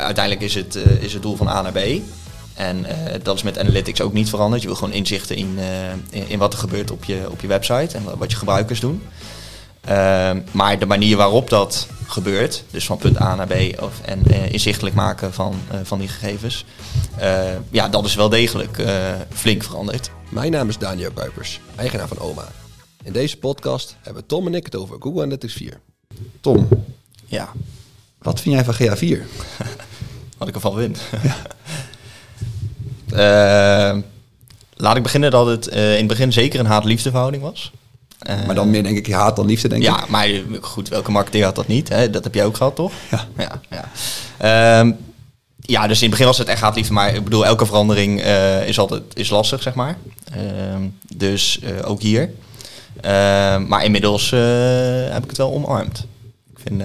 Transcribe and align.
uiteindelijk 0.00 0.44
is 0.44 0.54
het, 0.54 0.76
eh, 0.76 1.02
is 1.02 1.12
het 1.12 1.22
doel 1.22 1.36
van 1.36 1.48
A 1.48 1.62
naar 1.62 1.72
B. 1.72 1.78
En 2.54 2.84
eh, 2.84 3.14
dat 3.22 3.36
is 3.36 3.42
met 3.42 3.58
analytics 3.58 4.00
ook 4.00 4.12
niet 4.12 4.28
veranderd. 4.28 4.62
Je 4.62 4.68
wil 4.68 4.76
gewoon 4.76 4.94
inzichten 4.94 5.36
in, 5.36 5.58
eh, 5.58 6.20
in, 6.20 6.28
in 6.28 6.38
wat 6.38 6.52
er 6.52 6.58
gebeurt 6.58 6.90
op 6.90 7.04
je, 7.04 7.26
op 7.30 7.40
je 7.40 7.46
website 7.46 7.96
en 7.96 8.18
wat 8.18 8.30
je 8.30 8.36
gebruikers 8.36 8.80
doen. 8.80 9.02
Ehm, 9.80 10.40
maar 10.52 10.78
de 10.78 10.86
manier 10.86 11.16
waarop 11.16 11.50
dat 11.50 11.86
gebeurt, 12.06 12.64
dus 12.70 12.86
van 12.86 12.98
punt 12.98 13.20
A 13.20 13.34
naar 13.34 13.46
B 13.46 13.82
of, 13.82 14.00
en 14.04 14.26
eh, 14.26 14.52
inzichtelijk 14.52 14.94
maken 14.94 15.32
van, 15.32 15.54
eh, 15.70 15.78
van 15.82 15.98
die 15.98 16.08
gegevens, 16.08 16.64
eh, 17.16 17.42
ja, 17.70 17.88
dat 17.88 18.04
is 18.04 18.14
wel 18.14 18.28
degelijk 18.28 18.78
eh, 18.78 19.12
flink 19.32 19.62
veranderd. 19.62 20.10
Mijn 20.28 20.50
naam 20.50 20.68
is 20.68 20.78
Daniel 20.78 21.10
Kuipers, 21.10 21.60
eigenaar 21.76 22.08
van 22.08 22.18
OMA. 22.18 22.48
In 23.04 23.12
deze 23.12 23.36
podcast 23.36 23.96
hebben 24.00 24.26
Tom 24.26 24.46
en 24.46 24.54
ik 24.54 24.64
het 24.64 24.76
over 24.76 24.96
Google 25.00 25.22
Analytics 25.22 25.52
4. 25.52 25.80
Tom, 26.40 26.68
Ja, 27.26 27.52
wat 28.18 28.40
vind 28.40 28.54
jij 28.54 28.64
van 28.64 28.74
GA4? 28.74 29.18
wat 30.40 30.48
ik 30.48 30.54
ervan 30.54 30.76
vind. 30.76 31.00
Ehm, 33.10 34.00
laat 34.76 34.96
ik 34.96 35.02
beginnen 35.02 35.30
dat 35.30 35.46
het 35.46 35.68
eh, 35.68 35.92
in 35.92 35.98
het 35.98 36.06
begin 36.06 36.32
zeker 36.32 36.60
een 36.60 36.66
haat-liefde 36.66 37.10
verhouding 37.10 37.42
was. 37.42 37.72
Eh, 38.18 38.46
Maar 38.46 38.54
dan 38.54 38.70
meer 38.70 38.82
denk 38.82 38.96
ik 38.96 39.06
je 39.06 39.14
haat 39.14 39.36
dan 39.36 39.46
liefde, 39.46 39.68
denk 39.68 39.82
ik. 39.82 39.88
Ja, 39.88 40.04
maar 40.08 40.28
goed, 40.60 40.88
welke 40.88 41.10
marketeer 41.10 41.44
had 41.44 41.54
dat 41.54 41.66
niet? 41.66 41.88
Hè? 41.88 42.10
Dat 42.10 42.24
heb 42.24 42.34
jij 42.34 42.44
ook 42.44 42.56
gehad, 42.56 42.74
toch? 42.74 42.92
Ja. 43.10 43.26
Ja, 43.36 43.60
ja. 43.70 43.88
Ehm, 44.80 44.92
ja, 45.56 45.86
dus 45.86 45.96
in 45.96 46.02
het 46.02 46.10
begin 46.10 46.26
was 46.26 46.38
het 46.38 46.48
echt 46.48 46.60
haatliefde, 46.60 46.92
maar 46.92 47.14
ik 47.14 47.24
bedoel, 47.24 47.46
elke 47.46 47.66
verandering 47.66 48.20
eh, 48.20 48.68
is 48.68 48.78
altijd 48.78 49.02
is 49.14 49.30
lastig, 49.30 49.62
zeg 49.62 49.74
maar. 49.74 49.96
Ehm, 50.32 50.82
dus 51.16 51.60
eh, 51.60 51.88
ook 51.90 52.00
hier. 52.02 52.30
Ehm, 53.00 53.66
maar 53.66 53.84
inmiddels 53.84 54.32
eh, 54.32 54.40
heb 55.12 55.22
ik 55.22 55.28
het 55.28 55.36
wel 55.36 55.52
omarmd. 55.52 56.06
Ik 56.54 56.58
vind, 56.66 56.82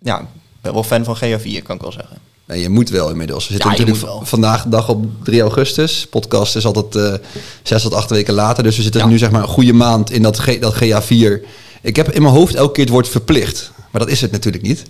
ja, 0.00 0.26
ben 0.60 0.72
wel 0.72 0.84
fan 0.84 1.04
van 1.04 1.16
GA4, 1.16 1.62
kan 1.62 1.76
ik 1.76 1.82
wel 1.82 1.92
zeggen. 1.92 2.18
Nee, 2.46 2.60
je 2.60 2.68
moet 2.68 2.88
wel 2.90 3.10
inmiddels. 3.10 3.46
We 3.46 3.52
zitten 3.52 3.70
Ja, 3.70 3.76
natuurlijk 3.78 4.26
vandaag 4.26 4.62
de 4.62 4.68
dag 4.68 4.88
op 4.88 5.04
3 5.24 5.40
augustus. 5.40 6.06
Podcast 6.10 6.56
is 6.56 6.64
altijd 6.66 6.94
eh 6.96 7.28
zes 7.62 7.82
tot 7.82 7.94
acht 7.94 8.10
weken 8.10 8.34
later. 8.34 8.62
Dus 8.62 8.76
we 8.76 8.82
zitten 8.82 9.00
Ja. 9.00 9.06
nu 9.06 9.18
zeg 9.18 9.30
maar 9.30 9.42
een 9.42 9.48
goede 9.48 9.72
maand 9.72 10.10
in 10.10 10.22
dat, 10.22 10.38
G, 10.38 10.58
dat 10.58 10.74
GA4. 10.74 11.46
Ik 11.82 11.96
heb 11.96 12.10
in 12.10 12.22
mijn 12.22 12.34
hoofd 12.34 12.54
elke 12.54 12.72
keer 12.72 12.84
het 12.84 12.92
woord 12.92 13.08
verplicht. 13.08 13.70
Maar 13.90 14.00
dat 14.00 14.10
is 14.10 14.20
het 14.20 14.30
natuurlijk 14.30 14.62
niet. 14.64 14.82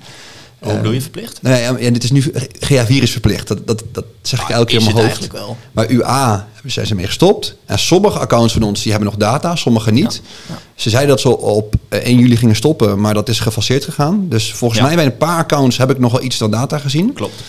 Eh, 0.71 0.77
bedoel 0.77 0.93
je 0.93 1.01
verplicht? 1.01 1.43
Nee, 1.43 1.63
ja, 1.63 1.77
ja, 1.79 1.91
dit 1.91 2.05
is 2.05 2.11
nu 2.11 2.33
GA4 2.61 2.89
is 3.03 3.11
verplicht. 3.11 3.49
Dat, 3.49 3.67
dat, 3.67 3.85
dat 3.93 4.05
zeg 4.23 4.41
ik 4.41 4.47
Ah, 4.47 4.53
elke 4.55 4.67
keer 4.71 4.79
in 4.79 4.85
mijn 4.85 4.97
hoofd. 4.97 5.07
eigenlijk 5.07 5.33
wel. 5.33 5.57
Maar 5.73 5.91
UA 5.91 6.49
zijn 6.67 6.87
ze 6.87 6.95
mee 6.95 7.07
gestopt. 7.07 7.57
En 7.65 7.79
sommige 7.79 8.19
accounts 8.19 8.53
van 8.53 8.63
ons 8.63 8.83
die 8.83 8.93
hebben 8.93 9.11
nog 9.11 9.19
data, 9.19 9.57
sommige 9.57 9.91
niet. 9.93 10.21
Ja, 10.49 10.55
ja. 10.55 10.61
Ze 10.75 10.91
zeiden 10.91 11.11
dat 11.11 11.21
ze 11.21 11.39
op 11.39 11.75
eh, 11.89 11.99
1 11.99 12.19
juli 12.19 12.37
gingen 12.37 12.57
stoppen, 12.57 13.01
maar 13.01 13.15
dat 13.15 13.29
is 13.29 13.41
gefaseerd 13.41 13.85
gegaan. 13.85 14.29
Dus 14.29 14.53
volgens 14.53 14.81
Ja. 14.81 14.87
mij 14.87 14.95
bij 14.97 15.05
een 15.05 15.17
paar 15.17 15.39
accounts 15.39 15.77
heb 15.77 15.91
ik 15.91 15.99
nog 15.99 16.13
wel 16.13 16.23
iets 16.23 16.37
van 16.37 16.51
data 16.51 16.79
gezien. 16.79 17.13
Klopt. 17.13 17.43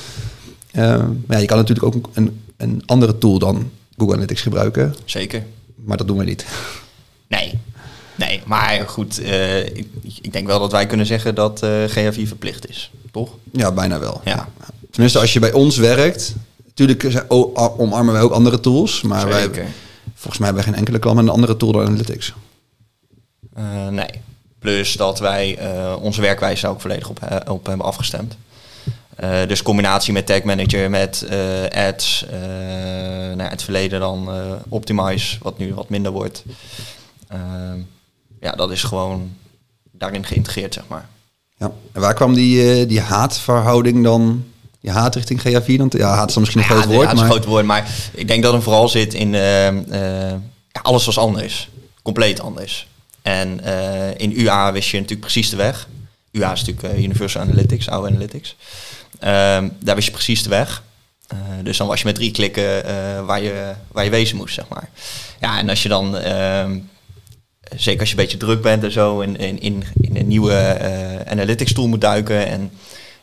Eh, 0.72 0.84
maar 0.98 1.08
ja, 1.30 1.38
je 1.38 1.46
kan 1.46 1.58
natuurlijk 1.58 1.86
ook 1.96 2.10
een, 2.14 2.42
een 2.58 2.84
andere 2.86 3.18
tool 3.18 3.40
dan 3.40 3.70
Google 3.98 4.14
Analytics 4.14 4.42
gebruiken. 4.42 4.96
Zeker. 5.06 5.44
Maar 5.86 5.98
dat 5.98 6.08
doen 6.08 6.18
we 6.18 6.24
niet. 6.24 6.46
Nee. 7.28 7.60
Nee, 8.18 8.42
maar 8.46 8.84
goed, 8.88 9.22
eh, 9.22 9.60
ik, 9.66 9.88
ik 10.22 10.34
denk 10.34 10.48
wel 10.48 10.60
dat 10.60 10.72
wij 10.72 10.86
kunnen 10.86 11.06
zeggen 11.06 11.36
dat 11.36 11.64
eh 11.64 11.70
GA4 11.90 12.28
verplicht 12.28 12.70
is. 12.70 12.92
Toch? 13.16 13.30
Ja, 13.52 13.72
bijna 13.72 14.00
wel. 14.00 14.22
Ja. 14.26 14.48
Tenminste, 14.92 15.20
als 15.20 15.34
je 15.34 15.40
bij 15.40 15.52
ons 15.54 15.78
werkt. 15.78 16.36
Natuurlijk 16.66 17.24
omarmen 17.78 18.14
wij 18.14 18.22
ook 18.22 18.32
andere 18.32 18.60
tools. 18.60 19.02
Maar 19.02 19.28
wij, 19.28 19.50
volgens 20.14 20.38
mij 20.38 20.46
hebben 20.48 20.54
wij 20.54 20.64
geen 20.64 20.76
enkele 20.76 21.00
klant 21.00 21.16
met 21.16 21.26
een 21.26 21.32
andere 21.32 21.58
tool 21.58 21.72
dan 21.72 21.86
Analytics. 21.86 22.34
Eh, 23.54 23.88
nee. 23.88 24.10
Plus 24.60 24.94
dat 24.94 25.20
wij 25.20 25.58
eh, 25.58 25.96
onze 26.02 26.22
werkwijze 26.22 26.68
ook 26.68 26.82
volledig 26.82 27.10
op, 27.10 27.20
he- 27.26 27.52
op 27.52 27.66
hebben 27.66 27.86
afgestemd. 27.86 28.38
Eh, 29.16 29.48
dus 29.48 29.62
combinatie 29.62 30.14
met 30.14 30.26
Tag 30.26 30.44
Manager, 30.44 30.90
met 30.90 31.26
eh, 31.30 31.88
ads, 31.88 32.26
eh 32.26 32.40
nou 33.28 33.38
ja, 33.44 33.50
het 33.50 33.64
verleden 33.64 34.00
dan 34.00 34.30
eh, 34.30 34.52
Optimize, 34.70 35.38
wat 35.42 35.58
nu 35.58 35.74
wat 35.74 35.90
minder 35.90 36.12
wordt. 36.12 36.44
Ja, 38.40 38.52
dat 38.52 38.72
is 38.72 38.84
gewoon 38.84 39.34
daarin 39.92 40.26
geïntegreerd, 40.26 40.74
zeg 40.74 40.84
maar. 40.88 41.08
Ja. 41.58 41.72
En 41.92 42.02
waar 42.02 42.14
kwam 42.14 42.34
die, 42.34 42.72
eh, 42.72 42.88
die 42.88 43.00
haatverhouding 43.00 44.04
dan? 44.04 44.46
Die 44.82 44.92
haat 44.92 45.16
richting 45.16 45.42
GA4 45.42 45.78
dan? 45.78 45.92
Ja, 45.98 46.14
haat 46.14 46.28
is 46.28 46.34
dan 46.34 46.44
misschien 46.44 46.64
een 46.64 46.76
Ja, 46.76 46.82
groot 46.82 46.94
woord. 46.94 47.02
ja, 47.02 47.08
het 47.10 47.16
is 47.16 47.22
maar... 47.22 47.30
een 47.30 47.36
groot 47.36 47.46
woord, 47.46 47.66
maar 47.66 47.94
ik 48.14 48.28
denk 48.28 48.44
dat 48.44 48.54
het 48.54 48.64
vooral 48.64 48.90
zit 48.90 49.14
in 49.14 49.36
eh, 49.36 49.68
eh, 49.68 50.40
alles 50.82 51.06
was 51.06 51.18
anders. 51.18 51.70
Compleet 52.02 52.40
anders. 52.40 52.88
En 53.22 53.60
in 54.18 54.40
UA 54.40 54.72
wist 54.72 54.90
je 54.90 54.96
natuurlijk 54.96 55.22
precies 55.22 55.50
de 55.50 55.56
weg. 55.56 55.88
UA 56.32 56.52
is 56.52 56.64
natuurlijk 56.64 56.98
Universal 56.98 57.42
Analytics, 57.42 57.90
oude 57.90 58.08
Analytics. 58.08 58.56
Ehm, 59.20 59.70
daar 59.80 59.96
wist 59.96 60.08
je 60.08 60.14
precies 60.14 60.44
de 60.44 60.50
weg. 60.50 60.84
Dus 61.64 61.78
dan 61.78 61.88
was 61.88 62.00
je 62.00 62.06
met 62.06 62.16
drie 62.16 62.32
klikken 62.32 62.84
waar, 63.26 63.42
je, 63.42 63.74
waar 63.92 64.04
je 64.04 64.10
wezen 64.10 64.38
moest, 64.38 64.54
zeg 64.54 64.68
maar. 64.68 64.90
Ja, 65.40 65.58
en 65.60 65.70
als 65.70 65.84
je 65.84 65.90
dan, 65.90 66.18
ehm, 66.18 66.78
zeker 67.76 68.00
als 68.00 68.10
je 68.10 68.16
een 68.16 68.22
beetje 68.22 68.38
druk 68.38 68.62
bent 68.62 68.84
en 68.84 68.92
zo, 68.92 69.20
in, 69.20 69.38
in, 69.38 69.60
in, 69.62 69.84
in 70.02 70.16
een 70.18 70.28
nieuwe 70.28 70.54
eh, 70.54 71.32
analytics 71.32 71.74
tool 71.74 71.88
moet 71.88 72.02
duiken 72.02 72.48
en 72.48 72.72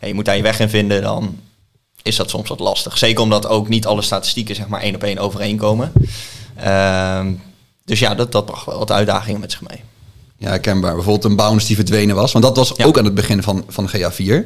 je 0.01 0.15
moet 0.15 0.25
daar 0.25 0.37
je 0.37 0.43
weg 0.43 0.61
in 0.61 0.69
vinden, 0.69 1.03
dan 1.03 1.39
is 2.03 2.17
dat 2.17 2.31
soms 2.31 2.49
wat 2.49 2.61
lastig. 2.61 2.99
Zeker 2.99 3.23
omdat 3.23 3.47
ook 3.47 3.69
niet 3.69 3.87
alle 3.87 4.03
statistieken 4.03 4.55
zeg 4.55 4.69
maar 4.69 4.81
één 4.81 4.95
op 4.95 5.03
één 5.03 5.19
overeenkomen. 5.19 5.93
Ehm, 6.57 7.33
dus 7.85 7.99
ja, 7.99 8.15
dat, 8.15 8.33
dat 8.33 8.45
bracht 8.47 8.67
wel 8.67 8.79
wat 8.79 8.91
uitdagingen 8.93 9.41
met 9.41 9.53
zich 9.53 9.61
mee. 9.69 9.81
Ja, 10.37 10.49
herkenbaar. 10.49 10.95
Bijvoorbeeld 10.95 11.25
een 11.25 11.37
bounce 11.37 11.67
die 11.67 11.77
verdwenen 11.77 12.17
was. 12.17 12.33
Want 12.33 12.45
dat 12.45 12.57
was 12.57 12.73
Ja. 12.77 12.85
ook 12.85 12.99
aan 12.99 13.05
het 13.05 13.15
begin 13.15 13.43
van, 13.43 13.65
van 13.69 13.89
GA4. 13.89 14.45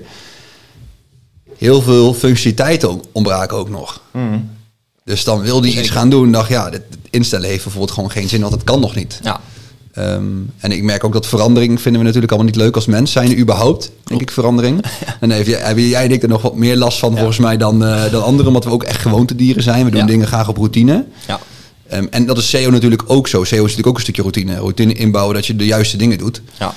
Heel 1.56 1.82
veel 1.82 2.14
functionaliteiten 2.14 3.02
ontbraken 3.12 3.56
ook 3.56 3.68
nog. 3.68 4.00
Dus 5.04 5.24
dan 5.24 5.40
wilde 5.40 5.70
hij 5.70 5.80
iets 5.80 5.90
gaan 5.90 6.10
doen. 6.10 6.32
Dacht, 6.32 6.48
ja, 6.48 6.70
dit 6.70 6.82
instellen 7.10 7.48
heeft 7.48 7.62
bijvoorbeeld 7.62 7.92
gewoon 7.94 8.10
geen 8.10 8.28
zin, 8.28 8.40
want 8.40 8.52
het 8.52 8.64
kan 8.64 8.80
nog 8.80 8.94
niet. 8.94 9.20
Ja, 9.22 9.40
Ehm, 9.96 10.24
en 10.58 10.72
ik 10.72 10.82
merk 10.82 11.04
ook 11.04 11.12
dat 11.12 11.26
verandering 11.26 11.80
vinden 11.80 12.00
we 12.00 12.06
natuurlijk 12.06 12.32
allemaal 12.32 12.50
niet 12.52 12.60
leuk 12.62 12.74
als 12.74 12.86
mens. 12.86 13.12
Zijn 13.12 13.30
er 13.30 13.38
überhaupt, 13.38 13.90
denk 14.04 14.20
ik, 14.20 14.30
verandering. 14.30 14.84
En 15.20 15.30
heb 15.30 15.46
jij, 15.46 15.60
heb 15.60 15.78
jij 15.78 16.04
en 16.04 16.10
ik 16.10 16.22
er 16.22 16.28
nog 16.28 16.42
wat 16.42 16.56
meer 16.56 16.76
last 16.76 16.98
van 16.98 17.16
volgens 17.16 17.38
mij 17.38 17.56
dan, 17.56 17.84
eh, 17.84 18.10
dan 18.10 18.22
anderen. 18.24 18.46
Omdat 18.46 18.64
we 18.64 18.70
ook 18.70 18.82
echt 18.84 19.00
gewoontedieren 19.00 19.62
zijn. 19.62 19.84
We 19.84 19.90
doen 19.90 20.00
Ja. 20.00 20.06
dingen 20.06 20.26
graag 20.26 20.48
op 20.48 20.56
routine. 20.56 21.04
ja, 21.26 21.40
Ehm, 21.88 22.06
en 22.10 22.26
dat 22.26 22.38
is 22.38 22.48
SEO 22.50 22.70
natuurlijk 22.70 23.02
ook 23.06 23.28
zo. 23.28 23.44
SEO 23.44 23.56
is 23.56 23.62
natuurlijk 23.62 23.86
ook 23.88 23.94
een 23.96 24.02
stukje 24.02 24.22
routine. 24.22 24.54
Routine 24.56 24.92
inbouwen 24.92 25.34
dat 25.34 25.46
je 25.46 25.56
de 25.56 25.64
juiste 25.66 25.96
dingen 25.96 26.18
doet. 26.18 26.42
ja. 26.58 26.74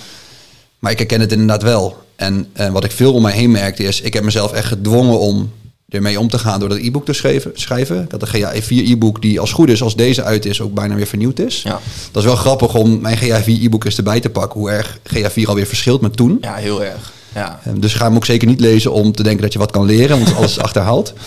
Maar 0.79 0.91
ik 0.91 0.97
herken 0.97 1.19
het 1.19 1.31
inderdaad 1.31 1.63
wel. 1.63 1.97
En, 2.15 2.47
eh, 2.53 2.69
wat 2.71 2.83
ik 2.83 2.91
veel 2.91 3.13
om 3.13 3.21
mij 3.21 3.33
heen 3.33 3.51
merkte 3.51 3.83
is... 3.83 4.01
ik 4.01 4.13
heb 4.13 4.23
mezelf 4.23 4.51
echt 4.51 4.67
gedwongen 4.67 5.19
om 5.19 5.51
ermee 5.89 6.19
om 6.19 6.29
te 6.29 6.39
gaan... 6.39 6.59
door 6.59 6.69
dat 6.69 6.77
e-book 6.77 7.05
te 7.05 7.13
schrijven. 7.13 7.51
schrijven. 7.53 8.03
Ik 8.03 8.11
had 8.11 8.21
een 8.21 8.61
GA4 8.61 8.67
e-book 8.67 9.21
die 9.21 9.39
als 9.39 9.51
goed 9.51 9.69
is, 9.69 9.81
als 9.81 9.95
deze 9.95 10.23
uit 10.23 10.45
is... 10.45 10.61
ook 10.61 10.73
bijna 10.73 10.95
weer 10.95 11.07
vernieuwd 11.07 11.39
is. 11.39 11.61
Ja. 11.61 11.79
Dat 12.11 12.21
is 12.23 12.27
wel 12.27 12.35
grappig 12.35 12.75
om 12.75 13.01
mijn 13.01 13.17
GA4 13.17 13.45
e-book 13.45 13.85
eens 13.85 13.97
erbij 13.97 14.19
te 14.19 14.29
pakken... 14.29 14.59
hoe 14.59 14.69
erg 14.71 14.97
GA4 15.15 15.43
alweer 15.45 15.65
verschilt 15.65 16.01
met 16.01 16.15
toen. 16.15 16.37
ja 16.41 16.55
heel 16.55 16.83
erg. 16.83 17.13
Ja. 17.35 17.59
Ehm, 17.65 17.79
Dus 17.79 17.93
ga 17.93 18.05
hem 18.05 18.15
ook 18.15 18.25
zeker 18.25 18.47
niet 18.47 18.59
lezen 18.59 18.91
om 18.91 19.11
te 19.11 19.23
denken 19.23 19.41
dat 19.41 19.53
je 19.53 19.59
wat 19.59 19.71
kan 19.71 19.85
leren... 19.85 20.23
want 20.23 20.35
alles 20.35 20.51
is 20.51 20.59
achterhaald. 20.59 21.13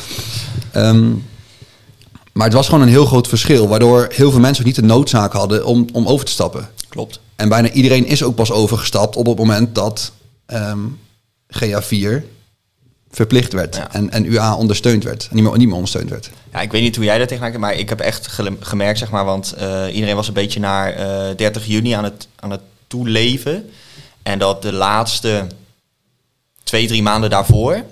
Ehm, 0.72 1.10
maar 2.32 2.46
het 2.46 2.56
was 2.56 2.66
gewoon 2.66 2.82
een 2.82 2.88
heel 2.88 3.06
groot 3.06 3.28
verschil... 3.28 3.68
waardoor 3.68 4.08
heel 4.14 4.30
veel 4.30 4.40
mensen 4.40 4.64
niet 4.64 4.74
de 4.74 4.82
noodzaak 4.82 5.32
hadden 5.32 5.64
om, 5.64 5.86
om 5.92 6.06
over 6.06 6.26
te 6.26 6.32
stappen. 6.32 6.68
Klopt. 6.88 7.20
En 7.36 7.48
bijna 7.48 7.70
iedereen 7.70 8.06
is 8.06 8.22
ook 8.22 8.34
pas 8.34 8.50
overgestapt 8.52 9.16
op 9.16 9.26
het 9.26 9.36
moment 9.36 9.74
dat 9.74 10.12
ehm, 10.46 10.78
GA4 11.58 12.22
verplicht 13.12 13.52
werd 13.52 13.76
Ja. 13.76 13.92
en, 13.92 14.10
en 14.10 14.24
UA 14.32 14.54
ondersteund 14.56 15.04
werd. 15.04 15.28
Niet 15.30 15.42
meer, 15.42 15.56
niet 15.56 15.66
meer 15.66 15.74
ondersteund 15.74 16.10
werd. 16.10 16.30
Ja, 16.52 16.60
ik 16.60 16.70
weet 16.72 16.82
niet 16.82 16.96
hoe 16.96 17.04
jij 17.04 17.18
daar 17.18 17.26
tegenaan 17.26 17.50
kijkt, 17.50 17.64
maar 17.66 17.74
ik 17.74 17.88
heb 17.88 18.00
echt 18.00 18.28
gemerkt, 18.60 18.98
zeg 18.98 19.10
maar, 19.10 19.24
want 19.24 19.52
eh, 19.52 19.84
iedereen 19.94 20.16
was 20.16 20.28
een 20.28 20.34
beetje 20.34 20.60
naar 20.60 20.92
eh 20.92 21.36
30 21.36 21.66
juni 21.66 21.90
aan 21.92 22.04
het, 22.04 22.28
aan 22.40 22.50
het 22.50 22.60
toeleven. 22.86 23.70
En 24.22 24.38
dat 24.38 24.62
de 24.62 24.72
laatste 24.72 25.46
twee, 26.62 26.86
drie 26.86 27.02
maanden 27.02 27.30
daarvoor, 27.30 27.84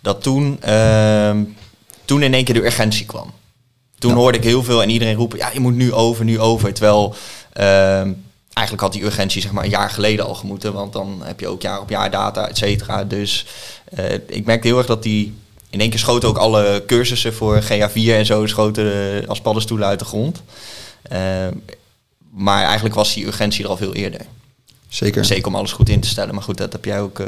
dat 0.00 0.22
toen, 0.22 0.58
ehm, 0.62 1.44
toen 2.04 2.22
in 2.22 2.34
één 2.34 2.44
keer 2.44 2.54
de 2.54 2.64
urgentie 2.64 3.06
kwam. 3.06 3.32
Toen 3.98 4.10
Ja. 4.10 4.16
hoorde 4.16 4.38
ik 4.38 4.44
heel 4.44 4.62
veel 4.62 4.82
en 4.82 4.90
iedereen 4.90 5.14
roepen, 5.16 5.38
ja, 5.38 5.50
je 5.52 5.60
moet 5.60 5.74
nu 5.74 5.92
over, 5.92 6.24
nu 6.24 6.40
over. 6.40 6.72
Terwijl 6.74 7.14
ehm, 7.52 8.12
eigenlijk 8.58 8.82
had 8.82 8.92
die 8.92 9.04
urgentie 9.04 9.42
zeg 9.42 9.52
maar 9.52 9.64
een 9.64 9.70
jaar 9.70 9.90
geleden 9.90 10.24
al 10.24 10.34
gemoeten, 10.34 10.72
want 10.72 10.92
dan 10.92 11.20
heb 11.24 11.40
je 11.40 11.48
ook 11.48 11.62
jaar 11.62 11.80
op 11.80 11.90
jaar 11.90 12.10
data, 12.10 12.48
et 12.48 12.56
cetera. 12.56 13.04
Dus 13.04 13.46
eh, 13.84 14.14
ik 14.26 14.44
merkte 14.44 14.68
heel 14.68 14.78
erg 14.78 14.86
dat 14.86 15.02
die 15.02 15.34
in 15.70 15.80
één 15.80 15.90
keer 15.90 15.98
schoten 15.98 16.28
ook 16.28 16.36
alle 16.36 16.82
cursussen 16.86 17.34
voor 17.34 17.62
GA4 17.62 17.92
en 17.94 18.26
zo 18.26 18.46
schoten 18.46 18.92
eh, 19.22 19.28
als 19.28 19.40
paddenstoelen 19.40 19.86
uit 19.86 19.98
de 19.98 20.04
grond. 20.04 20.42
Eh, 21.02 21.46
maar 22.30 22.64
eigenlijk 22.64 22.94
was 22.94 23.14
die 23.14 23.26
urgentie 23.26 23.64
er 23.64 23.70
al 23.70 23.76
veel 23.76 23.94
eerder. 23.94 24.20
Zeker. 24.88 25.24
Zeker 25.24 25.46
om 25.46 25.54
alles 25.54 25.72
goed 25.72 25.88
in 25.88 26.00
te 26.00 26.08
stellen. 26.08 26.34
Maar 26.34 26.44
goed, 26.44 26.56
dat 26.56 26.72
heb 26.72 26.84
jij 26.84 27.00
ook. 27.00 27.22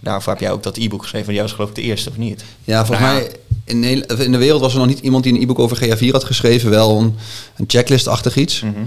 daarvoor 0.00 0.32
heb 0.32 0.42
jij 0.42 0.50
ook 0.50 0.62
dat 0.62 0.76
e-book 0.76 1.02
geschreven. 1.02 1.32
Jij 1.32 1.42
was 1.42 1.52
geloof 1.52 1.68
ik 1.68 1.74
de 1.74 1.82
eerste, 1.82 2.10
of 2.10 2.16
niet? 2.16 2.44
Ja, 2.64 2.86
volgens 2.86 3.08
Nou 3.08 3.20
mij 3.20 3.30
in, 3.64 3.84
in 4.18 4.32
de 4.32 4.38
wereld 4.38 4.60
was 4.60 4.72
er 4.72 4.78
nog 4.78 4.88
niet 4.88 4.98
iemand 4.98 5.24
die 5.24 5.32
een 5.32 5.42
e-book 5.42 5.58
over 5.58 5.76
GA4 5.84 6.10
had 6.10 6.24
geschreven. 6.24 6.70
Wel 6.70 6.98
een, 6.98 7.16
een 7.56 7.64
checklist-achtig 7.66 8.36
iets. 8.36 8.60
Mhm. 8.60 8.80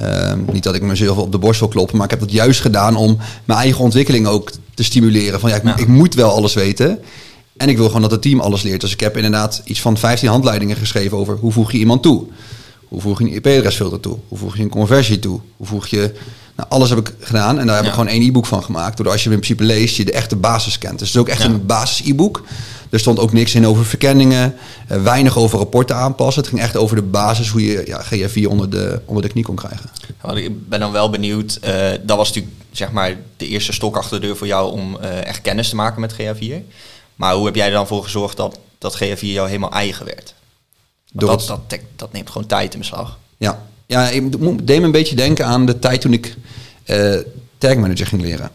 Ehm, 0.00 0.38
niet 0.52 0.62
dat 0.62 0.74
ik 0.74 0.82
mezelf 0.82 1.18
op 1.18 1.32
de 1.32 1.38
borst 1.38 1.60
wil 1.60 1.68
kloppen, 1.68 1.96
maar 1.96 2.04
ik 2.04 2.10
heb 2.10 2.20
dat 2.20 2.32
juist 2.32 2.60
gedaan 2.60 2.96
om 2.96 3.18
mijn 3.44 3.58
eigen 3.58 3.80
ontwikkeling 3.84 4.26
ook 4.26 4.50
te 4.74 4.82
stimuleren. 4.82 5.40
Van 5.40 5.50
ja, 5.50 5.56
ik, 5.56 5.64
Ja. 5.64 5.76
ik 5.76 5.86
moet 5.88 6.14
wel 6.14 6.30
alles 6.34 6.54
weten. 6.54 6.98
En 7.56 7.68
ik 7.68 7.76
wil 7.76 7.86
gewoon 7.86 8.02
dat 8.02 8.10
het 8.10 8.22
team 8.22 8.40
alles 8.40 8.62
leert. 8.62 8.80
Dus 8.80 8.92
ik 8.92 9.00
heb 9.00 9.16
inderdaad 9.16 9.62
iets 9.64 9.80
van 9.80 9.96
15 9.98 10.28
handleidingen 10.28 10.76
geschreven 10.76 11.18
over 11.18 11.36
hoe 11.36 11.52
voeg 11.52 11.72
je 11.72 11.78
iemand 11.78 12.02
toe. 12.02 12.24
Hoe 12.88 13.00
voeg 13.00 13.18
je 13.18 13.24
een 13.24 13.32
IP-adresfilter 13.34 14.00
toe? 14.00 14.16
Hoe 14.28 14.38
voeg 14.38 14.56
je 14.56 14.62
een 14.62 14.68
conversie 14.68 15.18
toe? 15.18 15.40
Hoe 15.56 15.66
voeg 15.66 15.86
je... 15.86 16.12
Nou, 16.56 16.68
alles 16.68 16.88
heb 16.88 16.98
ik 16.98 17.14
gedaan 17.20 17.58
en 17.58 17.66
daar 17.66 17.74
heb 17.74 17.84
Ja. 17.84 17.90
ik 17.90 17.96
gewoon 17.96 18.10
één 18.12 18.22
e-book 18.22 18.46
van 18.46 18.62
gemaakt. 18.64 18.96
Doordat 18.96 19.12
als 19.14 19.22
je 19.22 19.28
hem 19.30 19.38
in 19.38 19.44
principe 19.44 19.72
leest, 19.72 19.96
je 19.96 20.04
de 20.04 20.12
echte 20.12 20.36
basis 20.36 20.78
kent. 20.78 20.98
Dus 20.98 21.08
het 21.08 21.16
is 21.16 21.20
ook 21.22 21.28
echt 21.28 21.42
Ja. 21.42 21.48
een 21.48 21.66
basis 21.66 22.06
e-book. 22.06 22.42
Er 22.90 22.98
stond 23.00 23.18
ook 23.18 23.32
niks 23.32 23.54
in 23.54 23.66
over 23.66 23.84
verkenningen. 23.86 24.54
eh, 24.88 25.02
weinig 25.02 25.38
over 25.38 25.58
rapporten 25.58 25.96
aanpassen. 25.96 26.42
Het 26.42 26.50
ging 26.50 26.62
echt 26.62 26.76
over 26.76 26.96
de 26.96 27.02
basis 27.02 27.48
hoe 27.48 27.64
je 27.64 27.82
ja, 27.86 28.04
GA4 28.04 28.42
onder 28.48 28.70
de, 28.70 29.00
onder 29.04 29.22
de 29.22 29.28
knie 29.28 29.44
kon 29.44 29.54
krijgen. 29.56 29.90
Ik 30.36 30.68
ben 30.68 30.80
dan 30.80 30.92
wel 30.92 31.10
benieuwd. 31.10 31.58
eh, 31.60 31.88
dat 32.02 32.16
was 32.16 32.28
natuurlijk 32.28 32.54
zeg 32.72 32.90
maar 32.90 33.16
de 33.36 33.46
eerste 33.46 33.72
stok 33.72 33.96
achter 33.96 34.20
de 34.20 34.26
deur 34.26 34.36
voor 34.36 34.46
jou 34.46 34.72
om 34.72 34.96
eh, 35.00 35.24
echt 35.26 35.40
kennis 35.40 35.68
te 35.68 35.76
maken 35.76 36.00
met 36.00 36.12
GA4. 36.14 36.52
Maar 37.14 37.34
hoe 37.34 37.46
heb 37.46 37.54
jij 37.54 37.66
er 37.66 37.72
dan 37.72 37.86
voor 37.86 38.02
gezorgd 38.02 38.36
dat, 38.36 38.58
dat 38.78 38.96
GA4 39.02 39.18
jou 39.20 39.46
helemaal 39.48 39.72
eigen 39.72 40.06
werd? 40.06 40.34
Door 41.12 41.28
dat, 41.30 41.46
dat, 41.46 41.60
dat, 41.70 41.80
dat 41.96 42.12
neemt 42.12 42.30
gewoon 42.30 42.46
tijd 42.46 42.72
in 42.72 42.78
beslag. 42.78 43.18
Ja, 43.36 43.62
ja 43.86 44.08
ik 44.08 44.38
moet- 44.38 44.66
deed 44.66 44.78
me 44.78 44.84
een 44.84 44.90
beetje 44.92 45.16
denken 45.16 45.46
aan 45.46 45.66
de 45.66 45.78
tijd 45.78 46.00
toen 46.00 46.12
ik 46.12 46.36
eh 46.84 47.14
tagmanager 47.58 48.06
ging 48.06 48.22
leren. 48.22 48.50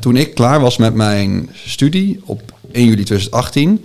Toen 0.00 0.16
ik 0.16 0.34
klaar 0.34 0.60
was 0.60 0.76
met 0.76 0.94
mijn 0.94 1.50
studie 1.66 2.20
op 2.24 2.42
1 2.72 2.84
juli 2.84 3.04
2018 3.04 3.84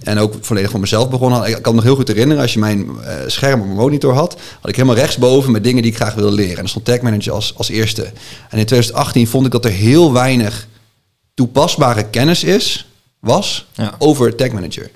en 0.00 0.18
ook 0.18 0.34
volledig 0.40 0.70
voor 0.70 0.80
mezelf 0.80 1.10
begonnen, 1.10 1.48
ik 1.48 1.62
kan 1.62 1.72
me 1.72 1.78
nog 1.78 1.84
heel 1.84 1.94
goed 1.96 2.08
herinneren 2.08 2.42
als 2.42 2.52
je 2.52 2.58
mijn 2.58 2.86
eh, 3.04 3.14
scherm 3.26 3.60
op 3.60 3.66
mijn 3.66 3.78
monitor 3.78 4.14
had, 4.14 4.36
had 4.60 4.68
ik 4.70 4.76
helemaal 4.76 4.96
rechtsboven 4.96 5.52
met 5.52 5.64
dingen 5.64 5.82
die 5.82 5.90
ik 5.90 5.96
graag 5.96 6.14
wilde 6.14 6.34
leren. 6.36 6.56
En 6.56 6.62
er 6.62 6.68
stond 6.68 6.84
tagmanager 6.84 7.32
als, 7.32 7.54
als 7.56 7.68
eerste. 7.68 8.02
En 8.48 8.58
in 8.58 8.66
2018 8.66 9.26
vond 9.26 9.46
ik 9.46 9.52
dat 9.52 9.64
er 9.64 9.70
heel 9.70 10.12
weinig 10.12 10.66
toepasbare 11.34 12.04
kennis 12.04 12.44
is, 12.44 12.86
was, 13.18 13.66
Ja. 13.72 13.94
over 13.98 14.34
tagmanager. 14.34 14.90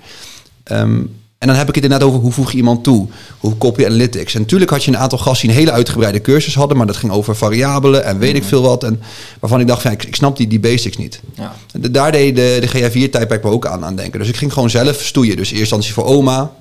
Ehm, 0.63 1.01
en 1.45 1.51
dan 1.51 1.59
heb 1.59 1.69
ik 1.69 1.75
het 1.75 1.83
inderdaad 1.83 2.07
over 2.07 2.19
hoe 2.21 2.31
voeg 2.31 2.51
je 2.51 2.57
iemand 2.57 2.83
toe? 2.83 3.07
Hoe 3.37 3.55
koppel 3.55 3.83
je 3.83 3.89
analytics? 3.89 4.33
En 4.33 4.41
natuurlijk 4.41 4.71
had 4.71 4.83
je 4.83 4.91
een 4.91 4.97
aantal 4.97 5.17
gasten 5.17 5.47
die 5.47 5.57
een 5.57 5.63
hele 5.63 5.71
uitgebreide 5.75 6.21
cursus 6.21 6.55
hadden, 6.55 6.77
maar 6.77 6.87
dat 6.87 6.95
ging 6.95 7.11
over 7.11 7.35
variabelen 7.35 8.03
en 8.05 8.19
weet 8.19 8.35
ik 8.35 8.43
veel 8.43 8.61
wat. 8.61 8.83
En 8.83 9.01
waarvan 9.39 9.59
ik 9.59 9.67
dacht, 9.67 9.81
van, 9.81 9.91
ik, 9.91 10.03
ik 10.03 10.15
snap 10.15 10.37
die, 10.37 10.47
die 10.47 10.59
basics 10.59 10.97
niet. 10.97 11.19
Ja. 11.33 11.55
De- 11.71 11.91
daar 11.91 12.11
deed 12.11 12.35
de, 12.35 12.57
de 12.61 12.67
GA4-tijdperk 12.69 13.43
me 13.43 13.49
ook 13.49 13.65
aan, 13.67 13.85
aan 13.85 13.95
denken. 13.95 14.19
Dus 14.19 14.27
ik 14.29 14.35
ging 14.37 14.53
gewoon 14.53 14.69
zelf 14.69 15.01
stoeien. 15.01 15.35
Dus 15.35 15.49
eerst 15.49 15.61
instantie 15.61 15.93
voor 15.93 16.05
oma, 16.05 16.51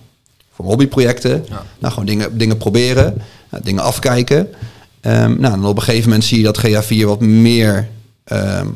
voor 0.55 0.65
hobbyprojecten. 0.65 1.45
Ja. 1.49 1.63
Nou, 1.79 1.93
gewoon 1.93 2.09
dingen, 2.09 2.39
dingen 2.39 2.57
proberen, 2.57 3.23
nou, 3.51 3.65
dingen 3.65 3.83
afkijken. 3.83 4.49
Ehm, 5.01 5.41
nou, 5.41 5.55
en 5.55 5.65
op 5.65 5.77
een 5.77 5.83
gegeven 5.83 6.09
moment 6.09 6.25
zie 6.29 6.39
je 6.39 6.45
dat 6.45 6.61
GA4 6.67 7.05
wat 7.07 7.21
meer 7.21 7.89
ehm, 8.25 8.67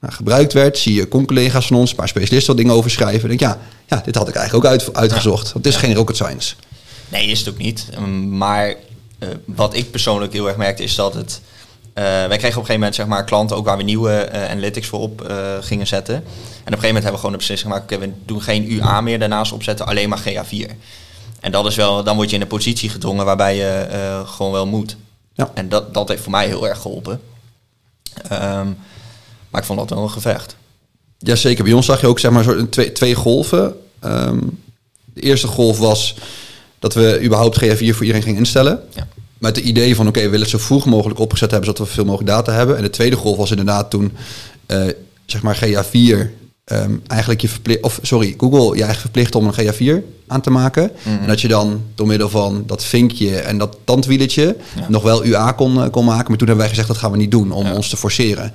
nou, 0.00 0.12
gebruikt 0.14 0.52
werd. 0.52 0.78
Zie 0.78 0.94
je 0.94 1.08
con-collega's 1.08 1.66
van 1.66 1.76
ons, 1.76 1.90
een 1.90 1.96
paar 1.96 2.08
specialisten 2.08 2.48
wat 2.54 2.62
dingen 2.62 2.76
over 2.78 2.90
schrijven. 2.90 3.28
Denk, 3.28 3.40
ja, 3.40 3.58
ja, 3.86 4.02
dit 4.04 4.14
had 4.14 4.28
ik 4.28 4.34
eigenlijk 4.34 4.66
ook 4.66 4.72
uit, 4.72 4.94
uitgezocht. 4.94 5.52
Want 5.52 5.64
het 5.64 5.74
is 5.74 5.80
geen 5.80 5.94
rocket 5.94 6.16
science. 6.16 6.54
Nee, 7.08 7.26
is 7.26 7.38
het 7.38 7.48
ook 7.48 7.58
niet. 7.58 7.88
Um, 7.94 8.36
Maar 8.36 8.74
eh, 9.18 9.28
wat 9.44 9.74
ik 9.74 9.90
persoonlijk 9.90 10.32
heel 10.32 10.48
erg 10.48 10.56
merkte 10.56 10.82
is 10.82 10.94
dat 10.94 11.14
het... 11.14 11.40
eh, 11.92 12.04
wij 12.04 12.26
kregen 12.26 12.38
op 12.38 12.44
een 12.44 12.52
gegeven 12.52 12.74
moment 12.74 12.94
zeg 12.94 13.06
maar, 13.06 13.24
klanten 13.24 13.56
ook 13.56 13.64
waar 13.64 13.76
we 13.76 13.82
nieuwe 13.82 14.12
eh, 14.12 14.50
analytics 14.50 14.86
voor 14.86 15.00
op 15.00 15.32
gingen 15.60 15.86
zetten. 15.86 16.14
En 16.14 16.20
op 16.20 16.24
een 16.24 16.62
gegeven 16.64 16.86
moment 16.86 16.94
hebben 16.94 17.12
we 17.12 17.16
gewoon 17.16 17.32
de 17.32 17.36
beslissing 17.38 17.72
gemaakt... 17.72 17.92
oké, 17.92 18.00
we 18.06 18.12
doen 18.26 18.42
geen 18.42 18.72
UA 18.72 19.00
meer 19.00 19.18
daarnaast 19.18 19.52
opzetten, 19.52 19.86
alleen 19.86 20.08
maar 20.08 20.22
GA4. 20.22 20.70
En 21.40 21.52
dat 21.52 21.66
is 21.66 21.76
wel, 21.76 22.04
dan 22.04 22.16
word 22.16 22.28
je 22.30 22.36
in 22.36 22.42
een 22.42 22.48
positie 22.48 22.88
gedrongen 22.88 23.24
waarbij 23.24 23.56
je 23.56 23.86
gewoon 24.26 24.52
wel 24.52 24.66
moet. 24.66 24.96
Ja. 25.34 25.50
En 25.54 25.68
dat, 25.68 25.94
dat 25.94 26.08
heeft 26.08 26.22
voor 26.22 26.30
mij 26.30 26.46
heel 26.46 26.68
erg 26.68 26.80
geholpen. 26.80 27.20
Ehm, 28.28 28.68
maar 29.50 29.60
ik 29.60 29.66
vond 29.66 29.78
dat 29.78 29.90
wel 29.90 30.02
een 30.02 30.10
gevecht. 30.10 30.56
Jazeker, 31.18 31.64
bij 31.64 31.72
ons 31.72 31.86
zag 31.86 32.00
je 32.00 32.06
ook 32.06 32.18
zeg 32.18 32.30
maar, 32.30 32.68
twee, 32.70 32.92
twee 32.92 33.14
golven. 33.14 33.74
Ehm, 34.00 34.38
de 35.14 35.20
eerste 35.20 35.46
golf 35.46 35.78
was 35.78 36.14
dat 36.78 36.94
we 36.94 37.20
überhaupt 37.22 37.56
GA4 37.64 37.94
voor 37.94 38.00
iedereen 38.04 38.22
gingen 38.22 38.38
instellen. 38.38 38.82
Ja. 38.94 39.06
Met 39.38 39.56
het 39.56 39.64
idee 39.64 39.94
van, 39.96 40.08
oké, 40.08 40.18
we 40.20 40.24
willen 40.28 40.40
het 40.40 40.50
zo 40.50 40.58
vroeg 40.58 40.86
mogelijk 40.86 41.20
opgezet 41.20 41.50
hebben, 41.50 41.68
zodat 41.70 41.86
we 41.88 41.94
veel 41.94 42.04
mogelijk 42.04 42.30
data 42.30 42.52
hebben. 42.52 42.76
En 42.76 42.82
de 42.82 42.90
tweede 42.90 43.16
golf 43.16 43.36
was 43.36 43.50
inderdaad 43.50 43.90
toen, 43.90 44.12
eh, 44.66 44.82
zeg 45.26 45.42
maar, 45.42 45.56
GA4 45.56 46.30
ehm, 46.64 46.92
eigenlijk 47.06 47.40
je 47.40 47.48
verplicht, 47.48 47.82
of 47.82 47.98
sorry, 48.02 48.34
Google 48.38 48.60
je 48.64 48.68
eigenlijk 48.84 49.00
verplicht 49.00 49.34
om 49.34 49.46
een 49.46 49.54
GA4 49.54 50.02
aan 50.26 50.40
te 50.40 50.50
maken. 50.50 50.90
Mhm. 51.02 51.18
En 51.22 51.26
dat 51.28 51.40
je 51.40 51.48
dan 51.48 51.82
door 51.94 52.06
middel 52.06 52.28
van 52.28 52.62
dat 52.66 52.84
vinkje 52.84 53.36
en 53.38 53.58
dat 53.58 53.76
tandwieletje 53.84 54.56
Ja. 54.76 54.86
nog 54.88 55.02
wel 55.02 55.24
UA 55.24 55.52
kon, 55.52 55.82
eh, 55.82 55.90
kon 55.90 56.04
maken. 56.04 56.28
Maar 56.28 56.38
toen 56.38 56.46
hebben 56.48 56.56
wij 56.56 56.68
gezegd, 56.68 56.88
dat 56.88 56.96
gaan 56.96 57.10
we 57.10 57.16
niet 57.16 57.30
doen 57.30 57.52
om 57.52 57.66
Ja. 57.66 57.74
ons 57.74 57.88
te 57.88 57.96
forceren. 57.96 58.52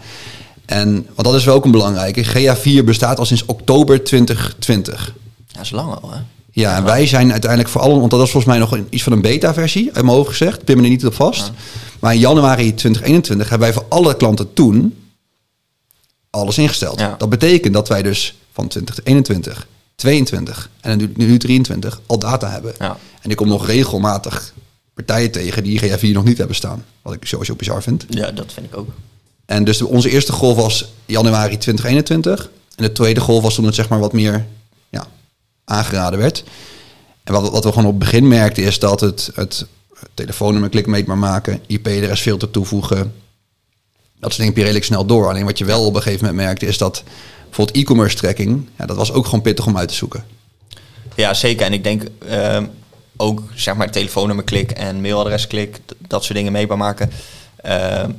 En 0.74 0.94
want 0.94 1.28
dat 1.28 1.36
is 1.36 1.46
wel 1.46 1.56
ook 1.56 1.66
een 1.66 1.72
belangrijke. 1.72 2.26
GA4 2.26 2.84
bestaat 2.86 3.20
al 3.20 3.26
sinds 3.26 3.46
oktober 3.46 4.04
2020. 4.04 5.06
Ja, 5.06 5.54
dat 5.54 5.64
is 5.64 5.72
lang 5.72 5.94
al, 6.02 6.12
hè? 6.12 6.20
Ja, 6.52 6.76
en 6.78 6.84
wij 6.84 7.08
zijn 7.08 7.32
uiteindelijk 7.32 7.70
voor 7.70 7.82
allen, 7.82 8.00
want 8.00 8.12
dat 8.12 8.20
was 8.20 8.32
volgens 8.32 8.54
mij 8.54 8.62
nog 8.62 8.80
iets 8.90 9.04
van 9.04 9.12
een 9.12 9.22
beta-versie, 9.22 9.86
uit 9.86 10.06
mijn 10.06 10.18
hoofd 10.18 10.30
gezegd. 10.30 10.64
Pin 10.64 10.78
me 10.78 10.84
er 10.84 10.90
niet 10.90 11.06
op 11.06 11.14
vast. 11.14 11.46
Ja. 11.46 11.54
Maar 12.00 12.14
in 12.14 12.20
januari 12.20 12.74
2021 12.74 13.50
hebben 13.50 13.68
wij 13.68 13.78
voor 13.78 13.86
alle 13.90 14.18
klanten 14.18 14.54
toen 14.54 14.96
alles 16.30 16.58
ingesteld. 16.58 17.00
Ja. 17.00 17.16
Dat 17.18 17.30
betekent 17.30 17.74
dat 17.74 17.88
wij 17.88 18.02
dus 18.02 18.38
van 18.52 18.68
2021, 18.68 19.68
22 19.96 20.70
en 20.82 20.98
nu, 20.98 21.12
nu 21.16 21.38
23 21.38 22.02
al 22.06 22.20
data 22.20 22.50
hebben. 22.50 22.74
Ja. 22.80 22.98
En 23.22 23.30
ik 23.30 23.36
kom 23.36 23.48
nog 23.48 23.68
regelmatig 23.68 24.54
partijen 24.94 25.32
tegen 25.32 25.64
die 25.64 25.82
GA4 25.82 26.12
nog 26.12 26.24
niet 26.24 26.38
hebben 26.38 26.56
staan. 26.56 26.86
Wat 27.02 27.14
ik 27.14 27.26
sowieso 27.26 27.56
bizar 27.56 27.84
vind. 27.84 28.06
Ja, 28.10 28.32
dat 28.32 28.54
vind 28.54 28.66
ik 28.66 28.78
ook. 28.78 28.90
En 29.54 29.64
dus 29.64 29.82
onze 29.82 30.10
eerste 30.10 30.32
golf 30.32 30.56
was 30.56 30.86
januari 31.06 31.58
2021. 31.58 32.50
En 32.76 32.84
de 32.84 32.92
tweede 32.92 33.20
golf 33.20 33.44
was 33.44 33.56
toen 33.56 33.66
het 33.66 33.76
zeg 33.76 33.90
maar 33.90 34.00
wat 34.00 34.14
meer 34.14 34.46
ja, 34.90 35.08
aangeraden 35.66 36.20
werd. 36.20 36.44
En 37.24 37.34
wat, 37.34 37.52
wat 37.52 37.64
we 37.64 37.70
gewoon 37.70 37.86
op 37.86 38.00
het 38.00 38.00
begin 38.00 38.28
merkten 38.28 38.64
is 38.64 38.80
dat 38.80 39.00
het, 39.00 39.32
het 39.34 39.66
telefoonnummer 40.14 40.70
klikmeetbaar 40.70 41.18
maken, 41.18 41.62
IP-adres 41.68 42.22
filter 42.22 42.52
toevoegen. 42.52 42.98
Dat 42.98 44.34
soort 44.34 44.38
dingen 44.38 44.46
heb 44.46 44.56
je 44.56 44.62
redelijk 44.62 44.86
snel 44.86 45.06
door. 45.06 45.30
Alleen 45.30 45.46
wat 45.46 45.58
je 45.58 45.66
wel 45.66 45.86
op 45.86 45.96
een 45.96 46.02
gegeven 46.02 46.26
moment 46.26 46.46
merkte 46.46 46.66
is 46.66 46.78
dat 46.78 47.04
bijvoorbeeld 47.46 47.78
e-commerce 47.78 48.16
tracking, 48.16 48.70
ja, 48.78 48.86
dat 48.86 48.98
was 48.98 49.12
ook 49.12 49.26
gewoon 49.26 49.42
pittig 49.42 49.66
om 49.66 49.78
uit 49.78 49.90
te 49.90 49.96
zoeken. 49.96 50.24
Ja, 51.16 51.34
zeker. 51.34 51.66
En 51.66 51.74
ik 51.74 51.84
denk 51.84 52.04
ehm, 52.28 52.66
ook, 53.18 53.44
zeg 53.56 53.76
maar, 53.76 53.92
telefoonnummer 53.92 54.46
klik 54.46 54.72
en 54.72 55.02
mailadres 55.02 55.48
klik, 55.48 55.80
dat 56.08 56.24
soort 56.24 56.38
dingen 56.38 56.52
meetbaar 56.52 56.78
maken. 56.78 57.12
Ehm, 57.56 58.12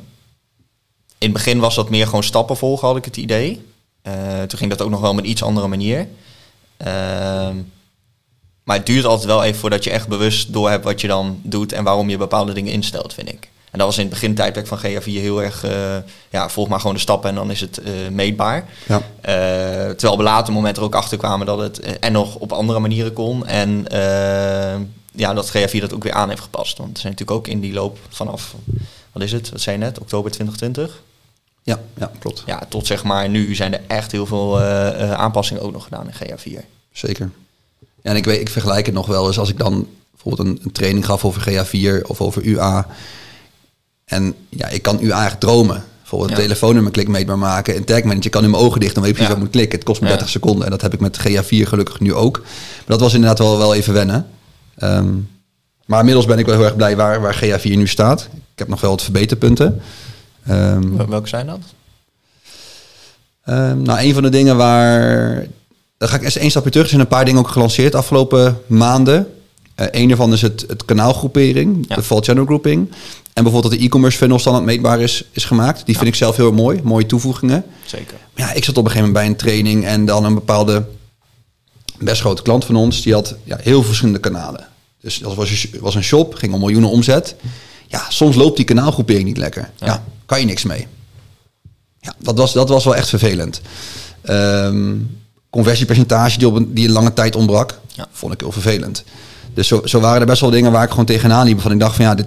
in 1.24 1.30
het 1.30 1.44
begin 1.44 1.58
was 1.58 1.74
dat 1.74 1.90
meer 1.90 2.06
gewoon 2.06 2.22
stappen 2.22 2.56
volgen, 2.56 2.88
had 2.88 2.96
ik 2.96 3.04
het 3.04 3.16
idee. 3.16 3.64
Eh, 4.02 4.42
toen 4.46 4.58
ging 4.58 4.70
dat 4.70 4.82
ook 4.82 4.90
nog 4.90 5.00
wel 5.00 5.14
met 5.14 5.24
iets 5.24 5.42
andere 5.42 5.66
manier. 5.66 6.06
Ehm, 6.76 7.56
maar 8.64 8.76
het 8.76 8.86
duurt 8.86 9.04
altijd 9.04 9.26
wel 9.26 9.44
even 9.44 9.60
voordat 9.60 9.84
je 9.84 9.90
echt 9.90 10.08
bewust 10.08 10.52
door 10.52 10.70
hebt 10.70 10.84
wat 10.84 11.00
je 11.00 11.06
dan 11.06 11.40
doet 11.42 11.72
en 11.72 11.84
waarom 11.84 12.10
je 12.10 12.16
bepaalde 12.16 12.52
dingen 12.52 12.72
instelt, 12.72 13.14
vind 13.14 13.28
ik. 13.28 13.48
En 13.70 13.78
dat 13.78 13.86
was 13.86 13.96
in 13.96 14.02
het 14.02 14.12
begin 14.12 14.34
tijdperk 14.34 14.66
van 14.66 14.78
GA4 14.78 15.20
heel 15.20 15.42
erg, 15.42 15.64
eh, 15.64 15.96
ja, 16.30 16.48
volg 16.48 16.68
maar 16.68 16.80
gewoon 16.80 16.94
de 16.94 17.00
stappen 17.00 17.30
en 17.30 17.34
dan 17.34 17.50
is 17.50 17.60
het 17.60 17.78
eh, 17.78 17.92
meetbaar. 18.10 18.68
Ja. 18.86 19.02
Terwijl 19.20 19.96
we 19.98 20.10
op 20.10 20.18
een 20.18 20.24
later 20.24 20.52
moment 20.52 20.76
er 20.76 20.82
ook 20.82 20.94
achter 20.94 21.18
kwamen 21.18 21.46
dat 21.46 21.58
het 21.58 21.80
en 21.80 22.12
nog 22.12 22.34
op 22.34 22.52
andere 22.52 22.78
manieren 22.78 23.12
kon. 23.12 23.46
En 23.46 23.86
ja, 25.12 25.34
dat 25.34 25.52
GA4 25.56 25.80
dat 25.80 25.94
ook 25.94 26.02
weer 26.02 26.12
aan 26.12 26.28
heeft 26.28 26.40
gepast. 26.40 26.78
Want 26.78 26.94
er 26.94 27.00
zijn 27.00 27.12
natuurlijk 27.12 27.38
ook 27.38 27.48
in 27.48 27.60
die 27.60 27.72
loop 27.72 27.98
vanaf, 28.08 28.54
wat 29.12 29.22
is 29.22 29.32
het, 29.32 29.50
wat 29.50 29.60
zei 29.60 29.76
je 29.76 29.82
net, 29.82 29.98
oktober 29.98 30.30
2020? 30.30 31.02
Ja, 31.64 31.80
ja 31.98 32.10
klopt. 32.18 32.42
Ja, 32.46 32.62
tot 32.68 32.86
zeg 32.86 33.04
maar 33.04 33.28
nu 33.28 33.54
zijn 33.54 33.72
er 33.72 33.80
echt 33.86 34.12
heel 34.12 34.26
veel 34.26 34.60
eh, 34.60 35.02
eh, 35.02 35.12
aanpassingen 35.12 35.62
ook 35.62 35.72
nog 35.72 35.84
gedaan 35.84 36.06
in 36.06 36.14
GA4. 36.14 36.64
Zeker. 36.92 37.30
Ja, 38.02 38.10
en 38.10 38.16
ik, 38.16 38.24
weet, 38.24 38.40
ik 38.40 38.48
vergelijk 38.48 38.86
het 38.86 38.94
nog 38.94 39.06
wel 39.06 39.26
eens 39.26 39.38
als 39.38 39.48
ik 39.48 39.58
dan 39.58 39.86
bijvoorbeeld 40.10 40.48
een, 40.48 40.60
een 40.64 40.72
training 40.72 41.04
gaf 41.06 41.24
over 41.24 41.42
GA4 41.50 42.06
of 42.06 42.20
over 42.20 42.42
UA. 42.42 42.86
En 44.04 44.34
ja, 44.48 44.68
ik 44.68 44.82
kan 44.82 44.96
UA 45.00 45.12
eigenlijk 45.12 45.40
dromen. 45.40 45.84
Bijvoorbeeld 46.00 46.30
een 46.30 46.36
Ja. 46.36 46.42
telefoonnummer 46.42 46.92
klikmeetbaar 46.92 47.38
maken. 47.38 47.74
En 47.74 47.84
tagmanager 47.84 48.30
kan 48.30 48.44
in 48.44 48.50
mijn 48.50 48.62
ogen 48.62 48.80
dicht, 48.80 48.94
dan 48.94 49.02
weet 49.02 49.12
je 49.12 49.18
precies 49.18 49.34
Ja. 49.36 49.40
ik 49.40 49.46
moet 49.46 49.56
klikken. 49.56 49.78
Het 49.78 49.86
kost 49.88 50.00
me 50.00 50.06
Ja. 50.06 50.12
30 50.12 50.30
seconden. 50.32 50.64
En 50.64 50.70
dat 50.70 50.80
heb 50.80 50.92
ik 50.92 51.00
met 51.00 51.18
GA4 51.18 51.66
gelukkig 51.68 52.00
nu 52.00 52.14
ook. 52.14 52.38
Maar 52.42 52.82
dat 52.86 53.00
was 53.00 53.14
inderdaad 53.14 53.38
wel, 53.38 53.58
wel 53.58 53.74
even 53.74 53.92
wennen. 53.94 54.26
Ehm, 54.76 55.12
maar 55.86 55.98
inmiddels 55.98 56.26
ben 56.26 56.38
ik 56.38 56.46
wel 56.46 56.54
heel 56.54 56.64
erg 56.64 56.76
blij 56.76 56.96
waar, 56.96 57.20
waar 57.20 57.34
GA4 57.34 57.76
nu 57.76 57.86
staat. 57.86 58.28
Ik 58.32 58.58
heb 58.58 58.68
nog 58.68 58.80
wel 58.80 58.90
wat 58.90 59.02
verbeterpunten. 59.02 59.80
Ehm, 60.46 60.96
Wel- 60.96 61.08
Welke 61.08 61.28
zijn 61.28 61.46
dat? 61.46 61.60
Ehm, 63.44 63.82
nou, 63.82 63.98
een 64.00 64.14
van 64.14 64.22
de 64.22 64.28
dingen 64.28 64.56
waar... 64.56 65.46
Dan 65.98 66.08
ga 66.08 66.16
ik 66.16 66.22
eens 66.22 66.36
één 66.36 66.50
stapje 66.50 66.70
terug. 66.70 66.84
Er 66.84 66.90
zijn 66.90 67.00
een 67.02 67.08
paar 67.08 67.24
dingen 67.24 67.40
ook 67.40 67.48
gelanceerd 67.48 67.92
de 67.92 67.98
afgelopen 67.98 68.58
maanden. 68.66 69.26
Eh 69.74 69.86
een 69.90 70.08
daarvan 70.08 70.32
is 70.32 70.42
het, 70.42 70.64
het 70.68 70.84
kanaalgroepering, 70.84 71.84
Ja. 71.88 71.94
de 71.94 72.02
fault 72.02 72.24
channel 72.24 72.44
grouping. 72.44 72.90
En 73.32 73.42
bijvoorbeeld 73.42 73.62
dat 73.72 73.80
de 73.80 73.86
e-commerce 73.86 74.16
funnel 74.18 74.38
standaard 74.38 74.64
meetbaar 74.66 75.00
is, 75.00 75.24
is 75.32 75.44
gemaakt. 75.44 75.86
Die 75.86 75.94
vind 75.96 76.06
ik 76.08 76.14
zelf 76.14 76.36
heel 76.36 76.52
mooi. 76.52 76.80
Mooie 76.82 77.06
toevoegingen. 77.06 77.64
Zeker. 77.86 78.16
Maar 78.36 78.46
ja, 78.48 78.52
ik 78.52 78.64
zat 78.64 78.76
op 78.76 78.84
een 78.84 78.90
gegeven 78.90 79.12
moment 79.12 79.12
bij 79.12 79.26
een 79.26 79.36
training 79.64 79.84
en 79.86 80.04
dan 80.04 80.24
een 80.24 80.34
bepaalde 80.34 80.84
best 81.98 82.20
grote 82.20 82.42
klant 82.42 82.64
van 82.64 82.76
ons, 82.76 83.02
die 83.02 83.12
had 83.12 83.34
ja, 83.44 83.58
heel 83.62 83.82
verschillende 83.82 84.20
kanalen. 84.20 84.66
Dus 85.00 85.18
dat 85.18 85.34
was, 85.34 85.66
was 85.80 85.94
een 85.94 86.02
shop, 86.04 86.34
ging 86.34 86.52
om 86.52 86.60
miljoenen 86.60 86.90
omzet. 86.90 87.34
ja, 87.86 88.02
soms 88.08 88.36
loopt 88.36 88.56
die 88.56 88.64
kanaalgroepering 88.64 89.24
niet 89.24 89.36
lekker. 89.36 89.70
Ja, 89.78 89.86
Ja. 89.86 90.04
Kan 90.26 90.40
je 90.40 90.46
niks 90.46 90.62
mee. 90.64 90.86
Ja, 92.00 92.14
dat 92.18 92.38
was, 92.38 92.52
dat 92.52 92.68
was 92.68 92.84
wel 92.84 92.96
echt 92.96 93.08
vervelend. 93.08 93.60
Ehm, 94.22 94.94
conversiepercentage 95.50 96.38
die 96.38 96.46
op 96.48 96.54
een, 96.54 96.74
die 96.74 96.86
een 96.86 96.92
lange 96.92 97.12
tijd 97.12 97.36
ontbrak, 97.36 97.78
Ja. 97.88 98.06
vond 98.12 98.32
ik 98.32 98.40
heel 98.40 98.52
vervelend. 98.52 99.04
Dus 99.54 99.68
zo, 99.68 99.80
zo 99.84 100.00
waren 100.00 100.20
er 100.20 100.26
best 100.26 100.40
wel 100.40 100.50
dingen 100.50 100.72
waar 100.72 100.84
ik 100.84 100.90
gewoon 100.90 101.04
tegenaan 101.04 101.46
liep. 101.46 101.60
Van 101.60 101.72
ik 101.72 101.78
dacht 101.78 101.96
van 101.96 102.04
ja, 102.04 102.14
dit, 102.14 102.26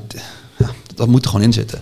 ja, 0.58 0.70
dat 0.96 1.08
moet 1.08 1.24
er 1.24 1.30
gewoon 1.30 1.46
in 1.46 1.54
zitten. 1.54 1.82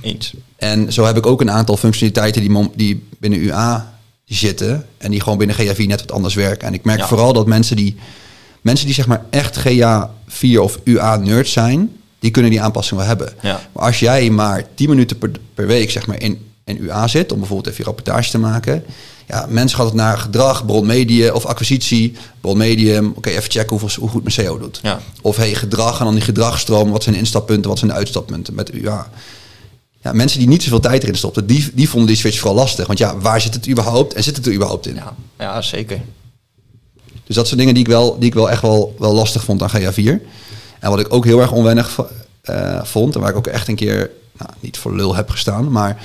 Eens. 0.00 0.32
En 0.56 0.92
zo 0.92 1.04
heb 1.04 1.16
ik 1.16 1.26
ook 1.26 1.40
een 1.40 1.50
aantal 1.50 1.76
functionaliteiten 1.76 2.40
die, 2.42 2.70
die 2.76 3.06
binnen 3.18 3.40
UA 3.42 3.98
zitten. 4.24 4.86
En 4.98 5.10
die 5.10 5.20
gewoon 5.22 5.38
binnen 5.38 5.56
GA4 5.56 5.86
net 5.86 6.00
wat 6.00 6.12
anders 6.12 6.34
werken. 6.34 6.66
En 6.68 6.74
ik 6.74 6.84
merk 6.84 6.98
Ja. 6.98 7.06
vooral 7.08 7.32
dat 7.32 7.46
mensen 7.46 7.76
die, 7.76 7.96
mensen 8.60 8.86
die 8.86 8.94
zeg 8.94 9.06
maar 9.06 9.24
echt 9.30 9.58
GA4 9.68 10.58
of 10.60 10.78
UA 10.84 11.16
nerds 11.16 11.52
zijn, 11.52 11.96
die 12.18 12.30
kunnen 12.30 12.50
die 12.50 12.60
aanpassing 12.60 13.00
wel 13.00 13.08
hebben. 13.08 13.32
Ja. 13.42 13.60
Maar 13.72 13.84
als 13.84 13.98
jij 13.98 14.30
maar 14.30 14.64
10 14.74 14.88
minuten 14.88 15.18
per, 15.18 15.30
per 15.54 15.66
week 15.66 15.90
zeg 15.90 16.06
maar 16.06 16.20
in, 16.20 16.52
in 16.64 16.78
UA 16.82 17.06
zit, 17.08 17.32
om 17.32 17.38
bijvoorbeeld 17.38 17.68
even 17.68 17.84
je 17.84 17.90
rapportage 17.90 18.30
te 18.30 18.38
maken. 18.38 18.84
Ja, 19.28 19.46
mensen 19.48 19.76
gaan 19.76 19.86
het 19.86 19.94
naar 19.94 20.18
gedrag, 20.18 20.66
bronmedium 20.66 21.34
of 21.34 21.44
acquisitie, 21.44 22.16
bronmedium. 22.40 23.12
Oké, 23.16 23.28
even 23.28 23.50
checken 23.50 23.78
hoeveel, 23.78 24.00
hoe 24.00 24.08
goed 24.08 24.22
mijn 24.22 24.34
SEO 24.34 24.58
doet. 24.58 24.80
Ja. 24.82 25.00
Of 25.22 25.36
hey, 25.36 25.54
gedrag 25.54 25.98
en 25.98 26.04
dan 26.04 26.14
die 26.14 26.22
gedragsstroom. 26.22 26.90
Wat 26.90 27.02
zijn 27.02 27.14
de 27.14 27.20
instappunten, 27.20 27.70
wat 27.70 27.78
zijn 27.78 27.90
de 27.90 27.96
uitstappunten 27.96 28.54
met 28.54 28.74
UA? 28.74 29.10
Ja, 30.02 30.12
mensen 30.12 30.38
die 30.38 30.48
niet 30.48 30.62
zoveel 30.62 30.80
tijd 30.80 31.02
erin 31.02 31.16
stopten, 31.16 31.46
die, 31.46 31.70
die 31.74 31.88
vonden 31.88 32.08
die 32.08 32.16
switch 32.16 32.38
vooral 32.38 32.56
lastig. 32.56 32.86
Want 32.86 32.98
ja, 32.98 33.18
waar 33.18 33.40
zit 33.40 33.54
het 33.54 33.68
überhaupt 33.68 34.14
en 34.14 34.22
zit 34.22 34.36
het 34.36 34.46
er 34.46 34.52
überhaupt 34.52 34.86
in? 34.86 34.94
Ja, 34.94 35.14
ja 35.38 35.62
zeker. 35.62 36.00
Dus 37.24 37.36
dat 37.36 37.46
zijn 37.46 37.58
dingen 37.58 37.74
die 37.74 37.82
ik 37.82 37.88
wel, 37.88 38.18
die 38.18 38.28
ik 38.28 38.34
wel 38.34 38.50
echt 38.50 38.62
wel, 38.62 38.94
wel 38.98 39.12
lastig 39.12 39.44
vond 39.44 39.62
aan 39.62 39.70
GA4. 39.80 40.22
En 40.80 40.90
wat 40.90 41.00
ik 41.00 41.14
ook 41.14 41.24
heel 41.24 41.40
erg 41.40 41.52
onwennig 41.52 41.98
eh, 42.48 42.84
vond, 42.84 43.14
en 43.14 43.20
waar 43.20 43.30
ik 43.30 43.36
ook 43.36 43.46
echt 43.46 43.68
een 43.68 43.74
keer, 43.74 44.10
nou, 44.38 44.50
niet 44.60 44.78
voor 44.78 44.96
lul 44.96 45.14
heb 45.14 45.30
gestaan, 45.30 45.70
maar 45.70 46.02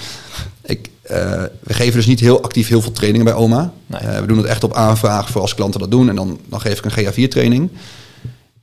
ik, 0.61 0.89
eh, 1.01 1.43
we 1.59 1.73
geven 1.73 1.93
dus 1.93 2.05
niet 2.05 2.19
heel 2.19 2.43
actief 2.43 2.67
heel 2.67 2.81
veel 2.81 2.91
trainingen 2.91 3.25
bij 3.25 3.35
OMA. 3.35 3.73
Nee. 3.85 4.01
Eh, 4.01 4.19
we 4.19 4.25
doen 4.25 4.37
het 4.37 4.45
echt 4.45 4.63
op 4.63 4.73
aanvraag 4.73 5.29
voor 5.29 5.41
als 5.41 5.55
klanten 5.55 5.79
dat 5.79 5.91
doen. 5.91 6.09
En 6.09 6.15
dan, 6.15 6.39
dan 6.45 6.61
geef 6.61 6.77
ik 6.77 6.85
een 6.85 7.05
GA4 7.05 7.27
training. 7.27 7.69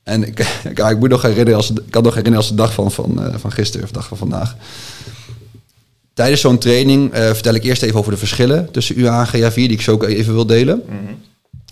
En 0.03 0.27
ik, 0.27 0.39
ik, 0.69 0.79
ik 0.79 0.99
moet 0.99 1.09
nog 1.09 1.21
herinneren 1.21 1.55
als, 1.55 1.71
ik 1.71 1.81
kan 1.89 2.03
nog 2.03 2.15
herinneren 2.15 2.39
als 2.39 2.49
de 2.49 2.55
dag 2.55 2.73
van, 2.73 2.91
van, 2.91 3.33
van 3.35 3.51
gisteren 3.51 3.83
of 3.83 3.91
de 3.91 3.97
dag 3.97 4.07
van 4.07 4.17
vandaag. 4.17 4.55
Tijdens 6.13 6.41
zo'n 6.41 6.57
training 6.57 7.09
vertel 7.13 7.53
ik 7.53 7.63
eerst 7.63 7.81
even 7.81 7.99
over 7.99 8.11
de 8.11 8.17
verschillen 8.17 8.71
tussen 8.71 8.99
UA 8.99 9.27
en 9.31 9.51
GA4, 9.51 9.53
die 9.53 9.71
ik 9.71 9.81
zo 9.81 9.91
ook 9.91 10.03
even 10.03 10.33
wil 10.33 10.45
delen. 10.45 10.83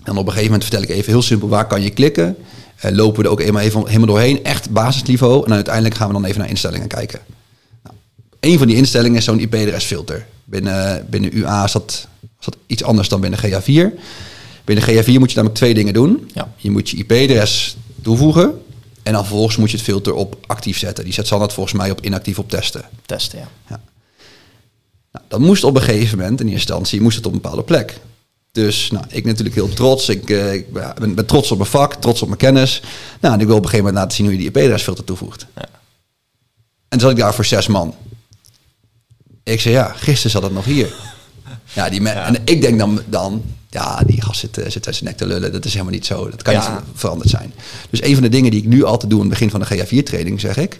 En 0.03 0.17
op 0.17 0.25
een 0.25 0.31
gegeven 0.31 0.43
moment 0.43 0.63
vertel 0.63 0.81
ik 0.81 0.89
even 0.89 1.11
heel 1.11 1.21
simpel 1.21 1.49
waar 1.49 1.67
kan 1.67 1.81
je 1.81 1.89
klikken. 1.89 2.37
Eh, 2.79 2.91
lopen 2.91 3.19
we 3.19 3.25
er 3.25 3.31
ook 3.31 3.39
eenmaal 3.39 3.61
even 3.61 3.87
helemaal 3.87 4.07
doorheen, 4.07 4.43
echt 4.43 4.69
basisniveau. 4.69 5.45
En 5.45 5.53
uiteindelijk 5.53 5.95
gaan 5.95 6.07
we 6.07 6.13
dan 6.13 6.25
even 6.25 6.39
naar 6.39 6.49
instellingen 6.49 6.87
kijken. 6.87 7.19
Nou, 7.83 7.95
een 8.39 8.57
van 8.57 8.67
die 8.67 8.75
instellingen 8.75 9.17
is 9.17 9.23
zo'n 9.23 9.39
IP-adresfilter. 9.39 10.25
Binnen, 10.43 11.05
binnen 11.09 11.37
UA 11.37 11.63
is 11.63 11.71
dat, 11.71 12.07
is 12.39 12.45
dat 12.45 12.57
iets 12.67 12.83
anders 12.83 13.09
dan 13.09 13.21
binnen 13.21 13.39
GA4. 13.39 13.99
Binnen 14.63 14.85
GA4 14.85 15.19
moet 15.19 15.29
je 15.29 15.35
namelijk 15.35 15.55
twee 15.55 15.73
dingen 15.73 15.93
doen. 15.93 16.29
Ja. 16.33 16.53
Je 16.57 16.71
moet 16.71 16.89
je 16.89 16.97
IP-adres 16.97 17.77
toevoegen. 18.01 18.61
En 19.03 19.13
dan 19.13 19.25
vervolgens 19.25 19.57
moet 19.57 19.71
je 19.71 19.77
het 19.77 19.85
filter 19.85 20.13
op 20.13 20.37
actief 20.47 20.77
zetten. 20.77 21.03
Die 21.03 21.13
zet 21.13 21.27
Sandat 21.27 21.53
volgens 21.53 21.75
mij 21.75 21.91
op 21.91 22.01
inactief 22.01 22.39
op 22.39 22.49
testen. 22.49 22.81
Testen, 23.05 23.39
ja. 23.39 23.79
Nou, 25.11 25.25
dat 25.27 25.39
moest 25.39 25.63
op 25.63 25.75
een 25.75 25.81
gegeven 25.81 26.17
moment, 26.17 26.39
in 26.39 26.45
eerste 26.45 26.59
instantie, 26.67 27.01
moest 27.01 27.17
het 27.17 27.25
op 27.25 27.33
een 27.33 27.41
bepaalde 27.41 27.63
plek. 27.63 27.99
Dus 28.51 28.91
nou, 28.91 29.05
ik 29.09 29.25
natuurlijk 29.25 29.55
heel 29.55 29.69
trots. 29.69 30.09
Ik, 30.09 30.29
eh, 30.29 30.53
ik 30.53 30.73
ben, 30.73 31.15
ben 31.15 31.25
trots 31.25 31.51
op 31.51 31.57
mijn 31.57 31.69
vak, 31.69 31.93
trots 31.95 32.21
op 32.21 32.27
mijn 32.27 32.39
kennis. 32.39 32.81
Nou, 33.21 33.33
en 33.33 33.39
ik 33.39 33.47
wil 33.47 33.55
op 33.55 33.63
een 33.63 33.69
gegeven 33.69 33.85
moment 33.85 33.95
laten 33.95 34.15
zien 34.17 34.25
hoe 34.25 34.35
je 34.35 34.41
die 34.51 34.61
IP-adresfilter 34.61 35.03
toevoegt. 35.03 35.45
Ja. 35.55 35.61
En 35.61 36.97
toen 36.97 36.99
zat 36.99 37.11
ik 37.11 37.17
daar 37.17 37.33
voor 37.33 37.45
zes 37.45 37.67
man. 37.67 37.95
Ik 39.43 39.61
zei, 39.61 39.73
ja, 39.73 39.93
gisteren 39.95 40.31
zat 40.31 40.43
het 40.43 40.53
nog 40.53 40.65
hier. 40.65 40.95
Ja, 41.73 41.89
die 41.89 42.01
Ja. 42.01 42.25
En 42.25 42.35
ik 42.45 42.61
denk 42.61 42.79
dan, 42.79 43.01
dan, 43.05 43.43
ja, 43.69 44.01
die 44.05 44.21
gast 44.21 44.39
zit, 44.39 44.57
eh, 44.57 44.69
zit 44.69 44.85
uit 44.85 44.95
zijn 44.95 45.09
nek 45.09 45.17
te 45.17 45.25
lullen. 45.27 45.51
Dat 45.51 45.65
is 45.65 45.71
helemaal 45.71 45.93
niet 45.93 46.05
zo. 46.05 46.29
Dat 46.29 46.41
kan 46.41 46.53
Ja. 46.53 46.71
niet 46.71 46.79
veranderd 46.93 47.29
zijn. 47.29 47.53
Dus 47.89 48.01
een 48.03 48.13
van 48.13 48.23
de 48.23 48.29
dingen 48.29 48.51
die 48.51 48.59
ik 48.59 48.67
nu 48.67 48.83
altijd 48.83 49.11
doe 49.11 49.19
in 49.21 49.25
het 49.29 49.39
begin 49.39 49.49
van 49.49 49.59
de 49.59 49.65
GA4-training, 49.65 50.39
zeg 50.39 50.57
ik... 50.57 50.79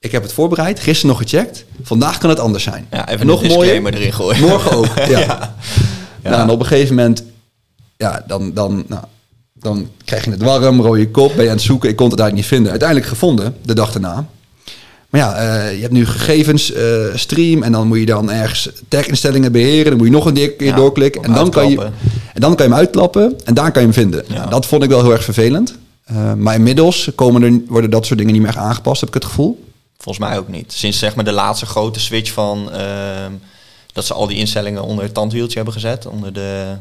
Ik 0.00 0.12
heb 0.12 0.22
het 0.22 0.32
voorbereid, 0.32 0.80
gisteren 0.80 1.16
nog 1.16 1.22
gecheckt. 1.30 1.64
Vandaag 1.82 2.18
kan 2.18 2.30
het 2.30 2.38
anders 2.38 2.64
zijn. 2.64 2.86
Ja, 2.90 3.08
even 3.08 3.20
En 3.20 3.26
nog 3.26 3.42
een 3.42 3.48
mooier, 3.48 3.60
disclaimer 3.62 3.94
erin 3.94 4.12
gooien. 4.12 4.40
Morgen 4.40 4.72
ook, 4.76 4.86
ja. 5.18 5.56
Ja. 6.28 6.36
Nou, 6.36 6.48
en 6.48 6.54
op 6.54 6.60
een 6.60 6.66
gegeven 6.66 6.94
moment, 6.94 7.22
ja, 7.96 8.24
dan, 8.26 8.52
dan, 8.54 8.84
nou, 8.86 9.02
dan 9.52 9.88
krijg 10.04 10.24
je 10.24 10.30
het 10.30 10.42
warm, 10.42 10.80
rode 10.80 11.10
kop, 11.10 11.32
ben 11.34 11.44
je 11.44 11.50
aan 11.50 11.56
het 11.56 11.64
zoeken. 11.64 11.88
Ik 11.88 11.96
kon 11.96 12.10
het 12.10 12.20
eigenlijk 12.20 12.48
niet 12.48 12.56
vinden. 12.56 12.70
Uiteindelijk 12.70 13.08
gevonden, 13.08 13.56
de 13.64 13.74
dag 13.74 13.92
daarna. 13.92 14.26
Maar 15.08 15.20
ja, 15.20 15.34
eh, 15.34 15.74
je 15.74 15.80
hebt 15.80 15.92
nu 15.92 16.06
gegevens, 16.06 16.72
eh, 16.72 16.84
stream, 17.14 17.62
en 17.62 17.72
dan 17.72 17.86
moet 17.86 17.98
je 17.98 18.06
dan 18.06 18.30
ergens 18.30 18.68
tag-instellingen 18.88 19.52
beheren. 19.52 19.84
Dan 19.84 19.96
moet 19.96 20.06
je 20.06 20.12
nog 20.12 20.26
een 20.26 20.34
keer 20.34 20.64
Ja, 20.64 20.76
doorklikken. 20.76 21.22
En 21.22 21.32
dan, 21.32 21.50
kan 21.50 21.70
je, 21.70 21.80
en 22.34 22.40
dan 22.40 22.54
kan 22.54 22.66
je 22.66 22.72
hem 22.72 22.80
uitklappen 22.80 23.36
en 23.44 23.54
daar 23.54 23.72
kan 23.72 23.82
je 23.82 23.88
hem 23.88 23.96
vinden. 23.96 24.24
Ja. 24.28 24.46
Dat 24.46 24.66
vond 24.66 24.82
ik 24.82 24.88
wel 24.88 25.02
heel 25.02 25.12
erg 25.12 25.24
vervelend. 25.24 25.78
Eh, 26.04 26.32
maar 26.34 26.54
inmiddels 26.54 27.10
komen 27.14 27.42
er, 27.42 27.60
worden 27.68 27.90
dat 27.90 28.06
soort 28.06 28.18
dingen 28.18 28.32
niet 28.32 28.42
meer 28.42 28.58
aangepast, 28.58 29.00
heb 29.00 29.08
ik 29.08 29.14
het 29.14 29.24
gevoel. 29.24 29.64
Volgens 29.98 30.28
mij 30.28 30.38
ook 30.38 30.48
niet. 30.48 30.72
Sinds 30.72 30.98
zeg 30.98 31.14
maar 31.14 31.24
de 31.24 31.32
laatste 31.32 31.66
grote 31.66 32.00
switch 32.00 32.32
van 32.32 32.72
ehm, 32.72 33.32
dat 33.98 34.06
ze 34.06 34.14
al 34.14 34.26
die 34.26 34.36
instellingen 34.36 34.82
onder 34.82 35.04
het 35.04 35.14
tandwieltje 35.14 35.56
hebben 35.56 35.74
gezet, 35.74 36.06
onder 36.06 36.32
de 36.32 36.76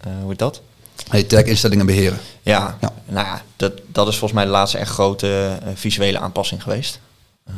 eh, 0.00 0.10
hoe 0.20 0.28
heet 0.28 0.38
dat? 0.38 0.60
Hey, 1.08 1.22
tag-instellingen 1.22 1.86
beheren. 1.86 2.18
Ja, 2.42 2.78
Ja. 2.80 2.92
nou 3.06 3.26
ja, 3.26 3.42
dat, 3.56 3.72
dat 3.86 4.08
is 4.08 4.16
volgens 4.16 4.32
mij 4.32 4.44
de 4.44 4.50
laatste 4.50 4.78
echt 4.78 4.90
grote 4.90 5.58
eh, 5.62 5.68
visuele 5.74 6.18
aanpassing 6.18 6.62
geweest. 6.62 7.00
Eh, 7.44 7.54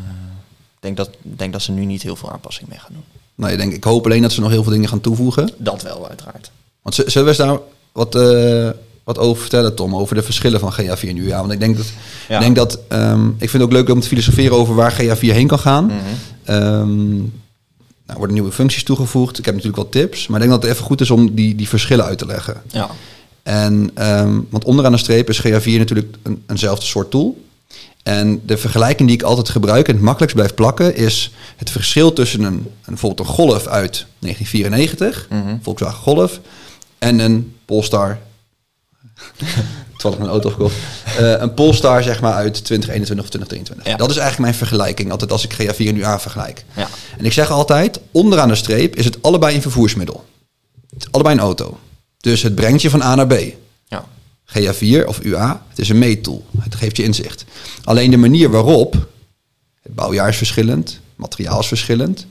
Ik 0.75 0.81
denk 0.81 0.97
dat, 0.97 1.11
denk 1.23 1.53
dat 1.53 1.63
ze 1.63 1.73
nu 1.73 1.85
niet 1.85 2.03
heel 2.03 2.17
veel 2.17 2.31
aanpassing 2.33 2.69
mee 2.69 2.79
gaan 2.79 2.93
doen. 2.93 3.05
Nou, 3.35 3.53
ik, 3.53 3.59
denk, 3.59 3.73
ik 3.73 3.85
hoop 3.85 4.05
alleen 4.05 4.23
dat 4.23 4.33
ze 4.33 4.41
nog 4.41 4.51
heel 4.51 4.63
veel 4.63 4.73
dingen 4.73 4.89
gaan 4.89 5.01
toevoegen. 5.01 5.51
Dat 5.57 5.83
wel, 5.83 6.09
uiteraard. 6.09 6.51
Want 6.83 6.95
zullen 6.95 7.23
we 7.23 7.29
eens 7.29 7.37
daar 7.37 7.59
wat, 7.93 8.15
wat 9.05 9.19
over 9.19 9.41
vertellen, 9.41 9.75
Tom? 9.75 9.97
Over 9.97 10.15
de 10.15 10.23
verschillen 10.23 10.61
van 10.61 10.73
GA4 10.73 11.09
en 11.09 11.17
UA? 11.17 11.41
Want 11.41 11.53
ik 11.53 11.61
denk 11.61 11.77
dat... 11.77 11.87
Ja. 12.29 12.35
Ik, 12.35 12.41
denk 12.41 12.57
dat 12.57 12.79
ehm, 12.89 13.29
ik 13.29 13.51
vind 13.51 13.53
het 13.53 13.63
ook 13.63 13.73
leuk 13.73 13.89
om 13.89 14.01
te 14.01 14.09
filosoferen 14.09 14.57
over 14.57 14.75
waar 14.75 14.93
GA4 14.93 15.19
heen 15.19 15.47
kan 15.47 15.59
gaan. 15.59 15.85
Mhm. 15.85 15.97
Ehm, 16.45 17.19
nou, 18.07 18.19
worden 18.19 18.37
nieuwe 18.37 18.53
functies 18.53 18.85
toegevoegd. 18.85 19.39
Ik 19.39 19.45
heb 19.45 19.55
natuurlijk 19.55 19.83
wel 19.83 19.91
tips. 19.91 20.27
Maar 20.27 20.41
ik 20.41 20.47
denk 20.49 20.61
dat 20.61 20.63
het 20.63 20.73
even 20.73 20.87
goed 20.87 21.01
is 21.01 21.11
om 21.11 21.35
die, 21.35 21.55
die 21.55 21.69
verschillen 21.69 22.05
uit 22.05 22.19
te 22.19 22.27
leggen. 22.27 22.63
Ja, 22.71 22.91
En, 23.43 23.91
ehm, 23.95 24.41
want 24.51 24.65
onderaan 24.65 24.93
de 24.93 24.99
streep 24.99 25.29
is 25.29 25.41
GA4 25.41 25.79
natuurlijk 25.79 26.17
een, 26.23 26.43
eenzelfde 26.47 26.87
soort 26.87 27.11
tool. 27.11 27.43
En 28.03 28.43
de 28.47 28.57
vergelijking 28.57 29.09
die 29.09 29.17
ik 29.17 29.23
altijd 29.23 29.49
gebruik 29.49 29.89
en 29.89 29.95
het 29.95 30.03
makkelijkst 30.03 30.37
blijft 30.37 30.55
plakken... 30.55 30.97
is 30.97 31.33
het 31.57 31.71
verschil 31.71 32.13
tussen 32.13 32.43
een, 32.43 32.55
een, 32.55 32.67
bijvoorbeeld 32.85 33.29
een 33.29 33.35
Golf 33.35 33.67
uit 33.67 34.07
1994... 34.19 35.27
Mhm. 35.31 35.57
Volkswagen 35.63 36.03
Golf... 36.03 36.41
en 36.99 37.19
een 37.19 37.57
Polestar... 37.65 38.19
Terwijl 40.11 40.23
ik 40.23 40.29
mijn 40.31 40.43
auto 40.43 40.51
gekocht. 40.51 40.75
Eh, 41.19 41.41
een 41.41 41.55
Polestar 41.55 42.03
zeg 42.03 42.21
maar 42.21 42.33
uit 42.33 42.65
2021 42.65 43.25
of 43.25 43.31
2023. 43.31 43.87
Ja. 43.87 43.97
Dat 43.97 44.11
is 44.11 44.17
eigenlijk 44.17 44.51
mijn 44.51 44.69
vergelijking. 44.69 45.11
Altijd 45.11 45.33
als 45.33 45.45
ik 45.45 45.53
GA4 45.53 45.89
en 45.89 45.97
UA 45.97 46.21
vergelijk. 46.21 46.65
ja, 46.77 46.89
En 47.19 47.25
ik 47.25 47.33
zeg 47.33 47.51
altijd, 47.51 48.01
onderaan 48.11 48.49
de 48.49 48.55
streep 48.55 48.97
is 48.97 49.05
het 49.05 49.23
allebei 49.23 49.55
een 49.55 49.63
vervoersmiddel. 49.63 50.25
Het 50.91 51.03
is 51.03 51.09
allebei 51.13 51.35
een 51.35 51.41
auto. 51.41 51.79
Dus 52.21 52.43
het 52.43 52.55
brengt 52.55 52.83
je 52.83 52.91
van 52.91 53.03
A 53.03 53.15
naar 53.15 53.27
B. 53.27 53.35
ja. 53.87 54.05
GA4 54.47 55.07
of 55.07 55.21
UA, 55.23 55.63
het 55.69 55.79
is 55.79 55.89
een 55.89 55.99
meettool. 55.99 56.45
Het 56.59 56.75
geeft 56.75 56.97
je 56.97 57.03
inzicht. 57.03 57.45
Alleen 57.85 58.11
de 58.11 58.17
manier 58.17 58.51
waarop, 58.51 58.93
het 59.83 59.95
bouwjaar 59.95 60.29
is 60.29 60.37
verschillend, 60.37 61.01
materiaal 61.17 61.61
is 61.61 61.67
verschillend, 61.67 62.27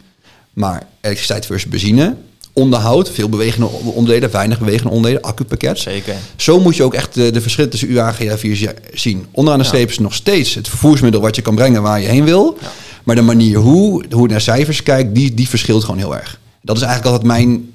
maar 0.54 0.88
elektriciteit 1.02 1.46
versus 1.46 1.70
benzine, 1.70 2.16
onderhoud, 2.54 3.10
veel 3.10 3.30
bewegende 3.30 3.68
onderdelen, 3.68 4.32
weinig 4.32 4.60
bewegende 4.60 4.90
onderdelen, 4.94 5.24
accupakket. 5.24 5.80
zeker. 5.80 6.16
Zo 6.36 6.60
moet 6.60 6.76
je 6.76 6.84
ook 6.84 6.94
echt 6.94 7.14
de, 7.14 7.32
de 7.32 7.42
verschillen 7.42 7.70
tussen 7.72 7.92
UA 7.92 8.16
en 8.20 8.38
GA4 8.38 8.42
zi- 8.42 8.68
zien. 8.94 9.26
Onderaan 9.32 9.60
de 9.60 9.66
streep 9.66 9.90
is 9.90 10.00
nog 10.00 10.14
steeds 10.14 10.54
het 10.54 10.68
vervoersmiddel 10.68 11.22
wat 11.22 11.36
je 11.36 11.42
kan 11.42 11.56
brengen 11.56 11.82
waar 11.82 12.02
je 12.02 12.08
heen 12.08 12.26
wil. 12.26 12.58
Maar 13.04 13.16
de 13.16 13.22
manier 13.22 13.58
hoe, 13.58 14.06
hoe 14.12 14.28
naar 14.28 14.42
cijfers 14.42 14.84
kijkt, 14.84 15.16
die, 15.16 15.34
die 15.34 15.50
verschilt 15.50 15.84
gewoon 15.84 16.00
heel 16.00 16.16
erg. 16.16 16.40
Dat 16.62 16.76
is 16.76 16.82
eigenlijk 16.82 17.12
altijd 17.12 17.32
mijn... 17.38 17.72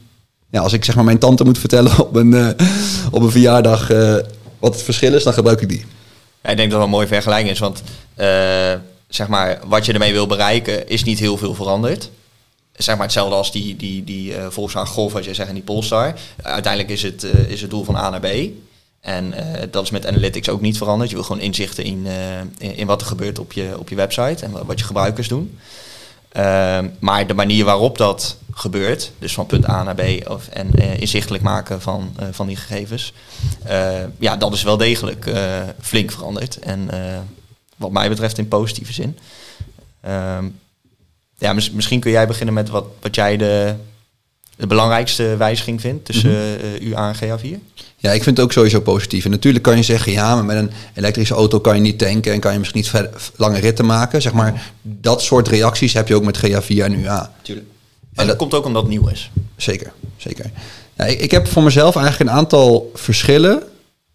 Ja, 0.51 0.61
als 0.61 0.73
ik 0.73 0.85
zeg 0.85 0.95
maar 0.95 1.05
mijn 1.05 1.19
tante 1.19 1.45
moet 1.45 1.59
vertellen 1.59 1.99
op 2.07 2.17
een, 2.17 2.35
eh, 2.35 2.67
op 3.11 3.23
een 3.23 3.31
verjaardag 3.31 3.91
eh, 3.91 4.15
wat 4.59 4.75
het 4.75 4.83
verschil 4.83 5.15
is, 5.15 5.23
dan 5.23 5.33
gebruik 5.33 5.61
ik 5.61 5.69
die. 5.69 5.85
Ja, 6.43 6.51
ik 6.51 6.57
denk 6.57 6.71
dat 6.71 6.79
dat 6.79 6.89
een 6.89 6.95
mooie 6.95 7.07
vergelijking 7.07 7.51
is, 7.51 7.59
want 7.59 7.83
eh, 8.15 8.27
zeg 9.09 9.29
maar, 9.29 9.59
wat 9.67 9.87
je 9.87 9.93
ermee 9.93 10.13
wil 10.13 10.27
bereiken 10.27 10.89
is 10.89 11.05
niet 11.05 11.19
heel 11.19 11.37
veel 11.37 11.55
veranderd. 11.55 12.11
Zeg 12.79 12.95
maar 12.97 13.05
hetzelfde 13.05 13.35
als 13.35 13.53
die, 13.53 13.77
die, 13.77 14.05
die 14.05 14.35
eh 14.35 14.47
Volkswagen 14.51 14.95
Golf, 14.95 15.13
wat 15.13 15.25
jij 15.25 15.35
zegt, 15.35 15.49
en 15.49 15.55
die 15.55 15.63
Polestar. 15.63 16.15
uiteindelijk 16.43 16.93
is 16.93 17.03
het, 17.03 17.25
eh, 17.25 17.39
is 17.51 17.61
het 17.61 17.71
doel 17.71 17.85
van 17.85 17.97
A 17.97 18.11
naar 18.11 18.21
B. 18.21 18.27
En 19.01 19.33
eh, 19.33 19.63
dat 19.71 19.83
is 19.83 19.91
met 19.91 20.07
analytics 20.07 20.49
ook 20.49 20.61
niet 20.61 20.77
veranderd. 20.79 21.11
Je 21.11 21.17
wil 21.17 21.25
gewoon 21.25 21.43
inzichten 21.43 21.85
in, 21.85 22.07
in, 22.59 22.77
in 22.77 22.87
wat 22.87 23.01
er 23.01 23.07
gebeurt 23.07 23.39
op 23.39 23.53
je, 23.53 23.79
op 23.79 23.89
je 23.89 23.95
website 23.95 24.45
en 24.45 24.51
wa- 24.51 24.65
wat 24.65 24.79
je 24.79 24.85
gebruikers 24.85 25.29
doen. 25.29 25.59
Ehm, 26.33 26.89
maar 27.01 27.27
de 27.27 27.35
manier 27.35 27.65
waarop 27.65 27.99
dat 27.99 28.37
gebeurt, 28.53 29.13
dus 29.19 29.33
van 29.35 29.47
punt 29.47 29.69
A 29.69 29.83
naar 29.83 29.95
B 29.95 30.31
of, 30.31 30.49
en 30.49 30.71
inzichtelijk 31.01 31.43
maken 31.43 31.81
van, 31.81 32.17
van 32.31 32.47
die 32.47 32.57
gegevens, 32.57 33.13
ja, 34.19 34.37
dat 34.37 34.53
is 34.53 34.63
wel 34.63 34.77
degelijk 34.77 35.31
flink 35.81 36.11
veranderd. 36.11 36.59
En 36.59 36.89
wat 37.77 37.91
mij 37.91 38.09
betreft 38.09 38.39
in 38.39 38.49
positieve 38.49 38.93
zin. 38.93 39.19
Ehm, 40.01 40.45
ja, 41.39 41.53
mis- 41.53 41.71
misschien 41.71 42.01
kun 42.01 42.11
jij 42.11 42.27
beginnen 42.27 42.55
met 42.55 42.69
wat, 42.69 42.85
wat 43.01 43.15
jij 43.15 43.37
de, 43.37 43.75
de 44.57 44.67
belangrijkste 44.67 45.37
wijziging 45.37 45.81
vindt 45.81 46.05
tussen 46.05 46.31
eh, 46.61 46.81
UA 46.89 47.13
en 47.21 47.39
GA4. 47.39 47.59
Ja, 47.97 48.11
ik 48.13 48.23
vind 48.23 48.37
het 48.37 48.45
ook 48.47 48.53
sowieso 48.53 48.81
positief. 48.81 49.25
En 49.25 49.31
natuurlijk 49.31 49.65
kan 49.65 49.77
je 49.77 49.83
zeggen, 49.83 50.13
ja, 50.13 50.35
maar 50.35 50.45
met 50.45 50.57
een 50.57 50.71
elektrische 50.95 51.35
auto 51.35 51.61
kan 51.61 51.75
je 51.75 51.81
niet 51.81 51.99
tanken 51.99 52.33
en 52.33 52.41
kan 52.41 52.53
je 52.53 52.59
misschien 52.59 52.81
niet 52.81 53.09
lange 53.37 53.59
ritten 53.59 53.87
maken. 53.87 54.23
Zeg 54.23 54.33
maar, 54.33 54.73
dat 54.83 55.23
soort 55.23 55.49
reacties 55.49 55.93
heb 55.93 56.09
je 56.09 56.15
ook 56.15 56.25
met 56.25 56.39
GA4 56.47 56.77
en 56.77 57.01
UA. 57.01 57.33
Tuurlijk. 57.43 57.67
En 57.69 57.75
dat- 58.15 58.27
dat 58.27 58.37
komt 58.37 58.55
ook 58.55 58.65
omdat 58.65 58.83
het 58.83 58.91
nieuw 58.91 59.09
is. 59.09 59.31
Zeker, 59.57 59.93
zeker. 60.17 60.51
Ja, 60.97 61.05
ik, 61.05 61.21
ik 61.21 61.31
heb 61.31 61.47
voor 61.49 61.63
mezelf 61.63 61.97
eigenlijk 61.97 62.31
een 62.31 62.37
aantal 62.37 62.91
verschillen. 62.95 63.63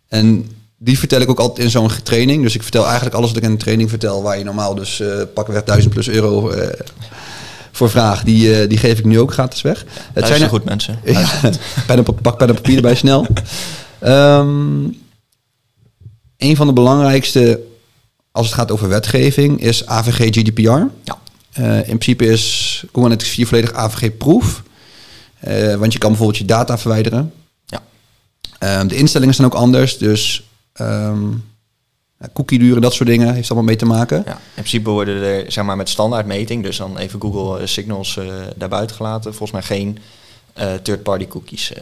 En 0.08 0.52
die 0.84 1.00
vertel 1.00 1.22
ik 1.22 1.30
ook 1.30 1.40
altijd 1.40 1.60
in 1.60 1.70
zo'n 1.70 1.90
training. 2.04 2.44
Dus 2.44 2.56
ik 2.56 2.62
vertel 2.64 2.86
eigenlijk 2.86 3.16
alles 3.16 3.28
wat 3.28 3.38
ik 3.38 3.44
in 3.44 3.52
een 3.52 3.58
training 3.58 3.90
vertel, 3.90 4.22
waar 4.24 4.38
je 4.38 4.44
normaal 4.44 4.76
dus 4.76 5.00
eh 5.00 5.22
pakweg 5.34 5.64
1000 5.64 5.94
plus 5.94 6.08
euro 6.10 6.50
eh, 6.50 6.80
voor 7.72 7.90
vraagt. 7.90 8.26
Die, 8.26 8.60
eh, 8.62 8.70
die 8.70 8.78
geef 8.78 9.00
ik 9.00 9.06
nu 9.06 9.20
ook 9.20 9.34
gratis 9.34 9.62
weg. 9.62 9.86
Het 10.14 10.30
er- 10.30 10.50
goed 10.50 10.64
mensen. 10.64 11.00
Ja, 11.06 11.28
pen 11.88 11.98
en, 11.98 12.04
pa- 12.04 12.12
pak 12.22 12.38
pen 12.38 12.48
en 12.48 12.56
papier 12.56 12.76
erbij 12.76 12.96
snel. 12.96 13.28
Ehm, 14.00 14.84
een 16.38 16.56
van 16.56 16.68
de 16.68 16.74
belangrijkste, 16.74 17.60
als 18.32 18.46
het 18.46 18.56
gaat 18.56 18.72
over 18.72 18.88
wetgeving, 18.90 19.62
is 19.62 19.86
AVG 19.86 20.18
GDPR. 20.36 20.62
Ja. 21.04 21.18
In 21.86 21.98
principe 21.98 22.26
is 22.28 22.84
Analytics 22.94 23.30
4 23.30 23.48
volledig 23.48 23.74
AVG-proof. 23.74 24.64
Eh, 25.40 25.76
want 25.76 25.94
je 25.94 26.00
kan 26.00 26.10
bijvoorbeeld 26.10 26.40
je 26.40 26.46
data 26.46 26.78
verwijderen. 26.78 27.34
Ja. 27.66 27.82
Ehm, 28.60 28.88
de 28.88 28.96
instellingen 28.96 29.34
zijn 29.36 29.48
ook 29.48 29.54
anders. 29.54 29.98
Dus 29.98 30.44
ehm 30.74 31.32
ja, 32.24 32.30
cookie-duren, 32.34 32.82
dat 32.82 32.94
soort 32.94 33.10
dingen, 33.10 33.34
heeft 33.34 33.50
allemaal 33.50 33.68
mee 33.68 33.76
te 33.76 33.86
maken. 33.86 34.24
Ja, 34.26 34.32
in 34.32 34.40
principe 34.54 34.90
worden 34.90 35.24
er 35.24 35.52
zeg 35.52 35.64
maar, 35.64 35.78
met 35.78 35.90
standaardmeting, 35.90 36.64
dus 36.64 36.78
dan 36.78 36.98
even 36.98 37.22
Google 37.22 37.60
eh, 37.60 37.68
Signals 37.68 38.18
eh 38.18 38.26
daarbuiten 38.56 38.96
gelaten, 38.96 39.34
volgens 39.34 39.52
mij 39.52 39.78
geen 39.78 40.00
eh, 40.54 40.74
third-party 40.74 41.28
cookies 41.28 41.74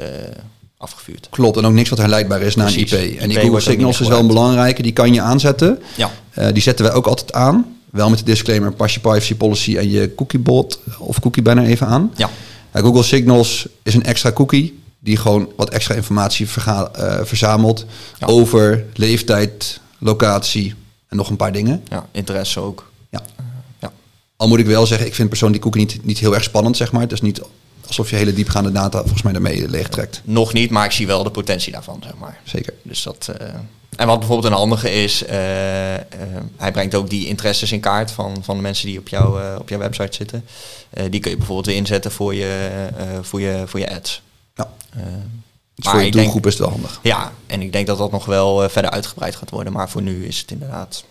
afgevuurd. 0.77 1.27
Klopt, 1.29 1.57
en 1.57 1.65
ook 1.65 1.73
niks 1.73 1.89
wat 1.89 1.97
herleidbaar 1.97 2.41
is 2.41 2.55
naar 2.55 2.67
een. 2.67 2.79
IP. 2.79 2.91
En 2.91 3.29
die 3.29 3.37
IP 3.37 3.43
Google 3.43 3.59
Signals 3.59 4.01
is 4.01 4.07
wel 4.07 4.19
een 4.19 4.27
belangrijke, 4.27 4.81
die 4.81 4.93
kan 4.93 5.13
je 5.13 5.21
aanzetten. 5.21 5.79
Ja, 5.95 6.11
die 6.51 6.61
zetten 6.61 6.85
wij 6.85 6.93
ook 6.93 7.07
altijd 7.07 7.33
aan. 7.33 7.75
Wel 7.89 8.09
met 8.09 8.19
de 8.19 8.25
disclaimer, 8.25 8.71
pas 8.71 8.93
je 8.93 8.99
privacy 8.99 9.35
policy 9.35 9.77
en 9.77 9.89
je 9.89 10.15
cookiebot 10.15 10.79
of 10.99 11.19
cookie 11.19 11.43
banner 11.43 11.65
even 11.65 11.87
aan. 11.87 12.11
ja, 12.15 12.29
Ja, 12.73 12.79
Google 12.79 13.03
Signals 13.03 13.67
is 13.83 13.93
een 13.93 14.03
extra 14.03 14.31
cookie 14.31 14.80
die 15.03 15.17
gewoon 15.17 15.51
wat 15.55 15.69
extra 15.69 15.95
informatie 15.95 16.47
verga- 16.49 16.91
eh, 16.93 17.19
verzamelt 17.25 17.85
Ja. 18.19 18.27
over 18.27 18.85
leeftijd, 18.93 19.79
locatie 19.97 20.75
en 21.07 21.17
nog 21.17 21.29
een 21.29 21.35
paar 21.35 21.51
dingen. 21.51 21.83
ja, 21.89 22.07
interesse 22.11 22.59
ook. 22.59 22.91
Ja. 23.09 23.21
Ja. 23.79 23.91
Al 24.35 24.47
moet 24.47 24.59
ik 24.59 24.65
wel 24.65 24.85
zeggen, 24.85 25.07
ik 25.07 25.15
vind 25.15 25.29
persoonlijk 25.29 25.63
die 25.63 25.71
cookie 25.71 25.93
niet, 25.95 26.05
niet 26.05 26.19
heel 26.19 26.33
erg 26.33 26.43
spannend, 26.43 26.77
zeg 26.77 26.91
maar. 26.91 27.01
Het 27.01 27.11
is 27.11 27.21
niet 27.21 27.41
alsof 27.87 28.09
je 28.09 28.15
hele 28.15 28.33
diepgaande 28.33 28.71
data 28.71 28.99
volgens 28.99 29.21
mij 29.21 29.31
daarmee 29.33 29.69
leegtrekt. 29.69 30.21
Nog 30.23 30.53
niet, 30.53 30.69
maar 30.69 30.85
ik 30.85 30.91
zie 30.91 31.07
wel 31.07 31.23
de 31.23 31.31
potentie 31.31 31.71
daarvan, 31.71 31.99
zeg 32.03 32.15
maar. 32.17 32.39
Zeker. 32.43 32.73
Dus 32.83 33.03
dat, 33.03 33.31
eh, 33.37 33.47
en 33.95 34.07
wat 34.07 34.19
bijvoorbeeld 34.19 34.53
een 34.53 34.59
handige 34.59 34.91
is, 34.91 35.23
eh, 35.25 35.95
eh, 35.95 36.01
hij 36.57 36.71
brengt 36.71 36.95
ook 36.95 37.09
die 37.09 37.27
interesses 37.27 37.71
in 37.71 37.79
kaart 37.79 38.11
van, 38.11 38.37
van 38.43 38.55
de 38.55 38.61
mensen 38.61 38.87
die 38.87 38.99
op, 38.99 39.07
jou, 39.07 39.41
eh, 39.41 39.55
op 39.59 39.69
jouw 39.69 39.79
website 39.79 40.15
zitten. 40.15 40.45
Eh, 40.89 41.03
die 41.09 41.19
kun 41.19 41.31
je 41.31 41.37
bijvoorbeeld 41.37 41.67
weer 41.67 41.75
inzetten 41.75 42.11
voor 42.11 42.35
je, 42.35 42.69
eh, 42.97 43.05
voor 43.21 43.41
je, 43.41 43.63
voor 43.65 43.79
je 43.79 43.95
ads. 43.95 44.21
Eh, 44.95 45.01
Maar 45.03 45.93
voor 45.93 45.93
je 45.95 45.99
denk- 46.11 46.13
doelgroep 46.13 46.45
is 46.45 46.53
het 46.53 46.61
wel 46.61 46.71
handig. 46.71 46.99
ja, 47.03 47.31
en 47.47 47.61
ik 47.61 47.71
denk 47.71 47.87
dat 47.87 47.97
dat 47.97 48.11
nog 48.11 48.25
wel 48.25 48.63
eh, 48.63 48.69
verder 48.69 48.91
uitgebreid 48.91 49.35
gaat 49.35 49.49
worden. 49.49 49.73
Maar 49.73 49.89
voor 49.89 50.01
nu 50.01 50.25
is 50.25 50.39
het 50.39 50.51
inderdaad 50.51 51.03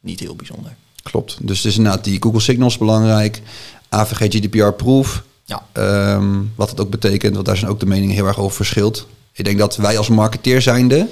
niet 0.00 0.20
heel 0.20 0.36
bijzonder. 0.36 0.74
Klopt. 1.02 1.36
Dus 1.40 1.56
het 1.56 1.66
is 1.66 1.76
inderdaad 1.76 2.04
die 2.04 2.22
Google 2.22 2.40
Signals 2.40 2.78
belangrijk. 2.78 3.42
AVG 3.88 4.32
GDPR 4.34 4.68
proof. 4.70 5.22
Ja, 5.44 5.62
Ehm, 5.72 6.40
wat 6.54 6.70
het 6.70 6.80
ook 6.80 6.90
betekent, 6.90 7.34
want 7.34 7.46
daar 7.46 7.56
zijn 7.56 7.70
ook 7.70 7.80
de 7.80 7.86
meningen 7.86 8.14
heel 8.14 8.26
erg 8.26 8.38
over 8.38 8.56
verschild. 8.56 9.06
Ik 9.32 9.44
denk 9.44 9.58
dat 9.58 9.76
wij 9.76 9.98
als 9.98 10.08
marketeer 10.08 10.62
zijnde 10.62 11.08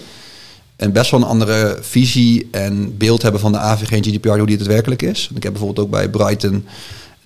een 0.77 0.93
best 0.93 1.11
wel 1.11 1.21
een 1.21 1.27
andere 1.27 1.79
visie 1.81 2.49
en 2.51 2.97
beeld 2.97 3.23
hebben 3.23 3.41
van 3.41 3.53
de 3.53 3.59
AVG 3.59 3.91
en 3.93 4.03
GDPR, 4.05 4.29
hoe 4.29 4.47
die 4.47 4.57
het 4.57 4.67
werkelijk 4.67 5.03
is. 5.03 5.31
Ik 5.35 5.43
heb 5.43 5.53
bijvoorbeeld 5.53 5.87
ook 5.87 5.93
bij 5.93 6.09
Brighton 6.11 6.67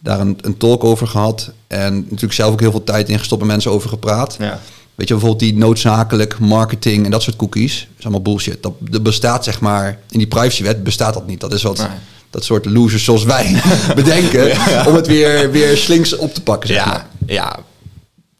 daar 0.05 0.21
een, 0.21 0.38
een 0.40 0.57
talk 0.57 0.85
over 0.85 1.07
gehad. 1.07 1.53
En 1.67 1.95
natuurlijk 1.95 2.33
zelf 2.33 2.53
ook 2.53 2.61
heel 2.61 2.71
veel 2.71 2.85
tijd 2.85 3.09
in 3.09 3.19
gestopt 3.19 3.40
met 3.40 3.51
mensen 3.51 3.71
over 3.71 3.88
gepraat. 3.88 4.37
ja. 4.38 4.61
Weet 4.95 5.09
je, 5.09 5.14
bijvoorbeeld 5.14 5.51
die 5.51 5.59
noodzakelijk 5.59 6.38
marketing 6.38 7.05
en 7.05 7.11
dat 7.11 7.23
soort 7.23 7.37
cookies. 7.37 7.88
is 7.99 8.03
allemaal 8.05 8.23
bullshit. 8.23 8.62
Dat, 8.62 8.73
dat 8.79 9.03
bestaat 9.03 9.45
zeg 9.45 9.61
maar, 9.61 9.99
in 10.11 10.19
die 10.19 10.27
privacywet 10.29 10.83
bestaat 10.85 11.14
dat 11.14 11.27
niet. 11.27 11.40
Dat 11.40 11.53
is 11.53 11.62
wat 11.62 11.79
Nee. 11.79 11.87
dat 12.31 12.45
soort 12.45 12.64
losers 12.64 13.05
zoals 13.05 13.25
wij 13.25 13.61
bedenken. 13.95 14.51
Om 14.87 14.95
het 14.95 15.07
weer, 15.07 15.51
weer 15.51 15.77
slinks 15.77 16.17
op 16.17 16.35
te 16.35 16.43
pakken, 16.43 16.69
zeg 16.69 16.85
maar. 16.87 17.07
ja, 17.27 17.35
ja, 17.35 17.59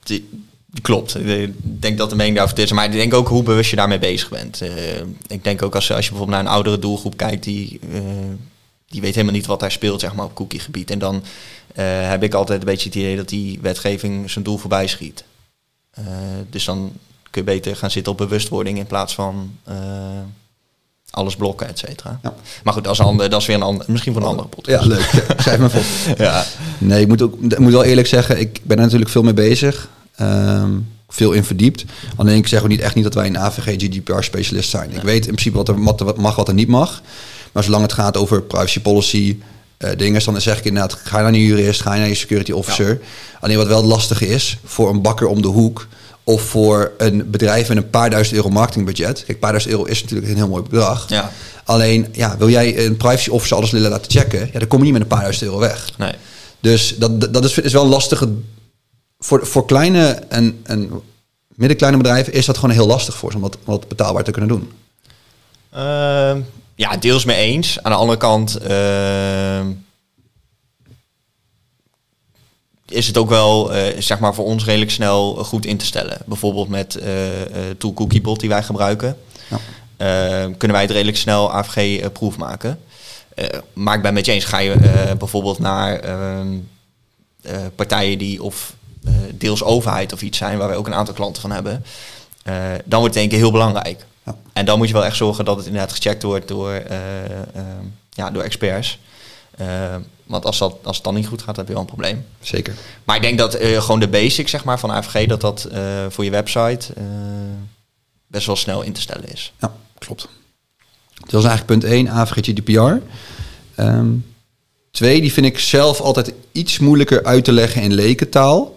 die- 0.03 0.29
klopt. 0.83 1.17
Ik 1.27 1.53
denk 1.81 1.99
dat 1.99 2.11
de 2.11 2.17
mening 2.17 2.37
daarover 2.37 2.63
is. 2.63 2.73
Maar 2.73 2.85
ik 2.85 2.93
denk 2.93 3.15
ook 3.15 3.29
hoe 3.29 3.43
bewust 3.43 3.71
je 3.71 3.77
daarmee 3.77 3.99
bezig 3.99 4.29
bent. 4.29 4.61
Eh, 4.61 4.69
ik 5.27 5.45
denk 5.45 5.63
ook 5.63 5.75
als, 5.75 5.93
als 5.93 6.05
je 6.05 6.11
bijvoorbeeld 6.11 6.39
naar 6.43 6.47
een 6.51 6.55
oudere 6.57 6.79
doelgroep 6.79 7.17
kijkt, 7.17 7.45
die, 7.45 7.81
eh, 7.93 8.01
die 8.95 9.03
weet 9.03 9.15
helemaal 9.15 9.35
niet 9.35 9.47
wat 9.47 9.61
daar 9.61 9.73
speelt 9.73 10.01
zeg 10.01 10.15
maar, 10.15 10.25
op 10.25 10.35
cookiegebied. 10.35 10.91
En 10.91 10.99
dan 10.99 11.23
eh, 11.75 11.85
heb 11.87 12.23
ik 12.23 12.35
altijd 12.35 12.59
een 12.59 12.67
beetje 12.67 12.89
het 12.89 12.99
idee 12.99 13.17
dat 13.17 13.29
die 13.29 13.59
wetgeving 13.63 14.31
zijn 14.31 14.45
doel 14.45 14.59
voorbij 14.59 14.87
schiet. 14.87 15.25
Eh, 15.91 16.05
dus 16.51 16.65
dan 16.65 16.93
kun 17.31 17.45
je 17.45 17.53
beter 17.53 17.77
gaan 17.77 17.91
zitten 17.91 18.13
op 18.13 18.19
bewustwording 18.19 18.79
in 18.79 18.87
plaats 18.87 19.15
van 19.15 19.59
eh, 19.65 19.77
alles 21.11 21.37
blokken, 21.37 21.69
et 21.69 21.79
cetera. 21.79 22.21
Ja. 22.23 22.35
Maar 22.65 22.73
goed, 22.73 22.85
dat 22.85 22.93
is, 22.93 22.99
een 22.99 23.05
ander, 23.05 23.31
dat 23.31 23.41
is 23.41 23.47
weer 23.47 23.57
een 23.57 23.63
ander, 23.63 23.87
misschien 23.89 24.13
voor 24.13 24.23
een 24.23 24.29
andere 24.29 24.49
podcast. 24.49 24.83
Ja, 24.83 24.89
leuk. 24.89 25.11
Ja, 25.29 25.43
Schrijf 25.43 25.59
me 25.59 25.71
voor. 25.71 25.85
Ja. 26.27 26.45
Nee, 26.79 27.01
ik 27.01 27.09
moet, 27.09 27.23
ook, 27.23 27.41
ik 27.41 27.59
moet 27.59 27.73
wel 27.73 27.85
eerlijk 27.85 28.07
zeggen, 28.07 28.41
ik 28.41 28.61
ben 28.63 28.77
er 28.77 28.83
natuurlijk 28.83 29.11
veel 29.11 29.23
mee 29.23 29.35
bezig. 29.35 29.89
Ehm, 30.15 30.73
veel 31.09 31.33
in 31.33 31.45
verdiept. 31.45 31.85
Alleen 32.17 32.37
ik 32.37 32.47
zeg 32.47 32.63
ook 32.63 32.69
niet 32.69 32.81
echt 32.81 32.95
niet 32.95 33.05
dat 33.05 33.15
wij 33.15 33.27
een 33.27 33.39
AVG 33.39 33.83
GDPR 33.83 34.23
specialist 34.23 34.71
zijn. 34.71 34.93
Ik 34.93 35.03
weet 35.03 35.27
in 35.27 35.33
principe 35.33 35.57
wat 35.57 35.69
er, 35.69 35.83
wat 35.83 36.01
er 36.01 36.21
mag, 36.21 36.37
wat 36.37 36.49
er 36.49 36.55
niet 36.55 36.69
mag. 36.69 37.03
Maar 37.55 37.65
zolang 37.65 37.83
het 37.83 37.93
gaat 37.93 38.17
over 38.17 38.43
privacy 38.43 38.81
policy, 38.81 39.39
eh, 39.77 39.91
dingen, 39.97 40.25
dan 40.25 40.41
zeg 40.41 40.59
ik 40.59 40.65
inderdaad, 40.65 40.93
ga 41.05 41.17
je 41.17 41.23
naar 41.23 41.33
een 41.33 41.41
jurist, 41.41 41.81
ga 41.81 41.93
je 41.95 42.01
naar 42.01 42.09
je 42.09 42.15
security 42.15 42.53
officer. 42.53 43.01
Alleen 43.41 43.57
wat 43.57 43.67
wel 43.67 43.85
lastig 43.85 44.21
is, 44.21 44.59
voor 44.65 44.89
een 44.91 45.03
bakker 45.03 45.27
om 45.27 45.43
de 45.43 45.49
hoek 45.49 45.87
of 46.25 46.43
voor 46.43 46.93
een 46.99 47.31
bedrijf 47.31 47.69
met 47.69 47.77
een 47.77 47.91
paar 47.91 48.11
duizend 48.11 48.37
euro 48.37 48.49
marketingbudget. 48.51 49.17
Kijk, 49.17 49.29
een 49.29 49.39
paar 49.39 49.51
duizend 49.51 49.73
euro 49.75 49.85
is 49.87 50.03
natuurlijk 50.03 50.31
een 50.31 50.37
heel 50.37 50.49
mooi 50.49 50.63
bedrag. 50.63 51.09
Ja. 51.09 51.31
Alleen, 51.65 52.07
ja, 52.13 52.37
wil 52.39 52.49
jij 52.51 52.85
een 52.87 52.97
privacy 52.97 53.31
officer 53.31 53.57
alles 53.57 53.71
willen 53.71 53.91
laten 53.91 54.11
checken, 54.11 54.51
ja, 54.53 54.59
dan 54.59 54.69
kom 54.69 54.79
je 54.79 54.85
niet 54.85 54.93
met 54.93 55.03
een 55.03 55.09
paar 55.09 55.21
duizend 55.21 55.45
euro 55.45 55.59
weg. 55.59 55.91
Nee. 55.99 56.13
Dus 56.61 56.95
dat, 56.99 57.33
dat- 57.33 57.45
is, 57.45 57.59
is 57.59 57.73
wel 57.73 57.83
een 57.83 57.89
lastige. 57.89 58.29
Voor, 59.19 59.47
voor 59.47 59.67
kleine 59.67 60.07
en, 60.29 60.61
en 60.63 60.91
middenkleine 61.55 61.99
bedrijven 61.99 62.33
is 62.33 62.47
dat 62.47 62.59
gewoon 62.59 62.75
heel 62.75 62.87
lastig 62.87 63.17
voor 63.17 63.31
ze 63.31 63.37
om 63.37 63.43
dat, 63.43 63.57
om 63.65 63.73
dat 63.73 63.89
betaalbaar 63.89 64.25
te 64.25 64.31
kunnen 64.31 64.49
doen. 64.51 64.71
Ehm, 65.71 66.41
ja, 66.75 66.97
deels 66.97 67.25
mee 67.25 67.37
eens. 67.37 67.83
Aan 67.83 67.93
de 67.93 67.99
andere 67.99 68.19
kant 68.19 68.57
ehm, 68.57 69.71
is 72.89 73.07
het 73.07 73.17
ook 73.17 73.29
wel, 73.29 73.75
eh, 73.75 74.01
zeg 74.01 74.19
maar, 74.19 74.35
voor 74.35 74.45
ons 74.45 74.65
redelijk 74.65 74.91
snel 74.91 75.39
eh, 75.39 75.45
goed 75.45 75.67
in 75.67 75.77
te 75.77 75.85
stellen. 75.87 76.19
Bijvoorbeeld 76.27 76.69
met 76.69 76.95
eh 76.97 77.43
eh, 77.43 77.77
Tool 77.79 77.93
Cookiebot 77.93 78.41
die 78.41 78.49
wij 78.49 78.63
gebruiken, 78.63 79.17
Ja. 79.49 79.57
eh, 79.97 80.43
kunnen 80.59 80.77
wij 80.77 80.81
het 80.83 80.91
redelijk 80.91 81.17
snel 81.17 81.53
AVG-proef 81.53 82.37
maken. 82.37 82.81
Eh, 83.35 83.47
maar 83.73 83.97
ik 83.97 84.03
ben 84.03 84.15
met 84.15 84.27
je 84.27 84.33
eens, 84.33 84.45
ga 84.45 84.59
je 84.59 84.73
eh, 84.73 85.15
bijvoorbeeld 85.17 85.59
naar 85.59 85.99
ehm, 86.01 86.57
eh, 87.43 87.57
partijen 87.75 88.19
die 88.19 88.43
of 88.43 88.75
eh, 89.05 89.13
deels 89.35 89.63
overheid 89.63 90.13
of 90.13 90.23
iets 90.23 90.39
zijn, 90.39 90.59
waar 90.59 90.69
wij 90.69 90.77
ook 90.77 90.87
een 90.87 90.95
aantal 90.95 91.15
klanten 91.15 91.43
van 91.43 91.51
hebben, 91.51 91.85
eh, 92.43 92.55
dan 92.85 92.99
wordt 93.01 93.15
het 93.15 93.23
één 93.23 93.29
keer 93.29 93.39
heel 93.39 93.51
belangrijk. 93.53 94.05
Ja. 94.25 94.37
En 94.53 94.65
dan 94.65 94.79
moet 94.79 94.89
je 94.89 94.95
wel 94.95 95.05
echt 95.05 95.17
zorgen 95.17 95.45
dat 95.45 95.57
het 95.57 95.67
inderdaad 95.67 95.93
gecheckt 95.93 96.23
wordt 96.23 96.49
door, 96.49 96.71
eh, 96.71 97.25
eh, 97.25 97.41
ja, 98.11 98.31
door 98.31 98.43
experts. 98.43 98.99
Eh, 99.57 99.97
want 100.25 100.45
als, 100.45 100.59
dat, 100.59 100.77
als 100.83 100.97
het 100.97 101.05
dan 101.05 101.15
niet 101.15 101.27
goed 101.27 101.43
gaat, 101.43 101.57
heb 101.57 101.67
je 101.67 101.73
wel 101.73 101.83
een 101.83 101.89
probleem. 101.89 102.27
Zeker. 102.41 102.75
Maar 103.05 103.17
ik 103.17 103.23
denk 103.23 103.39
dat 103.39 103.55
eh, 103.55 103.83
gewoon 103.83 104.01
de 104.01 104.09
basics 104.09 104.51
zeg 104.51 104.65
maar, 104.65 104.79
van 104.79 104.91
AVG, 104.91 105.27
dat 105.27 105.41
dat 105.41 105.69
voor 106.09 106.25
je 106.25 106.31
website 106.31 106.93
best 108.27 108.47
wel 108.47 108.57
snel 108.57 108.83
in 108.83 108.93
te 108.93 109.01
stellen 109.01 109.33
is. 109.33 109.53
Ja, 109.61 109.75
klopt. 109.99 110.29
Dat 111.15 111.33
was 111.33 111.45
eigenlijk 111.45 111.67
punt 111.81 111.93
1, 111.93 112.09
AVG 112.09 112.45
GDPR. 112.45 113.07
Ehm, 113.75 114.13
twee, 114.91 115.21
die 115.21 115.33
vind 115.33 115.47
ik 115.47 115.59
zelf 115.59 116.01
altijd 116.01 116.33
iets 116.53 116.79
moeilijker 116.79 117.25
uit 117.25 117.45
te 117.45 117.53
leggen 117.53 117.83
in 117.83 117.95
lekentaal. 117.95 118.74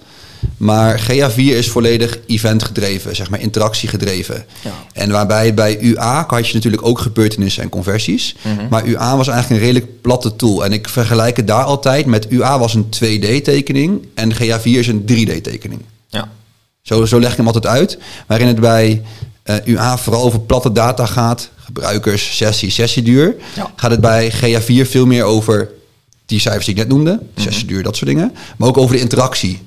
Maar 0.58 1.02
GA4 1.02 1.36
is 1.36 1.70
volledig 1.70 2.20
event 2.28 2.64
gedreven, 2.64 3.16
zeg 3.16 3.30
maar 3.30 3.42
interactie 3.42 3.90
gedreven. 3.90 4.46
Ja. 4.64 4.72
En 4.94 5.12
waarbij 5.12 5.54
bij 5.54 5.80
UA 5.80 6.26
had 6.28 6.48
je 6.48 6.54
natuurlijk 6.54 6.86
ook 6.86 7.00
gebeurtenissen 7.00 7.64
en 7.64 7.70
conversies. 7.70 8.36
Mhm. 8.42 8.68
Maar 8.70 8.86
UA 8.86 9.18
was 9.18 9.28
eigenlijk 9.28 9.62
een 9.62 9.68
redelijk 9.68 10.02
platte 10.02 10.36
tool. 10.36 10.66
En 10.66 10.74
ik 10.74 10.90
vergelijk 10.90 11.38
het 11.38 11.48
daar 11.48 11.64
altijd 11.64 12.06
met 12.06 12.32
UA 12.32 12.60
was 12.60 12.74
een 12.74 12.90
2D-tekening 12.90 14.06
en 14.14 14.34
GA4 14.34 14.64
is 14.64 14.88
een 14.88 15.06
3D-tekening. 15.12 15.82
Ja. 16.08 16.30
Zo, 16.82 17.06
zo 17.06 17.20
leg 17.20 17.32
ik 17.32 17.38
hem 17.38 17.46
altijd 17.46 17.66
uit. 17.66 17.98
Waarin 18.28 18.48
het 18.48 18.60
bij 18.60 19.02
eh, 19.44 19.56
UA 19.66 19.98
vooral 19.98 20.24
over 20.24 20.40
platte 20.40 20.72
data 20.72 21.06
gaat. 21.06 21.50
Gebruikers, 21.56 22.38
sessie, 22.38 22.70
sessieduur. 22.70 23.36
Ja. 23.56 23.72
Gaat 23.76 23.92
het 23.92 24.02
bij 24.02 24.32
GA4 24.32 24.90
veel 24.90 25.06
meer 25.06 25.24
over 25.24 25.70
die 26.26 26.40
cijfers 26.40 26.66
die 26.66 26.76
ik 26.76 26.80
net 26.80 26.90
noemde, 26.90 27.20
sessie 27.36 27.66
duur, 27.66 27.84
dat 27.84 27.96
soort 27.96 28.10
dingen. 28.10 28.36
Maar 28.58 28.68
ook 28.68 28.78
over 28.78 28.96
de 28.96 29.02
interactie. 29.02 29.62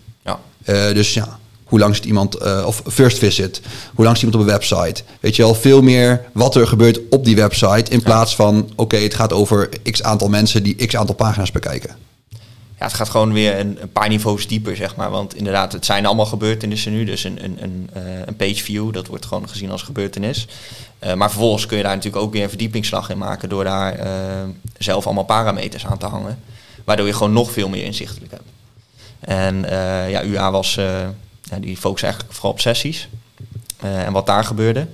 Eh, 0.70 0.94
dus 0.94 1.14
ja, 1.14 1.38
hoe 1.64 1.78
lang 1.78 1.94
zit 1.94 2.04
iemand, 2.04 2.34
eh, 2.34 2.62
of 2.66 2.82
first 2.86 3.18
visit, 3.18 3.60
hoe 3.94 4.04
lang 4.04 4.16
zit 4.16 4.26
iemand 4.26 4.42
op 4.42 4.48
een 4.48 4.58
website? 4.58 5.02
Weet 5.20 5.36
je 5.36 5.42
wel, 5.42 5.54
veel 5.54 5.82
meer 5.82 6.24
wat 6.32 6.54
er 6.54 6.66
gebeurt 6.66 7.00
op 7.10 7.24
die 7.24 7.36
website 7.36 7.90
in 7.90 8.02
plaats 8.02 8.34
van, 8.36 8.70
oké, 8.76 8.96
het 8.96 9.14
gaat 9.14 9.32
over 9.32 9.68
x 9.90 10.02
aantal 10.02 10.28
mensen 10.28 10.62
die 10.62 10.86
x 10.86 10.96
aantal 10.96 11.14
pagina's 11.14 11.50
bekijken. 11.50 11.96
Ja, 12.78 12.86
het 12.86 12.94
gaat 12.94 13.08
gewoon 13.08 13.32
weer 13.32 13.58
een, 13.58 13.78
een 13.80 13.92
paar 13.92 14.08
niveaus 14.08 14.46
dieper, 14.46 14.76
zeg 14.76 14.96
maar. 14.96 15.10
Want 15.10 15.34
inderdaad, 15.34 15.72
het 15.72 15.84
zijn 15.84 16.06
allemaal 16.06 16.26
gebeurtenissen 16.26 16.92
nu. 16.92 17.04
Dus 17.04 17.24
een, 17.24 17.44
een, 17.44 17.62
een, 17.62 17.90
eh, 17.92 18.02
een 18.24 18.36
page 18.36 18.62
view, 18.62 18.92
dat 18.92 19.06
wordt 19.06 19.26
gewoon 19.26 19.48
gezien 19.48 19.70
als 19.70 19.82
gebeurtenis. 19.82 20.46
Maar 21.16 21.30
vervolgens 21.30 21.66
kun 21.66 21.76
je 21.76 21.82
daar 21.82 21.94
natuurlijk 21.94 22.22
ook 22.22 22.32
weer 22.32 22.42
een 22.42 22.48
verdiepingsslag 22.48 23.10
in 23.10 23.18
maken... 23.18 23.48
door 23.48 23.64
daar 23.64 23.98
zelf 24.78 25.04
allemaal 25.04 25.24
parameters 25.24 25.86
aan 25.86 25.98
te 25.98 26.06
hangen. 26.06 26.38
Waardoor 26.84 27.06
je 27.06 27.12
gewoon 27.12 27.32
nog 27.32 27.50
veel 27.50 27.68
meer 27.68 27.84
inzichtelijk 27.84 28.30
hebt. 28.30 28.42
En 29.20 29.64
eh, 29.64 30.10
ja, 30.10 30.22
UA 30.24 30.50
was... 30.50 30.76
eh, 30.76 30.84
ja, 31.42 31.58
die 31.60 31.76
focus 31.76 32.02
eigenlijk 32.02 32.32
vooral 32.32 32.52
op 32.52 32.60
sessies. 32.60 33.08
eh, 33.80 34.06
en 34.06 34.12
wat 34.12 34.26
daar 34.26 34.44
gebeurde. 34.44 34.86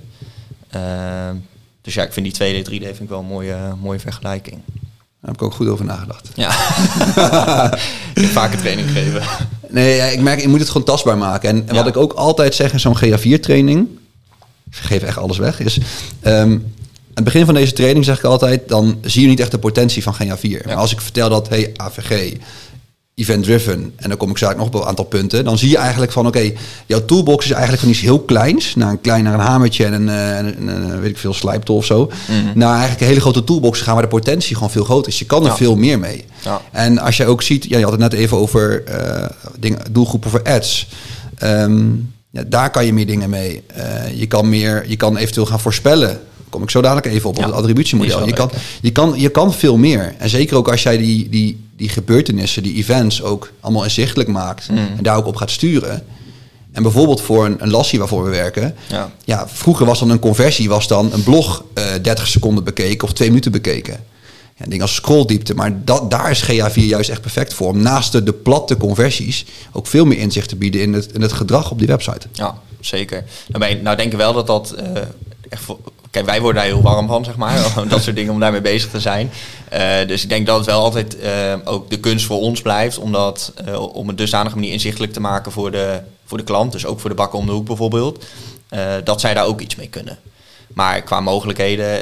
Dus 1.82 1.94
ja, 1.94 2.02
ik 2.02 2.12
vind 2.12 2.38
die 2.38 2.62
2D, 2.62 2.66
3D 2.68 2.68
vind 2.84 3.00
ik 3.00 3.08
wel 3.08 3.18
een 3.18 3.24
mooie, 3.26 3.56
mooie 3.80 3.98
vergelijking. 3.98 4.60
Daar 5.20 5.30
heb 5.30 5.34
ik 5.34 5.42
ook 5.42 5.52
goed 5.54 5.68
over 5.68 5.84
nagedacht. 5.84 6.28
Ja, 6.34 6.50
vaker 8.38 8.58
training 8.58 8.90
geven. 8.90 9.22
Nee, 9.68 10.12
ik 10.12 10.20
merk, 10.20 10.40
je 10.40 10.48
moet 10.48 10.58
het 10.60 10.68
gewoon 10.68 10.86
tastbaar 10.86 11.18
maken. 11.18 11.48
En, 11.48 11.56
en 11.68 11.74
Ja. 11.74 11.80
wat 11.80 11.86
ik 11.86 11.96
ook 11.96 12.12
altijd 12.12 12.54
zeg 12.54 12.72
in 12.72 12.80
zo'n 12.80 12.96
GA4-training, 13.04 13.88
ik 14.70 14.76
geef 14.76 15.02
echt 15.02 15.18
alles 15.18 15.38
weg, 15.38 15.60
is... 15.60 15.78
ehm, 16.20 16.50
aan 16.50 16.62
het 17.14 17.24
begin 17.24 17.44
van 17.44 17.54
deze 17.54 17.72
training 17.72 18.04
zeg 18.04 18.18
ik 18.18 18.24
altijd, 18.24 18.68
dan 18.68 18.98
zie 19.02 19.22
je 19.22 19.28
niet 19.28 19.40
echt 19.40 19.50
de 19.50 19.58
potentie 19.58 20.02
van 20.02 20.14
GA4. 20.14 20.66
Maar 20.66 20.74
als 20.74 20.92
ik 20.92 21.00
vertel 21.00 21.28
dat, 21.28 21.48
hey, 21.48 21.72
AVG, 21.76 22.36
event-driven, 23.20 23.92
en 23.96 24.08
dan 24.08 24.18
kom 24.18 24.30
ik 24.30 24.38
zo 24.38 24.52
nog 24.56 24.66
op 24.66 24.74
een 24.74 24.84
aantal 24.84 25.04
punten, 25.04 25.44
dan 25.44 25.58
zie 25.58 25.68
je 25.70 25.76
eigenlijk 25.76 26.12
van, 26.12 26.26
oké, 26.26 26.52
jouw 26.86 27.04
toolbox 27.04 27.44
is 27.44 27.50
eigenlijk 27.50 27.82
van 27.82 27.90
iets 27.90 28.00
heel 28.00 28.20
kleins, 28.20 28.74
naar 28.74 28.90
een 28.90 29.00
klein, 29.00 29.24
naar 29.24 29.34
een 29.34 29.40
hamertje 29.40 29.84
en 29.84 29.92
een, 29.92 30.08
eh, 30.08 30.38
en 30.38 30.46
een, 30.46 30.68
een, 30.68 31.00
weet 31.00 31.10
ik 31.10 31.18
veel, 31.18 31.34
slijptol 31.34 31.76
of 31.76 31.84
zo, 31.84 32.10
naar 32.54 32.70
eigenlijk 32.70 33.00
een 33.00 33.06
hele 33.06 33.20
grote 33.20 33.44
toolbox 33.44 33.80
gaan 33.80 33.94
waar 33.94 34.02
de 34.02 34.08
potentie 34.08 34.54
gewoon 34.54 34.70
veel 34.70 34.84
groter 34.84 35.12
is. 35.12 35.18
Je 35.18 35.24
kan 35.24 35.42
er 35.42 35.48
Ja. 35.48 35.56
veel 35.56 35.76
meer 35.76 35.98
mee. 35.98 36.24
Ja. 36.44 36.60
En 36.72 36.98
als 36.98 37.16
je 37.16 37.26
ook 37.26 37.42
ziet, 37.42 37.64
ja, 37.68 37.76
je 37.78 37.82
had 37.82 37.92
het 37.92 38.00
net 38.00 38.12
even 38.12 38.36
over 38.36 38.84
eh, 38.84 39.24
dingen, 39.58 39.78
doelgroepen 39.90 40.30
voor 40.30 40.42
ads. 40.42 40.88
Ehm, 41.38 41.84
ja, 42.30 42.42
daar 42.46 42.70
kan 42.70 42.86
je 42.86 42.92
meer 42.92 43.06
dingen 43.06 43.30
mee. 43.30 43.62
Eh, 43.66 44.18
je, 44.18 44.26
kan 44.26 44.48
meer, 44.48 44.84
je 44.88 44.96
kan 44.96 45.16
eventueel 45.16 45.46
gaan 45.46 45.60
voorspellen. 45.60 46.20
Kom 46.56 46.64
ik 46.64 46.70
zo 46.70 46.82
dadelijk 46.82 47.06
even 47.06 47.28
op, 47.28 47.36
het 47.36 47.52
attributiemodel. 47.52 48.26
Je 48.26 48.32
kan, 48.32 48.50
je, 48.80 48.90
kan, 48.90 49.14
je 49.16 49.28
kan 49.28 49.52
veel 49.52 49.76
meer. 49.76 50.14
En 50.18 50.28
zeker 50.28 50.56
ook 50.56 50.68
als 50.70 50.82
jij 50.82 50.96
die, 50.96 51.28
die, 51.28 51.60
die 51.76 51.88
gebeurtenissen, 51.88 52.62
die 52.62 52.74
events 52.74 53.22
ook 53.22 53.52
allemaal 53.60 53.84
inzichtelijk 53.84 54.28
maakt. 54.28 54.68
Mm. 54.70 54.76
En 54.76 55.02
daar 55.02 55.16
ook 55.16 55.26
op 55.26 55.36
gaat 55.36 55.50
sturen. 55.50 56.04
En 56.72 56.82
bijvoorbeeld 56.82 57.20
voor 57.20 57.44
een, 57.44 57.56
een 57.58 57.70
lassie 57.70 57.98
waarvoor 57.98 58.24
we 58.24 58.30
werken. 58.30 58.74
Ja. 58.88 59.10
Ja, 59.24 59.48
vroeger 59.48 59.86
was 59.86 59.98
dan 59.98 60.10
een 60.10 60.18
conversie, 60.18 60.68
was 60.68 60.88
dan 60.88 61.12
een 61.12 61.22
blog 61.22 61.64
eh 61.74 61.84
30 62.02 62.26
seconden 62.26 62.64
bekeken 62.64 63.08
of 63.08 63.12
twee 63.14 63.28
minuten 63.28 63.52
bekeken. 63.52 64.04
Ja, 64.56 64.64
een 64.64 64.70
ding 64.70 64.82
als 64.82 64.94
scrolldiepte, 64.94 65.54
maar 65.54 65.84
dat, 65.84 66.10
daar 66.10 66.30
is 66.30 66.44
GA4 66.44 66.74
juist 66.74 67.10
echt 67.10 67.20
perfect 67.20 67.54
voor. 67.54 67.68
Om 67.68 67.82
naast 67.82 68.12
de, 68.12 68.22
de 68.22 68.32
platte 68.32 68.76
conversies 68.76 69.44
ook 69.72 69.86
veel 69.86 70.04
meer 70.04 70.18
inzicht 70.18 70.48
te 70.48 70.56
bieden 70.56 70.80
in 70.80 70.92
het, 70.92 71.12
in 71.12 71.22
het 71.22 71.32
gedrag 71.32 71.70
op 71.70 71.78
die 71.78 71.88
website. 71.88 72.26
Ja, 72.32 72.58
zeker. 72.80 73.24
Nou, 73.46 73.72
ben 73.72 73.82
nou 73.82 73.96
denk 73.96 74.12
ik 74.12 74.18
wel 74.18 74.32
dat 74.32 74.46
dat 74.46 74.70
eh, 74.70 75.02
echt 75.48 75.62
voor, 75.62 75.78
Kijk, 76.16 76.28
wij 76.28 76.40
worden 76.40 76.62
daar 76.62 76.70
heel 76.70 76.82
warm 76.82 77.06
van, 77.06 77.24
zeg 77.24 77.36
maar. 77.36 77.72
dat 77.88 78.02
soort 78.02 78.16
dingen 78.16 78.32
om 78.32 78.40
daarmee 78.40 78.60
bezig 78.60 78.90
te 78.90 79.00
zijn. 79.00 79.30
Eh, 79.68 80.06
dus 80.06 80.22
ik 80.22 80.28
denk 80.28 80.46
dat 80.46 80.56
het 80.56 80.66
wel 80.66 80.80
altijd 80.80 81.18
eh, 81.18 81.54
ook 81.64 81.90
de 81.90 82.00
kunst 82.00 82.26
voor 82.26 82.40
ons 82.40 82.62
blijft. 82.62 82.98
Om 82.98 83.12
dat 83.12 83.52
eh, 83.64 83.80
op 83.80 84.08
een 84.08 84.16
dusdanige 84.16 84.54
manier 84.54 84.72
inzichtelijk 84.72 85.12
te 85.12 85.20
maken 85.20 85.52
voor 85.52 85.70
de, 85.70 86.00
voor 86.24 86.38
de 86.38 86.44
klant. 86.44 86.72
Dus 86.72 86.86
ook 86.86 87.00
voor 87.00 87.10
de 87.10 87.16
bakken 87.16 87.38
om 87.38 87.46
de 87.46 87.52
hoek 87.52 87.66
bijvoorbeeld. 87.66 88.24
dat 89.04 89.20
zij 89.20 89.34
daar 89.34 89.44
ook 89.44 89.60
iets 89.60 89.76
mee 89.76 89.88
kunnen. 89.88 90.18
Maar 90.74 91.02
qua 91.02 91.20
mogelijkheden 91.20 92.00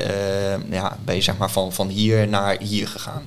ja, 0.70 0.98
ben 1.04 1.14
je 1.14 1.20
zeg 1.20 1.36
maar 1.36 1.50
van, 1.50 1.72
van 1.72 1.88
hier 1.88 2.28
naar 2.28 2.56
hier 2.60 2.88
gegaan. 2.88 3.26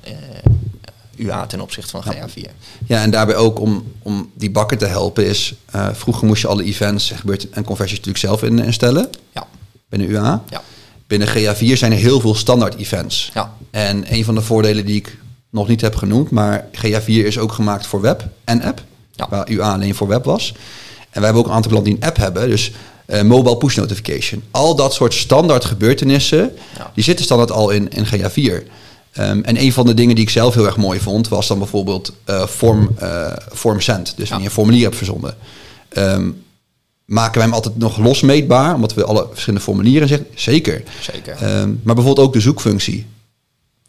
UA 1.16 1.46
ten 1.46 1.60
opzichte 1.60 1.90
van 1.90 2.14
GA4. 2.14 2.50
Ja, 2.86 3.02
en 3.02 3.10
daarbij 3.10 3.36
ook 3.36 3.60
om, 3.60 3.92
om 4.02 4.30
die 4.34 4.50
bakker 4.50 4.78
te 4.78 4.86
helpen 4.86 5.26
is... 5.26 5.54
vroeger 5.92 6.26
moest 6.26 6.42
je 6.42 6.48
alle 6.48 6.64
events 6.64 7.14
en 7.50 7.64
conversies 7.64 7.96
natuurlijk 7.96 8.24
zelf 8.24 8.42
in, 8.42 8.58
instellen 8.58 9.10
Ja, 9.32 9.46
binnen 9.88 10.10
UA. 10.10 10.42
ja, 10.48 10.62
Binnen 11.06 11.28
GA4 11.28 11.72
zijn 11.72 11.92
er 11.92 11.98
heel 11.98 12.20
veel 12.20 12.34
standaard 12.34 12.74
events. 12.74 13.30
ja. 13.34 13.52
En 13.70 14.14
een 14.14 14.24
van 14.24 14.34
de 14.34 14.42
voordelen 14.42 14.86
die 14.86 14.96
ik 14.96 15.18
nog 15.50 15.68
niet 15.68 15.80
heb 15.80 15.94
genoemd... 15.96 16.30
maar 16.30 16.64
GA4 16.72 17.04
is 17.06 17.38
ook 17.38 17.52
gemaakt 17.52 17.86
voor 17.86 18.00
web 18.00 18.28
en 18.44 18.62
app. 18.62 18.82
Ja. 19.14 19.26
Waar 19.30 19.50
UA 19.50 19.72
alleen 19.72 19.94
voor 19.94 20.08
web 20.08 20.24
was. 20.24 20.52
En 20.98 21.20
wij 21.20 21.22
hebben 21.24 21.40
ook 21.42 21.46
een 21.48 21.54
aantal 21.54 21.70
klanten 21.70 21.92
die 21.92 22.02
een 22.02 22.08
app 22.08 22.16
hebben. 22.16 22.48
Dus 22.48 22.72
eh, 23.06 23.22
mobile 23.22 23.56
push 23.56 23.76
notification. 23.76 24.42
Al 24.50 24.74
dat 24.74 24.94
soort 24.94 25.14
standaard 25.14 25.64
gebeurtenissen... 25.64 26.52
Ja. 26.78 26.90
die 26.94 27.04
zitten 27.04 27.24
standaard 27.24 27.50
al 27.50 27.70
in, 27.70 27.88
in 27.90 28.06
GA4. 28.06 28.66
Ehm, 29.12 29.40
en 29.40 29.60
een 29.60 29.72
van 29.72 29.86
de 29.86 29.94
dingen 29.94 30.14
die 30.14 30.24
ik 30.24 30.30
zelf 30.30 30.54
heel 30.54 30.66
erg 30.66 30.76
mooi 30.76 31.00
vond... 31.00 31.28
was 31.28 31.46
dan 31.46 31.58
bijvoorbeeld 31.58 32.12
eh 32.24 32.46
form, 32.46 32.88
eh, 32.98 33.32
form 33.52 33.80
send. 33.80 34.12
Dus 34.16 34.28
wanneer 34.28 34.38
je 34.38 34.44
een 34.44 34.50
formulier 34.50 34.82
hebt 34.84 34.96
verzonden. 34.96 35.34
Ehm, 35.88 36.30
maken 37.08 37.34
wij 37.34 37.42
hem 37.42 37.52
altijd 37.52 37.76
nog 37.76 37.98
los 37.98 38.20
meetbaar... 38.20 38.74
omdat 38.74 38.94
we 38.94 39.04
alle 39.04 39.26
verschillende 39.30 39.64
formulieren 39.64 40.08
zeggen? 40.08 40.26
Zeker. 40.34 40.82
Zeker. 41.00 41.36
Ehm, 41.36 41.68
maar 41.82 41.94
bijvoorbeeld 41.94 42.26
ook 42.26 42.32
de 42.32 42.40
zoekfunctie. 42.40 43.06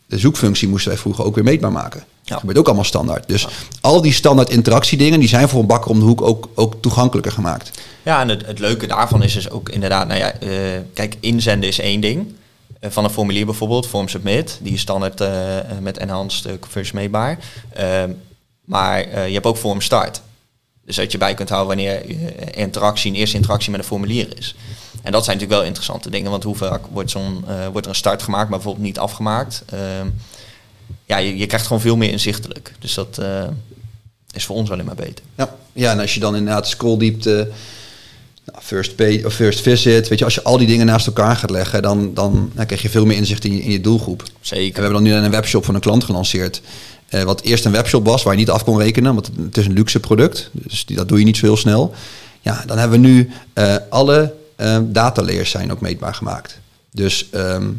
De 0.05 0.17
zoekfunctie 0.17 0.67
moesten 0.67 0.89
wij 0.91 0.99
vroeger 0.99 1.25
ook 1.25 1.35
weer 1.35 1.43
meetbaar 1.43 1.71
maken. 1.71 1.99
Ja. 1.99 2.05
Dat 2.23 2.39
gebeurt 2.39 2.57
ook 2.57 2.65
allemaal 2.65 2.83
standaard. 2.83 3.27
Dus 3.27 3.47
al 3.81 4.01
die 4.01 4.13
standaard 4.13 4.49
interactiedingen... 4.49 5.19
die 5.19 5.29
zijn 5.29 5.49
voor 5.49 5.59
een 5.59 5.67
bakker 5.67 5.91
om 5.91 5.99
de 5.99 6.05
hoek 6.05 6.21
ook, 6.21 6.49
ook 6.55 6.75
toegankelijker 6.81 7.31
gemaakt. 7.31 7.71
Ja, 8.03 8.21
en 8.21 8.29
het, 8.29 8.45
het 8.45 8.59
leuke 8.59 8.87
daarvan 8.87 9.23
is 9.23 9.33
dus 9.33 9.49
ook 9.49 9.69
inderdaad, 9.69 10.07
nou 10.07 10.19
ja, 10.19 10.33
eh, 10.33 10.49
kijk, 10.93 11.15
inzenden 11.19 11.69
is 11.69 11.79
één 11.79 12.01
ding. 12.01 12.35
Eh, 12.79 12.89
van 12.89 13.03
een 13.03 13.09
formulier 13.09 13.45
bijvoorbeeld, 13.45 13.87
form 13.87 14.07
submit, 14.07 14.59
die 14.61 14.73
is 14.73 14.81
standaard 14.81 15.21
eh, 15.21 15.29
met 15.81 15.97
enhanced 15.97 16.59
conversion 16.59 16.99
meetbaar. 16.99 17.39
Ehm, 17.73 18.11
maar 18.65 18.99
je 19.27 19.33
hebt 19.33 19.45
ook 19.45 19.57
form 19.57 19.81
start. 19.81 20.21
Dus 20.89 20.97
dat 20.97 21.11
je 21.11 21.17
bij 21.17 21.33
kunt 21.33 21.49
houden 21.49 21.75
wanneer 21.75 22.05
eh, 22.05 22.61
interactie, 22.61 23.11
een 23.11 23.17
eerste 23.17 23.35
interactie 23.35 23.71
met 23.71 23.79
een 23.79 23.85
formulier 23.85 24.27
is. 24.37 24.55
En 25.01 25.11
dat 25.11 25.23
zijn 25.23 25.35
natuurlijk 25.35 25.61
wel 25.61 25.63
interessante 25.63 26.09
dingen, 26.09 26.31
want 26.31 26.43
hoe 26.43 26.55
vaak 26.55 26.81
wordt, 26.91 27.11
zo'n, 27.11 27.43
eh, 27.47 27.67
wordt 27.67 27.85
er 27.85 27.91
een 27.91 27.97
start 27.97 28.21
gemaakt, 28.21 28.49
maar 28.49 28.57
bijvoorbeeld 28.57 28.85
niet 28.85 28.99
afgemaakt. 28.99 29.63
Ehm, 29.65 30.07
ja, 31.05 31.17
je, 31.17 31.37
je 31.37 31.45
krijgt 31.45 31.65
gewoon 31.67 31.81
veel 31.81 31.97
meer 31.97 32.09
inzichtelijk. 32.09 32.73
Dus 32.79 32.93
dat 32.93 33.17
eh, 33.17 33.43
is 34.31 34.45
voor 34.45 34.55
ons 34.55 34.71
alleen 34.71 34.85
maar 34.85 34.95
beter. 34.95 35.25
Ja. 35.35 35.55
ja, 35.73 35.91
en 35.91 35.99
als 35.99 36.13
je 36.13 36.19
dan 36.19 36.35
inderdaad 36.35 36.67
scrolldiepte... 36.67 37.51
nou, 38.45 38.63
First, 38.63 38.95
page, 38.95 39.21
of 39.25 39.33
first 39.33 39.61
visit, 39.61 40.07
weet 40.07 40.19
je, 40.19 40.25
als 40.25 40.35
je 40.35 40.43
al 40.43 40.57
die 40.57 40.67
dingen 40.67 40.85
naast 40.85 41.07
elkaar 41.07 41.35
gaat 41.35 41.49
leggen, 41.49 41.81
dan, 41.81 42.13
dan, 42.13 42.51
dan 42.53 42.65
krijg 42.65 42.81
je 42.81 42.89
veel 42.89 43.05
meer 43.05 43.17
inzicht 43.17 43.45
in 43.45 43.53
je, 43.53 43.61
in 43.61 43.71
je 43.71 43.81
doelgroep. 43.81 44.21
En 44.21 44.27
we 44.27 44.33
Zeker. 44.41 44.81
hebben 44.81 45.03
dan 45.03 45.03
nu 45.03 45.13
een 45.13 45.31
webshop 45.31 45.65
van 45.65 45.75
een 45.75 45.81
klant 45.81 46.03
gelanceerd. 46.03 46.61
Eh, 47.09 47.23
wat 47.23 47.41
eerst 47.41 47.65
een 47.65 47.71
webshop 47.71 48.05
was 48.05 48.23
waar 48.23 48.33
je 48.33 48.39
niet 48.39 48.49
af 48.49 48.63
kon 48.63 48.79
rekenen, 48.79 49.13
want 49.13 49.29
het 49.41 49.57
is 49.57 49.65
een 49.65 49.73
luxe 49.73 49.99
product. 49.99 50.49
Dus 50.51 50.85
die, 50.85 50.95
dat 50.95 51.07
doe 51.07 51.19
je 51.19 51.25
niet 51.25 51.37
zo 51.37 51.45
heel 51.45 51.57
snel. 51.57 51.93
Ja, 52.41 52.63
dan 52.65 52.77
hebben 52.77 53.01
we 53.01 53.07
nu 53.07 53.29
eh, 53.53 53.75
alle 53.89 54.33
eh 54.55 54.79
data 54.83 55.21
layers 55.21 55.49
zijn 55.49 55.71
ook 55.71 55.81
meetbaar 55.81 56.13
gemaakt. 56.13 56.59
Dus 56.91 57.29
ehm, 57.29 57.69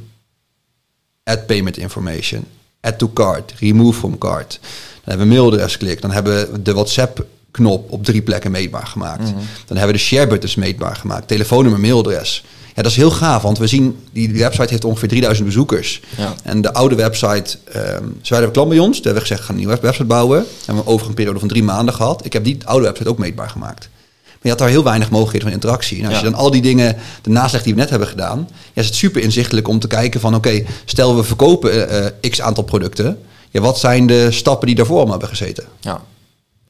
add 1.24 1.46
payment 1.46 1.76
information, 1.76 2.44
add 2.80 2.98
to 2.98 3.08
cart, 3.08 3.54
remove 3.58 3.98
from 3.98 4.18
cart. 4.18 4.58
Dan 4.60 5.18
hebben 5.18 5.28
we 5.28 5.34
mailadres 5.34 5.76
klik. 5.76 6.00
Dan 6.00 6.10
hebben 6.10 6.52
we 6.52 6.62
de 6.62 6.72
WhatsApp 6.72 7.26
knop 7.50 7.90
op 7.90 8.04
drie 8.04 8.22
plekken 8.22 8.50
meetbaar 8.50 8.86
gemaakt. 8.86 9.24
Dan 9.66 9.76
hebben 9.76 9.86
we 9.86 9.92
de 9.92 9.98
share 9.98 10.26
buttons 10.26 10.54
meetbaar 10.54 10.96
gemaakt. 10.96 11.28
Telefoonnummer, 11.28 11.80
mailadres. 11.80 12.44
Ja, 12.80 12.86
dat 12.86 12.94
is 12.94 13.02
heel 13.02 13.10
gaaf, 13.10 13.42
want 13.42 13.58
we 13.58 13.66
zien, 13.66 13.96
die 14.12 14.32
website 14.38 14.66
heeft 14.68 14.84
ongeveer 14.84 15.08
3000 15.08 15.46
bezoekers. 15.46 16.00
Ja. 16.16 16.34
En 16.42 16.60
de 16.60 16.72
oude 16.72 16.94
website, 16.94 17.58
ehm 17.72 18.04
ze 18.22 18.32
waren 18.32 18.46
een 18.46 18.52
klant 18.52 18.68
bij 18.68 18.78
ons. 18.78 18.96
Toen 18.96 19.04
hebben 19.04 19.22
we 19.22 19.28
gezegd, 19.28 19.40
gaan 19.40 19.54
een 19.54 19.60
nieuwe 19.60 19.78
website 19.80 20.04
bouwen. 20.04 20.40
We 20.40 20.72
hebben 20.72 20.84
een 21.08 21.14
periode 21.14 21.38
van 21.38 21.48
drie 21.48 21.62
maanden 21.62 21.94
gehad. 21.94 22.24
Ik 22.24 22.32
heb 22.32 22.44
die 22.44 22.58
oude 22.64 22.84
website 22.86 23.08
ook 23.08 23.18
meetbaar 23.18 23.48
gemaakt. 23.50 23.88
Maar 24.24 24.38
je 24.42 24.48
had 24.48 24.58
daar 24.58 24.68
heel 24.68 24.84
weinig 24.84 25.10
mogelijkheden 25.10 25.48
van 25.48 25.56
interactie. 25.56 25.98
En 25.98 26.04
als 26.04 26.14
Ja. 26.14 26.18
je 26.24 26.30
dan 26.30 26.34
al 26.40 26.50
die 26.50 26.62
dingen 26.62 26.96
ernaast 27.22 27.52
legt 27.52 27.64
die 27.64 27.74
we 27.74 27.80
net 27.80 27.90
hebben 27.90 28.08
gedaan... 28.08 28.48
Ja, 28.72 28.80
is 28.80 28.86
het 28.86 28.94
super 28.94 29.22
inzichtelijk 29.22 29.68
om 29.68 29.78
te 29.78 29.86
kijken 29.86 30.20
van... 30.20 30.34
oké, 30.34 30.64
stel 30.84 31.16
we 31.16 31.22
verkopen 31.22 31.88
eh, 31.88 32.06
eh, 32.06 32.12
x 32.30 32.40
aantal 32.40 32.64
producten. 32.64 33.18
Ja, 33.50 33.60
wat 33.60 33.78
zijn 33.78 34.06
de 34.06 34.30
stappen 34.30 34.66
die 34.66 34.76
daarvoor 34.76 34.96
allemaal 34.96 35.18
hebben 35.18 35.36
gezeten? 35.36 35.64
Ja. 35.80 36.00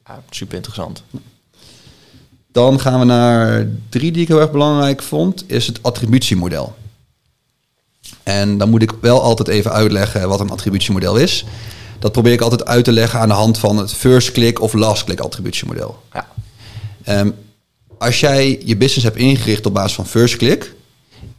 ja, 0.07 0.23
super 0.31 0.55
interessant. 0.57 1.03
Dan 2.53 2.81
gaan 2.81 2.99
we 2.99 3.05
naar 3.05 3.67
drie 3.89 4.13
die 4.13 4.23
ik 4.23 4.29
heel 4.29 4.41
erg 4.41 4.51
belangrijk 4.51 5.03
vond. 5.03 5.45
Is 5.47 5.67
het 5.67 5.79
attributiemodel. 5.83 6.75
En 8.23 8.59
dan 8.59 8.71
moet 8.71 8.83
ik 8.83 8.93
wel 9.01 9.23
altijd 9.23 9.49
even 9.49 9.73
uitleggen 9.73 10.29
wat 10.29 10.41
een 10.41 10.51
attributiemodel 10.51 11.17
is. 11.17 11.45
Dat 11.99 12.13
probeer 12.13 12.33
ik 12.33 12.41
altijd 12.41 12.67
uit 12.67 12.85
te 12.85 12.93
leggen 12.93 13.21
aan 13.21 13.29
de 13.29 13.35
hand 13.35 13.59
van 13.59 13.77
het 13.77 13.93
first 13.93 14.33
click 14.33 14.61
of 14.61 14.73
last 14.73 15.05
click 15.05 15.21
attributiemodel. 15.21 16.03
Ja, 16.13 16.27
Ehm, 17.05 17.31
als 17.99 18.21
jij 18.21 18.61
je 18.65 18.77
business 18.77 19.05
hebt 19.05 19.17
ingericht 19.17 19.67
op 19.67 19.75
basis 19.75 19.93
van 19.95 20.07
first 20.07 20.37
click, 20.37 20.75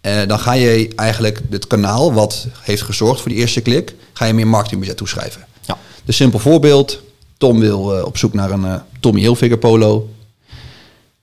eh, 0.02 0.28
dan 0.28 0.40
ga 0.40 0.54
je 0.54 0.90
eigenlijk 0.96 1.42
het 1.50 1.68
kanaal 1.68 2.14
wat 2.14 2.48
heeft 2.62 2.82
gezorgd 2.82 3.22
voor 3.22 3.30
die 3.30 3.40
eerste 3.40 3.62
klik, 3.62 3.96
ga 4.14 4.26
je 4.26 4.34
meer 4.34 4.48
marketingbudget 4.48 4.98
toeschrijven. 4.98 5.46
ja, 5.66 5.78
Dus 6.06 6.16
simpel 6.16 6.40
voorbeeld. 6.40 7.02
Tom 7.38 7.60
wil 7.60 7.98
eh, 7.98 8.06
op 8.06 8.18
zoek 8.18 8.34
naar 8.34 8.52
een 8.52 8.66
eh, 8.66 8.76
Tommy 9.00 9.20
Hilfiger 9.20 9.58
polo. 9.58 10.10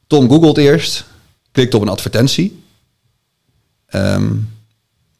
Tom 0.08 0.28
googelt 0.28 0.58
eerst, 0.58 1.04
klikt 1.52 1.74
op 1.74 1.82
een 1.82 1.88
advertentie. 1.88 2.62
Ehm, 3.86 4.26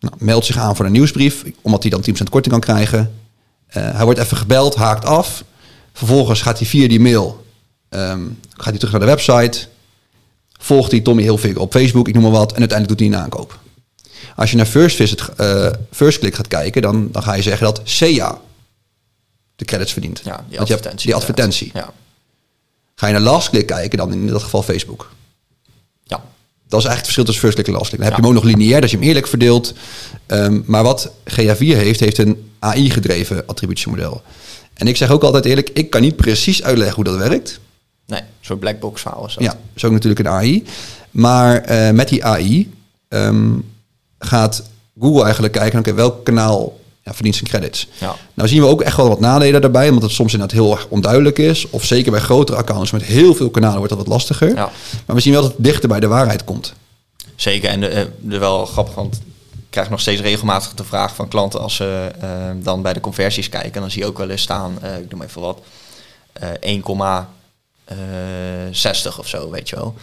nou, 0.01 0.15
meldt 0.19 0.47
zich 0.47 0.57
aan 0.57 0.77
voor 0.77 0.85
een 0.85 0.93
nieuwsbrief, 0.93 1.45
omdat 1.63 1.83
hij 1.83 1.91
dan 1.91 2.01
10% 2.01 2.31
korting 2.31 2.53
kan 2.53 2.61
krijgen. 2.61 3.15
Eh, 3.67 3.93
hij 3.95 4.05
wordt 4.05 4.21
even 4.21 4.37
gebeld, 4.37 4.75
haakt 4.75 5.05
af. 5.05 5.45
Vervolgens 5.93 6.43
gaat 6.43 6.59
hij 6.59 6.67
via 6.67 6.89
die 6.89 7.01
mail 7.01 7.47
ehm, 7.89 8.23
gaat 8.51 8.65
hij 8.65 8.79
terug 8.79 8.91
naar 8.91 9.01
de 9.01 9.07
website. 9.07 9.67
Volgt 10.61 10.91
hij 10.91 11.01
Tommy 11.01 11.23
Hilfiger 11.23 11.61
op 11.61 11.73
Facebook, 11.73 12.09
ik 12.09 12.15
noem 12.15 12.23
maar 12.23 12.33
wat. 12.33 12.53
En 12.53 12.59
uiteindelijk 12.59 12.99
doet 12.99 13.09
hij 13.09 13.19
een 13.19 13.25
aankoop. 13.25 13.59
Als 14.37 14.51
je 14.51 14.57
naar 14.57 14.67
First 14.67 14.97
Visit, 14.97 15.29
eh, 15.37 15.73
First 15.91 16.19
Click 16.19 16.35
gaat 16.35 16.49
kijken, 16.49 16.83
dan, 16.83 17.09
dan 17.13 17.23
ga 17.23 17.35
je 17.35 17.43
zeggen 17.43 17.67
dat 17.67 17.81
SEA 17.85 18.41
de 19.57 19.65
credits 19.65 19.93
verdient. 19.93 20.21
Ja, 20.25 20.45
die 20.49 20.55
je 20.55 20.59
advertentie. 20.61 21.07
die 21.07 21.15
advertentie. 21.15 21.71
Ja. 21.75 21.93
Ga 22.99 23.07
je 23.07 23.13
naar 23.13 23.23
Last 23.23 23.51
Click 23.51 23.67
kijken, 23.67 23.99
dan 23.99 24.13
in 24.13 24.27
dat 24.27 24.43
geval 24.43 24.63
Facebook. 24.63 25.11
ja. 26.05 26.23
Dat 26.69 26.81
is 26.81 26.87
eigenlijk 26.87 26.97
het 26.97 27.05
verschil 27.05 27.25
tussen 27.25 27.43
First 27.43 27.55
Click 27.55 27.67
en 27.67 27.73
Last 27.73 27.89
Click. 27.89 28.01
Dan 28.01 28.09
heb 28.11 28.19
Ja. 28.19 28.25
je 28.25 28.29
hem 28.29 28.37
ook 28.39 28.45
nog 28.45 28.55
lineair, 28.59 28.81
dat 28.81 28.91
je 28.91 28.97
hem 28.97 29.07
eerlijk 29.07 29.27
verdeelt. 29.27 29.73
Ehm, 30.27 30.61
maar 30.65 30.83
wat 30.83 31.11
GA4 31.25 31.77
heeft, 31.77 32.01
heeft 32.01 32.19
een 32.19 32.51
AI-gedreven 32.59 33.47
attributiemodel. 33.47 34.23
En 34.75 34.87
ik 34.87 34.97
zeg 34.97 35.11
ook 35.11 35.23
altijd 35.23 35.45
eerlijk, 35.45 35.71
ik 35.75 35.91
kan 35.91 36.01
niet 36.01 36.17
precies 36.17 36.63
uitleggen 36.63 36.95
hoe 36.95 37.05
dat 37.05 37.17
werkt. 37.29 37.61
Nee, 38.07 38.21
zo'n 38.41 38.59
black 38.59 38.81
box 38.81 39.01
verhaal 39.03 39.27
is 39.27 39.35
dat. 39.35 39.43
Ja, 39.45 39.59
is 39.75 39.85
ook 39.85 39.93
natuurlijk 39.93 40.21
een 40.21 40.29
AI. 40.33 40.65
Maar 41.11 41.57
eh, 41.61 41.91
met 41.91 42.09
die 42.09 42.25
AI 42.25 42.73
ehm, 43.09 43.51
gaat 44.19 44.63
Google 45.01 45.23
eigenlijk 45.23 45.53
kijken, 45.53 45.79
oké, 45.79 45.95
welk 45.95 46.25
kanaal 46.25 46.79
ja, 47.09 47.15
verdient 47.15 47.37
zijn 47.37 47.51
credits. 47.51 47.89
Ja. 47.99 48.15
Nou 48.35 48.49
zien 48.49 48.61
we 48.61 48.67
ook 48.67 48.83
echt 48.83 48.97
wel 48.97 49.09
wat 49.09 49.21
nadelen 49.21 49.61
daarbij, 49.61 49.89
omdat 49.89 50.03
het 50.03 50.13
soms 50.13 50.33
inderdaad 50.33 50.57
heel 50.57 50.73
erg 50.73 50.87
onduidelijk 50.89 51.39
is. 51.39 51.71
Of 51.71 51.85
zeker 51.85 52.11
bij 52.11 52.21
grotere 52.21 52.59
accounts 52.59 52.91
met 52.91 53.03
heel 53.03 53.35
veel 53.35 53.51
kanalen 53.51 53.77
wordt 53.77 53.93
dat 53.93 53.99
wat 53.99 54.09
lastiger. 54.09 54.49
Ja. 54.49 54.71
Maar 55.07 55.17
we 55.17 55.23
zien 55.23 55.33
wel 55.33 55.43
dat 55.43 55.53
het 55.53 55.65
dichter 55.65 55.89
bij 55.89 56.01
de 56.01 56.07
waarheid 56.07 56.45
komt. 56.45 56.73
Zeker, 57.37 57.71
en 57.71 57.91
eh, 57.91 57.99
er 58.31 58.41
wel 58.41 58.67
grappig, 58.67 58.95
want 58.95 59.15
ik 59.15 59.21
krijg 59.71 59.91
nog 59.91 60.01
steeds 60.01 60.21
regelmatig 60.21 60.75
de 60.75 60.85
vraag 60.85 61.15
van 61.15 61.29
klanten 61.29 61.61
als 61.61 61.75
ze 61.75 62.11
eh, 62.21 62.29
dan 62.55 62.83
bij 62.83 62.93
de 62.93 63.01
conversies 63.01 63.49
kijken. 63.49 63.81
Dan 63.81 63.91
zie 63.91 64.03
je 64.03 64.09
ook 64.09 64.19
wel 64.19 64.31
eens 64.31 64.43
staan, 64.43 64.79
eh, 64.83 64.99
ik 64.99 65.11
noem 65.11 65.23
even 65.23 65.41
wat, 65.41 65.61
eh 66.33 66.49
1,60 66.61 69.19
of 69.19 69.29
zo, 69.29 69.51
weet 69.51 69.69
je 69.69 69.77
wel. 69.77 69.95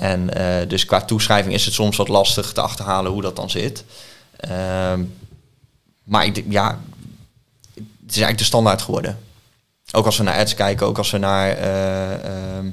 En 0.00 0.34
eh, 0.34 0.68
dus 0.68 0.84
qua 0.84 1.00
toeschrijving 1.00 1.54
is 1.54 1.64
het 1.64 1.74
soms 1.74 1.96
wat 1.96 2.08
lastig 2.08 2.52
te 2.52 2.60
achterhalen 2.60 3.12
hoe 3.12 3.22
dat 3.22 3.36
dan 3.36 3.50
zit. 3.50 3.84
Ehm, 4.36 5.02
maar 6.04 6.24
ik, 6.24 6.44
ja, 6.48 6.80
het 7.74 7.84
is 8.16 8.16
eigenlijk 8.16 8.38
de 8.38 8.44
standaard 8.44 8.82
geworden. 8.82 9.18
Ook 9.92 10.06
als 10.06 10.16
we 10.16 10.22
naar 10.22 10.38
ads 10.38 10.54
kijken, 10.54 10.86
ook 10.86 10.98
als 10.98 11.10
we 11.10 11.18
naar 11.18 11.50
eh, 11.50 12.56
ehm, 12.56 12.70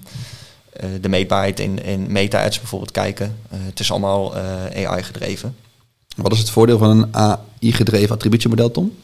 eh, 0.80 0.90
de 1.02 1.10
meetbaarheid 1.10 1.60
in, 1.60 1.84
in 1.84 2.12
meta-ads 2.12 2.60
bijvoorbeeld 2.60 2.92
kijken. 2.92 3.38
Eh, 3.50 3.58
het 3.62 3.80
is 3.80 3.92
allemaal 3.92 4.36
eh, 4.36 4.88
AI 4.88 5.04
gedreven. 5.04 5.56
Wat 6.16 6.34
is 6.34 6.40
het 6.40 6.50
voordeel 6.50 6.78
van 6.78 6.90
een 6.90 7.16
AI-gedreven 7.16 8.16
attributiemodel, 8.16 8.72
Tom? 8.72 8.96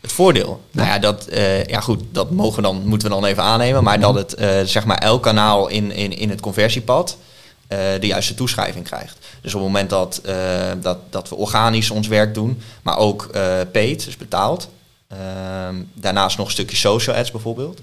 Het 0.00 0.12
voordeel, 0.12 0.60
nou 0.70 0.88
ja, 0.88 0.98
dat, 0.98 1.26
ja 1.66 1.80
goed, 1.80 2.02
dat 2.12 2.30
mogen 2.30 2.62
dan, 2.62 2.86
moeten 2.86 3.08
we 3.08 3.14
dan 3.14 3.24
even 3.24 3.42
aannemen, 3.42 3.84
maar 3.84 4.00
dat 4.00 4.14
het, 4.14 4.34
zeg 4.70 4.84
maar, 4.84 4.98
elk 4.98 5.22
kanaal 5.22 5.68
in, 5.68 5.90
in, 5.92 6.16
in 6.16 6.30
het 6.30 6.40
conversiepad 6.40 7.16
de 8.00 8.06
juiste 8.06 8.34
toeschrijving 8.34 8.84
krijgt. 8.84 9.18
Dus 9.40 9.54
op 9.54 9.60
het 9.60 9.68
moment 9.68 9.90
dat, 9.90 10.20
eh, 10.24 10.72
dat, 10.80 10.98
dat 11.10 11.28
we 11.28 11.34
organisch 11.34 11.90
ons 11.90 12.08
werk 12.08 12.34
doen, 12.34 12.60
maar 12.82 12.96
ook 12.96 13.28
eh 13.32 13.60
paid, 13.72 14.04
dus 14.04 14.16
betaald, 14.16 14.68
ehm, 15.08 15.74
daarnaast 15.94 16.36
nog 16.36 16.46
een 16.46 16.52
stukje 16.52 16.76
social 16.76 17.16
ads 17.16 17.30
bijvoorbeeld, 17.30 17.80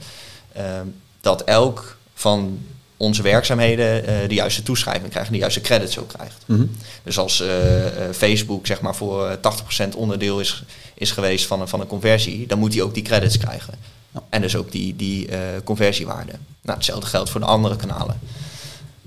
ehm, 0.54 0.86
dat 1.22 1.44
elk 1.44 1.98
van 2.14 2.60
onze 2.98 3.22
werkzaamheden 3.22 4.08
eh, 4.08 4.28
de 4.28 4.34
juiste 4.34 4.64
toeschrijving 4.64 5.10
krijgt 5.10 5.28
en 5.28 5.34
de 5.34 5.40
juiste 5.40 5.62
credits 5.62 5.98
ook 5.98 6.10
krijgt. 6.10 6.44
Mhm. 6.46 6.66
Dus 7.04 7.18
als 7.18 7.42
eh, 7.42 7.86
eh, 7.88 8.14
Facebook 8.14 8.68
zeg 8.68 8.82
maar 8.82 8.96
voor 8.96 9.28
eh, 9.28 9.38
80% 9.42 9.96
onderdeel 9.96 10.40
is, 10.40 10.64
is 10.94 11.12
geweest 11.12 11.46
van 11.46 11.62
een, 11.62 11.68
van 11.68 11.80
een 11.80 11.88
conversie, 11.88 12.48
dan 12.48 12.60
moet 12.60 12.74
hij 12.74 12.84
ook 12.84 12.94
die 12.94 13.04
credits 13.04 13.38
krijgen. 13.38 13.74
Ja. 14.12 14.24
En 14.30 14.42
dus 14.42 14.56
ook 14.56 14.72
die, 14.72 14.96
die 14.96 15.28
eh, 15.28 15.40
conversiewaarde. 15.64 16.32
Nou, 16.62 16.78
hetzelfde 16.78 17.06
geldt 17.06 17.30
voor 17.30 17.40
de 17.40 17.46
andere 17.46 17.76
kanalen. 17.76 18.20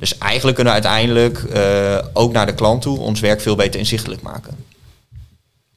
Dus 0.04 0.18
eigenlijk 0.18 0.56
kunnen 0.56 0.74
we 0.74 0.80
uiteindelijk 0.80 1.38
eh, 1.38 1.98
ook 2.12 2.32
naar 2.32 2.46
de 2.46 2.54
klant 2.54 2.82
toe 2.82 2.98
ons 2.98 3.20
werk 3.20 3.40
veel 3.40 3.56
beter 3.56 3.80
inzichtelijk 3.80 4.22
maken. 4.22 4.56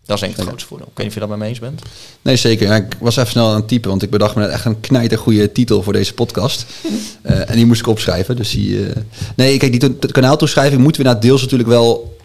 Dat 0.05 0.15
is 0.15 0.19
denk 0.19 0.31
ik 0.31 0.37
het 0.37 0.47
grootste 0.47 0.67
voordeel. 0.67 0.87
Ik 0.87 0.97
weet 0.97 1.05
niet 1.05 1.15
of 1.15 1.21
je 1.21 1.27
dat 1.27 1.29
met 1.29 1.37
me 1.37 1.45
eens 1.45 1.59
bent. 1.59 1.81
Nee, 2.21 2.35
zeker. 2.35 2.67
Ja, 2.67 2.75
ik 2.75 2.95
was 2.99 3.15
even 3.15 3.31
snel 3.31 3.49
aan 3.49 3.55
het 3.55 3.67
typen, 3.67 3.89
want 3.89 4.03
ik 4.03 4.09
bedacht 4.09 4.35
me 4.35 4.41
net 4.41 4.51
echt 4.51 4.65
een 4.65 4.79
knijter 4.79 5.17
goede 5.17 5.51
titel 5.51 5.83
voor 5.83 5.93
deze 5.93 6.13
podcast. 6.13 6.65
Eh, 7.21 7.49
en 7.49 7.55
die 7.55 7.65
moest 7.65 7.79
ik 7.79 7.87
opschrijven. 7.87 8.35
Dus 8.35 8.51
die, 8.51 8.85
eh, 8.85 8.95
Nee, 9.35 9.57
kijk, 9.57 9.79
die 9.79 10.11
kanaaltoeschrijving 10.11 10.81
moeten 10.81 11.01
we 11.01 11.07
naar 11.07 11.19
deels 11.19 11.41
natuurlijk 11.41 11.69
wel 11.69 12.17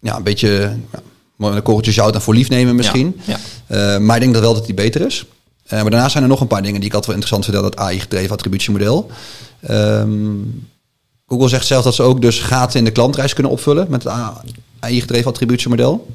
ja, 0.00 0.16
een 0.16 0.22
beetje 0.22 0.76
ja, 0.92 1.48
een 1.48 1.62
korreltje 1.62 1.92
zout 1.92 2.14
en 2.14 2.22
voor 2.22 2.34
lief 2.34 2.48
nemen 2.48 2.76
misschien. 2.76 3.20
Ja, 3.24 3.98
maar 3.98 4.16
ik 4.16 4.22
denk 4.22 4.34
dat 4.34 4.42
wel 4.42 4.54
dat 4.54 4.66
die 4.66 4.74
beter 4.74 5.06
is. 5.06 5.24
Maar 5.68 5.90
daarnaast 5.90 6.12
zijn 6.12 6.22
er 6.22 6.30
nog 6.30 6.40
een 6.40 6.46
paar 6.46 6.62
dingen 6.62 6.80
die 6.80 6.88
ik 6.88 6.94
altijd 6.94 7.16
wel 7.16 7.22
interessant 7.22 7.44
vind, 7.44 7.76
dat 7.76 7.84
AI-gedreven 7.84 8.30
attributiemodel. 8.30 9.10
Ehm, 9.60 10.38
Google 11.28 11.48
zegt 11.48 11.66
zelf 11.66 11.84
dat 11.84 11.94
ze 11.94 12.02
ook 12.02 12.20
dus 12.20 12.40
gaten 12.40 12.78
in 12.78 12.84
de 12.84 12.90
klantreis 12.90 13.32
kunnen 13.32 13.52
opvullen 13.52 13.86
met 13.90 14.02
het 14.04 14.12
AI-gedreven 14.80 15.30
attributiemodel. 15.30 16.06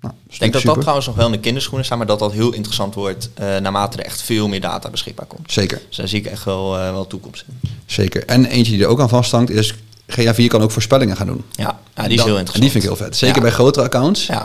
Nou, 0.00 0.14
Ik 0.28 0.38
denk 0.38 0.52
dat 0.52 0.60
super. 0.60 0.68
dat 0.74 0.80
trouwens 0.80 1.06
nog 1.06 1.16
wel 1.16 1.26
in 1.26 1.32
de 1.32 1.38
kinderschoenen 1.40 1.84
staat, 1.84 1.98
maar 1.98 2.06
dat 2.06 2.18
dat 2.18 2.32
heel 2.32 2.52
interessant 2.52 2.94
wordt 2.94 3.30
eh, 3.34 3.46
naarmate 3.56 3.98
er 3.98 4.04
echt 4.04 4.22
veel 4.22 4.48
meer 4.48 4.60
data 4.60 4.90
beschikbaar 4.90 5.26
komt. 5.26 5.52
Zeker, 5.52 5.80
Dus 5.88 5.96
daar 5.96 6.08
zie 6.08 6.18
ik 6.18 6.26
echt 6.26 6.44
wel, 6.44 6.78
eh, 6.78 6.90
wel 6.90 7.06
toekomst 7.06 7.44
in. 7.48 7.70
zeker. 7.86 8.24
En 8.26 8.44
eentje 8.46 8.72
die 8.72 8.82
er 8.82 8.88
ook 8.88 9.00
aan 9.00 9.08
vasthangt 9.08 9.50
is, 9.50 9.74
GA4 10.06 10.46
kan 10.46 10.62
ook 10.62 10.70
voorspellingen 10.70 11.16
gaan 11.16 11.26
doen. 11.26 11.44
Ja, 11.50 11.78
ja 11.94 12.02
die 12.02 12.10
is 12.10 12.16
Dat- 12.16 12.24
heel 12.26 12.34
en 12.34 12.40
interessant. 12.40 12.62
Die 12.62 12.70
vind 12.70 12.84
ik 12.84 12.88
heel 12.98 13.06
vet. 13.06 13.16
Zeker 13.16 13.36
Ja. 13.36 13.42
bij 13.42 13.50
grotere 13.50 13.84
accounts. 13.84 14.26
Ja, 14.26 14.44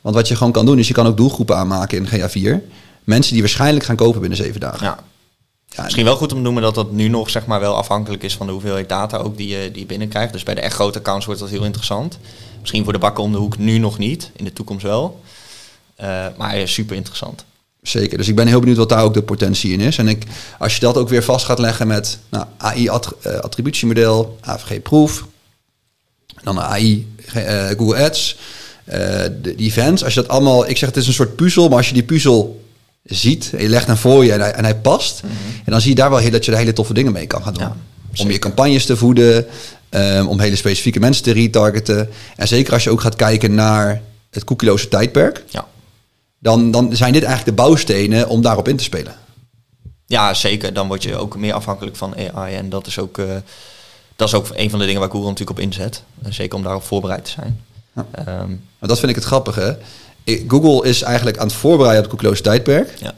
Want 0.00 0.14
wat 0.14 0.28
je 0.28 0.36
gewoon 0.36 0.52
kan 0.52 0.66
doen, 0.66 0.78
is 0.78 0.88
je 0.88 0.94
kan 0.94 1.06
ook 1.06 1.16
doelgroepen 1.16 1.56
aanmaken 1.56 1.98
in 1.98 2.06
GA4. 2.08 2.60
Mensen 3.04 3.32
die 3.32 3.40
waarschijnlijk 3.42 3.84
gaan 3.84 3.96
kopen 3.96 4.20
binnen 4.20 4.38
zeven 4.38 4.60
dagen. 4.60 4.86
ja. 4.86 4.98
Misschien 5.82 6.04
wel 6.04 6.16
goed 6.16 6.32
om 6.32 6.36
te 6.38 6.44
noemen 6.44 6.62
dat 6.62 6.74
dat 6.74 6.92
nu 6.92 7.08
nog 7.08 7.30
zeg 7.30 7.46
maar, 7.46 7.60
wel 7.60 7.76
afhankelijk 7.76 8.22
is 8.22 8.36
van 8.36 8.46
de 8.46 8.52
hoeveelheid 8.52 8.88
data 8.88 9.16
ook 9.16 9.36
die 9.36 9.48
je, 9.48 9.70
die 9.70 9.86
binnenkrijgt. 9.86 10.32
Dus 10.32 10.42
bij 10.42 10.54
de 10.54 10.60
echt 10.60 10.74
grote 10.74 10.98
accounts 10.98 11.26
wordt 11.26 11.40
dat 11.40 11.50
heel 11.50 11.64
interessant. 11.64 12.18
Misschien 12.60 12.84
voor 12.84 12.92
de 12.92 12.98
bakken 12.98 13.24
om 13.24 13.32
de 13.32 13.38
hoek 13.38 13.58
nu 13.58 13.78
nog 13.78 13.98
niet, 13.98 14.30
in 14.36 14.44
de 14.44 14.52
toekomst 14.52 14.82
wel. 14.82 15.20
Eh, 15.96 16.26
maar 16.36 16.68
super 16.68 16.96
interessant. 16.96 17.44
Zeker. 17.82 18.18
Dus 18.18 18.28
ik 18.28 18.34
ben 18.34 18.46
heel 18.46 18.60
benieuwd 18.60 18.76
wat 18.76 18.88
daar 18.88 19.02
ook 19.02 19.14
de 19.14 19.22
potentie 19.22 19.72
in 19.72 19.80
is. 19.80 19.98
En 19.98 20.08
ik, 20.08 20.24
als 20.58 20.74
je 20.74 20.80
dat 20.80 20.96
ook 20.96 21.08
weer 21.08 21.22
vast 21.22 21.44
gaat 21.44 21.58
leggen 21.58 21.86
met 21.86 22.18
nou, 22.28 22.46
AI-attributiemodel, 22.56 24.38
AVG-proef, 24.40 25.26
dan 26.42 26.60
AI, 26.60 27.14
eh, 27.32 27.66
Google 27.66 28.04
Ads, 28.04 28.36
eh, 28.84 28.98
de, 29.42 29.54
die 29.56 29.66
events. 29.66 30.04
Als 30.04 30.14
je 30.14 30.20
dat 30.20 30.30
allemaal, 30.30 30.68
ik 30.68 30.76
zeg 30.76 30.88
het 30.88 30.98
is 30.98 31.06
een 31.06 31.12
soort 31.12 31.36
puzzel, 31.36 31.68
maar 31.68 31.76
als 31.76 31.88
je 31.88 31.94
die 31.94 32.02
puzzel 32.02 32.64
ziet 33.06 33.52
je 33.58 33.68
legt 33.68 33.86
hem 33.86 33.96
voor 33.96 34.24
je 34.24 34.32
en 34.32 34.40
hij, 34.40 34.52
en 34.52 34.64
hij 34.64 34.76
past, 34.76 35.20
en 35.64 35.72
dan 35.72 35.80
zie 35.80 35.90
je 35.90 35.96
daar 35.96 36.10
wel 36.10 36.18
heel, 36.18 36.30
dat 36.30 36.44
je 36.44 36.52
er 36.52 36.58
hele 36.58 36.72
toffe 36.72 36.94
dingen 36.94 37.12
mee 37.12 37.26
kan 37.26 37.42
gaan 37.42 37.54
doen. 37.54 37.62
Ja, 37.62 37.76
om 38.22 38.30
je 38.30 38.38
campagnes 38.38 38.86
te 38.86 38.96
voeden, 38.96 39.46
ehm, 39.88 40.26
om 40.26 40.40
hele 40.40 40.56
specifieke 40.56 41.00
mensen 41.00 41.22
te 41.24 41.32
retargeten. 41.32 42.08
En 42.36 42.48
zeker 42.48 42.72
als 42.72 42.84
je 42.84 42.90
ook 42.90 43.00
gaat 43.00 43.16
kijken 43.16 43.54
naar 43.54 44.02
het 44.30 44.44
cookieloze 44.44 44.88
tijdperk 44.88 45.44
Ja. 45.48 45.66
dan, 46.38 46.70
dan 46.70 46.96
zijn 46.96 47.12
dit 47.12 47.22
eigenlijk 47.22 47.56
de 47.56 47.62
bouwstenen 47.62 48.28
om 48.28 48.42
daarop 48.42 48.68
in 48.68 48.76
te 48.76 48.84
spelen. 48.84 49.14
ja, 50.06 50.34
zeker. 50.34 50.72
Dan 50.72 50.88
word 50.88 51.02
je 51.02 51.16
ook 51.16 51.36
meer 51.36 51.52
afhankelijk 51.52 51.96
van 51.96 52.14
AI. 52.34 52.54
En 52.54 52.68
dat 52.68 52.86
is 52.86 52.98
ook, 52.98 53.18
eh, 53.18 53.24
dat 54.16 54.28
is 54.28 54.34
ook 54.34 54.46
een 54.54 54.70
van 54.70 54.78
de 54.78 54.84
dingen 54.84 55.00
waar 55.00 55.10
Google 55.10 55.28
natuurlijk 55.28 55.58
op 55.58 55.64
inzet. 55.64 56.02
Zeker 56.28 56.56
om 56.56 56.62
daarop 56.62 56.82
voorbereid 56.84 57.24
te 57.24 57.30
zijn. 57.30 57.60
Ja. 57.94 58.06
Ehm, 58.12 58.48
Maar 58.78 58.88
dat 58.88 58.98
vind 58.98 59.10
ik 59.10 59.16
het 59.16 59.24
grappige. 59.24 59.78
Google 60.48 60.88
is 60.88 61.02
eigenlijk 61.02 61.38
aan 61.38 61.46
het 61.46 61.56
voorbereiden 61.56 62.04
op 62.04 62.10
het 62.10 62.20
cookieloze 62.20 62.42
tijdperk. 62.42 62.94
ja. 63.00 63.14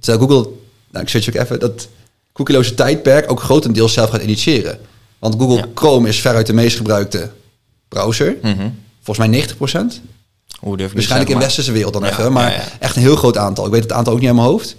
Terwijl 0.00 0.28
Google, 0.28 0.50
nou 0.90 1.04
ik 1.04 1.08
switch 1.10 1.28
ook 1.28 1.34
even, 1.34 1.60
dat 1.60 1.88
cookieloze 2.32 2.74
tijdperk 2.74 3.30
ook 3.30 3.40
grotendeels 3.40 3.92
zelf 3.92 4.10
gaat 4.10 4.22
initiëren. 4.22 4.78
Want 5.18 5.34
Google 5.38 5.56
Ja. 5.56 5.66
Chrome 5.74 6.08
is 6.08 6.20
veruit 6.20 6.46
de 6.46 6.52
meest 6.52 6.76
gebruikte 6.76 7.30
browser. 7.88 8.36
Mhm. 8.42 8.68
Volgens 9.02 9.26
mij 9.28 9.28
90%. 9.28 10.00
Hoe 10.60 10.76
durf 10.76 10.88
ik 10.88 10.94
Waarschijnlijk 10.94 11.30
in 11.30 11.38
de 11.38 11.44
westerse 11.44 11.72
wereld 11.72 11.92
dan 11.92 12.02
Ja, 12.02 12.10
even. 12.10 12.32
Maar 12.32 12.52
ja, 12.52 12.62
echt 12.80 12.96
een 12.96 13.02
heel 13.02 13.16
groot 13.16 13.36
aantal. 13.36 13.64
Ik 13.66 13.70
weet 13.72 13.82
het 13.82 13.92
aantal 13.92 14.12
ook 14.12 14.20
niet 14.20 14.28
aan 14.28 14.34
mijn 14.34 14.46
hoofd. 14.46 14.76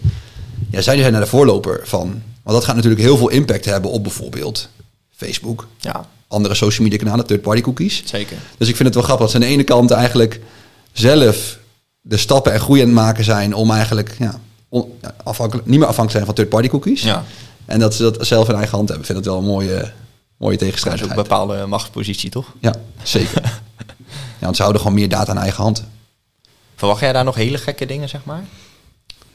Ja, 0.72 0.82
zij 0.82 0.98
zijn 0.98 1.12
daar 1.12 1.22
de 1.22 1.28
voorloper 1.28 1.82
van. 1.84 2.22
Want 2.44 2.58
dat 2.58 2.64
gaat 2.66 2.76
natuurlijk 2.76 3.02
heel 3.02 3.18
veel 3.18 3.30
impact 3.30 3.66
hebben 3.66 3.92
op 3.92 4.04
bijvoorbeeld 4.04 4.70
Facebook. 5.16 5.68
Ja, 5.80 6.08
Andere 6.28 6.56
social 6.56 6.84
media 6.84 6.98
kanalen, 7.04 7.26
third-party 7.26 7.62
cookies. 7.62 8.02
zeker. 8.06 8.38
Dus 8.58 8.68
ik 8.68 8.76
vind 8.76 8.88
het 8.88 8.94
wel 8.98 9.04
grappig 9.04 9.26
dat 9.26 9.36
ze 9.36 9.42
aan 9.42 9.50
de 9.50 9.54
ene 9.56 9.64
kant 9.64 9.92
eigenlijk 9.92 10.40
zelf 10.92 11.58
de 12.06 12.18
stappen 12.18 12.54
en 12.54 12.60
groei 12.60 12.80
aan 12.82 12.86
het 12.88 12.96
maken 12.96 13.24
zijn 13.24 13.54
om 13.54 13.72
eigenlijk 13.72 14.16
ja, 14.20 14.40
on- 14.70 14.92
afhankelijk, 15.24 15.68
niet 15.68 15.80
meer 15.80 15.88
afhankelijk 15.88 16.12
zijn 16.12 16.26
van 16.26 16.34
third-party 16.36 16.68
cookies. 16.68 17.02
Ja, 17.02 17.24
En 17.66 17.80
dat 17.80 17.94
ze 17.96 18.04
dat 18.04 18.28
zelf 18.28 18.50
in 18.50 18.56
eigen 18.56 18.76
hand 18.78 18.90
hebben. 18.90 19.08
Ik 19.08 19.12
vind 19.14 19.24
dat 19.24 19.34
wel 19.34 19.44
een 19.44 19.50
mooie, 19.50 19.68
mooie 19.70 19.78
dat 19.78 19.92
is 20.42 20.46
ook 20.48 20.52
een 20.52 20.58
tegenstrijdigheid. 20.58 21.16
bepaalde 21.16 21.66
machtspositie, 21.66 22.30
toch? 22.30 22.54
Ja, 22.60 22.74
zeker. 23.04 23.42
ja, 24.40 24.46
want 24.46 24.56
ze 24.56 24.62
houden 24.62 24.82
gewoon 24.82 24.98
meer 24.98 25.10
data 25.10 25.32
in 25.32 25.38
eigen 25.38 25.64
hand. 25.64 25.84
Verwacht 26.76 27.00
jij 27.00 27.14
daar 27.14 27.24
nog 27.24 27.36
hele 27.36 27.58
gekke 27.58 27.86
dingen, 27.86 28.10
zeg 28.10 28.22
maar? 28.26 28.44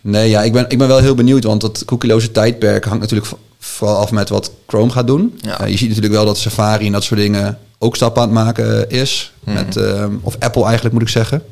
Nee, 0.00 0.28
ja, 0.30 0.42
ik 0.42 0.52
ben, 0.52 0.68
ik 0.70 0.78
ben 0.78 0.88
wel 0.88 0.98
heel 0.98 1.14
benieuwd, 1.14 1.44
want 1.44 1.60
dat 1.60 1.84
cookieloze 1.84 2.30
tijdperk 2.30 2.84
hangt 2.84 3.00
natuurlijk 3.00 3.32
vooral 3.58 3.96
af 3.96 4.10
met 4.10 4.28
wat 4.28 4.50
Chrome 4.66 4.90
gaat 4.90 5.06
doen. 5.06 5.38
Ja. 5.40 5.60
Eh, 5.60 5.68
je 5.70 5.76
ziet 5.76 5.88
natuurlijk 5.88 6.14
wel 6.14 6.24
dat 6.24 6.38
Safari 6.38 6.86
en 6.86 6.92
dat 6.92 7.04
soort 7.04 7.20
dingen 7.20 7.58
ook 7.78 7.96
stappen 7.96 8.22
aan 8.22 8.28
het 8.28 8.38
maken 8.44 8.90
is. 8.90 9.32
Mhm. 9.44 9.54
Met, 9.54 9.76
ehm, 9.76 10.14
of 10.20 10.36
Apple 10.38 10.62
eigenlijk 10.64 10.92
moet 10.94 11.02
ik 11.02 11.08
zeggen. 11.08 11.42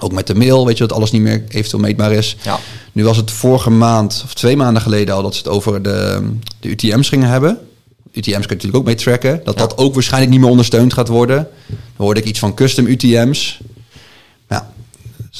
Ook 0.00 0.12
met 0.12 0.26
de 0.26 0.34
mail, 0.34 0.66
weet 0.66 0.78
je 0.78 0.86
dat 0.86 0.96
alles 0.96 1.10
niet 1.10 1.22
meer 1.22 1.44
eventueel 1.48 1.82
meetbaar 1.82 2.12
is. 2.12 2.36
Ja. 2.42 2.58
Nu 2.92 3.04
was 3.04 3.16
het 3.16 3.30
vorige 3.30 3.70
maand, 3.70 4.22
of 4.24 4.34
twee 4.34 4.56
maanden 4.56 4.82
geleden 4.82 5.14
al, 5.14 5.22
dat 5.22 5.34
ze 5.34 5.38
het 5.38 5.48
over 5.48 5.82
de, 5.82 6.22
de 6.60 6.68
UTM's 6.68 7.08
gingen 7.08 7.28
hebben. 7.28 7.58
UTM's 8.12 8.22
kun 8.24 8.32
je 8.32 8.38
natuurlijk 8.46 8.76
ook 8.76 8.84
mee 8.84 8.94
tracken. 8.94 9.40
Dat 9.44 9.54
Ja. 9.54 9.60
dat 9.60 9.78
ook 9.78 9.94
waarschijnlijk 9.94 10.32
niet 10.32 10.40
meer 10.40 10.50
ondersteund 10.50 10.92
gaat 10.92 11.08
worden. 11.08 11.48
Dan 11.66 11.76
hoorde 12.06 12.20
ik 12.20 12.26
iets 12.26 12.38
van 12.38 12.54
custom 12.54 12.86
UTM's. 12.86 13.60
Ja, 14.48 14.72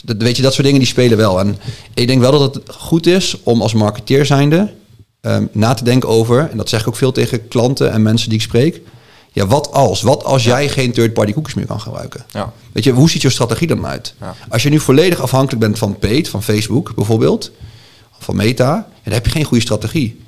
dat- 0.05 0.17
weet 0.23 0.37
je, 0.37 0.43
dat 0.43 0.53
soort 0.53 0.65
dingen 0.67 0.81
die 0.81 0.89
spelen 0.89 1.17
wel. 1.19 1.41
En 1.41 1.57
ik 1.95 2.07
denk 2.07 2.21
wel 2.21 2.31
dat 2.39 2.55
het 2.55 2.65
goed 2.77 3.07
is 3.07 3.37
om 3.43 3.63
als 3.63 3.73
marketeer 3.75 4.27
zijnde 4.27 4.73
ehm, 5.21 5.45
na 5.53 5.75
te 5.75 5.85
denken 5.85 6.09
over, 6.09 6.49
en 6.51 6.57
dat 6.57 6.69
zeg 6.69 6.81
ik 6.81 6.89
ook 6.89 6.97
veel 6.97 7.13
tegen 7.13 7.49
klanten 7.49 7.93
en 7.93 8.03
mensen 8.03 8.29
die 8.29 8.39
ik 8.39 8.45
spreek. 8.45 8.81
Ja, 9.33 9.47
wat 9.47 9.73
als? 9.73 10.03
Wat 10.03 10.25
als 10.25 10.45
jij 10.45 10.69
geen 10.69 10.93
third-party 10.93 11.33
cookies 11.33 11.55
meer 11.55 11.67
kan 11.67 11.81
gebruiken? 11.81 12.25
Ja. 12.31 12.53
Weet 12.73 12.85
je, 12.85 12.93
hoe 12.93 13.11
ziet 13.11 13.23
je 13.23 13.31
strategie 13.31 13.67
dan 13.67 13.87
uit? 13.87 14.15
Ja. 14.21 14.35
Als 14.49 14.63
je 14.63 14.69
nu 14.71 14.81
volledig 14.81 15.21
afhankelijk 15.21 15.61
bent 15.61 15.79
van 15.79 15.99
paid, 15.99 16.29
van 16.29 16.43
Facebook 16.43 16.95
bijvoorbeeld, 16.95 17.51
of 18.19 18.25
van 18.25 18.37
Meta, 18.37 18.65
ja, 18.75 18.87
dan 19.05 19.13
heb 19.13 19.25
je 19.25 19.31
geen 19.33 19.45
goede 19.45 19.63
strategie. 19.63 20.21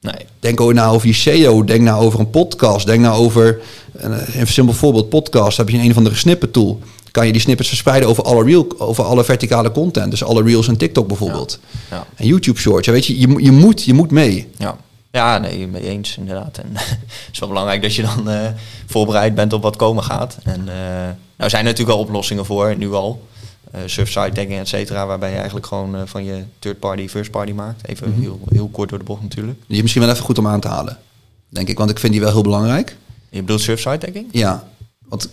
Nee. 0.00 0.14
Denk 0.40 0.60
ook 0.60 0.72
nou 0.72 0.94
over 0.94 1.06
je 1.08 1.14
SEO, 1.14 1.64
denk 1.64 1.80
nou 1.80 2.04
over 2.04 2.20
een 2.20 2.30
podcast, 2.30 2.86
denk 2.86 3.00
nou 3.00 3.18
over, 3.18 3.60
een, 3.92 4.40
een 4.40 4.46
simpel 4.46 4.74
voorbeeld, 4.74 5.08
podcast, 5.08 5.56
heb 5.56 5.68
je 5.68 5.78
een 5.78 5.90
of 5.90 5.96
andere 5.96 6.16
snippet 6.16 6.52
tool. 6.52 6.80
Kan 7.10 7.26
je 7.26 7.32
die 7.32 7.40
snippets 7.40 7.68
verspreiden 7.68 8.08
over 8.08 8.22
alle, 8.24 8.44
reel, 8.44 8.66
over 8.78 9.04
alle 9.04 9.24
verticale 9.24 9.72
content, 9.72 10.10
dus 10.10 10.24
alle 10.24 10.42
reels 10.42 10.68
en 10.68 10.76
TikTok 10.76 11.06
bijvoorbeeld. 11.08 11.58
Ja. 11.90 12.06
En 12.14 12.26
YouTube 12.26 12.60
Shorts, 12.60 12.86
ja, 12.86 12.92
weet 12.92 13.06
je, 13.06 13.18
je, 13.20 13.28
moet- 13.28 13.42
je, 13.44 13.50
moet, 13.52 13.82
je 13.84 13.94
moet 13.94 14.10
mee. 14.10 14.48
Ja. 14.58 14.76
Ja, 15.16 15.38
nee, 15.38 15.66
mee 15.66 15.82
eens 15.82 16.16
inderdaad. 16.16 16.58
En 16.58 16.68
het 16.74 17.32
is 17.32 17.38
wel 17.38 17.48
belangrijk 17.48 17.82
dat 17.82 17.94
je 17.94 18.02
dan 18.02 18.30
eh, 18.30 18.40
voorbereid 18.86 19.34
bent 19.34 19.52
op 19.52 19.62
wat 19.62 19.76
komen 19.76 20.02
gaat. 20.04 20.36
En 20.42 20.60
eh 20.68 20.74
nou 21.36 21.50
zijn 21.50 21.64
er 21.64 21.70
natuurlijk 21.70 21.96
wel 21.98 22.06
oplossingen 22.06 22.44
voor, 22.46 22.74
nu 22.78 22.92
al. 22.92 23.26
Eh 23.70 23.80
Surfside 23.86 24.32
tagging, 24.32 24.58
et 24.58 24.68
cetera, 24.68 25.06
waarbij 25.06 25.30
je 25.30 25.36
eigenlijk 25.36 25.66
gewoon 25.66 26.08
van 26.08 26.24
je 26.24 26.42
third 26.58 26.78
party, 26.78 27.08
first 27.08 27.30
party 27.30 27.52
maakt. 27.52 27.88
Even 27.88 28.08
Mhm. 28.10 28.20
heel, 28.20 28.40
heel 28.48 28.68
kort 28.68 28.88
door 28.88 28.98
de 28.98 29.04
bocht 29.04 29.22
natuurlijk. 29.22 29.58
Die 29.66 29.76
is 29.76 29.82
misschien 29.82 30.02
wel 30.02 30.10
even 30.10 30.24
goed 30.24 30.38
om 30.38 30.46
aan 30.46 30.60
te 30.60 30.68
halen, 30.68 30.98
denk 31.48 31.68
ik, 31.68 31.78
want 31.78 31.90
ik 31.90 31.98
vind 31.98 32.12
die 32.12 32.20
wel 32.22 32.32
heel 32.32 32.42
belangrijk. 32.42 32.96
Je 33.30 33.40
bedoelt 33.40 33.60
Surfside 33.60 33.98
tagging? 33.98 34.26
Ja, 34.30 34.68
want 35.08 35.24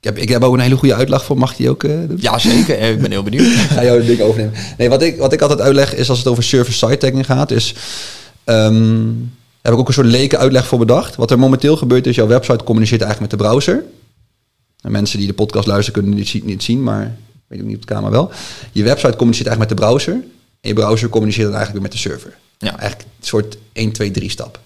ik 0.00 0.04
heb, 0.06 0.18
ik 0.18 0.28
heb 0.28 0.42
ook 0.42 0.54
een 0.54 0.60
hele 0.60 0.76
goede 0.76 0.94
uitleg 0.94 1.24
voor, 1.24 1.38
mag 1.38 1.56
die 1.56 1.70
ook 1.70 1.84
eh, 1.84 1.90
doen? 1.90 2.18
Ja, 2.20 2.38
zeker. 2.38 2.78
Ik 2.80 3.00
ben 3.00 3.10
heel 3.10 3.22
benieuwd. 3.22 3.46
ga 3.74 3.84
jou 3.84 3.98
het 3.98 4.06
ding 4.06 4.20
overnemen. 4.20 4.54
Nee, 4.78 4.88
wat 4.88 5.02
ik, 5.02 5.18
wat 5.18 5.32
ik 5.32 5.40
altijd 5.40 5.60
uitleg 5.60 5.94
is 5.94 6.08
als 6.08 6.18
het 6.18 6.26
over 6.26 6.42
server-side 6.42 6.96
tagging 6.96 7.26
gaat, 7.26 7.50
is. 7.50 7.74
Ehm, 8.44 9.12
heb 9.62 9.72
ik 9.72 9.78
ook 9.78 9.88
een 9.88 9.94
soort 9.94 10.06
leken 10.06 10.38
uitleg 10.38 10.66
voor 10.66 10.78
bedacht. 10.78 11.16
Wat 11.16 11.30
er 11.30 11.38
momenteel 11.38 11.76
gebeurt 11.76 12.06
is, 12.06 12.14
jouw 12.14 12.26
website 12.26 12.64
communiceert 12.64 13.02
eigenlijk 13.02 13.32
met 13.32 13.40
de 13.40 13.46
browser. 13.46 13.84
En 14.80 14.92
mensen 14.92 15.18
die 15.18 15.26
de 15.26 15.34
podcast 15.34 15.66
luisteren 15.66 16.02
kunnen 16.02 16.20
dit 16.20 16.44
niet 16.44 16.62
zien, 16.62 16.82
maar 16.82 17.16
weet 17.46 17.58
ik 17.58 17.64
niet 17.64 17.74
op 17.74 17.80
de 17.80 17.94
camera 17.94 18.10
wel. 18.10 18.30
Je 18.72 18.82
website 18.82 19.16
communiceert 19.16 19.48
eigenlijk 19.48 19.58
met 19.58 19.78
de 19.78 19.84
browser. 19.84 20.12
En 20.60 20.68
je 20.68 20.74
browser 20.74 21.08
communiceert 21.08 21.46
dan 21.46 21.56
eigenlijk 21.56 21.84
weer 21.84 21.92
met 21.92 22.02
de 22.02 22.08
server. 22.08 22.38
Ja. 22.58 22.78
Eigenlijk 22.78 23.08
een 23.20 23.26
soort 23.26 23.58
1, 23.72 23.92
2, 23.92 24.10
3 24.10 24.30
stap. 24.30 24.60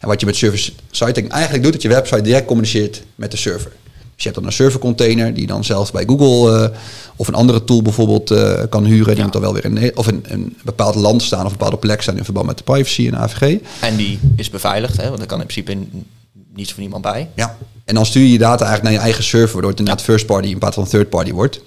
En 0.00 0.08
wat 0.08 0.20
je 0.20 0.26
met 0.26 0.36
server-side 0.36 1.12
tagging 1.12 1.28
eigenlijk 1.28 1.62
doet, 1.62 1.72
dat 1.72 1.82
je 1.82 1.88
website 1.88 2.20
direct 2.20 2.46
communiceert 2.46 3.02
met 3.14 3.30
de 3.30 3.36
server. 3.36 3.72
Dus 4.20 4.28
je 4.28 4.34
hebt 4.34 4.44
dan 4.44 4.52
een 4.54 4.64
servercontainer 4.64 5.34
die 5.34 5.46
dan 5.46 5.64
zelf 5.64 5.92
bij 5.92 6.04
Google 6.06 6.62
eh, 6.62 6.76
of 7.16 7.28
een 7.28 7.34
andere 7.34 7.64
tool 7.64 7.82
bijvoorbeeld 7.82 8.30
eh, 8.30 8.62
kan 8.68 8.84
huren. 8.84 9.06
Die 9.06 9.16
Ja. 9.16 9.22
moet 9.22 9.32
dan 9.32 9.42
wel 9.42 9.52
weer 9.52 9.64
in, 9.64 9.96
of 9.96 10.08
in 10.08 10.24
een 10.28 10.56
bepaald 10.64 10.94
land 10.94 11.22
staan 11.22 11.40
of 11.44 11.52
een 11.52 11.56
bepaalde 11.58 11.76
plek 11.76 12.02
staan 12.02 12.16
in 12.16 12.24
verband 12.24 12.46
met 12.46 12.56
de 12.58 12.62
privacy 12.64 13.06
en 13.06 13.16
AVG. 13.18 13.58
En 13.80 13.96
die 13.96 14.18
is 14.36 14.50
beveiligd, 14.50 14.96
hè, 14.96 15.08
want 15.08 15.20
er 15.20 15.26
kan 15.26 15.40
in 15.40 15.46
principe 15.46 15.78
niets 16.54 16.72
van 16.72 16.82
iemand 16.82 17.02
bij. 17.02 17.28
Ja. 17.34 17.56
En 17.84 17.94
dan 17.94 18.06
stuur 18.06 18.22
je 18.22 18.32
je 18.32 18.38
data 18.38 18.64
eigenlijk 18.64 18.82
naar 18.82 18.92
je 18.92 18.98
eigen 18.98 19.24
server, 19.24 19.52
waardoor 19.52 19.70
het 19.70 19.78
inderdaad 19.78 20.04
first 20.04 20.26
party 20.26 20.48
in 20.48 20.58
plaats 20.58 20.74
van 20.74 20.88
third 20.88 21.08
party 21.08 21.32
wordt. 21.32 21.60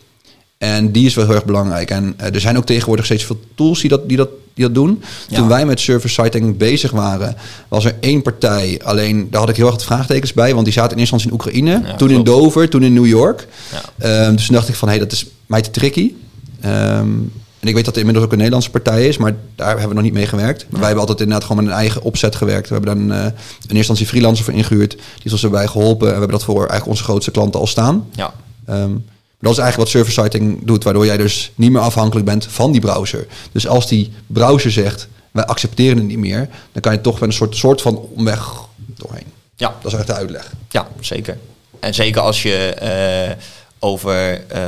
En 0.58 0.92
die 0.92 1.06
is 1.06 1.14
wel 1.14 1.26
heel 1.26 1.36
erg 1.36 1.46
belangrijk. 1.46 1.90
En 1.90 2.14
eh, 2.18 2.34
er 2.34 2.40
zijn 2.42 2.58
ook 2.58 2.66
tegenwoordig 2.66 3.06
steeds 3.06 3.24
veel 3.24 3.40
tools 3.56 3.80
die 3.82 3.90
dat, 3.90 4.08
die 4.08 4.18
dat, 4.18 4.30
die 4.54 4.66
dat 4.66 4.74
doen. 4.74 5.04
Ja. 5.28 5.38
Toen 5.38 5.48
wij 5.48 5.66
met 5.66 5.80
server 5.80 6.10
siting 6.10 6.58
bezig 6.58 6.92
waren, 6.92 7.36
was 7.68 7.86
er 7.86 7.96
één 8.00 8.22
partij. 8.22 8.82
Alleen 8.84 9.28
daar 9.32 9.40
had 9.40 9.50
ik 9.50 9.56
heel 9.56 9.66
erg 9.66 9.76
wat 9.76 9.84
vraagtekens 9.86 10.34
bij, 10.34 10.54
want 10.54 10.66
die 10.66 10.74
zaten 10.74 10.92
in 10.92 10.98
eerste 10.98 11.16
instantie 11.16 11.40
in 11.48 11.62
Oekraïne, 11.64 11.88
Ja, 11.88 11.96
toen 11.96 12.10
in. 12.10 12.24
Dover, 12.24 12.70
toen 12.70 12.84
in 12.84 12.94
New 12.94 13.06
York. 13.06 13.48
Ja. 13.72 14.26
Ehm, 14.26 14.36
dus 14.36 14.46
toen 14.46 14.56
dacht 14.56 14.70
ik 14.70 14.76
van, 14.76 14.90
hé, 14.90 14.98
dat 15.00 15.12
is 15.12 15.26
mij 15.46 15.62
te 15.62 15.72
tricky. 15.72 16.12
Ehm, 16.62 17.10
en 17.60 17.70
ik 17.70 17.74
weet 17.76 17.86
dat 17.86 17.94
er 17.94 18.00
inmiddels 18.00 18.26
ook 18.26 18.32
een 18.32 18.38
Nederlandse 18.38 18.72
partij 18.72 19.08
is, 19.08 19.18
maar 19.18 19.36
daar 19.56 19.68
hebben 19.70 19.88
we 19.88 19.94
nog 19.94 20.04
niet 20.04 20.14
mee 20.14 20.28
gewerkt. 20.28 20.62
Maar 20.70 20.80
wij 20.80 20.90
hebben 20.90 21.00
altijd 21.00 21.20
inderdaad 21.20 21.48
gewoon 21.48 21.64
met 21.64 21.74
een 21.74 21.80
eigen 21.80 22.02
opzet 22.02 22.36
gewerkt. 22.36 22.70
We 22.70 22.76
hebben 22.76 22.98
dan 22.98 23.18
eh, 23.18 23.24
in 23.26 23.32
eerste 23.60 23.76
instantie 23.76 24.06
freelancer 24.08 24.46
voor 24.46 24.54
ingehuurd. 24.54 24.92
Die 24.92 25.24
is 25.24 25.32
ons 25.32 25.44
erbij 25.44 25.68
geholpen. 25.68 26.08
En 26.08 26.14
we 26.14 26.20
hebben 26.20 26.38
dat 26.38 26.44
voor 26.44 26.58
eigenlijk 26.58 26.88
onze 26.90 27.04
grootste 27.04 27.32
klanten 27.32 27.60
al 27.60 27.68
staan. 27.68 28.06
Ja, 28.12 28.34
Ehm, 28.66 28.92
dat 29.44 29.52
is 29.52 29.58
eigenlijk 29.58 29.78
wat 29.78 30.02
server 30.04 30.24
siting 30.24 30.66
doet, 30.66 30.84
waardoor 30.84 31.06
jij 31.06 31.18
dus 31.18 31.52
niet 31.56 31.72
meer 31.72 31.82
afhankelijk 31.82 32.26
bent 32.26 32.48
van 32.50 32.72
die 32.72 32.82
browser. 32.82 33.28
Dus 33.52 33.68
als 33.68 33.88
die 33.88 34.14
browser 34.28 34.72
zegt, 34.72 35.08
wij 35.32 35.46
accepteren 35.46 35.98
het 35.98 36.06
niet 36.08 36.18
meer, 36.18 36.50
dan 36.72 36.82
kan 36.82 36.94
je 36.94 37.02
toch 37.02 37.20
wel 37.20 37.28
een 37.28 37.34
soort, 37.34 37.56
soort 37.56 37.82
van 37.82 37.98
omweg 37.98 38.52
doorheen. 38.76 39.26
ja, 39.56 39.76
Dat 39.82 39.92
is 39.94 39.98
echt 39.98 40.08
de 40.08 40.14
uitleg. 40.14 40.54
ja, 40.70 40.88
zeker. 41.00 41.38
En 41.80 41.94
zeker 41.94 42.22
als 42.22 42.42
je 42.44 42.56
eh, 42.56 43.36
over 43.80 44.44
eh, 44.48 44.62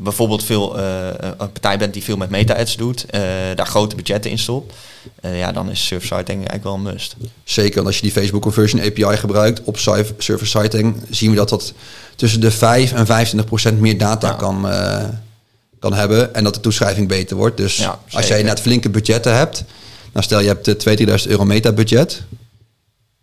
bijvoorbeeld 0.00 0.44
veel, 0.44 0.78
eh, 0.78 1.06
een 1.38 1.52
partij 1.52 1.78
bent 1.78 1.92
die 1.92 2.02
veel 2.02 2.16
met 2.16 2.30
meta-ads 2.30 2.76
doet, 2.76 3.04
eh, 3.10 3.20
daar 3.54 3.66
grote 3.66 3.96
budgetten 3.96 4.30
in 4.30 4.38
stopt, 4.38 4.74
eh, 5.20 5.38
ja, 5.38 5.52
dan 5.52 5.70
is 5.70 5.86
server-side 5.86 6.22
denk 6.22 6.40
ik 6.42 6.48
eigenlijk 6.48 6.64
wel 6.64 6.74
een 6.74 6.82
must. 6.94 7.16
Zeker, 7.44 7.84
als 7.84 7.96
je 7.96 8.02
die 8.02 8.10
Facebook 8.12 8.42
Conversion 8.42 8.80
API 8.82 9.16
gebruikt 9.16 9.60
op 9.64 9.78
si- 9.78 10.04
server 10.18 10.46
siting, 10.46 11.02
zien 11.10 11.30
we 11.30 11.36
dat 11.36 11.48
dat 11.48 11.72
tussen 12.16 12.40
de 12.40 12.50
5 12.50 12.92
en 12.92 13.06
25 13.06 13.48
procent 13.48 13.80
meer 13.80 13.98
data 13.98 14.28
Ja. 14.28 14.34
kan, 14.34 14.66
kan 15.78 15.92
hebben 15.94 16.34
en 16.34 16.44
dat 16.44 16.54
de 16.54 16.60
toeschrijving 16.60 17.08
beter 17.08 17.36
wordt. 17.36 17.56
Dus 17.56 17.76
Ja, 17.76 17.98
als 18.12 18.26
jij 18.28 18.42
net 18.42 18.60
flinke 18.60 18.90
budgetten 18.90 19.36
hebt, 19.36 19.64
nou 20.12 20.24
stel 20.24 20.40
je 20.40 20.46
hebt 20.46 20.68
eh, 20.68 20.74
2.000, 20.74 20.96
3.000 21.22 21.30
euro 21.30 21.44
meta 21.44 21.72
budget. 21.72 22.22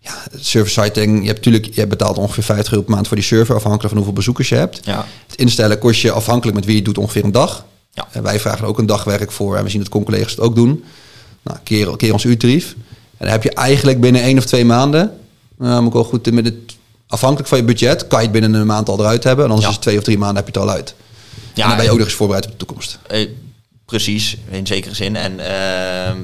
Ja, 0.05 0.23
server 0.39 0.71
siting, 0.83 1.19
je 1.21 1.25
hebt 1.27 1.45
natuurlijk, 1.45 1.75
je 1.75 1.87
betaalt 1.87 2.17
ongeveer 2.17 2.43
50 2.43 2.71
euro 2.71 2.83
per 2.85 2.93
maand 2.93 3.07
voor 3.07 3.15
die 3.17 3.25
server, 3.25 3.55
afhankelijk 3.55 3.87
van 3.87 3.97
hoeveel 3.97 4.13
bezoekers 4.15 4.49
je 4.49 4.55
hebt. 4.55 4.79
Ja, 4.83 5.05
Het 5.27 5.35
instellen 5.37 5.79
kost 5.79 6.01
je 6.01 6.11
afhankelijk 6.11 6.55
met 6.57 6.65
wie 6.65 6.75
je 6.75 6.81
doet 6.81 6.97
ongeveer 6.97 7.23
een 7.23 7.31
dag. 7.31 7.65
Ja. 7.91 8.07
En 8.11 8.23
wij 8.23 8.39
vragen 8.39 8.67
ook 8.67 8.77
een 8.77 8.85
dagwerk 8.85 9.31
voor 9.31 9.57
en 9.57 9.63
we 9.63 9.69
zien 9.69 9.79
dat 9.83 9.89
collega's 9.89 10.31
het 10.31 10.39
ook 10.39 10.55
doen. 10.55 10.83
Nou, 11.41 11.57
keer, 11.63 11.95
keer 11.97 12.13
ons 12.13 12.23
uurtarief. 12.23 12.75
En 13.17 13.25
dan 13.25 13.29
heb 13.29 13.43
je 13.43 13.51
eigenlijk 13.53 13.99
binnen 14.01 14.21
één 14.21 14.37
of 14.37 14.45
twee 14.45 14.65
maanden, 14.65 15.11
nou, 15.57 15.77
moet 15.79 15.87
ik 15.87 15.93
wel 15.93 16.03
goed 16.03 16.31
met 16.31 16.45
het, 16.45 16.55
afhankelijk 17.07 17.47
van 17.49 17.57
je 17.57 17.63
budget, 17.63 18.07
kan 18.07 18.19
je 18.19 18.23
het 18.23 18.33
binnen 18.39 18.53
een 18.53 18.65
maand 18.67 18.89
al 18.89 18.99
eruit 18.99 19.23
hebben. 19.23 19.45
En 19.45 19.51
anders 19.51 19.61
Ja. 19.67 19.69
is 19.69 19.75
het 19.77 19.85
twee 19.85 19.97
of 19.97 20.03
drie 20.03 20.17
maanden 20.17 20.43
heb 20.43 20.53
je 20.53 20.59
het 20.59 20.69
al 20.69 20.75
uit. 20.75 20.95
ja 21.53 21.61
en 21.63 21.67
dan 21.67 21.77
ben 21.77 21.85
je 21.85 21.91
ook 21.91 21.97
nog 21.97 22.07
eens 22.07 22.15
voorbereid 22.15 22.45
op 22.45 22.51
de 22.51 22.57
toekomst. 22.57 22.99
Eh, 23.07 23.27
precies, 23.85 24.37
in 24.49 24.67
zekere 24.67 24.95
zin. 24.95 25.15
En 25.15 25.39
ehm, 25.39 26.17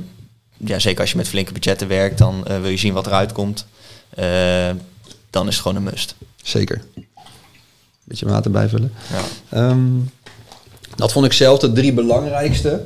ja, 0.65 0.79
zeker 0.79 1.01
als 1.01 1.11
je 1.11 1.17
met 1.17 1.27
flinke 1.27 1.53
budgetten 1.53 1.87
werkt, 1.87 2.17
dan 2.17 2.45
eh, 2.47 2.61
wil 2.61 2.69
je 2.69 2.77
zien 2.77 2.93
wat 2.93 3.05
eruit 3.07 3.31
komt. 3.31 3.65
Eh, 4.09 4.69
dan 5.29 5.47
is 5.47 5.53
het 5.53 5.61
gewoon 5.61 5.77
een 5.77 5.83
must. 5.83 6.15
Zeker. 6.43 6.81
Beetje 8.03 8.25
water 8.25 8.51
bijvullen. 8.51 8.93
Ja. 9.11 9.21
Ehm, 9.57 9.79
dat 10.95 11.11
vond 11.11 11.25
ik 11.25 11.33
zelf 11.33 11.59
de 11.59 11.71
drie 11.71 11.93
belangrijkste. 11.93 12.83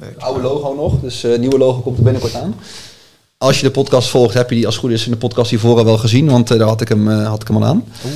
Het 0.00 0.20
oude 0.20 0.42
logo 0.42 0.74
nog, 0.74 1.00
dus 1.00 1.22
het 1.22 1.40
nieuwe 1.40 1.58
logo 1.58 1.80
komt 1.80 1.96
er 1.96 2.02
binnenkort 2.02 2.34
aan. 2.34 2.54
Als 3.38 3.56
je 3.56 3.62
de 3.62 3.70
podcast 3.70 4.08
volgt, 4.08 4.34
heb 4.34 4.48
je 4.48 4.54
die 4.56 4.66
als 4.66 4.74
het 4.74 4.84
goed 4.84 4.92
is 4.92 5.04
in 5.04 5.10
de 5.10 5.16
podcast 5.16 5.50
hiervoor 5.50 5.78
al 5.78 5.84
wel 5.84 5.98
gezien, 5.98 6.30
want 6.30 6.50
eh, 6.50 6.58
daar 6.58 6.68
had 6.68 6.80
ik 6.80 6.88
hem, 6.88 7.10
eh, 7.10 7.28
had 7.28 7.40
ik 7.42 7.48
hem 7.48 7.56
al 7.56 7.64
aan. 7.64 7.84
Oeh, 8.04 8.14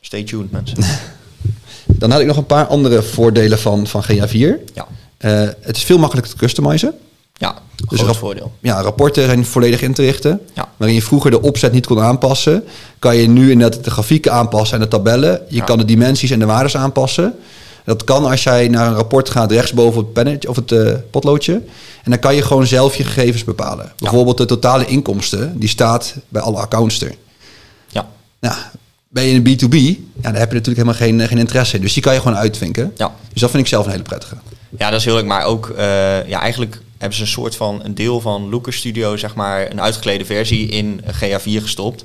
stay 0.00 0.24
tuned 0.24 0.50
mensen. 0.50 0.76
Dan 1.98 2.10
had 2.10 2.20
ik 2.20 2.26
nog 2.26 2.36
een 2.36 2.46
paar 2.46 2.66
andere 2.66 3.02
voordelen 3.02 3.58
van, 3.58 3.86
van 3.86 4.04
GA4. 4.04 4.30
ja, 4.74 4.86
Eh, 5.18 5.48
het 5.60 5.76
is 5.76 5.82
veel 5.82 5.98
makkelijker 5.98 6.32
te 6.32 6.38
customizen. 6.38 6.94
Ja 7.38 7.54
Dus 7.88 8.00
groot 8.00 8.16
voordeel. 8.16 8.52
Ja, 8.60 8.80
rapporten 8.82 9.24
zijn 9.24 9.44
volledig 9.46 9.82
in 9.82 9.94
te 9.94 10.02
richten. 10.02 10.40
Ja. 10.54 10.68
Waarin 10.76 10.96
je 10.96 11.02
vroeger 11.02 11.30
de 11.30 11.42
opzet 11.42 11.72
niet 11.72 11.86
kon 11.86 12.00
aanpassen, 12.00 12.64
kan 12.98 13.16
je 13.16 13.28
nu 13.28 13.50
inderdaad 13.50 13.84
de 13.84 13.90
grafieken 13.90 14.32
aanpassen 14.32 14.76
en 14.76 14.82
de 14.82 14.88
tabellen. 14.88 15.40
Je 15.48 15.56
Ja. 15.56 15.64
kan 15.64 15.78
de 15.78 15.84
dimensies 15.84 16.30
en 16.30 16.38
de 16.38 16.46
waardes 16.46 16.76
aanpassen. 16.76 17.34
Dat 17.84 18.04
kan 18.04 18.24
als 18.24 18.42
jij 18.42 18.68
naar 18.68 18.86
een 18.86 18.94
rapport 18.94 19.30
gaat 19.30 19.50
rechtsboven 19.52 20.00
het 20.00 20.12
pennetje 20.12 20.48
of 20.48 20.56
het 20.56 20.72
eh, 20.72 20.92
potloodje. 21.10 21.52
En 22.04 22.10
dan 22.10 22.18
kan 22.18 22.34
je 22.34 22.42
gewoon 22.42 22.66
zelf 22.66 22.96
je 22.96 23.04
gegevens 23.04 23.44
bepalen. 23.44 23.92
Bijvoorbeeld 23.98 24.36
de 24.38 24.44
totale 24.44 24.84
inkomsten, 24.86 25.58
die 25.58 25.68
staat 25.68 26.14
bij 26.28 26.42
alle 26.42 26.56
accounts 26.58 27.00
er. 27.00 27.14
Ja, 27.88 28.08
Nou, 28.40 28.54
ben 29.08 29.24
je 29.24 29.30
in 29.30 29.36
een 29.36 29.56
B2B, 29.56 29.74
ja, 30.22 30.30
daar 30.30 30.38
heb 30.40 30.48
je 30.48 30.54
natuurlijk 30.58 30.66
helemaal 30.88 30.94
geen, 30.94 31.28
geen 31.28 31.38
interesse 31.38 31.76
in. 31.76 31.82
Dus 31.82 31.92
die 31.92 32.02
kan 32.02 32.14
je 32.14 32.20
gewoon 32.20 32.36
uitvinken. 32.36 32.92
ja. 32.96 33.12
Dus 33.32 33.40
dat 33.40 33.50
vind 33.50 33.62
ik 33.62 33.68
zelf 33.68 33.84
een 33.84 33.90
hele 33.90 34.02
prettige. 34.02 34.34
Ja, 34.78 34.90
dat 34.90 34.98
is 34.98 35.04
heel 35.04 35.14
leuk. 35.14 35.24
Maar 35.24 35.44
ook, 35.44 35.68
eh, 35.76 36.28
ja, 36.28 36.40
eigenlijk 36.40 36.80
hebben 36.98 37.16
ze 37.16 37.22
een 37.22 37.28
soort 37.30 37.56
van 37.56 37.80
een 37.84 37.94
deel 37.94 38.20
van 38.20 38.48
Lucas 38.48 38.76
Studio, 38.76 39.16
zeg 39.16 39.34
maar, 39.34 39.70
een 39.70 39.80
uitgeklede 39.80 40.24
versie 40.24 40.68
in 40.68 41.00
GA4 41.06 41.62
gestopt. 41.62 42.04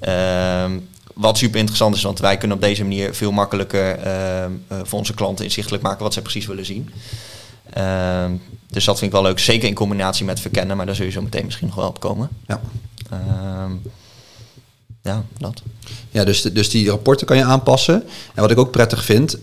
Ehm, 0.00 0.78
wat 1.14 1.38
super 1.38 1.58
interessant 1.58 1.94
is, 1.96 2.02
want 2.02 2.18
wij 2.18 2.36
kunnen 2.38 2.56
op 2.56 2.62
deze 2.62 2.82
manier 2.82 3.14
veel 3.14 3.32
makkelijker 3.32 3.98
ehm, 3.98 4.52
eh, 4.68 4.78
voor 4.82 4.98
onze 4.98 5.14
klanten 5.14 5.44
inzichtelijk 5.44 5.82
maken 5.82 6.02
wat 6.02 6.12
zij 6.12 6.22
precies 6.22 6.46
willen 6.46 6.64
zien. 6.66 6.90
Ehm, 7.72 8.32
dus 8.70 8.84
dat 8.84 8.98
vind 8.98 9.10
ik 9.12 9.16
wel 9.20 9.26
leuk. 9.26 9.38
Zeker 9.38 9.68
in 9.68 9.74
combinatie 9.74 10.24
met 10.24 10.40
verkennen, 10.40 10.76
maar 10.76 10.86
daar 10.86 10.94
zul 10.94 11.04
je 11.04 11.10
zo 11.10 11.22
meteen 11.22 11.44
misschien 11.44 11.66
nog 11.66 11.76
wel 11.76 11.88
op 11.88 12.00
komen. 12.00 12.28
Ja. 12.46 12.60
Ja, 15.02 15.24
dat. 15.38 15.62
Ja, 16.10 16.24
dus, 16.24 16.42
de- 16.42 16.52
dus 16.52 16.70
die 16.70 16.88
rapporten 16.88 17.26
kan 17.26 17.36
je 17.36 17.44
aanpassen. 17.44 18.02
En 18.34 18.42
wat 18.42 18.50
ik 18.50 18.58
ook 18.58 18.70
prettig 18.70 19.04
vind, 19.04 19.38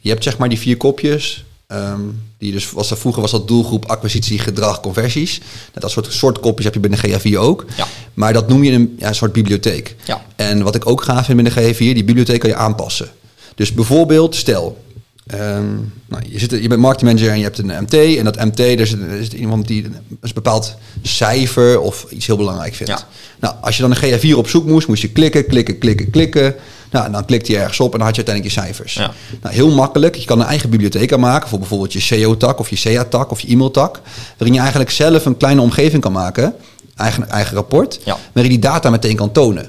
je 0.00 0.08
hebt 0.08 0.22
zeg 0.22 0.38
maar 0.38 0.48
die 0.48 0.58
vier 0.58 0.76
kopjes. 0.76 1.44
Ehm, 1.70 2.00
die 2.38 2.52
dus 2.52 2.70
was 2.70 2.90
er 2.90 2.96
vroeger 2.96 3.22
was 3.22 3.30
dat 3.30 3.48
doelgroep, 3.48 3.86
acquisitie, 3.86 4.38
gedrag, 4.38 4.80
conversies. 4.80 5.38
Nou, 5.38 5.80
dat 5.80 5.90
soort, 5.90 6.12
soort 6.12 6.40
kopjes 6.40 6.64
heb 6.64 6.74
je 6.74 6.80
binnen 6.80 6.98
GA4 6.98 7.34
ook. 7.38 7.64
Ja. 7.76 7.86
Maar 8.14 8.32
dat 8.32 8.48
noem 8.48 8.64
je 8.64 8.72
een, 8.72 8.96
ja, 8.98 9.08
een 9.08 9.14
soort 9.14 9.32
bibliotheek. 9.32 9.96
Ja. 10.04 10.24
En 10.36 10.62
wat 10.62 10.74
ik 10.74 10.86
ook 10.86 11.02
gaaf 11.02 11.24
vind 11.24 11.42
binnen 11.42 11.74
GA4, 11.74 11.76
die 11.76 12.04
bibliotheek 12.04 12.40
kan 12.40 12.50
je 12.50 12.56
aanpassen. 12.56 13.10
Dus 13.54 13.72
bijvoorbeeld, 13.72 14.34
stel, 14.34 14.84
ehm, 15.32 15.74
nou, 16.08 16.22
je, 16.28 16.38
zit, 16.38 16.50
je 16.50 16.68
bent 16.68 16.80
marketingmanager 16.80 17.30
en 17.32 17.38
je 17.38 17.44
hebt 17.44 17.58
een 17.58 17.72
MT. 17.82 17.94
En 17.94 18.24
dat 18.24 18.44
MT, 18.44 18.56
daar 18.56 18.86
zit, 18.86 19.00
er 19.00 19.22
zit 19.22 19.32
iemand 19.32 19.66
die 19.66 19.84
een 20.20 20.30
bepaald 20.34 20.74
cijfer 21.02 21.80
of 21.80 22.06
iets 22.10 22.26
heel 22.26 22.36
belangrijk 22.36 22.74
vindt. 22.74 22.92
Ja. 22.92 23.06
Nou, 23.40 23.54
als 23.60 23.76
je 23.76 23.82
dan 23.82 23.90
een 23.90 24.20
GA4 24.20 24.36
op 24.36 24.48
zoek 24.48 24.66
moest, 24.66 24.88
moest 24.88 25.02
je 25.02 25.08
klikken, 25.08 25.46
klikken, 25.46 25.78
klikken, 25.78 26.10
klikken. 26.10 26.54
Nou, 26.90 27.06
en 27.06 27.12
dan 27.12 27.24
klikte 27.24 27.52
je 27.52 27.58
ergens 27.58 27.80
op 27.80 27.92
en 27.92 27.98
dan 27.98 28.06
had 28.06 28.16
je 28.16 28.24
uiteindelijk 28.24 28.56
je 28.56 28.60
cijfers. 28.62 28.94
Ja. 28.94 29.12
Nou, 29.42 29.54
heel 29.54 29.70
makkelijk. 29.70 30.14
Je 30.14 30.24
kan 30.26 30.40
een 30.40 30.46
eigen 30.46 30.70
bibliotheek 30.70 31.12
aanmaken 31.12 31.48
voor 31.48 31.58
bijvoorbeeld 31.58 31.92
je 31.92 32.00
SEO-tak 32.00 32.58
of 32.58 32.70
je 32.70 32.76
SEA-tak 32.76 33.30
of 33.30 33.40
je 33.40 33.48
e-mailtak. 33.52 34.00
Waarin 34.36 34.54
je 34.54 34.60
eigenlijk 34.60 34.90
zelf 34.90 35.24
een 35.24 35.36
kleine 35.36 35.60
omgeving 35.60 36.02
kan 36.02 36.12
maken, 36.12 36.54
eigen, 36.96 37.30
eigen 37.30 37.54
rapport, 37.54 38.00
Ja. 38.04 38.18
waarin 38.32 38.52
je 38.52 38.58
die 38.60 38.70
data 38.70 38.90
meteen 38.90 39.16
kan 39.16 39.32
tonen. 39.32 39.68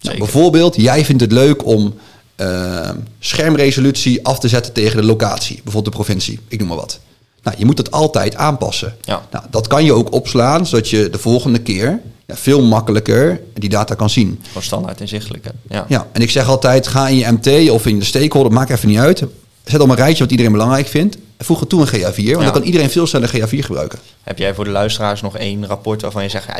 Nou, 0.00 0.18
bijvoorbeeld, 0.18 0.76
jij 0.76 1.04
vindt 1.04 1.20
het 1.20 1.32
leuk 1.32 1.66
om 1.66 1.94
eh, 2.42 2.90
schermresolutie 3.18 4.24
af 4.26 4.38
te 4.38 4.48
zetten 4.48 4.72
tegen 4.72 4.96
de 4.96 5.06
locatie, 5.06 5.54
bijvoorbeeld 5.64 5.84
de 5.96 6.02
provincie, 6.02 6.38
ik 6.48 6.58
noem 6.58 6.68
maar 6.68 6.76
wat. 6.76 7.00
Nou, 7.42 7.56
je 7.58 7.64
moet 7.64 7.76
dat 7.76 7.90
altijd 7.90 8.36
aanpassen. 8.36 8.94
Ja. 9.02 9.22
Nou, 9.30 9.44
dat 9.50 9.66
kan 9.66 9.84
je 9.84 9.92
ook 9.92 10.12
opslaan, 10.12 10.66
zodat 10.66 10.88
je 10.90 11.10
de 11.10 11.18
volgende 11.18 11.58
keer 11.58 12.00
ja, 12.26 12.36
veel 12.36 12.62
makkelijker 12.62 13.40
die 13.54 13.68
data 13.68 13.94
kan 13.94 14.10
zien. 14.10 14.40
Gewoon 14.46 14.62
standaard 14.62 15.00
inzichtelijk. 15.00 15.44
hè. 15.44 15.50
Ja. 15.76 15.84
Ja, 15.88 16.06
en 16.12 16.22
ik 16.22 16.30
zeg 16.30 16.48
altijd, 16.48 16.86
ga 16.86 17.08
in 17.08 17.16
je 17.16 17.30
MT 17.30 17.70
of 17.70 17.86
in 17.86 17.98
de 17.98 18.04
stakeholder, 18.04 18.52
maakt 18.52 18.70
even 18.70 18.88
niet 18.88 18.98
uit. 18.98 19.22
Zet 19.64 19.80
op 19.80 19.88
een 19.88 19.96
rijtje 19.96 20.22
wat 20.22 20.30
iedereen 20.30 20.52
belangrijk 20.52 20.86
vindt. 20.86 21.16
En 21.36 21.44
voeg 21.44 21.60
het 21.60 21.68
toe 21.68 21.80
in 21.80 21.86
GA4, 21.86 22.02
want 22.04 22.16
Ja. 22.16 22.34
dan 22.38 22.52
kan 22.52 22.62
iedereen 22.62 22.90
veel 22.90 23.06
sneller 23.06 23.28
GA4 23.28 23.58
gebruiken. 23.64 23.98
Heb 24.22 24.38
jij 24.38 24.54
voor 24.54 24.64
de 24.64 24.70
luisteraars 24.70 25.20
nog 25.22 25.36
één 25.36 25.66
rapport 25.66 26.02
waarvan 26.02 26.22
je 26.22 26.28
zegt, 26.28 26.46
ja, 26.46 26.56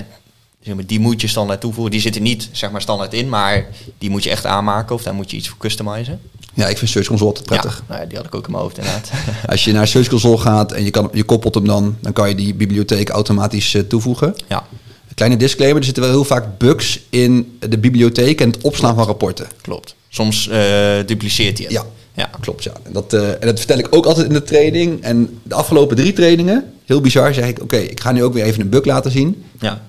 zeg 0.63 0.75
maar, 0.75 0.87
die 0.87 1.01
moet 1.01 1.21
je 1.21 1.27
standaard 1.29 1.61
toevoegen. 1.61 1.93
Die 1.93 2.01
zitten 2.01 2.23
niet 2.23 2.49
zeg 2.53 2.71
maar, 2.71 2.81
standaard 2.83 3.15
in, 3.15 3.29
maar 3.29 3.67
die 3.99 4.11
moet 4.11 4.25
je 4.25 4.31
echt 4.31 4.47
aanmaken 4.47 4.95
of 4.95 5.03
daar 5.03 5.15
moet 5.15 5.31
je 5.31 5.37
iets 5.37 5.49
voor 5.49 5.59
customizen. 5.59 6.21
Ja, 6.55 6.67
ik 6.69 6.79
vind 6.79 6.91
Search 6.91 7.07
Console 7.07 7.29
altijd 7.29 7.47
prettig. 7.47 7.77
Ja, 7.77 7.85
nou 7.89 8.01
ja, 8.01 8.07
die 8.07 8.17
had 8.17 8.27
ik 8.27 8.35
ook 8.35 8.45
in 8.45 8.51
mijn 8.51 8.63
hoofd 8.63 8.79
inderdaad. 8.79 9.11
Als 9.49 9.65
je 9.65 9.73
naar 9.73 9.87
Search 9.89 10.09
Console 10.09 10.39
gaat 10.39 10.73
en 10.73 10.85
je, 10.85 10.91
kan, 10.91 11.09
je 11.13 11.25
koppelt 11.25 11.55
hem 11.55 11.67
dan, 11.67 11.97
dan 12.01 12.13
kan 12.13 12.29
je 12.29 12.35
die 12.35 12.55
bibliotheek 12.55 13.09
automatisch 13.09 13.75
eh, 13.75 13.83
toevoegen. 13.83 14.35
ja, 14.49 14.67
Een 15.09 15.15
kleine 15.15 15.37
disclaimer, 15.37 15.79
er 15.79 15.85
zitten 15.85 16.03
wel 16.03 16.13
heel 16.13 16.25
vaak 16.25 16.59
bugs 16.59 17.01
in 17.11 17.59
de 17.59 17.79
bibliotheek 17.79 18.41
en 18.41 18.51
het 18.51 18.63
opslaan 18.63 18.95
van 18.95 19.07
rapporten. 19.07 19.47
klopt. 19.61 19.95
Soms 20.09 20.49
eh, 20.49 20.59
dupliceert 21.07 21.59
hij 21.59 21.67
het. 21.67 21.75
Ja. 21.77 21.85
ja. 22.15 22.31
Klopt, 22.41 22.65
ja. 22.65 22.73
En 22.83 22.93
dat, 22.93 23.13
eh, 23.13 23.29
en 23.29 23.41
dat 23.47 23.59
vertel 23.59 23.79
ik 23.79 23.87
ook 23.91 24.07
altijd 24.07 24.27
in 24.27 24.33
de 24.33 24.43
training. 24.43 25.03
En 25.03 25.41
de 25.43 25.55
afgelopen 25.55 25.97
drie 25.97 26.13
trainingen, 26.13 26.73
heel 26.85 27.01
bizar, 27.01 27.35
zeg 27.35 27.49
ik... 27.49 27.63
oké, 27.63 27.77
ik 27.77 28.01
ga 28.01 28.13
nu 28.13 28.25
ook 28.25 28.33
weer 28.33 28.45
even 28.45 28.61
een 28.61 28.69
bug 28.69 28.85
laten 28.85 29.11
zien. 29.11 29.45
ja. 29.61 29.83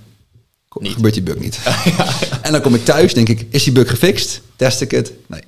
Niet. 0.82 0.94
Gebeurt 0.94 1.14
die 1.14 1.24
bug 1.24 1.40
niet. 1.40 1.60
En 2.42 2.52
dan 2.52 2.62
kom 2.62 2.76
ik 2.76 2.86
thuis, 2.86 3.14
denk 3.14 3.30
ik, 3.30 3.46
is 3.50 3.64
die 3.64 3.74
bug 3.74 3.90
gefixt? 3.90 4.42
Test 4.56 4.82
ik 4.82 4.92
het? 4.92 5.12
Nee. 5.28 5.42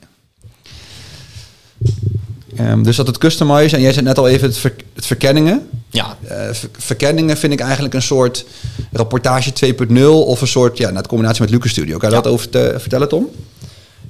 Ehm, 2.55 2.83
dus 2.83 2.95
dat 2.95 3.07
het 3.07 3.17
customizen, 3.17 3.77
en 3.77 3.83
jij 3.83 3.93
zei 3.93 4.05
net 4.05 4.17
al 4.17 4.27
even 4.27 4.47
het, 4.47 4.57
ver- 4.57 4.75
het 4.93 5.05
verkenningen. 5.05 5.69
Ja, 5.89 6.17
Eh, 6.27 6.37
ver- 6.51 6.69
verkenningen 6.77 7.37
vind 7.37 7.53
ik 7.53 7.59
eigenlijk 7.59 7.93
een 7.93 8.01
soort 8.01 8.45
rapportage 8.91 9.53
2.0 9.53 10.25
of 10.25 10.41
een 10.41 10.47
soort, 10.47 10.77
ja, 10.77 10.89
net 10.89 11.07
combinatie 11.07 11.41
met 11.41 11.49
Lucas 11.49 11.71
Studio. 11.71 11.97
Kan 11.97 12.09
je 12.09 12.15
Ja. 12.15 12.21
dat 12.21 12.31
over 12.31 12.49
te, 12.49 12.75
vertellen, 12.77 13.09
Tom? 13.09 13.29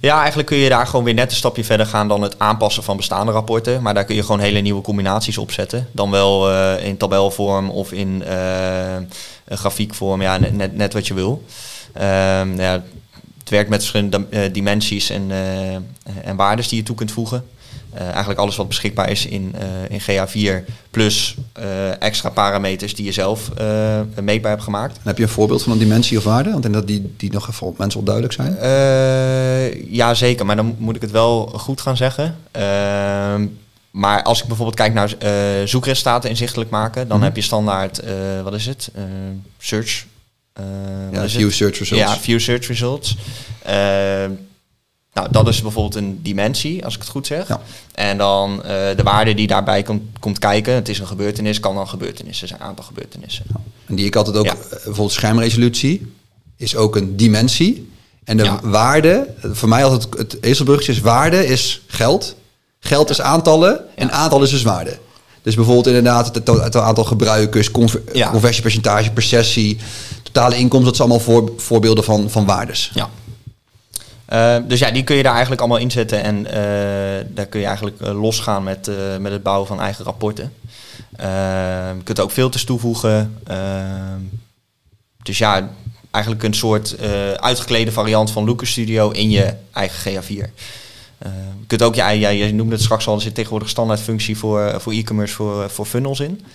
Ja, 0.06 0.18
eigenlijk 0.18 0.48
kun 0.48 0.58
je 0.58 0.70
daar 0.70 0.88
gewoon 0.88 1.06
weer 1.06 1.14
net 1.14 1.32
een 1.32 1.38
stapje 1.38 1.64
verder 1.64 1.86
gaan 1.86 2.08
dan 2.08 2.22
het 2.22 2.40
aanpassen 2.40 2.84
van 2.84 2.98
bestaande 2.98 3.32
rapporten. 3.32 3.82
Maar 3.82 3.94
daar 3.94 4.06
kun 4.06 4.16
je 4.16 4.22
gewoon 4.22 4.40
hele 4.40 4.60
nieuwe 4.60 4.82
combinaties 4.82 5.38
op 5.38 5.52
zetten. 5.52 5.88
Dan 5.92 6.12
wel 6.12 6.52
eh, 6.52 6.86
in 6.86 6.98
tabelvorm 6.98 7.70
of 7.70 7.92
in 7.92 8.24
eh, 8.24 8.98
grafiekvorm, 9.50 10.22
ja, 10.22 10.40
net, 10.72 10.94
wat 10.94 11.08
je 11.08 11.14
wil. 11.14 11.44
Ehm, 11.94 12.60
ja, 12.60 12.84
het 13.40 13.50
werkt 13.50 13.70
met 13.70 13.80
verschillende 13.80 14.26
eh, 14.30 14.54
dimensies 14.54 15.10
en, 15.10 15.32
en 16.24 16.36
waardes 16.36 16.68
die 16.68 16.78
je 16.78 16.86
toe 16.86 16.96
kunt 16.96 17.12
voegen. 17.12 17.46
Eh, 17.96 18.08
eigenlijk 18.08 18.40
alles 18.40 18.56
wat 18.56 18.68
beschikbaar 18.68 19.10
is 19.10 19.26
in, 19.26 19.56
eh, 19.60 19.66
in 19.90 20.02
GA4 20.02 20.66
plus 20.92 21.36
eh, 21.54 22.02
extra 22.02 22.30
parameters 22.30 22.96
die 22.96 23.06
je 23.06 23.12
zelf 23.12 23.50
meetbaar 24.22 24.52
hebt 24.52 24.64
gemaakt. 24.64 24.96
En 24.96 25.02
heb 25.04 25.18
je 25.18 25.24
een 25.24 25.30
voorbeeld 25.30 25.64
van 25.64 25.72
een 25.72 25.78
dimensie 25.78 26.18
of 26.18 26.24
waarde? 26.24 26.52
Want 26.52 26.66
ik 26.66 26.72
denk 26.72 26.74
dat 26.74 26.88
die, 26.88 27.14
die 27.18 27.32
nog 27.32 27.42
even 27.42 27.54
voor 27.54 27.74
mensen 27.78 28.00
onduidelijk 28.00 28.34
zijn. 28.34 28.54
Ja, 29.90 30.14
zeker. 30.14 30.46
Maar 30.46 30.56
dan 30.56 30.76
moet 30.78 30.96
ik 30.96 31.02
het 31.02 31.12
wel 31.12 31.46
goed 31.48 31.82
gaan 31.82 31.98
zeggen. 31.98 32.36
Ehm, 32.52 33.46
maar 33.92 34.24
als 34.24 34.42
ik 34.42 34.48
bijvoorbeeld 34.48 34.78
kijk 34.78 34.94
naar 34.94 35.14
zoekresultaten 35.68 36.30
inzichtelijk 36.30 36.70
maken, 36.70 37.08
dan 37.08 37.18
Mhm. 37.18 37.26
heb 37.26 37.36
je 37.36 37.42
standaard, 37.42 38.02
wat 38.44 38.54
is 38.54 38.66
het? 38.66 38.92
Search. 39.58 40.06
Ja, 41.12 41.28
view 41.28 41.46
het? 41.46 41.54
search 41.54 41.78
results. 41.80 42.04
Ja, 42.04 42.18
view 42.18 42.40
search 42.40 42.68
results. 42.68 43.16
Nou, 45.16 45.28
dat 45.32 45.48
is 45.48 45.62
bijvoorbeeld 45.62 45.96
een 45.96 46.20
dimensie, 46.24 46.86
als 46.86 46.94
ik 46.96 47.00
het 47.02 47.10
goed 47.10 47.28
zeg. 47.28 47.48
Ja. 47.48 47.62
En 47.94 48.18
dan 48.18 48.64
eh, 48.64 48.70
de 48.96 49.04
waarde 49.04 49.34
die 49.34 49.48
daarbij 49.48 49.84
komt, 49.84 50.02
komt 50.20 50.40
kijken. 50.40 50.74
Het 50.74 50.90
is 50.90 51.00
een 51.00 51.08
gebeurtenis, 51.08 51.60
kan 51.60 51.76
dan 51.76 51.88
gebeurtenissen 51.88 52.48
zijn, 52.48 52.60
een 52.62 52.68
aantal 52.68 52.84
gebeurtenissen. 52.86 53.46
En 53.86 53.96
die 53.96 54.06
ik 54.06 54.16
altijd 54.16 54.38
ook, 54.38 54.46
Ja. 54.46 54.52
eh, 54.52 54.70
bijvoorbeeld 54.70 55.12
schermresolutie, 55.12 56.12
is 56.58 56.76
ook 56.76 56.96
een 56.96 57.16
dimensie. 57.16 57.90
En 58.24 58.38
de 58.38 58.44
Ja. 58.44 58.60
waarde, 58.64 59.34
voor 59.42 59.70
mij 59.70 59.84
altijd 59.84 60.18
het 60.18 60.38
ezelbruggetje 60.44 60.92
is 60.92 61.00
waarde 61.00 61.46
is 61.48 61.82
geld. 61.88 62.36
Geld 62.80 63.10
is 63.10 63.22
aantallen 63.22 63.80
en 63.96 64.08
Ja. 64.08 64.14
aantal 64.14 64.44
is 64.44 64.50
dus 64.50 64.64
waarde. 64.64 64.98
Dus 65.42 65.56
bijvoorbeeld 65.56 65.88
inderdaad 65.88 66.36
het, 66.36 66.48
het 66.48 66.76
aantal 66.76 67.04
gebruikers, 67.04 67.72
conver- 67.72 68.02
Ja. 68.14 68.30
conversiepercentage 68.32 69.12
per 69.12 69.24
sessie, 69.24 69.78
totale 70.24 70.56
inkomsten, 70.56 70.84
dat 70.84 70.96
zijn 70.96 71.10
allemaal 71.10 71.26
voor, 71.26 71.54
voorbeelden 71.58 72.04
van, 72.04 72.30
van 72.30 72.46
waardes. 72.46 72.92
Ja. 72.94 73.10
Eh, 74.26 74.58
dus 74.68 74.80
ja, 74.80 74.92
die 74.92 75.04
kun 75.04 75.16
je 75.16 75.24
daar 75.24 75.32
eigenlijk 75.32 75.62
allemaal 75.62 75.80
inzetten 75.80 76.24
en 76.24 76.46
eh, 76.46 77.26
daar 77.28 77.46
kun 77.46 77.60
je 77.60 77.66
eigenlijk 77.66 78.02
eh, 78.02 78.22
losgaan 78.22 78.64
met, 78.64 78.88
eh, 78.88 78.96
met 79.20 79.32
het 79.32 79.44
bouwen 79.44 79.68
van 79.68 79.82
eigen 79.82 80.06
rapporten. 80.06 80.54
Eh, 81.16 81.28
je 81.98 82.04
kunt 82.04 82.20
ook 82.20 82.32
filters 82.32 82.64
toevoegen. 82.64 83.38
Eh, 83.44 83.58
dus 85.24 85.38
ja, 85.38 85.70
eigenlijk 86.12 86.46
een 86.46 86.54
soort 86.54 86.96
uitgeklede 87.36 87.92
variant 87.92 88.32
van 88.32 88.44
Lucas 88.44 88.70
Studio 88.70 89.10
in 89.10 89.30
je 89.30 89.54
eigen 89.74 90.12
GA4. 90.14 90.50
Eh, 91.18 91.32
je 91.60 91.66
kunt 91.68 91.84
ook, 91.84 91.96
ja, 91.96 92.10
ja, 92.10 92.52
noemde 92.52 92.74
het 92.74 92.84
straks 92.84 93.08
al, 93.08 93.16
er 93.16 93.22
zit 93.22 93.36
tegenwoordig 93.36 93.70
standaard 93.70 94.00
functie 94.00 94.38
voor, 94.38 94.82
voor 94.82 94.94
e-commerce 94.94 95.34
voor, 95.36 95.70
voor 95.70 95.86
funnels 95.86 96.20
in. 96.20 96.46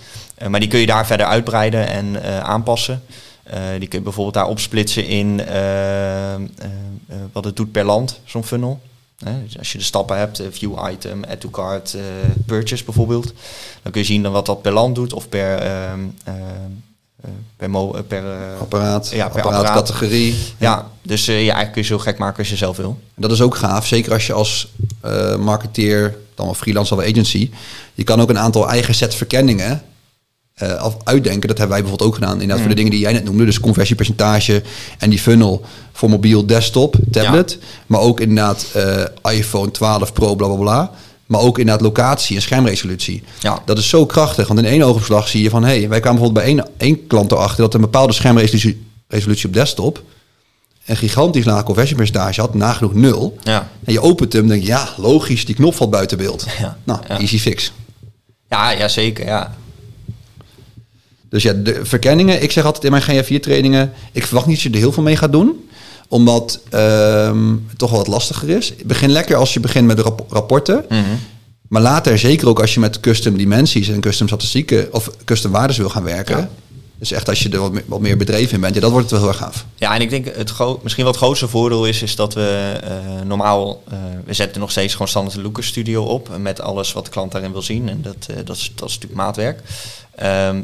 Maar 0.48 0.60
die 0.60 0.68
kun 0.68 0.80
je 0.80 0.86
daar 0.86 1.06
verder 1.06 1.26
uitbreiden 1.26 1.88
en 1.88 2.22
aanpassen. 2.44 3.02
Eh, 3.50 3.60
die 3.78 3.88
kun 3.88 3.98
je 3.98 4.04
bijvoorbeeld 4.04 4.34
daar 4.34 4.46
opsplitsen 4.46 5.06
in 5.06 5.40
eh, 5.46 6.34
eh, 6.34 6.40
wat 7.32 7.44
het 7.44 7.56
doet 7.56 7.72
per 7.72 7.84
land, 7.84 8.20
zo'n 8.24 8.44
funnel. 8.44 8.80
Dus 9.44 9.58
als 9.58 9.72
je 9.72 9.78
de 9.78 9.84
stappen 9.84 10.18
hebt, 10.18 10.42
view 10.50 10.88
item, 10.92 11.24
add 11.24 11.40
to 11.40 11.48
cart, 11.50 11.96
purchase 12.46 12.84
bijvoorbeeld. 12.84 13.32
Dan 13.82 13.92
kun 13.92 14.00
je 14.00 14.06
zien 14.06 14.22
dan 14.22 14.32
wat 14.32 14.46
dat 14.46 14.62
per 14.62 14.72
land 14.72 14.94
doet 14.94 15.12
of 15.12 15.28
per, 15.28 15.62
per, 17.56 17.70
mo- 17.70 18.02
per 18.08 18.22
Apparaat, 18.60 19.10
Ja, 19.10 19.28
per 19.28 19.42
apparaatcategorie. 19.42 20.34
ja, 20.58 20.90
dus 21.02 21.24
ja, 21.24 21.32
eigenlijk 21.34 21.72
kun 21.72 21.82
je 21.82 21.88
zo 21.88 21.98
gek 21.98 22.18
maken 22.18 22.38
als 22.38 22.48
je 22.48 22.56
zelf 22.56 22.76
wil. 22.76 22.98
En 23.14 23.22
dat 23.22 23.30
is 23.32 23.40
ook 23.40 23.56
gaaf, 23.56 23.86
zeker 23.86 24.12
als 24.12 24.26
je 24.26 24.32
als 24.32 24.68
marketeer, 25.38 26.16
dan 26.34 26.46
wel 26.46 26.54
freelancer 26.54 26.96
of 26.96 27.04
agency, 27.04 27.50
je 27.94 28.04
kan 28.04 28.20
ook 28.20 28.28
een 28.30 28.38
aantal 28.38 28.68
eigen 28.68 28.94
set 28.94 29.14
verkenningen 29.14 29.82
af 30.78 30.96
uitdenken. 31.04 31.48
Dat 31.48 31.58
hebben 31.58 31.76
wij 31.76 31.80
bijvoorbeeld 31.80 32.08
ook 32.10 32.14
gedaan. 32.14 32.32
Inderdaad, 32.32 32.58
voor 32.58 32.68
de 32.68 32.74
dingen 32.74 32.90
die 32.90 33.00
jij 33.00 33.12
net 33.12 33.24
noemde, 33.24 33.44
dus 33.44 33.60
conversiepercentage 33.60 34.62
en 34.98 35.10
die 35.10 35.18
funnel 35.18 35.62
voor 35.92 36.10
mobiel, 36.10 36.46
desktop, 36.46 36.96
tablet. 37.10 37.58
Maar 37.86 38.00
ook 38.00 38.20
inderdaad 38.20 38.66
eh, 38.74 39.32
iPhone 39.32 39.70
12 39.70 40.12
Pro, 40.12 40.34
bla 40.34 40.46
bla 40.46 40.56
bla. 40.56 40.90
Maar 41.26 41.40
ook 41.40 41.58
inderdaad 41.58 41.82
locatie 41.82 42.36
en 42.36 42.42
schermresolutie. 42.42 43.22
Ja. 43.40 43.62
Dat 43.64 43.78
is 43.78 43.88
zo 43.88 44.06
krachtig, 44.06 44.46
want 44.46 44.58
in 44.58 44.64
één 44.64 44.82
oogopslag 44.82 45.28
zie 45.28 45.42
je 45.42 45.50
van... 45.50 45.64
hé, 45.64 45.78
hey, 45.78 45.88
wij 45.88 46.00
kwamen 46.00 46.20
bijvoorbeeld 46.20 46.46
bij 46.46 46.56
één, 46.56 46.68
één 46.76 47.06
klant 47.06 47.32
erachter... 47.32 47.62
dat 47.62 47.74
een 47.74 47.80
bepaalde 47.80 48.12
schermresolutie 48.12 48.86
resolutie 49.08 49.46
op 49.46 49.54
desktop... 49.54 50.02
een 50.86 50.96
gigantisch 50.96 51.44
laag 51.44 51.62
conversiepercentage 51.62 52.40
had, 52.40 52.54
nagenoeg 52.54 52.94
nul. 52.94 53.38
Ja. 53.42 53.68
En 53.84 53.92
je 53.92 54.00
opent 54.00 54.32
hem, 54.32 54.48
denk 54.48 54.62
je, 54.62 54.68
ja, 54.68 54.88
logisch, 54.96 55.44
die 55.44 55.54
knop 55.54 55.74
valt 55.74 55.90
buiten 55.90 56.18
beeld. 56.18 56.46
Ja. 56.58 56.76
Nou, 56.84 57.00
Ja. 57.08 57.18
easy 57.18 57.38
fix. 57.38 57.72
Ja, 58.48 58.70
ja, 58.70 58.88
zeker. 58.88 59.26
Ja. 59.26 59.54
Dus 61.30 61.42
ja, 61.42 61.52
de 61.52 61.80
verkenningen, 61.82 62.42
ik 62.42 62.52
zeg 62.52 62.64
altijd 62.64 62.84
in 62.84 62.90
mijn 62.90 63.02
GA4-trainingen... 63.02 63.92
ik 64.12 64.26
verwacht 64.26 64.46
niet 64.46 64.54
dat 64.56 64.64
je 64.64 64.70
er 64.70 64.84
heel 64.84 64.92
veel 64.92 65.02
mee 65.02 65.16
gaat 65.16 65.32
doen... 65.32 65.68
omdat 66.08 66.60
ehm, 66.70 67.48
het 67.68 67.78
toch 67.78 67.90
wel 67.90 67.98
wat 67.98 68.08
lastiger 68.08 68.48
is. 68.48 68.72
Begin 68.84 69.10
lekker 69.10 69.36
als 69.36 69.54
je 69.54 69.60
begint 69.60 69.86
met 69.86 69.98
rap- 69.98 70.26
rapporten. 70.28 70.84
Mhm. 70.88 71.00
Maar 71.68 71.82
later, 71.82 72.18
zeker 72.18 72.48
ook 72.48 72.60
als 72.60 72.74
je 72.74 72.80
met 72.80 73.00
custom 73.00 73.36
dimensies 73.36 73.88
en 73.88 74.00
custom 74.00 74.26
statistieken 74.26 74.92
of 74.92 75.10
custom 75.24 75.52
waardes 75.52 75.76
wil 75.76 75.88
gaan 75.88 76.04
werken. 76.04 76.36
Ja. 76.36 76.50
Dus 77.00 77.12
echt 77.12 77.28
als 77.28 77.42
je 77.42 77.48
er 77.48 77.60
wat 77.60 77.72
meer, 77.72 77.84
wat 77.86 78.00
meer 78.00 78.16
bedreven 78.16 78.54
in 78.54 78.60
bent, 78.60 78.74
ja, 78.74 78.80
dat 78.80 78.90
wordt 78.90 79.10
het 79.10 79.20
wel 79.20 79.28
heel 79.28 79.38
erg 79.38 79.48
gaaf. 79.48 79.64
Ja, 79.76 79.94
en 79.94 80.00
ik 80.00 80.10
denk 80.10 80.24
het 80.24 80.52
misschien 80.82 81.04
wat 81.04 81.14
het 81.14 81.22
grootste 81.22 81.48
voordeel 81.48 81.86
is, 81.86 82.02
is 82.02 82.16
dat 82.16 82.34
we 82.34 82.78
eh, 82.82 82.90
normaal, 83.26 83.82
eh, 83.90 83.98
we 84.24 84.34
zetten 84.34 84.60
nog 84.60 84.70
steeds 84.70 84.92
gewoon 84.92 85.08
standaard 85.08 85.36
de 85.36 85.42
Lucas 85.42 85.66
Studio 85.66 86.04
op 86.04 86.30
met 86.38 86.60
alles 86.60 86.92
wat 86.92 87.04
de 87.04 87.10
klant 87.10 87.32
daarin 87.32 87.52
wil 87.52 87.62
zien. 87.62 87.88
En 87.88 88.02
dat, 88.02 88.26
eh, 88.30 88.36
dat, 88.44 88.56
is, 88.56 88.72
dat 88.74 88.88
is 88.88 88.94
natuurlijk 88.94 89.20
maatwerk. 89.22 89.60
Ehm, 90.14 90.60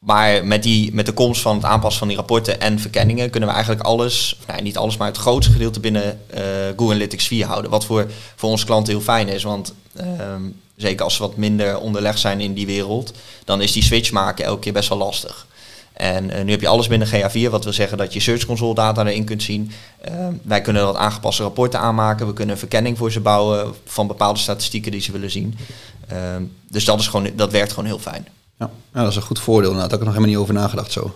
maar 0.00 0.46
met, 0.46 0.62
die, 0.62 0.94
met 0.94 1.06
de 1.06 1.12
komst 1.12 1.40
van 1.40 1.54
het 1.54 1.64
aanpassen 1.64 1.98
van 1.98 2.08
die 2.08 2.16
rapporten 2.16 2.60
en 2.60 2.78
verkenningen 2.78 3.30
kunnen 3.30 3.48
we 3.48 3.54
eigenlijk 3.54 3.84
alles, 3.84 4.38
nou, 4.46 4.62
niet 4.62 4.76
alles, 4.76 4.96
maar 4.96 5.08
het 5.08 5.16
grootste 5.16 5.52
gedeelte 5.52 5.80
binnen 5.80 6.20
eh, 6.26 6.42
Google 6.76 6.94
Analytics 6.94 7.26
4 7.26 7.46
houden. 7.46 7.70
Wat 7.70 7.84
voor, 7.84 8.06
voor 8.36 8.50
onze 8.50 8.64
klanten 8.64 8.92
heel 8.92 9.02
fijn 9.02 9.28
is, 9.28 9.42
want 9.42 9.74
ehm, 9.96 10.42
zeker 10.76 11.04
als 11.04 11.14
ze 11.14 11.22
wat 11.22 11.36
minder 11.36 11.78
onderlegd 11.78 12.18
zijn 12.18 12.40
in 12.40 12.54
die 12.54 12.66
wereld, 12.66 13.12
dan 13.44 13.60
is 13.60 13.72
die 13.72 13.82
switch 13.82 14.10
maken 14.10 14.44
elke 14.44 14.60
keer 14.60 14.72
best 14.72 14.88
wel 14.88 14.98
lastig. 14.98 15.46
En 15.92 16.30
eh, 16.30 16.44
nu 16.44 16.50
heb 16.50 16.60
je 16.60 16.68
alles 16.68 16.88
binnen 16.88 17.08
GA4, 17.08 17.50
wat 17.50 17.64
wil 17.64 17.72
zeggen 17.72 17.98
dat 17.98 18.12
je 18.12 18.20
Search 18.20 18.46
Console 18.46 18.74
data 18.74 19.06
erin 19.06 19.24
kunt 19.24 19.42
zien. 19.42 19.72
Ehm, 20.00 20.32
wij 20.42 20.60
kunnen 20.60 20.84
wat 20.84 20.96
aangepaste 20.96 21.42
rapporten 21.42 21.80
aanmaken. 21.80 22.26
We 22.26 22.32
kunnen 22.32 22.54
een 22.54 22.60
verkenning 22.60 22.98
voor 22.98 23.12
ze 23.12 23.20
bouwen 23.20 23.74
van 23.84 24.06
bepaalde 24.06 24.38
statistieken 24.38 24.92
die 24.92 25.00
ze 25.00 25.12
willen 25.12 25.30
zien. 25.30 25.58
Ehm, 26.08 26.42
dus 26.68 26.84
dat, 26.84 27.00
is 27.00 27.08
gewoon, 27.08 27.30
dat 27.36 27.52
werkt 27.52 27.70
gewoon 27.70 27.88
heel 27.88 27.98
fijn. 27.98 28.26
Ja, 28.60 28.70
ja, 28.94 29.00
dat 29.00 29.10
is 29.10 29.16
een 29.16 29.22
goed 29.22 29.38
voordeel. 29.40 29.70
Nou, 29.74 29.82
daar 29.82 29.90
heb 29.90 29.98
ik 29.98 30.04
nog 30.06 30.14
helemaal 30.14 30.34
niet 30.34 30.42
over 30.42 30.54
nagedacht 30.54 30.92
zo. 30.92 31.14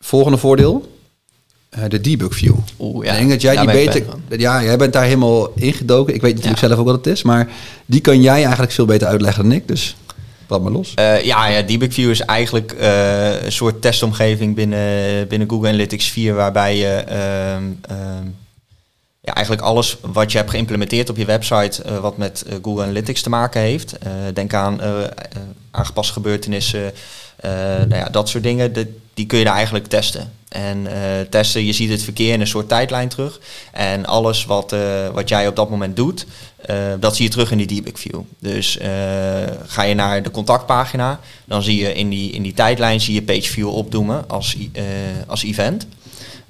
Volgende 0.00 0.38
voordeel. 0.38 0.98
Eh, 1.68 1.84
de 1.88 2.00
debug 2.00 2.34
view. 2.34 2.54
Oeh, 2.78 3.06
Ik 3.06 3.12
denk 3.12 3.30
dat 3.30 3.40
jij 3.42 3.56
die 3.56 3.66
beter... 3.70 4.04
Ja, 4.28 4.62
jij 4.62 4.76
bent 4.78 4.92
daar 4.92 5.04
helemaal 5.04 5.52
ingedoken. 5.54 6.14
Ik 6.14 6.20
weet 6.20 6.34
natuurlijk 6.34 6.60
Ja. 6.60 6.66
zelf 6.68 6.80
ook 6.80 6.86
wat 6.86 6.94
het 6.96 7.06
is. 7.06 7.22
Maar 7.22 7.48
die 7.86 8.00
kan 8.00 8.20
jij 8.22 8.42
eigenlijk 8.42 8.72
veel 8.72 8.84
beter 8.84 9.08
uitleggen 9.08 9.42
dan 9.42 9.52
ik. 9.52 9.68
Dus 9.68 9.96
wat 10.46 10.62
maar 10.62 10.72
los. 10.72 10.94
Eh, 10.94 11.24
ja, 11.24 11.46
ja, 11.48 11.62
Debug 11.62 11.92
View 11.94 12.10
is 12.10 12.20
eigenlijk 12.20 12.72
eh, 12.72 13.42
een 13.42 13.52
soort 13.52 13.82
testomgeving 13.82 14.54
binnen, 14.54 15.28
binnen 15.28 15.50
Google 15.50 15.68
Analytics 15.68 16.08
4, 16.08 16.34
waarbij 16.34 16.76
je 16.76 16.86
ehm, 16.86 17.64
ehm, 17.82 18.26
ja, 19.20 19.34
eigenlijk 19.34 19.66
alles 19.66 19.96
wat 20.00 20.32
je 20.32 20.38
hebt 20.38 20.50
geïmplementeerd 20.50 21.10
op 21.10 21.16
je 21.16 21.24
website, 21.24 21.82
eh, 21.82 21.98
wat 21.98 22.16
met 22.16 22.42
eh, 22.42 22.54
Google 22.62 22.82
Analytics 22.82 23.22
te 23.22 23.28
maken 23.28 23.60
heeft. 23.60 23.98
eh, 23.98 24.10
denk 24.34 24.54
aan 24.54 24.80
aangepaste 25.70 26.12
gebeurtenissen, 26.12 26.92
nou 27.42 27.94
ja, 27.94 28.08
dat 28.08 28.28
soort 28.28 28.42
dingen. 28.42 28.72
Die 29.14 29.26
kun 29.26 29.38
je 29.38 29.44
daar 29.44 29.54
eigenlijk 29.54 29.86
testen. 29.86 30.32
En 30.48 30.86
testen, 31.30 31.64
je 31.64 31.72
ziet 31.72 31.90
het 31.90 32.02
verkeer 32.02 32.32
in 32.32 32.40
een 32.40 32.46
soort 32.46 32.68
tijdlijn 32.68 33.08
terug. 33.08 33.40
En 33.72 34.06
alles 34.06 34.44
wat, 34.44 34.74
wat 35.12 35.28
jij 35.28 35.48
op 35.48 35.56
dat 35.56 35.70
moment 35.70 35.96
doet, 35.96 36.26
dat 36.98 37.16
zie 37.16 37.24
je 37.24 37.30
terug 37.30 37.50
in 37.50 37.58
die 37.58 37.66
debug 37.66 37.98
view. 38.00 38.20
Dus 38.38 38.78
ga 39.66 39.82
je 39.82 39.94
naar 39.94 40.22
de 40.22 40.30
contactpagina, 40.30 41.20
dan 41.44 41.62
zie 41.62 41.80
je 41.80 41.94
in 41.94 42.08
die, 42.08 42.32
in 42.32 42.42
die 42.42 42.54
tijdlijn 42.54 43.00
zie 43.00 43.14
je 43.14 43.22
page 43.22 43.50
view 43.50 43.68
opdoemen 43.68 44.28
als, 44.28 44.56
als 45.26 45.42
event. 45.42 45.86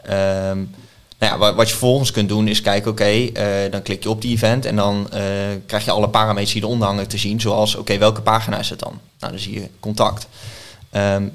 Ehm, 0.03 0.59
nou 1.21 1.33
ja, 1.33 1.55
wat, 1.55 1.67
je 1.67 1.75
vervolgens 1.75 2.11
kunt 2.11 2.29
doen 2.29 2.49
is 2.49 2.61
kijken, 2.61 2.91
oké, 2.91 3.05
eh, 3.05 3.71
dan 3.71 3.83
klik 3.83 4.03
je 4.03 4.11
op 4.11 4.23
die 4.23 4.35
event 4.35 4.65
en 4.65 4.77
dan 4.77 5.11
eh, 5.11 5.23
krijg 5.67 5.85
je 5.85 5.91
alle 5.91 6.09
parameters 6.09 6.53
die 6.53 6.63
eronder 6.63 6.87
hangen 6.87 7.09
te 7.09 7.19
zien, 7.19 7.41
zoals, 7.41 7.75
oké, 7.75 7.99
welke 7.99 8.21
pagina 8.21 8.59
is 8.59 8.71
het 8.71 8.79
dan? 8.79 9.01
Nou, 9.19 9.33
dan 9.33 9.41
zie 9.41 9.55
je 9.55 9.69
contact. 9.81 10.27
Ehm, 10.91 11.29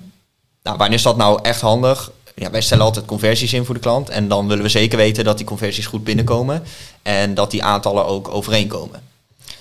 nou, 0.64 0.78
wanneer 0.78 0.98
is 0.98 1.04
dat 1.04 1.18
nou 1.18 1.40
echt 1.42 1.62
handig? 1.62 2.12
Ja, 2.36 2.52
wij 2.52 2.62
stellen 2.62 2.84
altijd 2.84 3.06
conversies 3.06 3.54
in 3.54 3.66
voor 3.66 3.76
de 3.76 3.82
klant 3.82 4.10
en 4.10 4.28
dan 4.28 4.48
willen 4.48 4.64
we 4.64 4.70
zeker 4.70 4.98
weten 4.98 5.24
dat 5.24 5.38
die 5.38 5.46
conversies 5.46 5.86
goed 5.86 6.04
binnenkomen 6.04 6.64
en 7.02 7.34
dat 7.34 7.52
die 7.52 7.64
aantallen 7.64 8.06
ook 8.06 8.28
overeenkomen. 8.30 9.02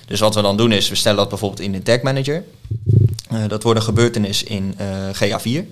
Dus 0.06 0.20
wat 0.20 0.34
we 0.34 0.42
dan 0.42 0.56
doen 0.56 0.72
is, 0.72 0.88
we 0.88 0.94
stellen 0.94 1.18
dat 1.18 1.28
bijvoorbeeld 1.28 1.60
in 1.60 1.72
de 1.72 1.82
tag 1.82 2.02
manager. 2.02 2.44
Eh, 3.30 3.48
dat 3.48 3.62
wordt 3.62 3.78
een 3.78 3.84
gebeurtenis 3.84 4.42
in 4.42 4.74
eh, 4.76 4.86
GA4. 5.12 5.66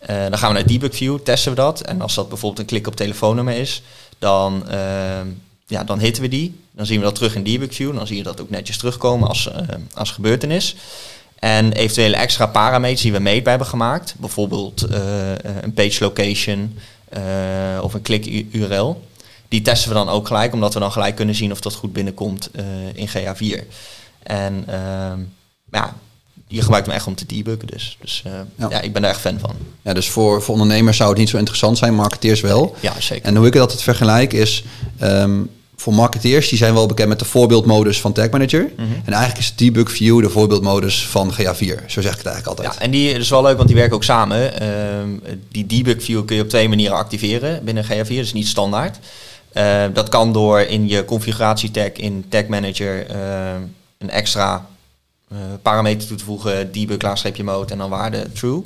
Eh, 0.00 0.22
dan 0.22 0.38
gaan 0.38 0.48
we 0.48 0.54
naar 0.54 0.66
debug 0.66 0.96
view, 0.96 1.18
testen 1.18 1.50
we 1.50 1.56
dat. 1.56 1.80
En 1.80 2.00
als 2.00 2.14
dat 2.14 2.28
bijvoorbeeld 2.28 2.60
een 2.60 2.66
klik 2.66 2.86
op 2.86 2.96
telefoonnummer 2.96 3.56
is, 3.56 3.82
dan, 4.18 4.68
ehm, 4.68 5.26
ja, 5.66 5.84
dan 5.84 5.98
hitten 5.98 6.22
we 6.22 6.28
die. 6.28 6.60
Dan 6.70 6.86
zien 6.86 6.98
we 6.98 7.04
dat 7.04 7.14
terug 7.14 7.34
in 7.34 7.42
debug 7.42 7.74
view. 7.74 7.94
Dan 7.94 8.06
zie 8.06 8.16
je 8.16 8.22
dat 8.22 8.40
ook 8.40 8.50
netjes 8.50 8.76
terugkomen 8.76 9.28
als, 9.28 9.52
eh, 9.52 9.68
als 9.94 10.10
gebeurtenis. 10.10 10.76
En 11.38 11.72
eventuele 11.72 12.16
extra 12.16 12.46
parameters 12.46 13.00
die 13.00 13.12
we 13.12 13.18
meetbaar 13.18 13.50
hebben 13.50 13.68
gemaakt, 13.68 14.14
bijvoorbeeld 14.18 14.82
eh, 14.82 15.00
een 15.60 15.74
page 15.74 16.04
location 16.04 16.78
eh, 17.08 17.22
of 17.82 17.94
een 17.94 18.02
klik 18.02 18.46
URL, 18.52 19.04
die 19.48 19.62
testen 19.62 19.88
we 19.88 19.94
dan 19.94 20.08
ook 20.08 20.26
gelijk, 20.26 20.52
omdat 20.52 20.74
we 20.74 20.80
dan 20.80 20.92
gelijk 20.92 21.16
kunnen 21.16 21.34
zien 21.34 21.52
of 21.52 21.60
dat 21.60 21.74
goed 21.74 21.92
binnenkomt 21.92 22.50
in 22.94 23.08
GA4. 23.08 23.66
En 24.22 24.64
ehm, 24.66 25.18
ja, 25.72 25.96
je 26.50 26.62
gebruikt 26.62 26.86
hem 26.86 26.96
echt 26.96 27.06
om 27.06 27.14
te 27.14 27.26
debuggen 27.26 27.68
dus. 27.68 27.96
Dus 28.00 28.22
eh, 28.26 28.32
Ja. 28.56 28.66
ja. 28.70 28.80
ik 28.80 28.92
ben 28.92 29.02
daar 29.02 29.10
echt 29.10 29.20
fan 29.20 29.38
van. 29.38 29.54
Ja, 29.82 29.92
dus 29.92 30.08
voor, 30.08 30.42
voor 30.42 30.54
ondernemers 30.54 30.96
zou 30.96 31.08
het 31.08 31.18
niet 31.18 31.28
zo 31.28 31.36
interessant 31.36 31.78
zijn, 31.78 31.94
marketeers 31.94 32.40
wel. 32.40 32.76
Ja, 32.80 33.00
zeker. 33.00 33.24
En 33.24 33.36
hoe 33.36 33.46
ik 33.46 33.52
het 33.52 33.62
altijd 33.62 33.82
vergelijk 33.82 34.32
is, 34.32 34.64
ehm, 34.98 35.40
voor 35.76 35.94
marketeers, 35.94 36.48
die 36.48 36.58
zijn 36.58 36.74
wel 36.74 36.86
bekend 36.86 37.08
met 37.08 37.18
de 37.18 37.24
voorbeeldmodus 37.24 38.00
van 38.00 38.12
Tag 38.12 38.30
Manager. 38.30 38.70
Mhm. 38.76 38.86
En 39.04 39.12
eigenlijk 39.12 39.38
is 39.38 39.54
debug 39.56 39.90
view 39.90 40.22
de 40.22 40.30
voorbeeldmodus 40.30 41.06
van 41.06 41.32
GA4. 41.32 41.84
Zo 41.86 42.00
zeg 42.00 42.12
ik 42.12 42.18
het 42.18 42.26
eigenlijk 42.26 42.46
altijd. 42.46 42.74
Ja, 42.74 42.80
en 42.80 42.90
die 42.90 43.10
is 43.12 43.28
wel 43.28 43.42
leuk, 43.42 43.56
want 43.56 43.68
die 43.68 43.76
werken 43.76 43.94
ook 43.94 44.04
samen. 44.04 44.60
Ehm, 44.60 45.08
die 45.48 45.66
debug 45.66 46.02
view 46.04 46.24
kun 46.24 46.36
je 46.36 46.42
op 46.42 46.48
twee 46.48 46.68
manieren 46.68 46.96
activeren 46.96 47.64
binnen 47.64 47.84
GA4, 47.84 48.06
dus 48.06 48.32
niet 48.32 48.48
standaard. 48.48 48.98
Eh, 49.52 49.84
dat 49.92 50.08
kan 50.08 50.32
door 50.32 50.60
in 50.60 50.88
je 50.88 51.04
configuratietag 51.04 51.92
in 51.92 52.24
Tag 52.28 52.46
Manager 52.46 53.06
ehm, 53.06 53.60
een 53.98 54.10
extra 54.10 54.66
parameter 55.62 56.08
toe 56.08 56.16
te 56.16 56.24
voegen, 56.24 56.72
debug 56.72 57.02
laagstreepje 57.02 57.44
mode 57.44 57.72
en 57.72 57.78
dan 57.78 57.90
waarde 57.90 58.32
true. 58.32 58.62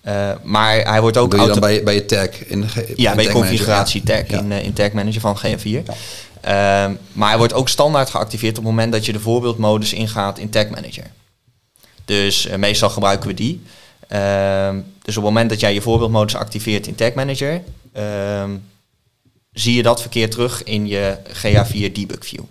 Eh, 0.00 0.30
maar 0.42 0.76
hij 0.76 1.00
wordt 1.00 1.16
ook 1.16 1.30
Doe 1.30 1.40
je 1.40 1.46
dan 1.46 1.60
bij, 1.60 1.82
bij 1.82 1.94
je 1.94 2.04
tag 2.04 2.44
in 2.44 2.60
de 2.60 2.66
Ja, 2.66 2.74
bij 2.74 2.84
je 2.84 3.04
Manager? 3.04 3.32
configuratie 3.32 4.02
tag 4.02 4.28
Ja. 4.28 4.38
in, 4.38 4.52
eh, 4.52 4.64
in 4.64 4.72
Tag 4.72 4.92
Manager 4.92 5.20
van 5.20 5.36
GA4. 5.38 5.82
Ehm, 6.40 6.94
maar 7.12 7.28
hij 7.28 7.38
wordt 7.38 7.52
ook 7.52 7.68
standaard 7.68 8.10
geactiveerd 8.10 8.58
op 8.58 8.64
het 8.64 8.72
moment 8.72 8.92
dat 8.92 9.04
je 9.04 9.12
de 9.12 9.20
voorbeeldmodus 9.20 9.92
ingaat 9.92 10.38
in 10.38 10.50
Tag 10.50 10.68
Manager. 10.68 11.04
Dus 12.04 12.46
eh, 12.46 12.58
meestal 12.58 12.90
gebruiken 12.90 13.28
we 13.28 13.34
die. 13.34 13.62
Ehm, 14.08 14.74
dus 15.02 15.16
op 15.16 15.22
het 15.24 15.32
moment 15.32 15.50
dat 15.50 15.60
jij 15.60 15.74
je 15.74 15.80
voorbeeldmodus 15.80 16.34
activeert 16.36 16.86
in 16.86 16.94
Tag 16.94 17.14
Manager, 17.14 17.62
ehm, 17.92 18.50
zie 19.52 19.74
je 19.74 19.82
dat 19.82 20.00
verkeer 20.00 20.30
terug 20.30 20.62
in 20.64 20.86
je 20.86 21.16
GA4 21.32 21.92
debug 21.92 22.26
view. 22.26 22.42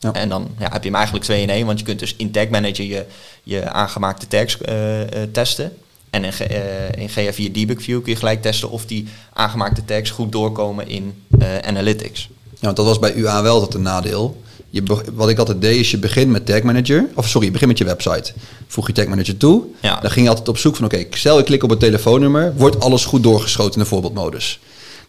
Ja. 0.00 0.12
En 0.12 0.28
dan 0.28 0.48
ja, 0.58 0.68
heb 0.72 0.82
je 0.82 0.88
hem 0.88 0.94
eigenlijk 0.94 1.24
twee 1.24 1.42
in 1.42 1.50
één, 1.50 1.66
want 1.66 1.78
je 1.78 1.84
kunt 1.84 1.98
dus 1.98 2.14
in 2.16 2.30
Tag 2.30 2.48
Manager 2.48 2.84
je, 2.84 3.04
je 3.42 3.70
aangemaakte 3.70 4.26
tags 4.26 4.58
eh, 4.58 5.02
eh, 5.02 5.28
testen. 5.32 5.72
En 6.10 6.24
in, 6.24 6.32
eh, 6.32 7.02
in 7.02 7.08
GA4 7.08 7.52
Debug 7.52 7.82
View 7.82 8.02
kun 8.02 8.12
je 8.12 8.18
gelijk 8.18 8.42
testen 8.42 8.70
of 8.70 8.86
die 8.86 9.08
aangemaakte 9.32 9.84
tags 9.84 10.10
goed 10.10 10.32
doorkomen 10.32 10.88
in 10.88 11.24
Analytics. 11.62 12.28
Ja, 12.50 12.58
want 12.60 12.76
dat 12.76 12.86
was 12.86 12.98
bij 12.98 13.14
UA 13.14 13.42
wel 13.42 13.60
dat 13.60 13.74
een 13.74 13.82
nadeel. 13.82 14.42
Je, 14.70 14.82
wat 15.12 15.28
ik 15.28 15.38
altijd 15.38 15.60
deed 15.60 15.78
is 15.78 15.90
je 15.90 15.98
begint 15.98 16.30
met 16.30 16.46
Tag 16.46 16.62
Manager. 16.62 17.08
Of 17.14 17.28
sorry, 17.28 17.46
je 17.46 17.52
begint 17.52 17.70
met 17.70 17.78
je 17.78 17.84
website. 17.84 18.32
Voeg 18.66 18.86
je 18.86 18.92
Tag 18.92 19.06
Manager 19.06 19.36
toe. 19.36 19.64
Ja. 19.80 20.00
Dan 20.00 20.10
ging 20.10 20.24
je 20.24 20.30
altijd 20.30 20.48
op 20.48 20.58
zoek 20.58 20.76
van 20.76 20.84
oké, 20.84 21.06
stel 21.10 21.38
ik 21.38 21.44
klik 21.44 21.62
op 21.62 21.70
het 21.70 21.80
telefoonnummer. 21.80 22.54
Wordt 22.56 22.80
alles 22.80 23.04
goed 23.04 23.22
doorgeschoten 23.22 23.74
in 23.74 23.80
de 23.80 23.86
voorbeeldmodus. 23.86 24.60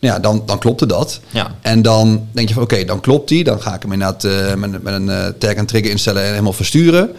Nou 0.02 0.14
ja, 0.14 0.20
dan, 0.20 0.44
dan 0.46 0.60
klopte 0.60 0.86
dat. 0.86 1.20
Ja. 1.30 1.56
En 1.62 1.82
dan 1.82 2.28
denk 2.32 2.48
je 2.48 2.54
van 2.54 2.64
oké, 2.64 2.86
dan 2.86 3.00
klopt 3.00 3.28
die. 3.30 3.44
Dan 3.44 3.62
ga 3.62 3.76
ik 3.76 3.82
hem 3.82 3.92
inderdaad 3.92 4.24
eh, 4.24 4.54
met, 4.54 4.84
met 4.84 4.94
een 4.94 5.10
eh, 5.10 5.26
tag 5.28 5.54
en 5.54 5.66
trigger 5.66 5.92
instellen 5.92 6.24
en 6.24 6.30
helemaal 6.30 6.54
versturen. 6.54 7.10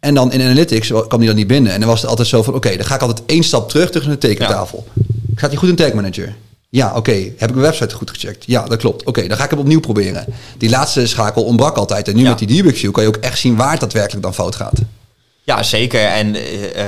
En 0.00 0.14
dan 0.14 0.32
in 0.32 0.40
Analytics 0.40 0.88
kwam 0.88 1.18
die 1.18 1.26
dan 1.28 1.36
niet 1.36 1.46
binnen. 1.46 1.72
En 1.72 1.80
dan 1.80 1.88
was 1.88 2.00
het 2.00 2.10
altijd 2.10 2.28
zo 2.28 2.42
van 2.42 2.54
oké, 2.54 2.76
dan 2.76 2.86
ga 2.86 2.94
ik 2.94 3.00
altijd 3.00 3.22
één 3.26 3.42
stap 3.42 3.68
terug 3.68 3.88
terug 3.90 4.06
naar 4.06 4.14
de 4.14 4.26
tekentafel. 4.26 4.86
Gaat 5.34 5.50
die 5.50 5.58
goed 5.58 5.68
in 5.68 5.74
Tag 5.76 5.92
Manager? 5.92 6.36
Ja, 6.68 6.92
oké. 6.96 7.12
Heb 7.12 7.48
ik 7.48 7.54
mijn 7.54 7.60
website 7.60 7.94
goed 7.94 8.10
gecheckt? 8.10 8.44
Ja, 8.46 8.64
dat 8.64 8.78
klopt. 8.78 9.04
Oké, 9.04 9.26
dan 9.28 9.36
ga 9.36 9.44
ik 9.44 9.50
hem 9.50 9.58
opnieuw 9.58 9.80
proberen. 9.80 10.24
Die 10.58 10.68
laatste 10.70 11.06
schakel 11.06 11.44
ontbrak 11.44 11.76
altijd. 11.76 12.08
En 12.08 12.16
nu 12.16 12.22
Ja. 12.22 12.28
met 12.28 12.38
die 12.38 12.48
debug 12.48 12.78
view 12.78 12.92
kan 12.92 13.02
je 13.02 13.08
ook 13.08 13.16
echt 13.16 13.38
zien 13.38 13.56
waar 13.56 13.70
het 13.70 13.80
daadwerkelijk 13.80 14.22
dan 14.22 14.34
fout 14.34 14.54
gaat. 14.56 14.78
Ja, 15.42 15.62
zeker. 15.62 16.00
En 16.04 16.34
eh, 16.34 16.84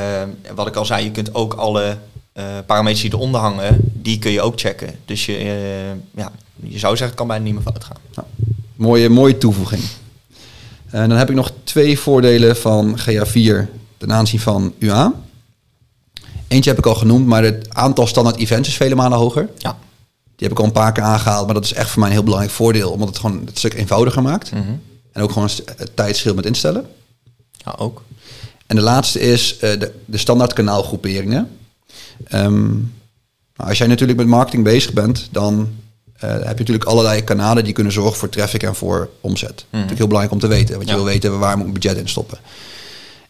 wat 0.54 0.66
ik 0.66 0.76
al 0.76 0.84
zei, 0.84 1.04
je 1.04 1.10
kunt 1.10 1.34
ook 1.34 1.54
alle 1.54 1.96
parameters 2.66 3.00
die 3.02 3.12
eronder 3.12 3.40
hangen, 3.40 3.78
die 3.82 4.18
kun 4.18 4.30
je 4.30 4.40
ook 4.40 4.60
checken. 4.60 4.94
Dus 5.04 5.26
je, 5.26 5.36
eh, 5.36 5.90
ja, 6.14 6.32
je 6.56 6.78
zou 6.78 6.96
zeggen, 6.96 7.06
het 7.06 7.14
kan 7.14 7.26
bijna 7.26 7.44
niet 7.44 7.54
meer 7.54 7.62
fout 7.62 7.84
gaan. 7.84 8.24
Mooie, 8.76 9.08
mooie 9.08 9.38
toevoeging. 9.38 9.82
En 10.90 11.08
dan 11.08 11.18
heb 11.18 11.28
ik 11.30 11.36
nog 11.36 11.52
twee 11.64 11.98
voordelen 11.98 12.56
van 12.56 12.98
GA4 12.98 13.68
ten 13.96 14.12
aanzien 14.12 14.40
van 14.40 14.74
UA. 14.78 15.12
Eentje 16.48 16.70
heb 16.70 16.78
ik 16.78 16.86
al 16.86 16.94
genoemd, 16.94 17.26
maar 17.26 17.42
het 17.42 17.74
aantal 17.74 18.06
standaard 18.06 18.36
events 18.36 18.68
is 18.68 18.76
vele 18.76 18.94
malen 18.94 19.18
hoger. 19.18 19.48
Ja. 19.58 19.78
Die 20.36 20.48
heb 20.48 20.50
ik 20.50 20.58
al 20.58 20.64
een 20.64 20.72
paar 20.72 20.92
keer 20.92 21.02
aangehaald, 21.02 21.44
maar 21.44 21.54
dat 21.54 21.64
is 21.64 21.72
echt 21.72 21.90
voor 21.90 21.98
mij 21.98 22.08
een 22.08 22.14
heel 22.14 22.24
belangrijk 22.24 22.54
voordeel, 22.54 22.90
omdat 22.90 23.08
het 23.08 23.18
gewoon 23.18 23.42
het 23.46 23.58
stuk 23.58 23.74
eenvoudiger 23.74 24.22
maakt. 24.22 24.52
Mhm. 24.52 24.62
En 25.12 25.22
ook 25.22 25.32
gewoon 25.32 25.48
het 25.76 25.96
tijdschil 25.96 26.34
met 26.34 26.46
instellen. 26.46 26.86
ja, 27.52 27.74
ook. 27.78 28.02
En 28.66 28.76
de 28.76 28.82
laatste 28.82 29.20
is 29.20 29.56
eh, 29.56 29.80
de, 29.80 29.94
de 30.04 30.18
standaard 30.18 30.52
kanaalgroeperingen. 30.52 31.58
Ehm, 32.24 32.66
nou, 33.56 33.68
als 33.70 33.78
jij 33.78 33.86
natuurlijk 33.86 34.18
met 34.18 34.26
marketing 34.28 34.64
bezig 34.64 34.92
bent, 34.92 35.28
dan 35.30 35.68
eh, 36.18 36.30
heb 36.30 36.42
je 36.42 36.48
natuurlijk 36.58 36.84
allerlei 36.84 37.24
kanalen 37.24 37.64
die 37.64 37.72
kunnen 37.72 37.92
zorgen 37.92 38.16
voor 38.18 38.28
traffic 38.28 38.62
en 38.62 38.74
voor 38.74 39.08
omzet. 39.20 39.48
Dat 39.48 39.56
is 39.58 39.66
natuurlijk 39.70 39.98
heel 39.98 40.06
belangrijk 40.06 40.34
om 40.42 40.48
te 40.48 40.56
weten, 40.56 40.76
want 40.76 40.88
je 40.88 40.94
wil 40.94 41.04
weten 41.04 41.38
waar 41.38 41.56
moet 41.58 41.66
ik 41.66 41.72
budget 41.72 41.96
in 41.96 42.08
stoppen. 42.08 42.38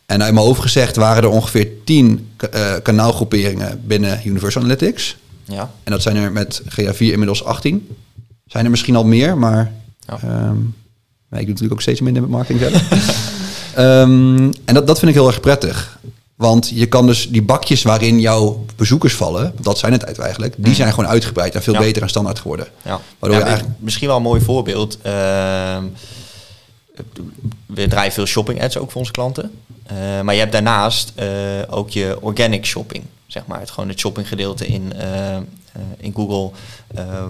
En 0.07 0.23
uit 0.23 0.33
mijn 0.35 0.47
hoofd 0.47 0.61
gezegd 0.61 0.97
waren 0.97 1.23
er 1.23 1.29
ongeveer 1.29 1.69
10 1.85 2.29
ka- 2.37 2.47
eh, 2.47 2.75
kanaalgroeperingen 2.83 3.81
binnen 3.87 4.21
Universal 4.25 4.63
Analytics. 4.63 5.17
Ja. 5.45 5.71
En 5.85 5.93
dat 5.93 6.03
zijn 6.03 6.17
er 6.17 6.33
met 6.33 6.63
GA4 6.69 6.99
inmiddels 6.99 7.45
18. 7.45 7.89
Zijn 8.47 8.65
er 8.65 8.71
misschien 8.71 8.97
al 8.97 9.05
meer, 9.05 9.39
maar 9.39 9.73
Ja. 10.07 10.19
ehm, 10.23 10.57
ik 10.61 10.67
doe 11.31 11.47
natuurlijk 11.47 11.73
ook 11.73 11.81
steeds 11.81 12.01
minder 12.01 12.23
met 12.23 12.31
marketing. 12.31 12.61
Ehm, 13.75 14.51
en 14.65 14.75
dat, 14.75 14.87
dat 14.87 14.99
vind 14.99 15.11
ik 15.11 15.17
heel 15.17 15.27
erg 15.27 15.41
prettig. 15.41 15.99
Want 16.39 16.71
je 16.75 16.87
kan 16.87 17.07
dus 17.07 17.29
die 17.29 17.43
bakjes 17.43 17.83
waarin 17.83 18.21
jouw 18.21 18.65
bezoekers 18.77 19.15
vallen, 19.15 19.55
dat 19.61 19.79
zijn 19.79 19.93
het 19.93 20.19
eigenlijk, 20.19 20.55
die 20.59 20.75
zijn 20.75 20.93
gewoon 20.93 21.11
uitgebreid 21.11 21.55
en 21.55 21.63
veel 21.63 21.73
Mhm. 21.73 21.83
Ja. 21.83 21.89
beter 21.89 22.03
en 22.03 22.09
standaard 22.09 22.39
geworden. 22.39 22.67
Ja. 22.85 23.01
Waardoor 23.19 23.39
Ja, 23.39 23.45
je 23.45 23.51
eigenlijk- 23.51 23.81
Misschien 23.81 24.07
wel 24.09 24.17
een 24.17 24.23
mooi 24.23 24.41
voorbeeld. 24.41 24.99
Ehm, 25.03 25.85
we 27.67 27.89
draaien 27.89 28.13
veel 28.13 28.27
shopping 28.27 28.63
ads 28.63 28.77
ook 28.79 28.91
voor 28.91 29.01
onze 29.01 29.13
klanten. 29.13 29.51
Eh, 29.87 30.21
maar 30.21 30.35
je 30.35 30.41
hebt 30.41 30.53
daarnaast 30.53 31.13
eh, 31.15 31.27
ook 31.69 31.91
je 31.91 32.19
organic 32.21 32.65
shopping. 32.67 33.05
Zeg 33.27 33.47
maar, 33.47 33.61
het, 33.61 33.71
gewoon 33.71 33.89
het 33.89 33.99
shoppinggedeelte 33.99 34.67
in, 34.67 34.93
eh, 34.93 35.37
in 35.99 36.13
Google. 36.15 36.51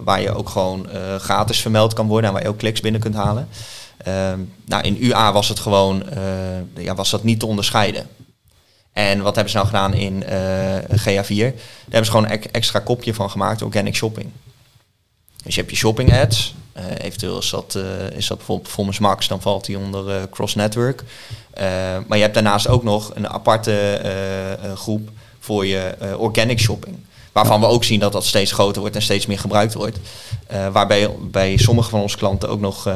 waar 0.04 0.20
je 0.20 0.34
ook 0.34 0.48
gewoon 0.48 0.86
gratis 1.18 1.60
vermeld 1.60 1.92
kan 1.92 2.06
worden 2.06 2.26
en 2.28 2.32
waar 2.34 2.42
je 2.42 2.48
ook 2.48 2.58
kliks 2.58 2.80
binnen 2.80 3.00
kunt 3.00 3.14
halen. 3.14 3.48
Ehm, 3.96 4.38
nou, 4.66 4.82
in 4.82 4.96
UA 5.00 5.32
was 5.32 5.48
het 5.48 5.58
gewoon, 5.58 6.02
ja, 6.76 6.94
was 6.94 7.10
dat 7.10 7.24
niet 7.24 7.40
te 7.40 7.46
onderscheiden. 7.46 8.06
En 8.98 9.22
wat 9.22 9.34
hebben 9.34 9.50
ze 9.52 9.56
nou 9.58 9.68
gedaan 9.68 9.94
in 9.94 10.22
eh, 10.24 10.38
GA4? 10.90 11.36
Daar 11.36 11.52
hebben 11.82 12.04
ze 12.04 12.10
gewoon 12.10 12.24
een 12.24 12.30
ex- 12.30 12.46
extra 12.50 12.78
kopje 12.78 13.14
van 13.14 13.30
gemaakt, 13.30 13.62
organic 13.62 13.94
shopping. 13.94 14.30
Dus 15.44 15.54
je 15.54 15.60
hebt 15.60 15.72
je 15.72 15.78
shopping 15.78 16.20
ads. 16.20 16.54
Eh, 16.72 16.84
eventueel 16.98 17.38
is 17.38 17.50
dat, 17.50 17.74
eh, 17.74 18.10
is 18.16 18.26
dat 18.26 18.36
bijvoorbeeld 18.36 18.62
Performance 18.66 19.02
Max, 19.02 19.28
dan 19.28 19.40
valt 19.40 19.64
die 19.64 19.78
onder 19.78 20.28
Cross 20.28 20.54
Network. 20.54 21.04
Maar 22.06 22.16
je 22.16 22.22
hebt 22.22 22.34
daarnaast 22.34 22.68
ook 22.68 22.82
nog 22.82 23.10
een 23.14 23.28
aparte 23.28 24.00
groep 24.76 25.10
voor 25.38 25.66
je 25.66 25.94
organic 26.16 26.58
shopping. 26.60 26.96
Waarvan 27.32 27.60
we 27.60 27.66
ook 27.66 27.84
zien 27.84 28.00
dat 28.00 28.12
dat 28.12 28.24
steeds 28.24 28.52
groter 28.52 28.80
wordt 28.80 28.96
en 28.96 29.02
steeds 29.02 29.26
meer 29.26 29.38
gebruikt 29.38 29.74
wordt. 29.74 29.98
Waarbij 30.72 31.10
bij 31.20 31.56
sommige 31.56 31.90
van 31.90 32.00
onze 32.00 32.16
klanten 32.16 32.48
ook 32.48 32.60
nog 32.60 32.88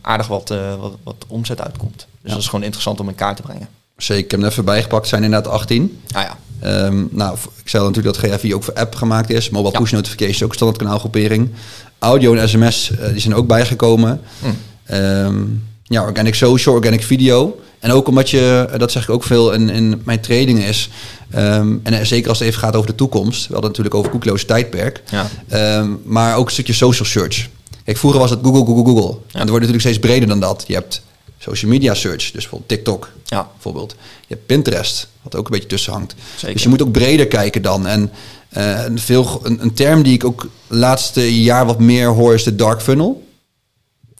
aardig 0.00 0.26
wat, 0.26 0.48
wat, 0.78 0.92
wat 1.02 1.24
omzet 1.28 1.60
uitkomt. 1.60 1.96
Dus 1.96 2.06
Ja. 2.22 2.28
dat 2.30 2.38
is 2.38 2.44
gewoon 2.48 2.64
interessant 2.64 3.00
om 3.00 3.08
in 3.08 3.14
kaart 3.14 3.36
te 3.36 3.42
brengen. 3.42 3.68
Zeker, 3.96 4.24
ik 4.24 4.30
heb 4.30 4.40
hem 4.40 4.48
even 4.48 4.64
bijgepakt, 4.64 5.08
zijn 5.08 5.22
inderdaad 5.22 5.52
18. 5.52 6.00
Ah 6.12 6.22
ja, 6.22 6.36
Ehm, 6.60 7.04
nou, 7.10 7.36
ik 7.62 7.68
zei 7.68 7.84
natuurlijk 7.84 8.16
dat 8.20 8.40
GA4 8.40 8.54
ook 8.54 8.64
voor 8.64 8.74
app 8.74 8.94
gemaakt 8.94 9.30
is. 9.30 9.50
Mobile 9.50 9.72
Ja. 9.72 9.78
push 9.80 9.92
notifications, 9.92 10.42
ook 10.42 10.54
standaard 10.54 10.78
kanaalgroepering. 10.82 11.50
Audio 11.98 12.34
en 12.34 12.48
sms, 12.48 12.90
eh, 12.90 13.08
die 13.12 13.20
zijn 13.20 13.34
ook 13.34 13.46
bijgekomen. 13.46 14.20
Hm. 14.40 14.46
Ehm, 14.84 15.42
ja, 15.82 16.02
organic 16.02 16.34
social, 16.34 16.74
organic 16.74 17.02
video. 17.02 17.60
En 17.78 17.90
ook 17.92 18.08
omdat 18.08 18.30
je, 18.30 18.68
eh, 18.72 18.78
dat 18.78 18.92
zeg 18.92 19.02
ik 19.02 19.10
ook 19.10 19.24
veel 19.24 19.52
in, 19.52 19.68
in 19.70 20.02
mijn 20.04 20.20
trainingen 20.20 20.66
is... 20.68 20.88
ehm, 21.30 21.76
en 21.82 21.92
eh, 21.92 22.04
zeker 22.04 22.28
als 22.28 22.38
het 22.38 22.48
even 22.48 22.60
gaat 22.60 22.76
over 22.76 22.90
de 22.90 22.94
toekomst. 22.96 23.46
We 23.46 23.52
hadden 23.52 23.70
het 23.70 23.78
natuurlijk 23.78 23.94
over 23.94 24.10
koekloos 24.10 24.44
tijdperk. 24.44 25.02
Ja. 25.10 25.86
Maar 26.04 26.36
ook 26.36 26.46
een 26.46 26.52
stukje 26.52 26.72
social 26.72 27.08
search. 27.08 27.48
Kijk, 27.84 27.96
vroeger 27.96 28.20
was 28.20 28.30
het 28.30 28.38
Google, 28.42 28.64
Google, 28.64 28.84
Google. 28.84 29.10
En 29.10 29.40
het 29.40 29.48
wordt 29.48 29.50
natuurlijk 29.66 29.80
steeds 29.80 29.98
breder 29.98 30.28
dan 30.28 30.40
dat. 30.40 30.64
Je 30.66 30.74
hebt 30.74 31.02
social 31.44 31.70
media 31.70 31.94
search, 31.94 32.22
dus 32.22 32.30
bijvoorbeeld 32.30 32.68
TikTok 32.68 33.10
ja. 33.24 33.48
bijvoorbeeld. 33.52 33.94
Je 34.26 34.34
hebt 34.34 34.46
Pinterest, 34.46 35.08
wat 35.22 35.34
ook 35.36 35.44
een 35.44 35.52
beetje 35.52 35.68
tussen 35.68 35.92
hangt. 35.92 36.14
Zeker. 36.36 36.52
Dus 36.52 36.62
je 36.62 36.68
moet 36.68 36.82
ook 36.82 36.92
breder 36.92 37.26
kijken 37.26 37.62
dan. 37.62 37.86
En 37.86 38.10
eh, 38.48 38.84
een, 38.84 38.98
veel, 38.98 39.40
een, 39.42 39.62
een 39.62 39.74
term 39.74 40.02
die 40.02 40.14
ik 40.14 40.24
ook 40.24 40.48
laatste 40.66 41.42
jaar 41.42 41.66
wat 41.66 41.80
meer 41.80 42.08
hoor 42.08 42.34
is 42.34 42.42
de 42.42 42.54
dark 42.54 42.82
funnel. 42.82 43.26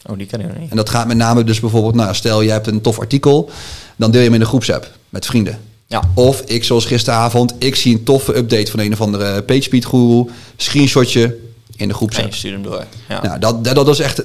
Oh, 0.05 0.17
die 0.17 0.27
ken 0.27 0.41
ik 0.41 0.59
niet. 0.59 0.69
En 0.69 0.75
dat 0.75 0.89
gaat 0.89 1.07
met 1.07 1.17
name 1.17 1.43
dus 1.43 1.59
bijvoorbeeld, 1.59 1.95
nou, 1.95 2.15
stel 2.15 2.41
je 2.41 2.51
hebt 2.51 2.67
een 2.67 2.81
tof 2.81 2.99
artikel, 2.99 3.49
dan 3.95 4.11
deel 4.11 4.21
je 4.21 4.25
hem 4.25 4.35
in 4.35 4.41
een 4.41 4.47
groepsapp 4.47 4.91
met 5.09 5.25
vrienden. 5.25 5.59
Ja. 5.87 6.03
Of 6.13 6.41
ik, 6.41 6.63
zoals 6.63 6.85
gisteravond, 6.85 7.53
ik 7.57 7.75
zie 7.75 7.93
een 7.93 8.03
toffe 8.03 8.37
update 8.37 8.71
van 8.71 8.79
een 8.79 8.93
of 8.93 9.01
andere 9.01 9.43
PageSpeed 9.43 9.85
guru, 9.85 10.25
screenshotje 10.55 11.37
in 11.75 11.87
de 11.87 11.93
groepsapp. 11.93 12.25
Nee, 12.25 12.35
stuur 12.35 12.51
hem 12.51 12.63
door. 12.63 12.85
Ja. 13.09 13.21
Nou, 13.21 13.39
dat, 13.39 13.63
dat, 13.63 13.75
dat 13.75 13.87
is 13.87 13.99
echt 13.99 14.23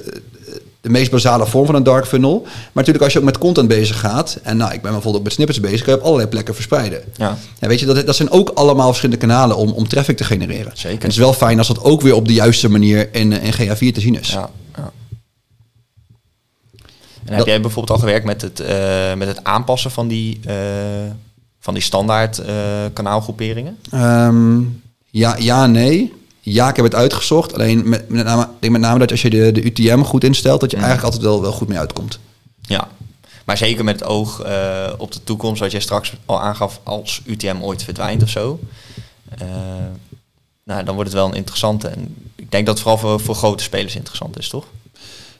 de 0.81 0.89
meest 0.89 1.11
basale 1.11 1.45
vorm 1.45 1.65
van 1.65 1.75
een 1.75 1.83
dark 1.83 2.07
funnel. 2.07 2.41
Maar 2.41 2.71
natuurlijk 2.73 3.03
als 3.03 3.13
je 3.13 3.19
ook 3.19 3.25
met 3.25 3.37
content 3.37 3.67
bezig 3.67 3.99
gaat, 3.99 4.39
en 4.43 4.57
nou, 4.57 4.73
ik 4.73 4.81
ben 4.81 4.91
bijvoorbeeld 4.91 5.15
ook 5.17 5.23
met 5.23 5.33
snippets 5.33 5.59
bezig, 5.59 5.81
kan 5.81 5.93
je 5.93 5.99
op 5.99 6.05
allerlei 6.05 6.29
plekken 6.29 6.55
verspreiden. 6.55 7.03
Ja. 7.15 7.37
Ja, 7.59 7.67
weet 7.67 7.79
je, 7.79 7.85
dat, 7.85 8.05
dat 8.05 8.15
zijn 8.15 8.31
ook 8.31 8.49
allemaal 8.49 8.87
verschillende 8.87 9.25
kanalen 9.25 9.55
om, 9.57 9.71
om 9.71 9.87
traffic 9.87 10.17
te 10.17 10.23
genereren. 10.23 10.71
Zeker. 10.73 10.89
En 10.89 11.03
het 11.03 11.11
is 11.11 11.17
wel 11.17 11.33
fijn 11.33 11.57
als 11.57 11.67
dat 11.67 11.83
ook 11.83 12.01
weer 12.01 12.15
op 12.15 12.27
de 12.27 12.33
juiste 12.33 12.69
manier 12.69 13.09
in, 13.15 13.31
in 13.31 13.53
GA4 13.53 13.93
te 13.93 13.99
zien 13.99 14.19
is. 14.19 14.29
Ja, 14.31 14.49
ja. 14.75 14.91
En 17.25 17.33
heb 17.33 17.45
jij 17.45 17.61
bijvoorbeeld 17.61 17.97
al 17.97 18.05
gewerkt 18.05 18.25
met 18.25 18.41
het, 18.41 18.59
eh, 18.59 19.13
met 19.13 19.27
het 19.27 19.43
aanpassen 19.43 19.91
van 19.91 20.07
die, 20.07 20.39
eh, 20.45 20.55
van 21.59 21.73
die 21.73 21.83
standaard 21.83 22.37
eh, 22.37 22.55
kanaalgroeperingen? 22.93 23.77
Ehm, 23.91 24.59
ja, 25.09 25.35
ja, 25.39 25.65
nee. 25.65 26.13
Ja, 26.43 26.69
ik 26.69 26.75
heb 26.75 26.85
het 26.85 26.95
uitgezocht. 26.95 27.53
Alleen 27.53 27.89
met, 27.89 28.09
met, 28.09 28.25
name, 28.25 28.41
ik 28.41 28.47
denk 28.59 28.73
met 28.73 28.81
name 28.81 28.99
dat 28.99 29.11
als 29.11 29.21
je 29.21 29.29
de, 29.29 29.51
de 29.51 29.63
UTM 29.65 30.01
goed 30.01 30.23
instelt, 30.23 30.59
dat 30.61 30.71
je 30.71 30.77
Mhm. 30.77 30.85
eigenlijk 30.85 31.13
altijd 31.13 31.31
wel, 31.33 31.41
wel 31.41 31.51
goed 31.51 31.67
mee 31.67 31.77
uitkomt. 31.79 32.19
Ja. 32.61 32.87
Maar 33.45 33.57
zeker 33.57 33.83
met 33.83 33.99
het 33.99 34.09
oog 34.09 34.41
eh, 34.41 34.93
op 34.97 35.11
de 35.11 35.23
toekomst, 35.23 35.59
wat 35.61 35.71
jij 35.71 35.79
straks 35.81 36.13
al 36.25 36.41
aangaf, 36.41 36.79
als 36.83 37.21
UTM 37.25 37.57
ooit 37.61 37.83
verdwijnt 37.83 38.23
of 38.23 38.29
zo. 38.29 38.59
eh, 39.37 39.47
nou, 40.63 40.83
dan 40.83 40.95
wordt 40.95 41.09
het 41.09 41.19
wel 41.19 41.27
een 41.29 41.35
interessante. 41.35 41.87
En 41.87 42.15
ik 42.35 42.51
denk 42.51 42.65
dat 42.65 42.73
het 42.73 42.83
vooral 42.83 42.99
voor, 43.01 43.19
voor 43.19 43.35
grote 43.35 43.63
spelers 43.63 43.95
interessant 43.95 44.37
is, 44.37 44.49
toch? 44.49 44.65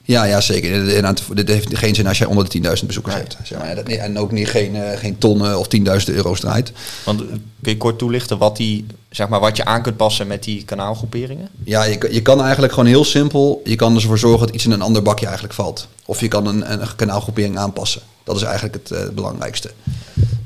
Ja, 0.04 0.24
ja 0.24 0.40
zeker. 0.40 1.04
Dit 1.34 1.48
heeft 1.48 1.76
geen 1.78 1.94
zin 1.94 2.06
als 2.06 2.18
jij 2.18 2.26
onder 2.26 2.44
de 2.44 2.50
10.000 2.50 2.86
bezoekers 2.86 3.14
Nee. 3.14 3.22
hebt. 3.24 3.36
Zeg 3.42 3.58
maar. 3.58 3.76
En 3.98 4.18
ook 4.18 4.32
niet 4.32 4.48
geen, 4.48 4.76
eh, 4.76 4.98
geen 4.98 5.18
tonnen 5.18 5.58
of 5.58 5.66
10.000 5.68 6.08
euro's 6.16 6.40
draait. 6.40 6.72
Want 7.04 7.20
eh, 7.20 7.26
kun 7.62 7.72
je 7.72 7.76
kort 7.76 7.98
toelichten 7.98 8.38
wat, 8.38 8.56
die, 8.56 8.86
zeg 9.10 9.28
maar, 9.28 9.40
wat 9.40 9.56
je 9.56 9.64
aan 9.64 9.82
kunt 9.82 9.96
passen 9.96 10.26
met 10.26 10.44
die 10.44 10.64
kanaalgroeperingen? 10.64 11.48
Ja, 11.64 11.84
je, 11.84 11.98
kan- 11.98 12.12
je 12.12 12.22
kan 12.22 12.40
eigenlijk 12.42 12.72
gewoon 12.72 12.88
heel 12.88 13.04
simpel, 13.04 13.60
je 13.64 13.76
kan 13.76 13.94
ervoor 13.94 14.18
zorgen 14.18 14.46
dat 14.46 14.54
iets 14.54 14.64
in 14.64 14.70
een 14.70 14.82
ander 14.82 15.02
bakje 15.02 15.24
eigenlijk 15.24 15.54
valt. 15.54 15.88
Of 16.06 16.20
je 16.20 16.28
kan 16.28 16.46
een, 16.46 16.72
een 16.72 16.88
kanaalgroepering 16.96 17.58
aanpassen. 17.58 18.02
Dat 18.24 18.36
is 18.36 18.42
eigenlijk 18.42 18.74
het 18.74 18.90
eh, 18.90 19.08
belangrijkste. 19.14 19.70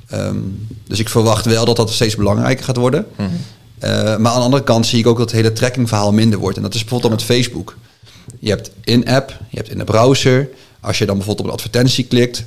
Ehm, 0.09 0.37
dus 0.89 0.99
ik 0.99 1.09
verwacht 1.09 1.45
wel 1.45 1.65
dat 1.65 1.77
dat 1.77 1.91
steeds 1.91 2.17
belangrijker 2.17 2.65
gaat 2.65 2.77
worden. 2.77 3.07
Mhm. 3.17 3.29
Maar 3.81 4.33
aan 4.33 4.39
de 4.39 4.45
andere 4.45 4.63
kant 4.63 4.87
zie 4.87 4.99
ik 4.99 5.07
ook 5.07 5.19
dat 5.19 5.27
het 5.31 5.37
hele 5.41 5.53
trackingverhaal 5.53 6.13
minder 6.13 6.39
wordt. 6.39 6.57
En 6.57 6.63
dat 6.63 6.75
is 6.75 6.81
bijvoorbeeld 6.81 7.13
al 7.13 7.19
met 7.19 7.27
Facebook. 7.27 7.77
Je 8.39 8.49
hebt 8.49 8.71
in-app, 8.85 9.31
je 9.51 9.57
hebt 9.57 9.71
in 9.71 9.79
de 9.79 9.85
browser. 9.85 10.49
Als 10.81 10.99
je 10.99 11.07
dan 11.07 11.17
bijvoorbeeld 11.17 11.47
op 11.47 11.53
een 11.53 11.59
advertentie 11.59 12.05
klikt, 12.05 12.45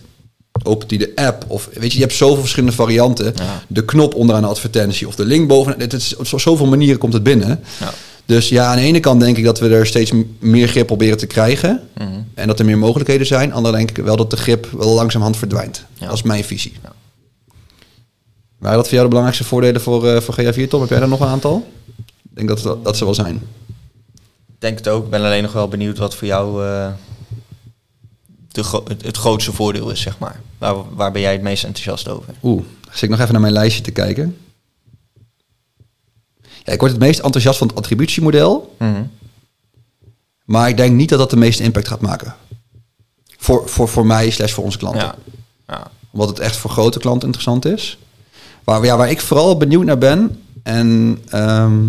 opent 0.63 0.89
die 0.89 0.97
de 0.99 1.11
app. 1.15 1.45
Of 1.47 1.69
weet 1.73 1.91
je, 1.91 1.97
je 1.97 2.03
hebt 2.03 2.15
zoveel 2.17 2.39
verschillende 2.39 2.75
varianten. 2.75 3.33
Ja. 3.35 3.63
De 3.67 3.85
knop 3.85 4.13
onderaan 4.15 4.41
de 4.41 4.47
advertentie 4.47 5.07
of 5.07 5.15
de 5.15 5.25
link 5.25 5.47
boven. 5.47 5.75
Het 5.79 5.93
is, 5.93 6.15
op 6.15 6.27
zo- 6.27 6.37
zoveel 6.37 6.65
manieren 6.67 6.97
komt 6.99 7.13
het 7.13 7.23
binnen. 7.23 7.59
Ja. 7.79 7.93
Dus 8.25 8.49
ja, 8.49 8.65
aan 8.65 8.75
de 8.75 8.81
ene 8.81 8.99
kant 8.99 9.21
denk 9.21 9.37
ik 9.37 9.43
dat 9.43 9.59
we 9.59 9.69
er 9.69 9.85
steeds 9.87 10.11
meer 10.39 10.67
grip 10.67 10.85
proberen 10.85 11.17
te 11.17 11.25
krijgen. 11.27 11.81
Mhm. 11.97 12.07
En 12.33 12.47
dat 12.47 12.59
er 12.59 12.65
meer 12.65 12.77
mogelijkheden 12.77 13.27
zijn. 13.27 13.53
Andere 13.53 13.75
denk 13.77 13.89
ik 13.89 13.97
wel 14.03 14.15
dat 14.15 14.29
de 14.29 14.37
grip 14.37 14.69
wel 14.77 14.93
langzamerhand 14.93 15.37
verdwijnt. 15.37 15.85
Ja. 15.93 16.05
Dat 16.07 16.15
is 16.15 16.21
mijn 16.23 16.43
visie. 16.43 16.73
Ja. 16.83 16.93
Waren 18.57 18.77
dat 18.77 18.85
voor 18.85 18.93
jou 18.97 19.03
de 19.03 19.09
belangrijkste 19.15 19.47
voordelen 19.47 19.81
voor, 19.81 20.07
eh 20.07 20.21
voor 20.21 20.33
GA4, 20.39 20.67
Tom? 20.69 20.81
Heb 20.81 20.89
jij 20.89 20.99
er 21.01 21.07
nog 21.07 21.19
een 21.19 21.27
aantal? 21.27 21.67
Ik 21.97 22.35
denk 22.35 22.47
dat, 22.47 22.61
dat, 22.61 22.83
dat 22.83 22.97
ze 22.97 23.03
wel 23.05 23.13
zijn. 23.13 23.41
Denk 24.59 24.77
het 24.77 24.87
ook. 24.87 25.03
Ik 25.03 25.09
ben 25.09 25.23
alleen 25.23 25.43
nog 25.43 25.53
wel 25.53 25.67
benieuwd 25.67 25.97
wat 25.97 26.15
voor 26.15 26.27
jou 26.27 26.65
eh, 26.65 26.91
de 28.47 28.63
gro- 28.63 28.83
het, 29.01 29.17
grootste 29.17 29.53
voordeel 29.53 29.89
is, 29.89 30.01
zeg 30.01 30.19
maar. 30.19 30.41
Waar, 30.57 30.95
waar 30.95 31.11
ben 31.11 31.21
jij 31.21 31.31
het 31.31 31.41
meest 31.41 31.63
enthousiast 31.63 32.07
over? 32.07 32.33
Oeh, 32.43 32.63
zit 32.91 33.01
ik 33.01 33.09
nog 33.09 33.19
even 33.19 33.31
naar 33.31 33.41
mijn 33.41 33.53
lijstje 33.53 33.83
te 33.83 33.91
kijken. 33.91 34.37
Ja, 36.63 36.73
ik 36.73 36.79
word 36.79 36.91
het 36.91 36.99
meest 36.99 37.19
enthousiast 37.19 37.57
van 37.57 37.67
het 37.67 37.77
attributiemodel. 37.77 38.75
Mhm. 38.79 39.03
Maar 40.45 40.69
ik 40.69 40.77
denk 40.77 40.95
niet 40.95 41.09
dat 41.09 41.19
dat 41.19 41.29
de 41.29 41.37
meeste 41.37 41.63
impact 41.63 41.87
gaat 41.87 42.01
maken. 42.01 42.35
Voor, 43.37 43.69
voor, 43.69 43.87
voor 43.87 44.05
mij 44.05 44.29
slash 44.29 44.51
voor 44.51 44.63
onze 44.63 44.77
klanten. 44.77 45.01
Ja. 45.01 45.15
ja. 45.67 45.91
Omdat 46.11 46.29
het 46.29 46.39
echt 46.39 46.57
voor 46.57 46.69
grote 46.69 46.99
klanten 46.99 47.25
interessant 47.25 47.65
is. 47.65 47.97
Waar, 48.63 48.85
ja, 48.85 48.97
waar 48.97 49.09
ik 49.09 49.21
vooral 49.21 49.57
benieuwd 49.57 49.85
naar 49.85 49.97
ben. 49.97 50.43
En 50.63 51.19
ehm, 51.29 51.81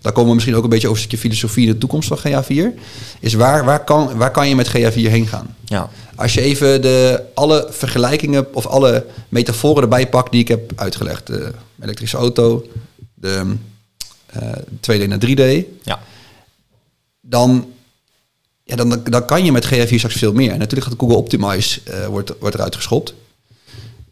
daar 0.00 0.12
komen 0.12 0.28
we 0.28 0.34
misschien 0.34 0.56
ook 0.56 0.62
een 0.64 0.70
beetje 0.70 0.88
over 0.88 1.02
een 1.02 1.08
stukje 1.08 1.28
filosofie 1.28 1.66
in 1.66 1.72
de 1.72 1.78
toekomst 1.78 2.08
van 2.08 2.18
GA4. 2.18 2.78
Is 3.20 3.34
waar, 3.34 3.64
waar, 3.64 3.84
kan, 3.84 4.16
waar 4.16 4.30
kan 4.30 4.48
je 4.48 4.54
met 4.54 4.68
GA4 4.68 4.94
heen 4.94 5.26
gaan? 5.26 5.56
Ja. 5.64 5.90
Als 6.14 6.34
je 6.34 6.40
even 6.40 6.82
de, 6.82 7.22
alle 7.34 7.66
vergelijkingen 7.70 8.54
of 8.54 8.66
alle 8.66 9.06
metaforen 9.28 9.82
erbij 9.82 10.08
pakt 10.08 10.32
die 10.32 10.40
ik 10.40 10.48
heb 10.48 10.72
uitgelegd. 10.76 11.26
De 11.26 11.52
elektrische 11.80 12.16
auto, 12.16 12.66
de 13.14 13.56
eh 14.26 14.52
2D 14.80 15.08
naar 15.08 15.20
3D. 15.26 15.64
Ja. 15.82 16.00
Dan, 17.20 17.72
ja, 18.64 18.76
dan, 18.76 19.02
dan 19.04 19.24
kan 19.24 19.44
je 19.44 19.52
met 19.52 19.66
GA4 19.66 19.94
straks 19.94 20.14
veel 20.14 20.32
meer. 20.32 20.52
En 20.52 20.58
natuurlijk 20.58 20.88
gaat 20.88 20.98
Google 20.98 21.16
Optimize 21.16 21.80
eh, 21.84 22.06
wordt, 22.06 22.32
wordt 22.40 22.54
eruit 22.54 22.76
geschopt. 22.76 23.14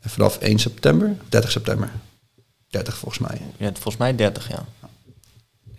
Vanaf 0.01 0.39
1 0.39 0.59
september, 0.59 1.17
30 1.29 1.51
september. 1.51 1.91
30 2.69 2.99
volgens 2.99 3.29
mij. 3.29 3.41
Ja, 3.57 3.71
volgens 3.73 3.97
mij 3.97 4.15
30, 4.17 4.49
ja. 4.49 4.65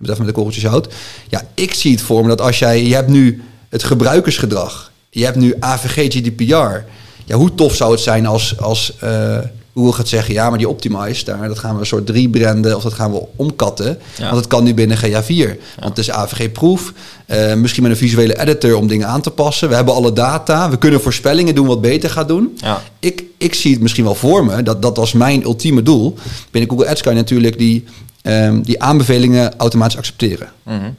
Even 0.02 0.18
met 0.18 0.28
de 0.28 0.34
korreltjes 0.34 0.64
zout. 0.64 0.93
Ja, 1.30 1.47
ik 1.54 1.74
zie 1.74 1.91
het 1.91 2.02
voor 2.02 2.22
me 2.22 2.28
dat 2.28 2.41
als 2.41 2.60
jij... 2.60 2.84
Je 2.84 2.93
hebt 2.93 3.10
nu 3.10 3.41
het 3.70 3.84
gebruikersgedrag. 3.84 4.91
Je 5.10 5.26
hebt 5.26 5.38
nu 5.38 5.56
AVG 5.60 6.14
GDPR. 6.14 6.84
Ja, 7.26 7.36
hoe 7.36 7.56
tof 7.56 7.76
zou 7.76 7.91
het 7.91 8.00
zijn 8.00 8.26
als... 8.26 8.60
als 8.60 8.93
uh, 9.04 9.38
Google 9.80 9.93
gaat 9.93 10.08
zeggen, 10.08 10.34
ja, 10.34 10.50
maar 10.50 10.58
die 10.58 10.70
Optimize, 10.70 11.26
daar, 11.26 11.47
dat 11.47 11.60
gaan 11.60 11.74
we 11.74 11.80
een 11.80 11.86
soort 11.86 12.06
drie 12.06 12.30
branden 12.30 12.76
of 12.76 12.84
dat 12.84 12.93
gaan 12.93 13.12
we 13.12 13.24
omkatten. 13.36 13.97
Ja. 14.18 14.24
Want 14.24 14.36
het 14.36 14.47
kan 14.47 14.64
nu 14.64 14.74
binnen 14.74 14.97
GA4. 14.97 15.60
Want 15.80 15.89
het 15.89 15.97
is 15.97 16.12
AVG-proef. 16.12 16.93
Uh, 17.28 17.54
misschien 17.54 17.84
met 17.84 17.91
een 17.91 17.97
visuele 17.97 18.39
editor 18.39 18.76
om 18.76 18.88
dingen 18.88 19.08
aan 19.08 19.22
te 19.22 19.30
passen. 19.30 19.70
We 19.70 19.76
hebben 19.76 19.93
alle 19.93 20.14
data. 20.14 20.70
We 20.70 20.78
kunnen 20.78 21.02
voorspellingen 21.02 21.56
doen 21.56 21.68
wat 21.68 21.82
beter 21.82 22.10
gaat 22.10 22.28
doen. 22.28 22.58
Ja. 22.58 22.82
Ik, 23.00 23.24
ik 23.38 23.54
zie 23.54 23.72
het 23.72 23.82
misschien 23.82 24.04
wel 24.04 24.16
voor 24.16 24.45
me. 24.45 24.64
Dat, 24.64 24.82
dat 24.82 24.97
was 24.97 25.14
mijn 25.14 25.43
ultieme 25.43 25.84
doel. 25.84 26.18
Binnen 26.52 26.70
Google 26.70 26.88
Ads 26.88 27.02
kan 27.02 27.14
je 27.14 27.20
natuurlijk 27.20 27.58
die, 27.58 27.86
um, 28.24 28.61
die 28.61 28.82
aanbevelingen 28.82 29.57
automatisch 29.57 29.97
accepteren. 29.97 30.51
Mm 30.63 30.80
-hmm. 30.80 30.95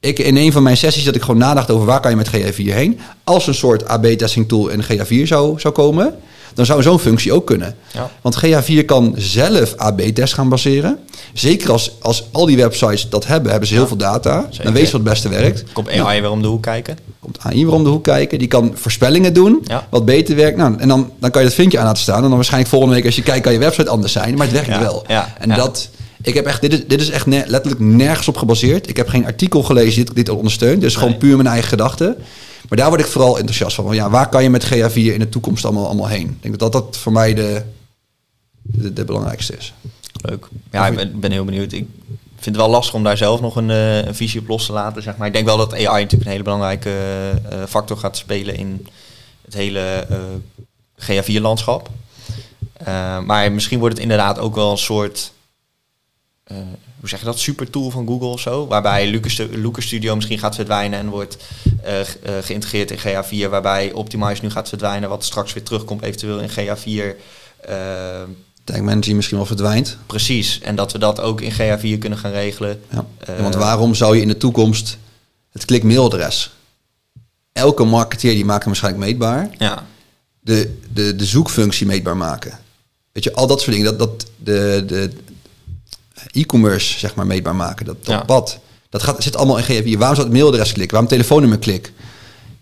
Ik, 0.00 0.18
in 0.18 0.36
een 0.36 0.52
van 0.52 0.62
mijn 0.62 0.76
sessies 0.76 1.04
dat 1.04 1.14
ik 1.14 1.22
gewoon 1.22 1.38
nadacht 1.38 1.70
over 1.70 1.86
waar 1.86 2.00
kan 2.00 2.10
je 2.10 2.16
met 2.16 2.30
GA4 2.30 2.56
heen. 2.56 3.00
Als 3.24 3.46
een 3.46 3.54
soort 3.54 3.88
AB-testing 3.88 4.48
tool 4.48 4.68
in 4.68 4.84
GA4 4.84 5.22
zou, 5.22 5.60
zou 5.60 5.74
komen 5.74 6.14
dan 6.56 6.66
zou 6.66 6.82
zo'n 6.82 6.98
functie 6.98 7.32
ook 7.32 7.46
kunnen. 7.46 7.76
Ja. 7.92 8.10
Want 8.20 8.44
GA4 8.46 8.84
kan 8.84 9.14
zelf 9.16 9.74
AB-test 9.76 10.34
gaan 10.34 10.48
baseren. 10.48 10.98
Zeker 11.32 11.70
als, 11.72 11.92
als 12.00 12.28
al 12.32 12.46
die 12.46 12.56
websites 12.56 13.08
dat 13.08 13.26
hebben, 13.26 13.50
hebben 13.50 13.68
ze 13.68 13.74
heel 13.74 13.86
veel 13.86 13.96
data. 13.96 14.46
Zeker. 14.48 14.64
Dan 14.64 14.72
weet 14.72 14.86
je 14.86 14.92
wat 14.92 15.00
het 15.00 15.10
beste 15.10 15.28
werkt. 15.28 15.64
Komt 15.72 15.90
AI 15.90 16.20
weer 16.20 16.30
om 16.30 16.42
de 16.42 16.48
hoek 16.48 16.62
kijken. 16.62 16.98
Komt 17.20 17.38
AI 17.40 17.64
weer 17.64 17.74
om 17.74 17.84
de 17.84 17.90
hoek 17.90 18.04
kijken. 18.04 18.38
Die 18.38 18.48
kan 18.48 18.72
voorspellingen 18.74 19.32
doen, 19.32 19.64
Ja. 19.64 19.86
wat 19.90 20.04
beter 20.04 20.36
werkt. 20.36 20.56
Nou, 20.56 20.78
en 20.78 20.88
dan, 20.88 21.12
dan 21.18 21.30
kan 21.30 21.42
je 21.42 21.48
dat 21.48 21.56
vinkje 21.56 21.78
aan 21.78 21.84
laten 21.84 22.02
staan. 22.02 22.16
En 22.16 22.22
dan 22.22 22.34
waarschijnlijk 22.34 22.70
volgende 22.70 22.94
week 22.94 23.04
als 23.04 23.16
je 23.16 23.22
kijkt, 23.22 23.42
kan 23.42 23.52
je 23.52 23.58
website 23.58 23.88
anders 23.88 24.12
zijn. 24.12 24.34
Maar 24.34 24.46
het 24.46 24.54
werkt 24.54 24.78
wel. 24.78 25.04
En 25.38 25.48
dat... 25.48 25.88
Ik 26.26 26.34
heb 26.34 26.46
echt, 26.46 26.60
dit 26.60 26.72
is, 26.72 26.86
dit 26.86 27.00
is 27.00 27.10
echt 27.10 27.26
ne- 27.26 27.44
letterlijk 27.46 27.82
nergens 27.84 28.28
op 28.28 28.36
gebaseerd. 28.36 28.88
Ik 28.88 28.96
heb 28.96 29.08
geen 29.08 29.26
artikel 29.26 29.62
gelezen 29.62 30.04
dit, 30.04 30.14
dit 30.14 30.28
ondersteunt. 30.28 30.80
Dus 30.80 30.96
gewoon 30.96 31.16
puur 31.16 31.36
mijn 31.36 31.48
eigen 31.48 31.68
gedachten. 31.68 32.16
Maar 32.68 32.78
daar 32.78 32.88
word 32.88 33.00
ik 33.00 33.06
vooral 33.06 33.38
enthousiast 33.38 33.74
van. 33.74 33.84
Want 33.84 33.96
ja, 33.96 34.10
waar 34.10 34.28
kan 34.28 34.42
je 34.42 34.50
met 34.50 34.66
GA4 34.66 34.94
in 34.94 35.18
de 35.18 35.28
toekomst 35.28 35.64
allemaal, 35.64 35.86
allemaal 35.86 36.08
heen? 36.08 36.26
Ik 36.26 36.42
denk 36.42 36.58
dat 36.58 36.72
dat 36.72 36.96
voor 36.96 37.12
mij 37.12 37.34
de, 37.34 37.62
de, 38.62 38.92
de 38.92 39.04
belangrijkste 39.04 39.56
is. 39.56 39.74
Leuk. 40.22 40.48
Ja, 40.70 40.86
ik 40.86 40.96
ben, 40.96 41.20
ben 41.20 41.32
heel 41.32 41.44
benieuwd. 41.44 41.72
Ik 41.72 41.86
vind 42.34 42.56
het 42.56 42.56
wel 42.56 42.68
lastig 42.68 42.94
om 42.94 43.02
daar 43.02 43.16
zelf 43.16 43.40
nog 43.40 43.56
een, 43.56 43.70
eh, 43.70 44.04
een 44.04 44.14
visie 44.14 44.40
op 44.40 44.48
los 44.48 44.66
te 44.66 44.72
laten. 44.72 45.02
Zeg 45.02 45.16
maar. 45.16 45.26
Ik 45.26 45.32
denk 45.32 45.46
wel 45.46 45.56
dat 45.56 45.72
AI 45.72 45.84
natuurlijk 45.84 46.24
een 46.24 46.30
hele 46.30 46.42
belangrijke 46.42 46.90
eh, 47.50 47.58
factor 47.68 47.96
gaat 47.96 48.16
spelen 48.16 48.56
in 48.56 48.86
het 49.44 49.54
hele 49.54 50.06
eh, 50.08 50.18
GA4-landschap. 50.98 51.90
Eh, 52.72 53.20
maar 53.20 53.52
misschien 53.52 53.78
wordt 53.78 53.94
het 53.94 54.02
inderdaad 54.02 54.38
ook 54.38 54.54
wel 54.54 54.70
een 54.70 54.78
soort, 54.78 55.32
eh, 56.46 56.56
hoe 57.00 57.08
zeg 57.08 57.18
je 57.18 57.24
dat, 57.24 57.38
supertool 57.38 57.90
van 57.90 58.06
Google 58.06 58.26
of 58.28 58.40
zo. 58.40 58.66
Waarbij 58.66 59.06
Lucas, 59.10 59.36
Lucas 59.36 59.84
Studio 59.84 60.14
misschien 60.14 60.38
gaat 60.38 60.54
verdwijnen 60.54 60.98
en 60.98 61.08
wordt 61.08 61.36
eh, 61.82 62.00
eh, 62.00 62.06
geïntegreerd 62.42 62.90
in 62.90 62.98
GA4. 62.98 63.50
Waarbij 63.50 63.92
Optimize 63.92 64.42
nu 64.42 64.50
gaat 64.50 64.68
verdwijnen, 64.68 65.08
wat 65.08 65.24
straks 65.24 65.52
weer 65.52 65.62
terugkomt 65.62 66.02
eventueel 66.02 66.40
in 66.40 66.50
GA4. 66.50 67.16
Eh, 67.60 68.22
Tag 68.64 68.80
Manager 68.80 69.14
misschien 69.14 69.36
wel 69.36 69.46
verdwijnt. 69.46 69.98
Precies, 70.06 70.60
en 70.60 70.76
dat 70.76 70.92
we 70.92 70.98
dat 70.98 71.20
ook 71.20 71.40
in 71.40 71.52
GA4 71.52 71.98
kunnen 71.98 72.18
gaan 72.18 72.30
regelen. 72.30 72.80
Ja. 72.90 73.06
Want 73.40 73.54
waarom 73.54 73.94
zou 73.94 74.16
je 74.16 74.22
in 74.22 74.28
de 74.28 74.36
toekomst 74.36 74.98
het 75.52 75.64
klik-mailadres... 75.64 76.54
Elke 77.52 77.84
marketeer 77.84 78.34
die 78.34 78.44
maakt 78.44 78.64
hem 78.64 78.68
waarschijnlijk 78.68 79.04
meetbaar. 79.04 79.50
Ja, 79.58 79.86
De, 80.40 80.78
de, 80.92 81.16
de 81.16 81.24
zoekfunctie 81.24 81.86
meetbaar 81.86 82.16
maken. 82.16 82.58
Weet 83.12 83.24
je, 83.24 83.32
al 83.32 83.46
dat 83.46 83.60
soort 83.60 83.76
dingen. 83.76 83.98
Dat, 83.98 83.98
dat 83.98 84.26
de, 84.36 84.84
de 84.86 85.10
e-commerce 86.30 86.98
zeg 86.98 87.14
maar 87.14 87.26
meetbaar 87.26 87.54
maken. 87.56 87.86
Dat, 87.86 87.96
dat 88.04 88.14
Ja. 88.14 88.24
pad. 88.24 88.58
Dat 88.90 89.02
gaat, 89.02 89.22
zit 89.22 89.36
allemaal 89.36 89.58
in 89.58 89.64
GA4. 89.64 89.98
Waarom 89.98 90.16
zou 90.16 90.28
het 90.28 90.36
mailadres 90.36 90.72
klikken? 90.72 90.90
Waarom 90.92 91.10
telefoonnummer 91.10 91.58
klik? 91.58 91.92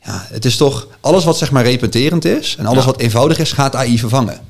Ja, 0.05 0.27
het 0.31 0.45
is 0.45 0.57
toch... 0.57 0.87
Alles 1.01 1.25
wat 1.25 1.39
zeg 1.39 1.51
maar 1.51 1.65
repeterend 1.65 2.25
is... 2.25 2.57
en 2.59 2.67
alles 2.67 2.79
Ja. 2.85 2.91
wat 2.91 3.01
eenvoudig 3.01 3.39
is, 3.39 3.53
gaat 3.53 3.75
AI 3.75 3.99
vervangen. 3.99 4.41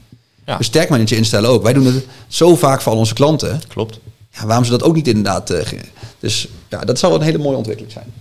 Ja. 0.46 0.56
Dus 0.56 0.68
tag 0.68 0.88
manager 0.88 1.16
instellen 1.16 1.50
ook. 1.50 1.62
Wij 1.62 1.72
doen 1.72 1.86
het 1.86 2.04
zo 2.28 2.56
vaak 2.56 2.80
voor 2.80 2.92
al 2.92 2.98
onze 2.98 3.14
klanten. 3.14 3.60
klopt. 3.68 3.98
Ja, 4.30 4.46
waarom 4.46 4.64
zou 4.64 4.78
dat 4.78 4.88
ook 4.88 4.94
niet 4.94 5.08
inderdaad... 5.08 5.50
ge- 5.54 5.78
dus 6.20 6.48
ja, 6.68 6.78
dat 6.80 6.98
zou 6.98 7.12
wel 7.12 7.20
een 7.20 7.26
hele 7.26 7.38
mooie 7.42 7.56
ontwikkeling 7.56 7.92
zijn. 7.92 8.12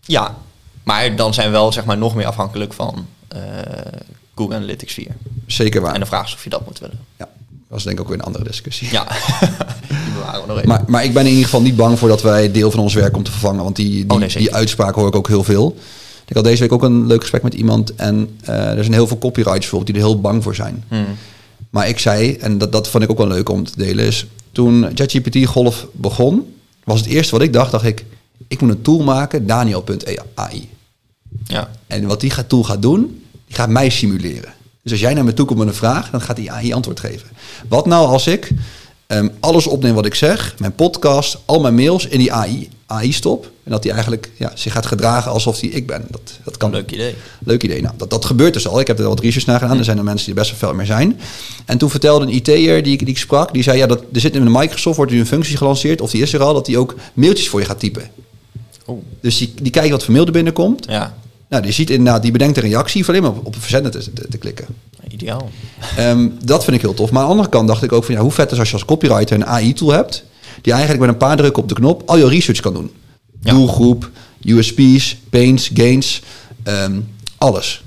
Ja, 0.00 0.36
maar 0.82 1.16
dan 1.16 1.34
zijn 1.34 1.46
we 1.46 1.52
wel 1.52 1.72
zeg 1.72 1.84
maar, 1.84 1.98
nog 1.98 2.14
meer 2.14 2.26
afhankelijk 2.26 2.72
van 2.72 3.06
eh, 3.28 3.40
Google 4.34 4.56
Analytics 4.56 4.92
4. 4.94 5.06
Zeker 5.46 5.80
waar. 5.80 5.94
En 5.94 6.00
de 6.00 6.06
vraag 6.06 6.26
is 6.26 6.34
of 6.34 6.44
je 6.44 6.50
dat 6.50 6.66
moet 6.66 6.78
willen. 6.78 6.98
Ja, 7.18 7.28
dat 7.72 7.80
is 7.80 7.86
denk 7.86 7.98
ik 7.98 8.02
ook 8.04 8.10
weer 8.10 8.18
een 8.18 8.24
andere 8.24 8.44
discussie. 8.44 8.88
Ja, 8.90 9.06
die 9.88 10.12
bewaren 10.14 10.40
we 10.40 10.46
nog 10.46 10.56
even. 10.56 10.68
Maar, 10.68 10.82
maar 10.86 11.04
ik 11.04 11.12
ben 11.12 11.22
in 11.22 11.28
ieder 11.28 11.44
geval 11.44 11.62
niet 11.62 11.76
bang 11.76 11.98
voor 11.98 12.08
dat 12.08 12.22
wij 12.22 12.50
deel 12.50 12.70
van 12.70 12.80
ons 12.80 12.94
werk 12.94 13.16
om 13.16 13.22
te 13.22 13.30
vervangen. 13.30 13.64
Want 13.64 13.76
die, 13.76 13.90
die, 13.90 14.10
Oh, 14.10 14.18
nee, 14.18 14.28
die 14.28 14.54
uitspraak 14.54 14.94
hoor 14.94 15.06
ik 15.06 15.14
ook 15.14 15.28
heel 15.28 15.44
veel. 15.44 15.76
Ik 16.26 16.34
had 16.34 16.44
deze 16.44 16.60
week 16.60 16.72
ook 16.72 16.82
een 16.82 17.06
leuk 17.06 17.20
gesprek 17.20 17.42
met 17.42 17.54
iemand. 17.54 17.94
En 17.94 18.38
eh, 18.44 18.70
er 18.70 18.82
zijn 18.84 18.92
heel 18.92 19.06
veel 19.06 19.18
copywriters 19.18 19.58
bijvoorbeeld 19.58 19.94
die 19.94 20.02
er 20.02 20.08
heel 20.08 20.20
bang 20.20 20.42
voor 20.42 20.54
zijn. 20.54 20.84
Hmm. 20.88 21.06
Maar 21.70 21.88
ik 21.88 21.98
zei, 21.98 22.32
en 22.32 22.58
dat, 22.58 22.72
dat 22.72 22.88
vond 22.88 23.04
ik 23.04 23.10
ook 23.10 23.18
wel 23.18 23.26
leuk 23.26 23.48
om 23.48 23.64
te 23.64 23.76
delen, 23.76 24.04
is 24.04 24.26
toen 24.52 24.86
ChatGPT 24.94 25.46
Golf 25.46 25.86
begon, 25.92 26.54
was 26.84 27.00
het 27.00 27.08
eerste 27.08 27.32
wat 27.32 27.42
ik 27.42 27.52
dacht, 27.52 27.70
dacht 27.70 27.84
ik, 27.84 28.04
ik 28.48 28.60
moet 28.60 28.70
een 28.70 28.82
tool 28.82 29.02
maken, 29.02 29.46
Daniel.ai. 29.46 30.68
Ja, 31.44 31.70
En 31.86 32.06
wat 32.06 32.20
die 32.20 32.30
gaat, 32.30 32.48
tool 32.48 32.64
gaat 32.64 32.82
doen, 32.82 33.22
die 33.46 33.56
gaat 33.56 33.68
mij 33.68 33.88
simuleren. 33.88 34.52
Dus 34.82 34.92
als 34.92 35.00
jij 35.00 35.14
naar 35.14 35.24
me 35.24 35.34
toe 35.34 35.46
komt 35.46 35.58
met 35.58 35.68
een 35.68 35.74
vraag, 35.74 36.10
dan 36.10 36.20
gaat 36.20 36.36
die 36.36 36.50
AI 36.52 36.72
antwoord 36.72 37.00
geven. 37.00 37.28
Wat 37.68 37.86
nou 37.86 38.06
als 38.06 38.26
ik 38.26 38.50
ehm, 39.06 39.28
alles 39.40 39.66
opneem 39.66 39.94
wat 39.94 40.06
ik 40.06 40.14
zeg, 40.14 40.54
mijn 40.58 40.74
podcast, 40.74 41.38
al 41.44 41.60
mijn 41.60 41.74
mails 41.74 42.06
in 42.06 42.18
die 42.18 42.32
AI, 42.32 42.68
AI 42.86 43.12
stop. 43.12 43.50
En 43.64 43.70
dat 43.70 43.82
die 43.82 43.90
eigenlijk 43.92 44.30
ja, 44.36 44.52
zich 44.54 44.72
gaat 44.72 44.86
gedragen 44.86 45.30
alsof 45.30 45.58
die 45.58 45.70
ik 45.70 45.86
ben. 45.86 46.04
Dat, 46.10 46.20
dat 46.44 46.56
kan. 46.56 46.70
leuk 46.70 46.90
idee. 46.90 47.14
Leuk 47.44 47.62
idee. 47.62 47.82
Nou, 47.82 47.94
dat, 47.96 48.10
dat 48.10 48.24
gebeurt 48.24 48.52
dus 48.52 48.68
al. 48.68 48.80
Ik 48.80 48.86
heb 48.86 48.98
er 48.98 49.08
wat 49.08 49.20
research 49.20 49.46
naar 49.46 49.58
gedaan. 49.60 49.78
Er 49.78 49.84
zijn 49.84 49.98
er 49.98 50.04
mensen 50.04 50.26
die 50.26 50.34
er 50.34 50.40
best 50.40 50.50
wel 50.60 50.68
veel 50.68 50.78
meer 50.78 50.86
zijn. 50.86 51.20
En 51.64 51.78
toen 51.78 51.90
vertelde 51.90 52.24
een 52.24 52.34
IT'er 52.34 52.82
die, 52.82 52.92
ik- 52.92 52.98
die 52.98 53.08
ik 53.08 53.18
sprak, 53.18 53.52
die 53.52 53.62
zei, 53.62 53.78
ja, 53.78 53.86
dat, 53.86 54.02
er 54.12 54.20
zit 54.20 54.34
in 54.34 54.44
de 54.44 54.50
Microsoft, 54.50 54.96
wordt 54.96 55.12
nu 55.12 55.18
een 55.20 55.26
functie 55.26 55.56
gelanceerd, 55.56 56.00
of 56.00 56.10
die 56.10 56.22
is 56.22 56.32
er 56.32 56.42
al, 56.42 56.54
dat 56.54 56.66
die 56.66 56.78
ook 56.78 56.94
mailtjes 57.14 57.48
voor 57.48 57.60
je 57.60 57.66
gaat 57.66 57.78
typen. 57.80 58.10
Oeh, 58.86 59.02
Dus 59.20 59.38
die, 59.38 59.54
die 59.62 59.72
kijkt 59.72 59.90
wat 59.90 60.04
voor 60.04 60.12
mail 60.12 60.26
er 60.26 60.32
binnenkomt. 60.32 60.84
ja, 60.88 61.16
Nou, 61.52 61.64
die 61.64 61.72
ziet 61.72 61.90
inderdaad, 61.90 62.22
die 62.22 62.32
bedenkt 62.32 62.56
een 62.56 62.62
reactie 62.62 63.04
van 63.04 63.14
alleen 63.14 63.26
maar 63.26 63.38
op, 63.38 63.46
op 63.46 63.56
verzenden 63.58 63.90
te, 63.90 64.12
te, 64.12 64.28
te 64.28 64.38
klikken. 64.38 64.66
ideaal. 65.08 65.50
Ehm, 65.96 66.28
dat 66.44 66.64
vind 66.64 66.76
ik 66.76 66.82
heel 66.82 66.94
tof. 66.94 67.10
Maar 67.10 67.20
aan 67.20 67.26
de 67.26 67.32
andere 67.32 67.48
kant 67.48 67.68
dacht 67.68 67.82
ik 67.82 67.92
ook 67.92 68.04
van 68.04 68.14
ja, 68.14 68.20
hoe 68.20 68.30
vet 68.30 68.52
is 68.52 68.58
als 68.58 68.68
je 68.68 68.74
als 68.74 68.84
copywriter 68.84 69.36
een 69.36 69.46
AI-tool 69.46 69.92
hebt, 69.92 70.24
die 70.60 70.72
eigenlijk 70.72 71.02
met 71.02 71.10
een 71.12 71.16
paar 71.16 71.36
drukken 71.36 71.62
op 71.62 71.68
de 71.68 71.74
knop 71.74 72.02
al 72.06 72.16
je 72.16 72.28
research 72.28 72.60
kan 72.60 72.72
doen. 72.72 72.90
Ja. 73.40 73.52
Doelgroep, 73.52 74.10
USP's, 74.44 75.16
pains, 75.30 75.70
gains, 75.74 76.22
ehm, 76.62 77.00
alles. 77.38 77.84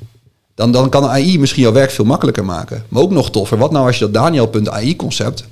Dan, 0.55 0.71
dan 0.71 0.89
kan 0.89 1.05
AI 1.05 1.39
misschien 1.39 1.63
jouw 1.63 1.71
werk 1.71 1.91
veel 1.91 2.05
makkelijker 2.05 2.45
maken. 2.45 2.83
Maar 2.87 3.01
ook 3.01 3.11
nog 3.11 3.31
toffer, 3.31 3.57
wat 3.57 3.71
nou 3.71 3.85
als 3.87 3.97
je 3.97 4.03
dat 4.03 4.13
Daniel.ai-concept 4.13 5.45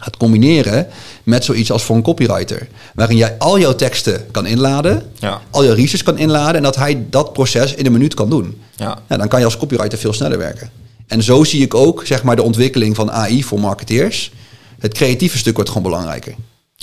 gaat 0.00 0.16
combineren 0.16 0.86
met 1.22 1.44
zoiets 1.44 1.70
als 1.72 1.82
voor 1.82 1.96
een 1.96 2.02
copywriter. 2.02 2.68
Waarin 2.94 3.16
jij 3.16 3.38
al 3.38 3.58
jouw 3.58 3.74
teksten 3.74 4.26
kan 4.30 4.46
inladen, 4.46 5.10
Ja. 5.18 5.40
al 5.50 5.64
jouw 5.64 5.74
research 5.74 6.02
kan 6.04 6.18
inladen 6.18 6.54
en 6.56 6.62
dat 6.62 6.76
hij 6.76 7.04
dat 7.10 7.32
proces 7.32 7.74
in 7.74 7.86
een 7.86 7.92
minuut 7.92 8.14
kan 8.14 8.30
doen. 8.30 8.60
Ja, 8.76 8.98
Ja, 9.08 9.16
dan 9.16 9.28
kan 9.28 9.38
je 9.38 9.44
als 9.44 9.56
copywriter 9.56 9.98
veel 9.98 10.12
sneller 10.12 10.38
werken. 10.38 10.70
En 11.06 11.22
zo 11.22 11.44
zie 11.44 11.62
ik 11.62 11.74
ook 11.74 12.06
zeg 12.06 12.22
maar, 12.22 12.36
de 12.36 12.42
ontwikkeling 12.42 12.96
van 12.96 13.10
AI 13.10 13.44
voor 13.44 13.60
marketeers. 13.60 14.30
Het 14.78 14.94
creatieve 14.94 15.38
stuk 15.38 15.54
wordt 15.54 15.70
gewoon 15.70 15.90
belangrijker. 15.90 16.34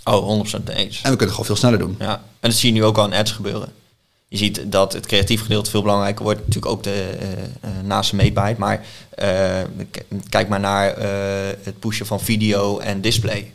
oh, 0.04 0.28
100% 0.28 0.70
eens. 0.70 1.02
En 1.04 1.12
we 1.12 1.18
kunnen 1.18 1.18
het 1.20 1.30
gewoon 1.30 1.46
veel 1.46 1.56
sneller 1.56 1.80
doen. 1.80 1.96
Ja, 2.00 2.14
en 2.40 2.50
dat 2.50 2.54
zie 2.54 2.74
je 2.74 2.80
nu 2.80 2.84
ook 2.86 2.98
al 2.98 3.06
in 3.06 3.14
ads 3.14 3.32
gebeuren. 3.32 3.70
Je 4.34 4.40
ziet 4.40 4.72
dat 4.72 4.94
het 4.94 5.06
creatief 5.06 5.42
gedeelte 5.42 5.70
veel 5.70 5.82
belangrijker 5.82 6.24
wordt. 6.24 6.40
Natuurlijk 6.40 6.72
ook 6.74 6.84
de 6.84 6.92
eh, 7.20 7.32
eh, 7.32 7.70
naast 7.84 8.10
de 8.10 8.16
meetbaarheid. 8.16 8.58
Maar 8.58 8.86
eh, 9.10 9.62
kijk 10.30 10.48
maar 10.50 10.60
naar 10.60 10.90
eh, 10.90 11.08
het 11.64 11.80
pushen 11.80 12.06
van 12.06 12.20
video 12.20 12.80
en 12.80 13.02
display. 13.02 13.54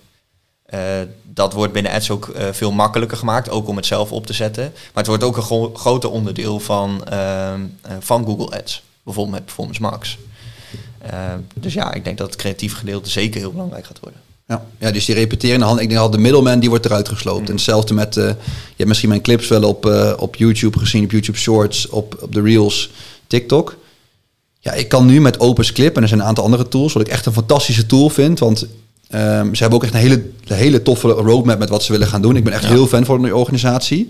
Eh, 0.66 0.80
dat 1.24 1.52
wordt 1.52 1.72
binnen 1.72 1.92
ads 1.92 2.10
ook 2.10 2.28
eh, 2.28 2.46
veel 2.52 2.72
makkelijker 2.72 3.16
gemaakt. 3.18 3.50
Ook 3.50 3.68
om 3.68 3.76
het 3.76 3.86
zelf 3.86 4.12
op 4.12 4.26
te 4.26 4.32
zetten. 4.32 4.62
Maar 4.64 4.90
het 4.94 5.06
wordt 5.06 5.22
ook 5.24 5.36
een 5.36 5.42
gro- 5.42 5.74
groter 5.74 6.10
onderdeel 6.10 6.60
van, 6.60 7.04
ehm, 7.04 7.60
eh, 7.82 7.92
van 8.00 8.24
Google 8.24 8.58
Ads. 8.58 8.82
Bijvoorbeeld 9.02 9.34
met 9.36 9.44
Performance 9.44 9.80
Max. 9.82 10.18
Eh, 10.98 11.34
dus 11.54 11.72
ja, 11.74 11.92
ik 11.94 12.04
denk 12.04 12.18
dat 12.18 12.26
het 12.26 12.36
creatief 12.36 12.74
gedeelte 12.76 13.10
zeker 13.10 13.40
heel 13.40 13.52
belangrijk 13.52 13.86
gaat 13.86 14.00
worden. 14.00 14.20
Ja, 14.48 14.64
ja 14.78 14.90
dus 14.90 15.04
die 15.04 15.14
repeterende 15.14 15.64
hand. 15.66 15.80
Ik 15.80 15.88
denk 15.88 16.00
al 16.00 16.10
de 16.10 16.18
middelman 16.18 16.60
die 16.60 16.68
wordt 16.68 16.84
eruit 16.84 17.08
gesloopt. 17.08 17.48
En 17.48 17.54
hetzelfde 17.54 17.94
met, 17.94 18.16
eh, 18.16 18.24
je 18.24 18.34
hebt 18.76 18.88
misschien 18.88 19.08
mijn 19.08 19.20
clips 19.22 19.48
wel 19.48 19.62
op, 19.62 19.86
eh, 19.86 20.12
op 20.16 20.36
YouTube 20.36 20.78
gezien, 20.78 21.04
op 21.04 21.10
YouTube 21.10 21.38
Shorts, 21.38 21.88
op, 21.88 22.16
op 22.20 22.34
de 22.34 22.40
Reels, 22.42 22.90
TikTok. 23.26 23.76
Ja, 24.60 24.72
ik 24.72 24.88
kan 24.88 25.06
nu 25.06 25.20
met 25.20 25.40
Opus 25.40 25.72
Clip, 25.72 25.96
en 25.96 26.02
er 26.02 26.08
zijn 26.08 26.20
een 26.20 26.26
aantal 26.26 26.44
andere 26.44 26.68
tools, 26.68 26.92
wat 26.92 27.02
ik 27.02 27.08
echt 27.08 27.26
een 27.26 27.32
fantastische 27.32 27.86
tool 27.86 28.08
vind. 28.08 28.38
Want 28.38 28.66
ehm, 29.08 29.54
ze 29.54 29.60
hebben 29.60 29.78
ook 29.78 29.84
echt 29.84 29.94
een 29.94 30.00
hele, 30.00 30.22
een 30.44 30.56
hele 30.56 30.82
toffe 30.82 31.08
roadmap 31.08 31.58
met 31.58 31.68
wat 31.68 31.82
ze 31.82 31.92
willen 31.92 32.06
gaan 32.08 32.22
doen. 32.22 32.36
Ik 32.36 32.44
ben 32.44 32.52
echt 32.52 32.62
Ja. 32.62 32.68
heel 32.68 32.86
fan 32.86 33.04
van 33.04 33.22
die 33.22 33.36
organisatie. 33.36 34.08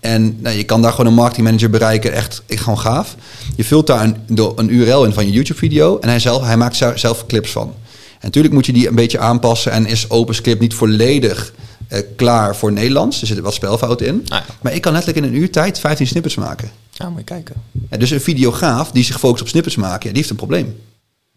En 0.00 0.36
nou, 0.40 0.56
je 0.56 0.64
kan 0.64 0.82
daar 0.82 0.90
gewoon 0.90 1.06
een 1.06 1.14
marketingmanager 1.14 1.70
bereiken. 1.70 2.12
Echt, 2.12 2.42
ik 2.46 2.58
gewoon 2.58 2.78
gaaf. 2.78 3.16
Je 3.56 3.64
vult 3.64 3.86
daar 3.86 4.02
een, 4.04 4.16
een 4.56 4.74
URL 4.74 5.04
in 5.04 5.12
van 5.12 5.26
je 5.26 5.32
YouTube 5.32 5.58
video. 5.58 5.98
En 5.98 6.08
hij, 6.08 6.18
zelf, 6.18 6.42
hij 6.42 6.56
maakt 6.56 6.76
zelf 6.94 7.26
clips 7.26 7.50
van. 7.50 7.74
En 8.18 8.22
natuurlijk 8.22 8.54
moet 8.54 8.66
je 8.66 8.72
die 8.72 8.88
een 8.88 8.94
beetje 8.94 9.18
aanpassen. 9.18 9.72
En 9.72 9.86
is 9.86 10.10
Opus 10.10 10.40
Clip 10.40 10.60
niet 10.60 10.74
volledig 10.74 11.52
eh, 11.88 12.00
klaar 12.16 12.56
voor 12.56 12.72
Nederlands. 12.72 13.20
Er 13.20 13.26
zitten 13.26 13.44
wat 13.44 13.54
spelfouten 13.54 14.06
in. 14.06 14.26
Ah, 14.28 14.38
ja. 14.38 14.54
Maar 14.60 14.74
ik 14.74 14.80
kan 14.80 14.92
letterlijk 14.92 15.24
in 15.24 15.32
een 15.32 15.40
uur 15.40 15.50
tijd 15.50 15.78
15 15.78 16.06
snippets 16.06 16.34
maken. 16.34 16.70
Ja, 16.90 17.08
moet 17.08 17.18
je 17.18 17.24
kijken. 17.24 17.54
Ja, 17.90 17.96
dus 17.96 18.10
een 18.10 18.20
videograaf 18.20 18.90
die 18.90 19.04
zich 19.04 19.18
focust 19.18 19.42
op 19.42 19.48
snippets 19.48 19.76
maken, 19.76 20.00
ja, 20.02 20.08
die 20.08 20.16
heeft 20.16 20.30
een 20.30 20.36
probleem. 20.36 20.76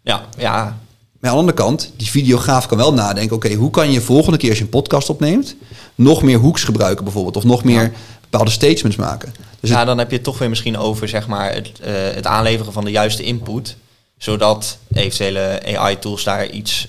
Ja, 0.02 0.24
ja, 0.38 0.62
Maar 1.20 1.30
aan 1.30 1.36
de 1.36 1.40
andere 1.40 1.56
kant, 1.56 1.92
die 1.96 2.08
videograaf 2.10 2.66
kan 2.66 2.76
wel 2.76 2.94
nadenken... 2.94 3.36
oké, 3.36 3.54
hoe 3.54 3.70
kan 3.70 3.92
je 3.92 4.00
volgende 4.00 4.38
keer 4.38 4.48
als 4.48 4.58
je 4.58 4.64
een 4.64 4.70
podcast 4.70 5.10
opneemt... 5.10 5.56
nog 5.94 6.22
meer 6.22 6.38
hoeks 6.38 6.64
gebruiken 6.64 7.04
bijvoorbeeld... 7.04 7.36
of 7.36 7.44
nog 7.44 7.64
meer 7.64 7.92
bepaalde 8.20 8.50
statements 8.50 8.96
maken. 8.96 9.34
Dus 9.60 9.70
ja, 9.70 9.84
dan 9.84 9.98
heb 9.98 10.08
je 10.08 10.14
het 10.14 10.24
toch 10.24 10.38
weer 10.38 10.48
misschien 10.48 10.78
over 10.78 11.08
zeg 11.08 11.26
maar, 11.26 11.54
het, 11.54 11.80
eh, 11.80 11.92
het 11.94 12.26
aanleveren 12.26 12.72
van 12.72 12.84
de 12.84 12.90
juiste 12.90 13.22
input. 13.22 13.76
Zodat 14.20 14.78
eventuele 14.92 15.60
AI-tools 15.76 16.24
daar 16.24 16.46
iets, 16.48 16.86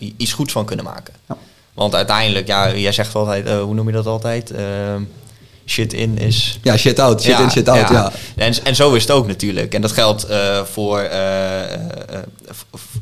i- 0.00 0.14
iets 0.16 0.32
goeds 0.32 0.52
van 0.52 0.64
kunnen 0.64 0.84
maken. 0.84 1.14
Ja. 1.28 1.36
Want 1.74 1.94
uiteindelijk, 1.94 2.46
ja, 2.46 2.74
jij 2.76 2.92
zegt 2.92 3.14
altijd, 3.14 3.46
eh, 3.46 3.60
hoe 3.60 3.74
noem 3.74 3.86
je 3.86 3.92
dat 3.92 4.06
altijd? 4.06 4.50
Ehm, 4.50 5.02
shit 5.66 5.92
in 5.92 6.18
is... 6.18 6.58
ja, 6.62 6.76
shit 6.76 6.98
out, 6.98 7.22
shit 7.22 7.38
in, 7.38 7.50
shit 7.50 7.68
out, 7.68 7.88
ja. 7.88 8.12
En, 8.36 8.52
en 8.64 8.74
zo 8.76 8.92
is 8.94 9.02
het 9.02 9.10
ook 9.10 9.26
natuurlijk. 9.26 9.74
En 9.74 9.80
dat 9.80 9.92
geldt 9.92 10.24
eh, 10.24 10.62
voor, 10.64 11.08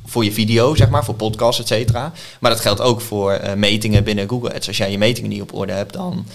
voor 0.07 0.25
je 0.25 0.33
video, 0.33 0.75
zeg 0.75 0.89
maar, 0.89 1.05
voor 1.05 1.15
podcasts, 1.15 1.61
et 1.61 1.67
cetera. 1.67 2.13
Maar 2.41 2.51
dat 2.51 2.61
geldt 2.61 2.81
ook 2.81 3.01
voor 3.01 3.33
eh, 3.33 3.55
metingen 3.55 4.05
binnen 4.05 4.29
Google 4.29 4.55
Ads. 4.55 4.69
Als 4.69 4.77
jij 4.77 4.91
je 4.91 4.99
metingen 4.99 5.31
niet 5.31 5.43
op 5.43 5.55
orde 5.55 5.73
hebt, 5.73 5.93
dan 5.93 6.27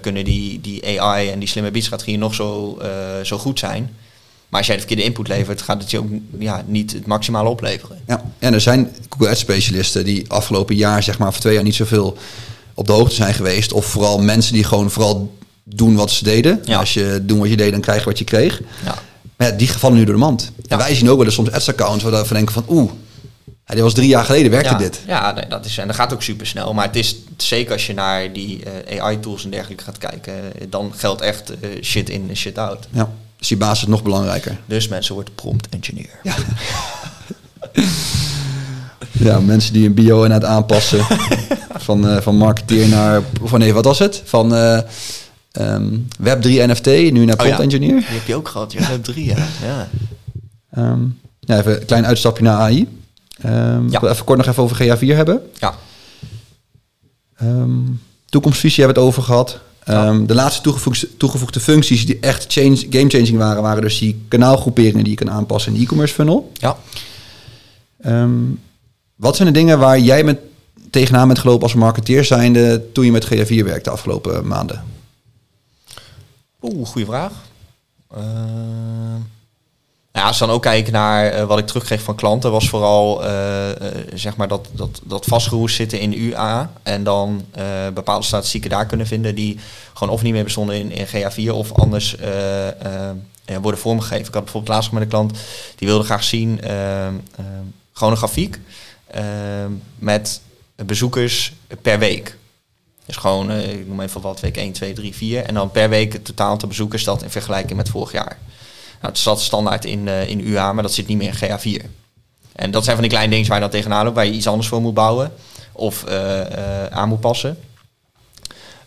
kunnen 0.00 0.24
die, 0.24 0.60
die 0.60 1.00
AI 1.00 1.30
en 1.30 1.38
die 1.38 1.48
slimme 1.48 1.70
biedstrategieën 1.70 2.18
nog 2.18 2.34
zo, 2.34 2.78
zo 3.22 3.38
goed 3.38 3.58
zijn. 3.58 3.96
Maar 4.48 4.58
als 4.58 4.66
jij 4.66 4.76
de 4.76 4.82
verkeerde 4.82 5.04
input 5.08 5.28
levert, 5.28 5.62
gaat 5.62 5.80
het 5.82 5.90
je 5.90 5.98
ook 5.98 6.08
ja, 6.38 6.64
niet 6.66 6.92
het 6.92 7.06
maximale 7.06 7.48
opleveren. 7.48 7.98
Ja, 8.06 8.24
en 8.38 8.54
er 8.54 8.60
zijn 8.60 8.92
Google 9.08 9.28
Ads 9.28 9.40
specialisten 9.40 10.04
die 10.04 10.24
afgelopen 10.30 10.74
jaar, 10.74 11.02
zeg 11.02 11.18
maar, 11.18 11.28
of 11.28 11.40
twee 11.40 11.54
jaar 11.54 11.62
niet 11.62 11.74
zoveel 11.74 12.16
op 12.74 12.86
de 12.86 12.92
hoogte 12.92 13.14
zijn 13.14 13.34
geweest. 13.34 13.72
Of 13.72 13.84
vooral 13.86 14.18
mensen 14.18 14.52
die 14.52 14.64
gewoon 14.64 14.90
vooral 14.90 15.34
doen 15.64 15.94
wat 15.96 16.10
ze 16.10 16.24
deden. 16.24 16.60
Ja. 16.64 16.78
Als 16.78 16.94
je 16.94 17.20
doen 17.22 17.38
wat 17.38 17.48
je 17.48 17.56
deed, 17.56 17.72
dan 17.72 17.80
krijg 17.80 17.98
je 17.98 18.04
wat 18.04 18.18
je 18.18 18.24
kreeg. 18.24 18.60
Ja. 18.84 18.94
Maar 19.36 19.50
ja, 19.50 19.56
die 19.56 19.70
vallen 19.72 19.96
nu 19.98 20.04
door 20.04 20.14
de 20.14 20.20
mand. 20.20 20.52
En 20.56 20.62
Ja. 20.62 20.76
wij 20.76 20.94
zien 20.94 21.10
ook 21.10 21.16
wel 21.16 21.26
eens 21.26 21.34
soms 21.34 21.50
ads-accounts 21.50 22.04
waar 22.04 22.22
we 22.26 22.34
denken 22.34 22.54
van, 22.54 22.64
oeh, 22.68 22.90
dit 23.66 23.80
was 23.80 23.94
drie 23.94 24.08
jaar 24.08 24.24
geleden, 24.24 24.50
werkte 24.50 24.72
ja, 24.72 24.78
dit. 24.78 25.00
Ja, 25.06 25.32
nee, 25.32 25.46
dat 25.48 25.64
is, 25.64 25.78
en 25.78 25.86
dat 25.86 25.96
gaat 25.96 26.12
ook 26.12 26.22
super 26.22 26.46
snel. 26.46 26.74
Maar 26.74 26.86
het 26.86 26.96
is 26.96 27.16
zeker 27.36 27.72
als 27.72 27.86
je 27.86 27.94
naar 27.94 28.32
die 28.32 28.62
eh, 28.86 29.02
AI-tools 29.02 29.44
en 29.44 29.50
dergelijke 29.50 29.84
gaat 29.84 29.98
kijken, 29.98 30.34
dan 30.68 30.92
geldt 30.96 31.20
echt 31.20 31.50
eh, 31.50 31.68
shit 31.82 32.10
in 32.10 32.26
en 32.28 32.36
shit 32.36 32.58
out. 32.58 32.88
Ja, 32.90 33.10
dus 33.36 33.48
die 33.48 33.56
basis 33.56 33.82
is 33.82 33.88
nog 33.88 34.02
belangrijker. 34.02 34.58
Dus 34.66 34.88
mensen 34.88 35.14
wordt 35.14 35.34
prompt 35.34 35.68
engineer. 35.68 36.10
Ja. 36.22 36.34
Ja, 39.18 39.40
mensen 39.40 39.72
die 39.72 39.86
een 39.86 39.94
bio 39.94 40.24
en 40.24 40.30
het 40.30 40.44
aanpassen. 40.44 41.06
van, 41.86 42.08
eh, 42.08 42.20
van 42.20 42.36
marketeer 42.36 42.88
naar, 42.88 43.22
van 43.42 43.58
nee, 43.58 43.72
wat 43.74 43.84
was 43.84 43.98
het? 43.98 44.22
Van 44.24 44.54
eh, 44.54 44.80
ehm, 45.52 45.96
Web3 46.22 46.48
NFT, 46.48 46.86
nu 46.86 47.24
naar 47.24 47.34
Oh 47.34 47.42
prompt 47.42 47.56
ja. 47.56 47.62
engineer. 47.62 47.96
Die 47.96 48.06
heb 48.08 48.26
je 48.26 48.34
ook 48.34 48.48
gehad, 48.48 48.72
hebt 48.72 49.04
drie, 49.04 49.24
ja. 49.24 49.46
ja. 49.62 49.88
Ehm, 50.70 51.02
ja, 51.40 51.58
even 51.58 51.80
een 51.80 51.86
klein 51.86 52.06
uitstapje 52.06 52.42
naar 52.42 52.56
AI. 52.56 52.88
Ehm, 53.42 53.88
Ja. 53.88 53.94
Ik 53.94 54.00
wil 54.00 54.10
even 54.10 54.24
kort 54.24 54.38
nog 54.38 54.46
even 54.46 54.62
over 54.62 54.76
GA4 54.76 55.16
hebben. 55.16 55.40
Ja, 55.58 55.74
toekomstvisie 58.28 58.84
hebben 58.84 59.02
we 59.02 59.08
het 59.08 59.10
over 59.10 59.22
gehad. 59.22 59.58
Ehm, 59.86 60.26
De 60.26 60.34
laatste 60.34 60.62
toegevoegde, 60.62 61.16
toegevoegde 61.16 61.60
functies 61.60 62.06
die 62.06 62.18
echt 62.20 62.52
change, 62.52 62.86
game-changing 62.90 63.38
waren, 63.38 63.62
waren 63.62 63.82
dus 63.82 63.98
die 63.98 64.24
kanaalgroeperingen 64.28 65.04
die 65.04 65.12
je 65.18 65.24
kan 65.24 65.30
aanpassen 65.30 65.72
in 65.72 65.78
de 65.78 65.84
e-commerce 65.84 66.14
funnel. 66.14 66.52
ja. 66.54 66.76
Ehm, 68.00 68.30
wat 69.16 69.36
zijn 69.36 69.48
de 69.52 69.58
dingen 69.58 69.78
waar 69.78 69.98
jij 69.98 70.24
met, 70.24 70.38
tegenaan 70.90 71.26
bent 71.26 71.38
gelopen 71.38 71.62
als 71.62 71.74
marketeer 71.74 72.24
zijnde 72.24 72.92
toen 72.92 73.04
je 73.04 73.10
met 73.10 73.24
GA4 73.24 73.64
werkte 73.64 73.82
de 73.82 73.90
afgelopen 73.90 74.46
maanden? 74.46 74.84
Oeh, 76.62 76.86
goede 76.86 77.06
vraag. 77.06 77.32
Eh, 80.16 80.22
ja, 80.22 80.28
als 80.28 80.38
dan 80.38 80.50
ook 80.50 80.62
kijken 80.62 80.92
naar 80.92 81.26
eh, 81.26 81.44
wat 81.44 81.58
ik 81.58 81.66
terugkreeg 81.66 82.02
van 82.02 82.14
klanten, 82.14 82.50
was 82.50 82.68
vooral 82.68 83.24
eh, 83.24 83.70
eh, 83.70 83.76
zeg 84.14 84.36
maar 84.36 84.48
dat, 84.48 84.68
dat, 84.72 85.00
dat 85.04 85.24
vastgeroest 85.24 85.76
zitten 85.76 86.00
in 86.00 86.12
UA 86.12 86.72
en 86.82 87.04
dan 87.04 87.44
bepaalde 87.94 88.24
statistieken 88.24 88.70
daar 88.70 88.86
kunnen 88.86 89.06
vinden 89.06 89.34
die 89.34 89.58
gewoon 89.94 90.14
of 90.14 90.22
niet 90.22 90.32
meer 90.32 90.44
bestonden 90.44 90.76
in, 90.76 90.90
in 90.90 91.06
GA4 91.06 91.50
of 91.50 91.72
anders 91.72 92.16
worden 93.60 93.80
vormgegeven. 93.80 94.26
Ik 94.26 94.34
had 94.34 94.44
bijvoorbeeld 94.44 94.74
laatst 94.74 94.92
met 94.92 95.02
een 95.02 95.08
klant 95.08 95.38
die 95.76 95.88
wilde 95.88 96.04
graag 96.04 96.24
zien 96.24 96.60
gewoon 97.92 98.12
een 98.12 98.16
grafiek 98.16 98.60
met 99.98 100.40
bezoekers 100.74 101.52
per 101.82 101.98
week. 101.98 102.36
Dus 103.06 103.16
gewoon, 103.16 103.50
ik 103.50 103.86
noem 103.86 104.00
even 104.00 104.20
wat, 104.20 104.40
week 104.40 104.56
1, 104.56 104.72
2, 104.72 104.92
3, 104.92 105.14
4. 105.14 105.42
En 105.42 105.54
dan 105.54 105.70
per 105.70 105.88
week 105.88 106.12
het 106.12 106.24
totaal 106.24 106.50
aantal 106.50 106.68
bezoekers 106.68 107.04
dat 107.04 107.22
in 107.22 107.30
vergelijking 107.30 107.76
met 107.76 107.88
vorig 107.88 108.12
jaar. 108.12 108.38
Nou, 109.06 109.18
het 109.18 109.26
staat 109.26 109.40
standaard 109.40 109.84
in, 109.84 110.08
eh, 110.08 110.28
in 110.28 110.40
UA, 110.48 110.72
maar 110.72 110.82
dat 110.82 110.94
zit 110.94 111.06
niet 111.06 111.16
meer 111.16 111.28
in 111.28 111.34
GA4. 111.34 111.84
En 112.52 112.70
dat 112.70 112.84
zijn 112.84 112.96
van 112.96 113.04
die 113.04 113.14
kleine 113.14 113.32
dingen 113.32 113.48
waar 113.48 113.56
je 113.56 113.62
dan 113.62 113.72
tegenaan 113.72 114.04
loopt, 114.04 114.16
waar 114.16 114.26
je 114.26 114.32
iets 114.32 114.46
anders 114.46 114.68
voor 114.68 114.80
moet 114.80 114.94
bouwen. 114.94 115.32
Of 115.72 116.04
eh, 116.04 116.84
eh, 116.84 116.92
aan 116.92 117.08
moet 117.08 117.20
passen. 117.20 117.58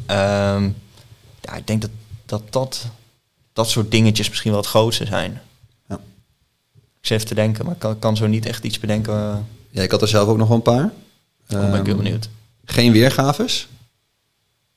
Ehm, 0.05 0.69
ja, 1.41 1.55
ik 1.55 1.67
denk 1.67 1.81
dat 1.81 1.89
dat, 2.25 2.41
dat 2.51 2.85
dat 3.53 3.69
soort 3.69 3.91
dingetjes 3.91 4.29
misschien 4.29 4.51
wel 4.51 4.59
het 4.59 4.69
grootste 4.69 5.05
zijn. 5.05 5.41
Ja. 5.89 5.95
Ik 6.75 7.05
zit 7.05 7.17
even 7.17 7.27
te 7.27 7.35
denken, 7.35 7.65
maar 7.65 7.73
ik 7.73 7.79
kan, 7.79 7.99
kan 7.99 8.17
zo 8.17 8.27
niet 8.27 8.45
echt 8.45 8.63
iets 8.63 8.79
bedenken. 8.79 9.47
Ja, 9.69 9.81
ik 9.81 9.91
had 9.91 10.01
er 10.01 10.07
zelf 10.07 10.27
ook 10.27 10.37
nog 10.37 10.47
wel 10.47 10.57
een 10.57 10.63
paar. 10.63 10.91
ben 11.47 11.63
ik 11.63 11.85
heel 11.85 11.85
Ehm, 11.85 11.97
benieuwd. 12.03 12.29
Geen 12.65 12.91
weergaves. 12.91 13.67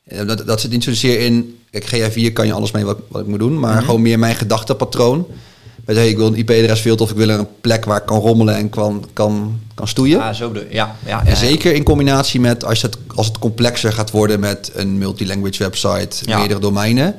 Ja, 0.09 0.25
Dat, 0.25 0.47
dat 0.47 0.61
zit 0.61 0.71
niet 0.71 0.85
zozeer 0.85 1.21
in... 1.21 1.57
Kijk, 1.71 2.13
GA4 2.13 2.33
kan 2.33 2.47
je 2.47 2.53
alles 2.53 2.71
mee 2.71 2.85
wat, 2.85 2.99
wat 3.09 3.21
ik 3.23 3.27
moet 3.29 3.39
doen. 3.39 3.59
Maar 3.61 3.75
Mhm. 3.77 3.85
gewoon 3.85 4.03
meer 4.03 4.19
mijn 4.19 4.35
gedachtepatroon. 4.35 5.27
Met, 5.85 5.97
hey, 5.97 6.09
ik 6.09 6.17
wil 6.17 6.27
een 6.27 6.35
IP-adres 6.37 6.81
filter 6.81 7.05
of 7.05 7.11
ik 7.11 7.17
wil 7.17 7.29
een 7.29 7.47
plek 7.61 7.85
waar 7.85 7.97
ik 8.01 8.07
kan 8.07 8.19
rommelen 8.19 8.57
en 8.57 8.69
kan, 8.71 9.05
kan, 9.13 9.61
kan 9.75 9.89
stoeien. 9.89 10.19
Ja, 10.19 10.33
zo 10.33 10.53
Ja, 10.71 10.97
ja, 11.07 11.27
En 11.27 11.37
zeker 11.37 11.75
in 11.75 11.83
combinatie 11.83 12.41
met 12.41 12.65
als 12.65 12.83
het, 12.83 12.97
als 13.15 13.27
het 13.27 13.39
complexer 13.39 13.93
gaat 13.93 14.11
worden 14.11 14.41
met 14.41 14.71
een 14.75 14.99
multilanguage 14.99 15.59
website, 15.63 16.17
meerdere 16.37 16.61
domeinen. 16.61 17.15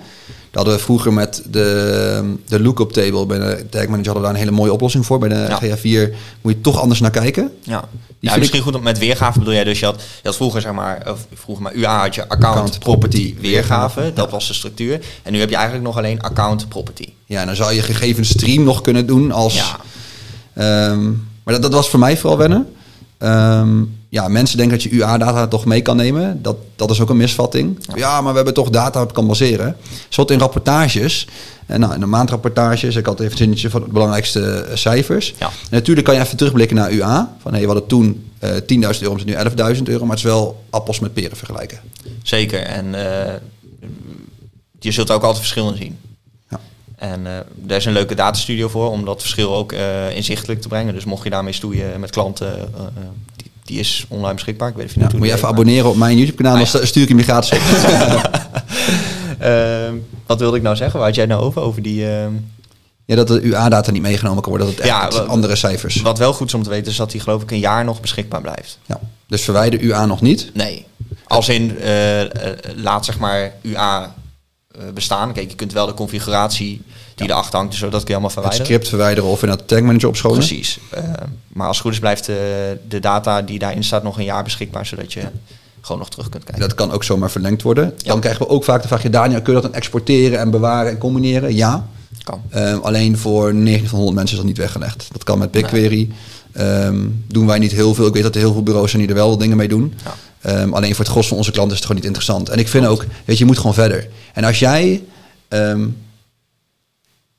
Dat 0.54 0.62
hadden 0.64 0.74
we 0.82 0.86
vroeger 0.88 1.14
met 1.14 1.44
de, 1.52 2.36
de 2.48 2.62
lookup 2.62 2.92
table 2.92 3.26
bij 3.26 3.40
de 3.40 3.66
Tag 3.70 3.88
Manager 3.88 4.06
hadden 4.06 4.14
we 4.14 4.20
daar 4.22 4.30
een 4.30 4.36
hele 4.36 4.52
mooie 4.52 4.74
oplossing 4.74 5.06
voor. 5.06 5.20
Bij 5.20 5.30
de 5.30 5.36
Ja. 5.50 5.60
GA4 5.78 6.14
moet 6.42 6.54
je 6.54 6.62
toch 6.62 6.80
anders 6.82 7.00
naar 7.00 7.12
kijken. 7.12 7.52
Ja, 7.62 7.84
ja 8.20 8.34
ik- 8.34 8.40
misschien 8.40 8.62
goed 8.62 8.76
om 8.76 8.84
met 8.84 8.98
weergave 8.98 9.40
bedoel 9.40 9.54
jij 9.54 9.64
dus 9.64 9.80
je 9.80 9.86
had, 9.86 9.96
je 10.02 10.28
had 10.28 10.36
vroeger 10.36 10.62
zeg 10.62 10.72
maar, 10.74 11.02
of 11.12 11.28
vroeger 11.34 11.64
maar 11.64 11.74
UA 11.74 12.00
had 12.02 12.16
je 12.16 12.22
account, 12.22 12.44
Account, 12.46 12.80
property, 12.80 13.20
property, 13.20 13.42
weergave, 13.50 14.12
dat 14.16 14.32
was 14.32 14.48
de 14.48 14.54
structuur. 14.54 15.00
En 15.24 15.32
nu 15.34 15.40
heb 15.40 15.50
je 15.50 15.56
eigenlijk 15.56 15.86
nog 15.86 15.98
alleen 15.98 16.22
account 16.22 16.70
property. 16.70 17.08
Ja, 17.26 17.40
en 17.40 17.46
dan 17.46 17.56
zou 17.56 17.74
je 17.74 17.82
gegevens 17.82 18.30
stream 18.30 18.64
nog 18.64 18.82
kunnen 18.82 19.06
doen 19.06 19.32
als... 19.32 19.56
Ja, 19.56 19.78
Ehm, 20.54 21.04
maar 21.44 21.54
dat, 21.54 21.62
dat 21.62 21.74
was 21.74 21.90
voor 21.90 22.00
mij 22.00 22.18
vooral 22.18 22.38
wennen. 22.38 22.68
Ehm, 23.18 23.82
ja, 24.14 24.28
mensen 24.28 24.58
denken 24.58 24.78
dat 24.78 24.84
je 24.84 24.90
UA-data 24.90 25.48
toch 25.48 25.66
mee 25.66 25.82
kan 25.82 25.96
nemen. 25.96 26.42
Dat, 26.42 26.56
dat 26.76 26.92
is 26.92 27.02
ook 27.02 27.10
een 27.10 27.18
misvatting. 27.18 27.86
Ja. 27.96 28.22
maar 28.22 28.30
we 28.30 28.36
hebben 28.36 28.54
toch 28.54 28.70
data 28.70 29.00
het 29.00 29.12
kan 29.12 29.28
baseren. 29.28 29.78
Zoals 30.10 30.32
in 30.32 30.40
rapportages. 30.40 31.28
En 31.66 31.80
nou, 31.80 31.94
in 31.94 32.00
de 32.00 32.06
maandrapportages, 32.06 32.96
ik 32.96 33.06
had 33.06 33.20
even 33.20 33.32
een 33.32 33.38
zinnetje 33.38 33.70
van 33.70 33.82
de 33.82 33.90
belangrijkste 33.90 34.40
eh, 34.42 34.76
cijfers. 34.76 35.34
Ja. 35.40 35.46
En 35.46 35.52
natuurlijk 35.70 36.06
kan 36.06 36.16
je 36.16 36.22
even 36.22 36.38
terugblikken 36.38 36.76
naar 36.76 36.92
UA. 36.92 37.36
Van 37.42 37.52
hey, 37.52 37.62
we 37.62 37.68
hadden 37.68 37.88
toen 37.88 38.32
eh 38.40 38.50
10.000 38.50 38.60
euro, 38.70 38.90
we 38.90 39.20
zitten 39.20 39.26
nu 39.26 39.76
11.000 39.76 39.84
euro. 39.84 40.00
Maar 40.06 40.16
het 40.16 40.26
is 40.26 40.32
wel 40.32 40.64
appels 40.70 41.00
met 41.00 41.14
peren 41.14 41.38
vergelijken. 41.38 41.80
zeker. 42.24 42.60
En 42.60 42.96
eh, 42.96 43.34
je 44.80 44.92
zult 44.92 45.12
ook 45.12 45.22
altijd 45.24 45.40
verschillen 45.40 45.78
zien. 45.78 45.98
Ja. 46.50 46.60
En 46.96 47.28
eh 47.28 47.40
daar 47.56 47.78
is 47.78 47.86
een 47.86 47.94
leuke 47.94 48.16
datastudio 48.16 48.68
voor 48.68 48.90
om 48.90 49.06
dat 49.06 49.22
verschil 49.22 49.56
ook 49.56 49.72
eh, 49.72 50.16
inzichtelijk 50.16 50.62
te 50.62 50.68
brengen. 50.68 50.94
Dus 50.94 51.06
mocht 51.06 51.24
je 51.24 51.30
daarmee 51.30 51.54
stoeien 51.54 52.00
met 52.00 52.10
klanten, 52.10 52.54
eh, 52.58 52.64
eh, 52.64 53.04
die, 53.64 53.80
is 53.80 54.06
online 54.10 54.34
beschikbaar. 54.34 54.70
Ik 54.70 54.76
weet 54.76 54.86
of 54.86 54.94
je 54.94 55.00
Ja, 55.00 55.06
moet 55.12 55.20
je 55.22 55.28
even 55.28 55.42
maar- 55.42 55.50
abonneren 55.50 55.90
op 55.90 55.96
mijn 55.96 56.18
YouTube-kanaal, 56.18 56.58
Ah, 56.58 56.72
dan 56.72 56.88
stuur 56.88 57.02
ik 57.04 57.10
hem 57.10 57.18
je 57.18 57.24
gratis 57.24 57.52
op. 57.52 57.60
Ehm, 59.40 59.94
wat 60.26 60.40
wilde 60.40 60.58
ik 60.58 60.64
nou 60.64 60.76
zeggen? 60.76 60.98
Waar 61.00 61.08
had 61.08 61.16
jij 61.18 61.26
nou 61.26 61.42
over? 61.42 61.62
Over 61.62 61.82
die... 61.82 62.10
ehm, 62.10 62.32
ja, 63.06 63.16
dat 63.16 63.28
de 63.28 63.42
UA-data 63.42 63.92
niet 63.92 64.02
meegenomen 64.02 64.42
kan 64.42 64.50
worden. 64.52 64.68
Dat 64.68 64.78
het 64.78 64.86
echt 64.86 64.96
Ja, 65.14 65.20
wa- 65.20 65.32
andere 65.32 65.56
cijfers. 65.56 66.02
Wat 66.02 66.18
wel 66.18 66.34
goed 66.34 66.48
is 66.48 66.54
om 66.54 66.64
te 66.64 66.70
weten 66.70 66.92
is 66.92 66.98
dat 66.98 67.12
die 67.12 67.22
geloof 67.22 67.42
ik 67.42 67.52
een 67.52 67.60
jaar 67.60 67.84
nog 67.86 68.02
beschikbaar 68.02 68.42
blijft. 68.42 68.80
Ja. 68.86 69.00
Dus 69.28 69.42
verwijder 69.42 69.80
UA 69.82 70.06
nog 70.06 70.22
niet. 70.22 70.50
Nee. 70.54 70.86
Als 71.28 71.50
in, 71.50 71.78
eh, 71.80 72.22
eh, 72.22 72.30
laat 72.76 73.06
zeg 73.06 73.20
maar 73.20 73.52
UA 73.62 74.14
bestaan. 74.94 75.34
Kijk, 75.34 75.50
je 75.50 75.56
kunt 75.56 75.74
wel 75.74 75.86
de 75.86 75.94
configuratie 75.94 76.82
die 77.16 77.30
erachter 77.30 77.56
hangt, 77.56 77.72
dus 77.72 77.80
zo, 77.80 77.90
dat 77.90 78.04
kun 78.04 78.14
je 78.14 78.20
allemaal 78.20 78.30
Het 78.30 78.40
verwijderen. 78.40 78.66
script 78.66 78.88
verwijderen 78.90 79.30
of 79.30 79.42
in 79.44 79.50
dat 79.50 79.68
tag 79.68 79.82
manager 79.82 80.08
opschonen. 80.08 80.38
Precies. 80.38 80.80
Eh, 80.90 81.04
maar 81.48 81.68
als 81.68 81.76
het 81.78 81.86
goed 81.86 81.94
is 81.96 82.00
blijft 82.00 82.30
eh, 82.30 82.36
de 82.88 83.00
data 83.00 83.42
die 83.42 83.60
daarin 83.60 83.84
staat 83.84 84.04
nog 84.04 84.18
een 84.18 84.24
jaar 84.24 84.44
beschikbaar, 84.44 84.86
zodat 84.86 85.14
je 85.14 85.22
gewoon 85.82 85.98
nog 85.98 86.10
terug 86.10 86.30
kunt 86.30 86.44
kijken. 86.44 86.62
Dat 86.62 86.74
kan 86.74 86.92
ook 86.92 87.04
zomaar 87.04 87.32
verlengd 87.32 87.62
worden. 87.62 87.94
Ja. 87.98 88.12
Dan 88.12 88.20
krijgen 88.20 88.42
we 88.46 88.52
ook 88.52 88.64
vaak 88.64 88.82
de 88.82 88.88
vraag, 88.88 89.04
ja, 89.04 89.10
Daniel, 89.10 89.42
kun 89.42 89.54
je 89.54 89.62
dat 89.62 89.72
dan 89.72 89.80
exporteren 89.80 90.40
en 90.40 90.52
bewaren 90.52 90.92
en 90.92 90.98
combineren? 90.98 91.56
Ja. 91.56 91.88
kan. 92.24 92.42
Ehm, 92.50 92.78
alleen 92.78 93.18
voor 93.18 93.54
9 93.54 93.88
van 93.88 93.98
100 93.98 94.18
mensen 94.18 94.36
is 94.38 94.42
dat 94.42 94.52
niet 94.52 94.62
weggelegd. 94.62 95.08
Dat 95.12 95.24
kan 95.24 95.38
met 95.38 95.52
BigQuery. 95.52 96.10
Ehm, 96.52 97.08
doen 97.28 97.48
wij 97.48 97.60
niet 97.60 97.72
heel 97.72 97.94
veel. 97.94 98.08
Ik 98.08 98.14
weet 98.14 98.24
dat 98.24 98.36
er 98.36 98.42
heel 98.42 98.54
veel 98.54 98.64
bureaus 98.64 98.90
zijn 98.92 99.02
die 99.02 99.12
er 99.12 99.18
wel 99.18 99.38
dingen 99.38 99.58
mee 99.58 99.68
doen. 99.68 99.94
Ja. 100.04 100.14
Ehm, 100.44 100.74
alleen 100.74 100.96
voor 100.96 101.06
het 101.06 101.14
gros 101.14 101.28
van 101.28 101.38
onze 101.38 101.52
klanten 101.52 101.74
is 101.74 101.78
het 101.78 101.88
gewoon 101.88 102.02
niet 102.02 102.12
interessant. 102.12 102.50
En 102.50 102.60
ik 102.60 102.68
vind 102.68 102.86
ook, 102.86 103.02
weet 103.02 103.38
je, 103.38 103.44
je 103.44 103.46
moet 103.46 103.58
gewoon 103.58 103.74
verder. 103.74 104.08
En 104.34 104.44
als 104.44 104.60
jij 104.60 105.04
ehm, 105.48 105.88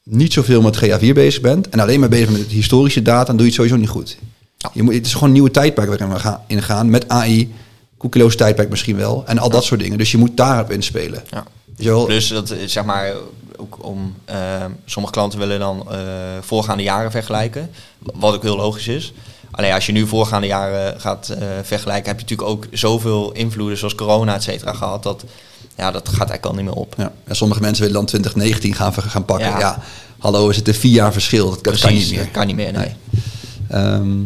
niet 0.03 0.33
zoveel 0.33 0.63
met 0.63 0.77
GA4 0.77 1.13
bezig 1.13 1.41
bent 1.41 1.69
en 1.69 1.81
alleen 1.81 2.01
maar 2.01 2.09
bezig 2.09 2.31
met 2.31 2.47
historische 2.47 3.03
data, 3.03 3.25
dan 3.25 3.37
doe 3.37 3.47
je 3.47 3.53
het 3.53 3.55
sowieso 3.55 3.77
niet 3.77 3.89
goed. 3.89 4.19
Je 4.73 4.83
moet, 4.83 4.95
het 4.95 5.07
is 5.07 5.13
gewoon 5.13 5.29
een 5.29 5.35
nieuwe 5.35 5.51
tijdperk 5.51 5.89
waarin 5.89 6.09
we 6.09 6.19
gaan 6.19 6.41
ingaan 6.47 6.91
met 6.91 7.09
AI, 7.09 7.55
koekeloos 7.97 8.37
tijdperk 8.37 8.71
misschien 8.71 8.97
wel 8.97 9.23
en 9.27 9.39
al 9.39 9.51
dat 9.51 9.65
soort 9.65 9.81
dingen. 9.81 9.99
Dus 9.99 10.11
je 10.11 10.19
moet 10.19 10.37
daarop 10.37 10.71
inspelen. 10.71 11.25
Ja. 11.31 11.45
Dus 12.07 12.29
dat 12.29 12.51
is 12.51 12.73
zeg 12.73 12.85
maar 12.85 13.13
ook 13.57 13.85
om 13.85 14.15
eh, 14.25 14.65
sommige 14.85 15.15
klanten 15.15 15.39
willen 15.39 15.59
dan 15.59 15.87
eh, 15.91 15.99
voorgaande 16.41 16.83
jaren 16.83 17.11
vergelijken, 17.11 17.71
wat 17.99 18.35
ook 18.35 18.43
heel 18.43 18.57
logisch 18.57 18.89
is. 18.89 19.13
Alleen 19.57 19.73
als 19.73 19.87
je 19.87 19.93
nu 19.93 20.07
voorgaande 20.07 20.47
jaren 20.47 21.01
gaat 21.01 21.29
eh, 21.29 21.47
vergelijken, 21.63 22.07
heb 22.07 22.21
je 22.21 22.23
natuurlijk 22.23 22.49
ook 22.49 22.67
zoveel 22.73 23.33
invloeden 23.33 23.79
zoals 23.79 23.95
corona 23.95 24.35
et 24.35 24.43
cetera 24.43 24.73
gehad 24.73 25.03
dat 25.03 25.25
ja, 25.77 25.91
dat 25.91 26.09
gaat 26.09 26.31
eigenlijk 26.31 26.47
al 26.47 26.55
niet 26.55 26.65
meer 26.65 26.75
op. 26.75 26.95
Ja. 26.97 27.13
En 27.25 27.37
sommige 27.37 27.61
mensen 27.61 27.83
willen 27.83 27.97
dan 27.99 28.07
2019 28.07 28.75
gaan, 28.75 28.93
gaan 28.93 29.25
pakken. 29.25 29.49
Ja. 29.49 29.59
Ja. 29.59 29.83
hallo, 30.19 30.49
is 30.49 30.57
het 30.57 30.69
een 30.69 30.75
vier 30.75 30.93
jaar 30.93 31.13
verschil? 31.13 31.51
Dat 31.63 31.79
kan, 31.79 31.93
niet 31.93 32.11
meer. 32.11 32.19
dat 32.19 32.31
kan 32.31 32.47
niet 32.47 32.57
meer, 32.57 32.73
nee. 32.73 32.95
Ehm, 33.69 34.19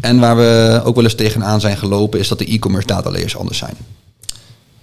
en 0.00 0.18
waar 0.18 0.36
we 0.36 0.80
ook 0.84 0.94
wel 0.94 1.04
eens 1.04 1.14
tegenaan 1.14 1.60
zijn 1.60 1.76
gelopen, 1.76 2.18
is 2.18 2.28
dat 2.28 2.38
de 2.38 2.46
e-commerce 2.46 2.86
data 2.86 3.10
layers 3.10 3.36
anders 3.36 3.58
zijn. 3.58 3.76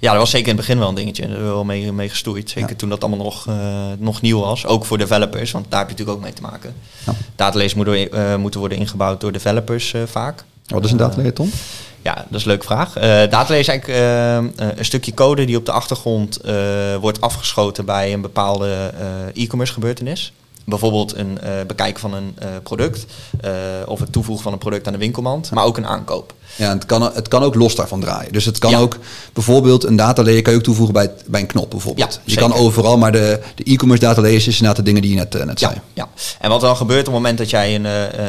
Ja, 0.01 0.11
dat 0.11 0.19
was 0.19 0.29
zeker 0.29 0.47
in 0.47 0.55
het 0.57 0.65
begin 0.65 0.79
wel 0.79 0.89
een 0.89 0.95
dingetje. 0.95 1.21
Daar 1.21 1.31
hebben 1.31 1.47
we 1.49 1.53
wel 1.53 1.63
mee, 1.63 1.91
mee 1.91 2.09
gestoeid. 2.09 2.49
Zeker 2.49 2.69
Ja. 2.69 2.75
toen 2.75 2.89
dat 2.89 3.03
allemaal 3.03 3.25
nog, 3.25 3.47
eh, 3.47 3.55
nog 3.97 4.21
nieuw 4.21 4.39
was. 4.39 4.65
Ook 4.65 4.85
voor 4.85 4.97
developers, 4.97 5.51
want 5.51 5.65
daar 5.69 5.79
heb 5.79 5.89
je 5.89 5.93
natuurlijk 5.95 6.17
ook 6.17 6.23
mee 6.23 6.33
te 6.33 6.41
maken. 6.41 6.75
Ja. 7.05 7.13
Datalays 7.35 7.73
moeten, 7.73 8.11
eh, 8.11 8.35
moeten 8.35 8.59
worden 8.59 8.77
ingebouwd 8.77 9.21
door 9.21 9.31
developers 9.31 9.93
eh, 9.93 10.01
vaak. 10.05 10.43
Wat 10.67 10.83
is 10.85 10.91
een 10.91 10.97
data 10.97 11.15
layer, 11.17 11.33
Tom? 11.33 11.51
Ja, 12.01 12.13
dat 12.15 12.39
is 12.39 12.41
een 12.41 12.47
leuke 12.47 12.65
vraag. 12.65 12.93
Datalay 13.29 13.59
is 13.59 13.67
eigenlijk 13.67 13.99
een 14.77 14.85
stukje 14.85 15.13
code 15.13 15.45
die 15.45 15.57
op 15.57 15.65
de 15.65 15.71
achtergrond 15.71 16.39
wordt 17.01 17.21
afgeschoten 17.21 17.85
bij 17.85 18.13
een 18.13 18.21
bepaalde 18.21 18.91
e-commerce 19.33 19.73
gebeurtenis. 19.73 20.33
Bijvoorbeeld 20.65 21.15
een 21.15 21.39
eh, 21.41 21.51
bekijken 21.67 21.99
van 21.99 22.13
een 22.13 22.35
eh, 22.37 22.47
product 22.63 23.05
eh, 23.41 23.51
of 23.85 23.99
het 23.99 24.11
toevoegen 24.11 24.43
van 24.43 24.53
een 24.53 24.59
product 24.59 24.87
aan 24.87 24.93
de 24.93 24.99
winkelmand, 24.99 25.51
maar 25.51 25.63
ook 25.63 25.77
een 25.77 25.87
aankoop. 25.87 26.33
Ja, 26.55 26.73
het 26.73 26.85
kan, 26.85 27.01
het 27.01 27.27
kan 27.27 27.43
ook 27.43 27.55
los 27.55 27.75
daarvan 27.75 27.99
draaien. 27.99 28.33
Dus 28.33 28.45
het 28.45 28.59
kan 28.59 28.71
Ja. 28.71 28.79
ook 28.79 28.97
bijvoorbeeld 29.33 29.83
een 29.83 29.95
data 29.95 30.23
layer 30.23 30.41
kan 30.41 30.53
je 30.53 30.59
ook 30.59 30.65
toevoegen 30.65 30.93
bij, 30.93 31.11
bij 31.27 31.41
een 31.41 31.47
knop 31.47 31.69
bijvoorbeeld. 31.69 32.13
Ja, 32.13 32.33
je 32.33 32.39
kan 32.39 32.53
overal, 32.53 32.97
maar 32.97 33.11
de, 33.11 33.39
de 33.55 33.63
e-commerce 33.63 34.05
data 34.05 34.21
layers 34.21 34.47
is 34.47 34.53
inderdaad 34.53 34.75
de 34.75 34.83
dingen 34.83 35.01
die 35.01 35.11
je 35.11 35.17
net, 35.17 35.45
net 35.45 35.59
zei. 35.59 35.73
Ja. 35.93 36.07
En 36.39 36.49
wat 36.49 36.61
dan 36.61 36.75
gebeurt 36.75 36.99
op 36.99 37.05
het 37.05 37.13
moment 37.13 37.37
dat 37.37 37.49
jij 37.49 37.75
een, 37.75 37.85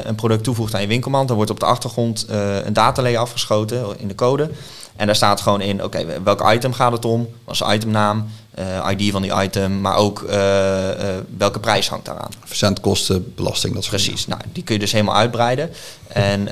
een 0.09 0.15
product 0.15 0.45
toevoegt 0.45 0.75
aan 0.75 0.81
je 0.81 0.87
winkelmand, 0.87 1.29
dan 1.29 1.37
wordt 1.37 1.51
op 1.51 1.61
de 1.61 1.67
achtergrond 1.67 2.27
een 2.65 2.73
datalayer 2.73 3.19
afgeschoten 3.19 3.85
in 3.99 4.09
de 4.09 4.15
code. 4.15 4.51
En 4.97 5.07
daar 5.07 5.17
staat 5.17 5.41
gewoon 5.41 5.61
in, 5.61 5.85
oké, 5.85 6.23
welk 6.23 6.53
item 6.53 6.73
gaat 6.73 6.93
het 6.93 7.05
om? 7.05 7.29
Wat 7.45 7.55
is 7.55 7.61
de 7.61 7.75
itemnaam? 7.75 8.27
eh, 8.55 8.91
ID 8.97 9.13
van 9.13 9.23
die 9.23 9.43
item, 9.43 9.81
maar 9.81 9.97
ook 9.97 10.23
eh, 10.23 10.91
eh, 10.91 11.25
welke 11.37 11.61
prijs 11.61 11.89
hangt 11.89 12.05
daaraan. 12.05 12.31
Verzendkosten, 12.45 13.35
belasting, 13.35 13.75
dat 13.75 13.85
soort 13.85 14.03
Precies, 14.03 14.27
nou, 14.27 14.41
die 14.53 14.63
kun 14.63 14.75
je 14.75 14.81
dus 14.81 14.93
helemaal 14.93 15.17
uitbreiden. 15.17 15.71
En 16.09 16.49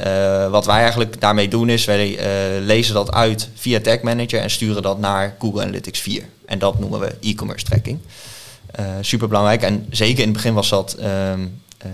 wat 0.50 0.66
wij 0.66 0.80
eigenlijk 0.80 1.20
daarmee 1.20 1.48
doen 1.48 1.68
is, 1.68 1.84
wij 1.84 2.18
lezen 2.60 2.94
dat 2.94 3.12
uit 3.12 3.48
via 3.54 3.80
Tag 3.80 4.00
Manager 4.00 4.40
en 4.40 4.50
sturen 4.50 4.82
dat 4.82 4.98
naar 4.98 5.36
Google 5.38 5.62
Analytics 5.62 6.00
4. 6.00 6.24
En 6.46 6.58
dat 6.58 6.78
noemen 6.78 7.00
we 7.00 7.16
e-commerce 7.20 7.64
tracking. 7.64 7.98
Super 9.00 9.28
belangrijk. 9.28 9.62
En 9.62 9.86
zeker 9.90 10.18
in 10.18 10.24
het 10.24 10.32
begin 10.32 10.54
was 10.54 10.68
dat, 10.68 10.94
ehm 10.94 11.40
eh, 11.78 11.90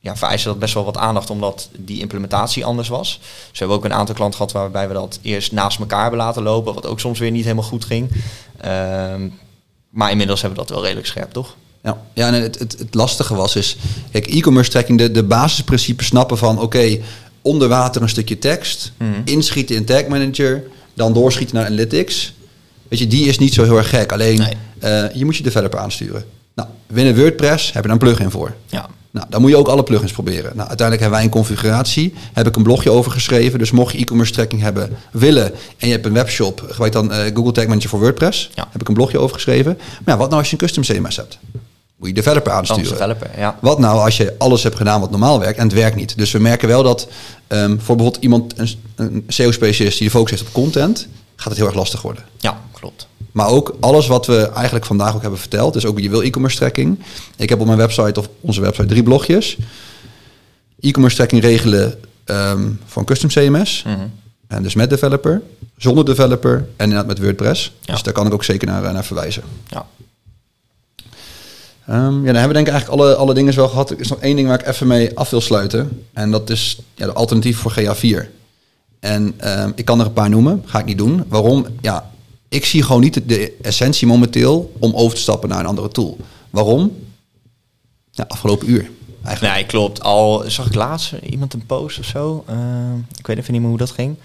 ja, 0.00 0.16
vereiste 0.16 0.48
dat 0.48 0.58
best 0.58 0.74
wel 0.74 0.84
wat 0.84 0.96
aandacht, 0.96 1.30
omdat 1.30 1.68
die 1.78 2.00
implementatie 2.00 2.64
anders 2.64 2.88
was. 2.88 3.18
Dus 3.20 3.28
we 3.52 3.58
hebben 3.58 3.76
ook 3.76 3.84
een 3.84 3.92
aantal 3.92 4.14
klanten 4.14 4.36
gehad 4.36 4.52
waarbij 4.52 4.88
we 4.88 4.94
dat 4.94 5.18
eerst 5.22 5.52
naast 5.52 5.78
elkaar 5.78 6.00
hebben 6.00 6.18
laten 6.18 6.42
lopen, 6.42 6.74
wat 6.74 6.86
ook 6.86 7.00
soms 7.00 7.18
weer 7.18 7.30
niet 7.30 7.42
helemaal 7.42 7.64
goed 7.64 7.84
ging. 7.84 8.10
Ehm, 8.60 9.28
maar 9.90 10.10
inmiddels 10.10 10.40
hebben 10.40 10.58
we 10.58 10.64
dat 10.66 10.74
wel 10.74 10.84
redelijk 10.84 11.06
scherp, 11.08 11.32
toch? 11.32 11.56
Ja, 11.82 12.02
ja 12.14 12.26
en 12.26 12.34
het, 12.42 12.58
het, 12.58 12.76
het 12.78 12.94
lastige 12.94 13.34
was 13.34 13.56
is, 13.56 13.76
kijk, 14.10 14.26
e-commerce 14.26 14.70
tracking, 14.70 14.98
de, 14.98 15.10
de 15.10 15.22
basisprincipes 15.24 16.06
snappen 16.06 16.38
van, 16.38 16.58
oké, 16.60 16.98
onder 17.42 17.68
water 17.68 18.02
een 18.02 18.08
stukje 18.08 18.38
tekst, 18.38 18.92
Mhm. 18.96 19.10
inschieten 19.24 19.76
in 19.76 19.84
Tag 19.84 20.06
Manager, 20.06 20.62
dan 20.94 21.12
doorschieten 21.12 21.56
naar 21.56 21.66
Analytics. 21.66 22.32
Weet 22.88 22.98
je, 22.98 23.06
die 23.06 23.26
is 23.28 23.38
niet 23.38 23.54
zo 23.54 23.62
heel 23.64 23.76
erg 23.76 23.88
gek. 23.88 24.12
Alleen, 24.12 24.38
Nee. 24.38 24.52
eh, 24.78 25.14
je 25.14 25.24
moet 25.24 25.36
je 25.36 25.42
developer 25.42 25.78
aansturen. 25.78 26.24
Nou, 26.54 26.68
binnen 26.86 27.16
WordPress 27.16 27.64
heb 27.66 27.74
je 27.74 27.82
daar 27.82 27.90
een 27.90 27.98
plugin 27.98 28.30
voor. 28.30 28.54
Ja. 28.66 28.88
Nou, 29.10 29.26
dan 29.28 29.40
moet 29.40 29.50
je 29.50 29.56
ook 29.56 29.68
alle 29.68 29.82
plugins 29.82 30.12
proberen. 30.12 30.56
Nou, 30.56 30.68
uiteindelijk 30.68 31.00
hebben 31.00 31.10
wij 31.10 31.22
een 31.22 31.30
configuratie. 31.30 32.14
Heb 32.32 32.46
ik 32.46 32.56
een 32.56 32.62
blogje 32.62 32.90
over 32.90 33.12
geschreven. 33.12 33.58
Dus 33.58 33.70
mocht 33.70 33.92
je 33.92 33.98
e-commerce 33.98 34.32
tracking 34.32 34.62
hebben 34.62 34.96
willen 35.10 35.52
en 35.76 35.86
je 35.86 35.92
hebt 35.92 36.06
een 36.06 36.12
webshop, 36.12 36.64
gebruik 36.68 36.92
dan 36.92 37.12
eh, 37.12 37.34
Google 37.34 37.52
Tag 37.52 37.66
Manager 37.66 37.88
voor 37.88 38.00
WordPress. 38.00 38.50
Ja. 38.54 38.68
Heb 38.70 38.80
ik 38.80 38.88
een 38.88 38.94
blogje 38.94 39.18
over 39.18 39.34
geschreven. 39.34 39.76
Maar 39.76 40.14
ja, 40.14 40.16
wat 40.16 40.28
nou 40.28 40.40
als 40.40 40.50
je 40.50 40.56
een 40.60 40.68
custom 40.68 40.82
CMS 40.82 41.16
hebt? 41.16 41.38
Moet 41.96 42.08
je 42.08 42.14
developer 42.14 42.52
aansturen. 42.52 42.84
developer, 42.84 43.30
ja. 43.36 43.58
Wat 43.60 43.78
nou 43.78 43.98
als 44.00 44.16
je 44.16 44.34
alles 44.38 44.62
hebt 44.62 44.76
gedaan 44.76 45.00
wat 45.00 45.10
normaal 45.10 45.40
werkt 45.40 45.58
en 45.58 45.64
het 45.64 45.72
werkt 45.72 45.96
niet? 45.96 46.16
Dus 46.16 46.30
we 46.30 46.38
merken 46.38 46.68
wel 46.68 46.82
dat 46.82 47.08
voor 47.48 47.68
bijvoorbeeld 47.68 48.16
iemand, 48.20 48.58
een, 48.58 48.68
een 48.96 49.24
SEO-specialist 49.28 49.98
die 49.98 50.06
de 50.06 50.12
focus 50.12 50.30
heeft 50.30 50.42
op 50.42 50.52
content, 50.52 51.08
gaat 51.36 51.48
het 51.48 51.56
heel 51.56 51.66
erg 51.66 51.76
lastig 51.76 52.02
worden. 52.02 52.24
Ja, 52.38 52.60
klopt. 52.72 53.06
Maar 53.32 53.48
ook 53.48 53.76
alles 53.80 54.06
wat 54.06 54.26
we 54.26 54.48
eigenlijk 54.48 54.86
vandaag 54.86 55.14
ook 55.14 55.20
hebben 55.20 55.40
verteld. 55.40 55.72
Dus 55.72 55.86
ook 55.86 56.00
je 56.00 56.10
wil 56.10 56.22
e-commerce 56.22 56.56
tracking. 56.56 56.98
Ik 57.36 57.48
heb 57.48 57.60
op 57.60 57.66
mijn 57.66 57.78
website 57.78 58.20
of 58.20 58.28
onze 58.40 58.60
website 58.60 58.86
drie 58.86 59.02
blogjes. 59.02 59.58
E-commerce 60.80 61.16
tracking 61.16 61.42
regelen 61.42 61.94
ehm, 62.24 62.68
een 62.94 63.04
custom 63.04 63.28
CMS. 63.28 63.82
Mhm. 63.86 64.06
En 64.46 64.62
dus 64.62 64.74
met 64.74 64.90
developer, 64.90 65.42
zonder 65.76 66.04
developer 66.04 66.54
en 66.54 66.66
inderdaad 66.76 67.06
met 67.06 67.18
WordPress. 67.18 67.72
Ja. 67.80 67.92
Dus 67.92 68.02
daar 68.02 68.12
kan 68.12 68.26
ik 68.26 68.32
ook 68.32 68.44
zeker 68.44 68.66
naar, 68.66 68.92
naar 68.92 69.04
verwijzen. 69.04 69.42
Ja. 69.66 69.86
Ehm, 71.86 72.18
ja, 72.18 72.24
dan 72.24 72.34
hebben 72.34 72.48
we 72.48 72.52
denk 72.52 72.66
ik 72.66 72.72
eigenlijk 72.72 73.02
alle, 73.02 73.14
alle 73.14 73.34
dingen 73.34 73.54
wel 73.54 73.68
gehad. 73.68 73.90
Er 73.90 74.00
is 74.00 74.08
nog 74.08 74.20
één 74.20 74.36
ding 74.36 74.48
waar 74.48 74.60
ik 74.60 74.66
even 74.66 74.86
mee 74.86 75.18
af 75.18 75.30
wil 75.30 75.40
sluiten. 75.40 76.06
En 76.12 76.30
dat 76.30 76.50
is 76.50 76.78
ja, 76.94 77.06
de 77.06 77.12
alternatief 77.12 77.58
voor 77.58 77.72
GA4. 77.72 78.28
En 79.00 79.34
ehm, 79.36 79.70
ik 79.74 79.84
kan 79.84 80.00
er 80.00 80.06
een 80.06 80.12
paar 80.12 80.30
noemen, 80.30 80.62
ga 80.66 80.78
ik 80.78 80.84
niet 80.84 80.98
doen. 80.98 81.24
Waarom? 81.28 81.66
Ja, 81.80 82.10
ik 82.50 82.64
zie 82.64 82.82
gewoon 82.82 83.00
niet 83.00 83.28
de, 83.28 83.56
essentie 83.62 84.06
momenteel 84.06 84.72
om 84.78 84.94
over 84.94 85.14
te 85.16 85.22
stappen 85.22 85.48
naar 85.48 85.60
een 85.60 85.66
andere 85.66 85.88
tool. 85.88 86.16
Waarom? 86.50 86.96
Ja, 88.10 88.24
afgelopen 88.28 88.70
uur. 88.70 88.90
Eigenlijk. 89.22 89.54
Nee, 89.54 89.66
klopt. 89.66 90.02
Al 90.02 90.44
zag 90.46 90.66
ik 90.66 90.74
laatst 90.74 91.12
iemand 91.30 91.52
een 91.52 91.66
post 91.66 91.98
of 91.98 92.04
zo. 92.04 92.44
Eh, 92.46 92.56
ik 93.18 93.26
weet 93.26 93.38
even 93.38 93.52
niet 93.52 93.60
meer 93.60 93.70
hoe 93.70 93.78
dat 93.78 93.90
ging. 93.90 94.16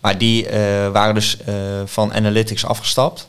Maar 0.00 0.18
die 0.18 0.48
eh, 0.48 0.60
waren 0.90 1.14
dus 1.14 1.36
eh, 1.44 1.54
van 1.84 2.12
Analytics 2.12 2.64
afgestapt. 2.64 3.28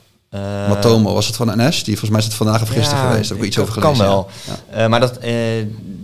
Matomo, 0.69 1.13
was 1.13 1.27
het 1.27 1.35
van 1.35 1.47
NS? 1.47 1.83
Die 1.83 1.97
volgens 1.97 2.09
mij 2.09 2.19
is 2.19 2.25
het 2.25 2.33
vandaag 2.33 2.61
of 2.61 2.67
gisteren 2.67 3.03
ja, 3.03 3.09
geweest. 3.09 3.29
Daar 3.29 3.37
heb 3.37 3.47
ik 3.47 3.53
iets 3.53 3.59
over 3.59 3.81
kan 3.81 3.95
gelezen. 3.95 4.05
wel. 4.05 4.29
Ja. 4.45 4.83
Eh, 4.83 4.89
maar 4.89 4.99
dat, 4.99 5.19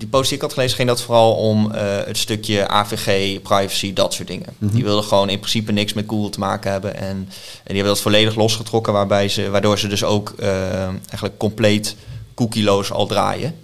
die 0.02 0.10
post 0.10 0.28
die 0.28 0.36
ik 0.38 0.44
had 0.44 0.54
gelezen 0.54 0.76
ging 0.76 0.88
dat 0.88 1.02
vooral 1.02 1.34
om 1.34 1.72
eh, 1.72 1.82
het 2.06 2.18
stukje 2.18 2.68
AVG, 2.68 3.42
privacy, 3.42 3.94
dat 3.94 4.14
soort 4.14 4.28
dingen. 4.28 4.54
Mhm. 4.58 4.74
Die 4.76 4.84
wilden 4.84 5.04
gewoon 5.04 5.30
in 5.30 5.40
principe 5.40 5.72
niks 5.72 5.94
met 5.94 6.06
Google 6.08 6.30
te 6.30 6.40
maken 6.40 6.72
hebben. 6.72 6.96
En, 6.96 7.08
en 7.08 7.28
die 7.66 7.76
hebben 7.76 7.94
dat 7.94 8.02
volledig 8.02 8.36
losgetrokken, 8.36 8.94
waarbij 8.94 9.30
ze, 9.30 9.50
waardoor 9.50 9.80
ze 9.80 9.88
dus 9.88 10.04
ook 10.04 10.34
eh, 10.40 10.84
eigenlijk 10.88 11.38
compleet 11.38 11.96
cookieloos 12.34 12.92
al 12.92 13.06
draaien. 13.06 13.56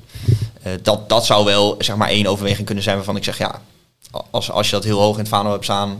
Eh, 0.62 0.72
dat, 0.82 1.10
dat 1.10 1.26
zou 1.26 1.46
wel 1.46 1.76
zeg 1.80 1.96
maar 1.96 2.10
één 2.10 2.28
overweging 2.28 2.66
kunnen 2.66 2.84
zijn 2.84 2.96
waarvan 2.96 3.16
ik 3.16 3.24
zeg 3.24 3.38
ja, 3.38 3.62
als, 4.32 4.52
als 4.52 4.66
je 4.70 4.76
dat 4.76 4.84
heel 4.84 5.00
hoog 5.00 5.14
in 5.14 5.20
het 5.20 5.30
vaandel 5.30 5.52
hebt 5.52 5.64
staan, 5.64 6.00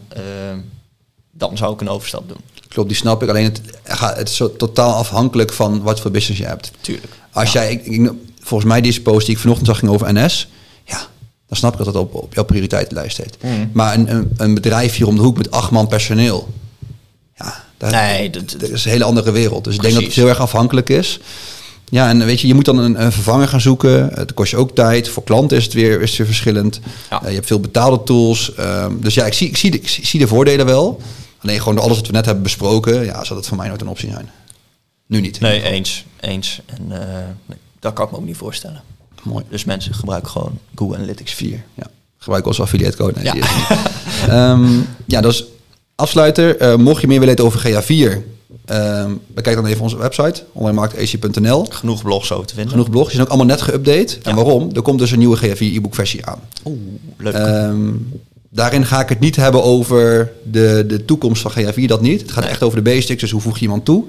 dan 1.32 1.58
zou 1.58 1.74
ik 1.74 1.82
een 1.82 1.90
overstap 1.90 2.28
doen. 2.28 2.42
Klopt, 2.68 2.88
die 2.90 2.98
snap 2.98 3.24
ik. 3.24 3.30
Alleen 3.30 3.44
het, 3.44 3.62
het 4.00 4.30
is 4.30 4.36
zo 4.36 4.56
totaal 4.56 4.94
afhankelijk 4.94 5.54
van 5.54 5.82
wat 5.82 6.00
voor 6.00 6.12
business 6.12 6.42
je 6.42 6.48
hebt. 6.48 6.72
Tuurlijk. 6.82 7.14
Als 7.32 7.52
jij, 7.52 7.72
ik, 7.72 7.86
ik- 7.86 8.12
volgens 8.48 8.70
mij 8.70 8.82
deze 8.82 9.02
post 9.02 9.26
die 9.26 9.36
ik 9.36 9.42
vanochtend 9.42 9.68
zag 9.68 9.80
ging 9.80 9.92
over 9.92 10.14
NS. 10.14 10.48
Ja, 10.84 10.98
dan 11.48 11.58
snap 11.58 11.72
ik 11.72 11.78
dat 11.78 11.88
het 11.88 11.96
op, 11.96 12.14
op 12.14 12.34
jouw 12.34 12.44
prioriteitenlijst 12.44 13.12
staat. 13.14 13.38
Mhm. 13.42 13.68
Maar 13.72 13.94
een, 13.94 14.12
een, 14.16 14.32
een 14.38 14.54
bedrijf 14.54 14.96
hier 14.96 15.08
om 15.08 15.16
de 15.16 15.22
hoek 15.22 15.38
met 15.38 15.52
acht 15.52 15.72
man 15.72 15.88
personeel. 15.88 16.54
Ja, 17.36 17.64
daar, 17.78 17.92
Nee, 17.92 18.30
dat- 18.30 18.56
dat 18.60 18.70
is 18.70 18.86
een 18.86 18.92
hele 18.92 19.04
andere 19.04 19.32
wereld. 19.32 19.64
Dus 19.64 19.76
ik 19.76 19.82
denk 19.82 19.94
dat 19.94 20.04
het 20.04 20.14
heel 20.14 20.28
erg 20.28 20.40
afhankelijk 20.40 20.90
is. 20.90 21.20
Ja, 21.90 22.10
en 22.10 22.26
weet 22.26 22.42
je, 22.42 22.48
je 22.48 22.54
moet 22.54 22.66
dan 22.66 22.78
een, 22.78 23.02
een 23.04 23.12
vervanger 23.12 23.48
gaan 23.48 23.62
zoeken. 23.62 24.10
Het 24.14 24.34
kost 24.34 24.52
je 24.52 24.58
ook 24.58 24.76
tijd. 24.76 25.10
Voor 25.10 25.24
klanten 25.24 25.58
is 25.58 25.64
het 25.64 25.74
weer, 25.74 26.02
is 26.02 26.08
het 26.10 26.18
weer 26.18 26.28
verschillend. 26.28 26.80
Ja. 27.10 27.22
Eh, 27.22 27.28
je 27.30 27.36
hebt 27.36 27.48
veel 27.48 27.60
betaalde 27.60 28.04
tools. 28.04 28.54
Ehm, 28.56 28.92
dus 29.00 29.14
ja, 29.14 29.26
ik 29.26 29.34
zie, 29.34 29.48
ik, 29.48 29.58
zie 29.58 29.72
de, 29.72 29.78
ik 29.80 29.88
zie- 29.88 30.20
de 30.20 30.28
voordelen 30.28 30.66
wel. 30.66 31.02
Alleen 31.42 31.60
gewoon 31.60 31.76
door 31.76 31.84
alles 31.84 31.98
wat 31.98 32.08
we 32.08 32.14
net 32.14 32.26
hebben 32.26 32.44
besproken, 32.44 33.06
ja, 33.06 33.24
zal 33.24 33.38
het 33.38 33.48
voor 33.48 33.58
mij 33.58 33.68
nooit 33.68 33.82
een 33.82 33.88
optie 33.88 34.10
zijn. 34.12 34.30
Nu 35.08 35.22
niet. 35.22 35.40
Nee, 35.40 35.62
eens. 35.62 36.06
Eens. 36.20 36.62
En 36.66 36.82
eh, 36.92 37.08
nee, 37.46 37.58
dat 37.88 37.96
kan 37.96 38.06
ik 38.06 38.12
me 38.12 38.18
ook 38.18 38.26
niet 38.26 38.38
voorstellen. 38.38 38.82
Mooi. 39.24 39.44
Dus 39.50 39.66
mensen 39.66 39.94
gebruiken 39.94 40.32
gewoon 40.32 40.58
Google 40.76 40.96
Analytics 40.98 41.34
4. 41.34 41.64
Ja. 41.74 41.84
Gebruik 42.18 42.46
onze 42.48 42.62
affiliate 42.62 42.98
code. 42.98 43.14
Nee, 43.22 43.24
Ja. 43.26 43.34
Ehm, 44.28 44.68
ja, 45.06 45.22
dat 45.22 45.32
is 45.32 45.46
afsluiter. 45.96 46.58
Eh, 46.58 46.76
mocht 46.76 47.02
je 47.02 47.08
meer 47.08 47.20
willen 47.20 47.36
weten 47.36 47.46
over 47.46 47.60
GA4, 47.60 48.24
ehm, 48.66 49.12
bekijk 49.28 49.56
dan 49.56 49.66
even 49.66 49.82
onze 49.82 49.98
website, 49.98 50.44
onlinemarktac.nl. 50.52 51.66
Genoeg 51.70 52.02
blogs 52.04 52.32
over 52.32 52.48
te 52.48 52.54
vinden. 52.54 52.72
Genoeg 52.72 52.90
blogs, 52.90 53.06
die 53.08 53.16
zijn 53.16 53.28
ook 53.28 53.34
allemaal 53.34 53.56
net 53.58 53.70
geüpdate. 53.70 54.22
En 54.22 54.36
waarom? 54.36 54.70
Er 54.74 54.82
komt 54.82 55.00
dus 55.00 55.12
een 55.12 55.20
nieuwe 55.20 55.38
GA4 55.38 55.60
e-book 55.76 55.96
versie 55.96 56.26
aan. 56.26 56.40
Oeh, 56.66 56.78
leuk. 57.18 57.34
Ehm, 57.34 57.90
daarin 58.50 58.86
ga 58.86 59.02
ik 59.02 59.10
het 59.10 59.20
niet 59.20 59.36
hebben 59.36 59.64
over 59.64 60.32
de, 60.44 60.84
de 60.88 61.06
toekomst 61.06 61.42
van 61.42 61.52
GA4, 61.52 61.86
dat 61.88 62.02
niet. 62.02 62.22
Het 62.22 62.32
gaat 62.32 62.44
Nee. 62.44 62.52
echt 62.52 62.64
over 62.64 62.84
de 62.84 62.90
basics, 62.90 63.22
dus 63.22 63.32
hoe 63.32 63.42
voeg 63.42 63.56
je 63.56 63.62
iemand 63.62 63.86
toe. 63.86 64.04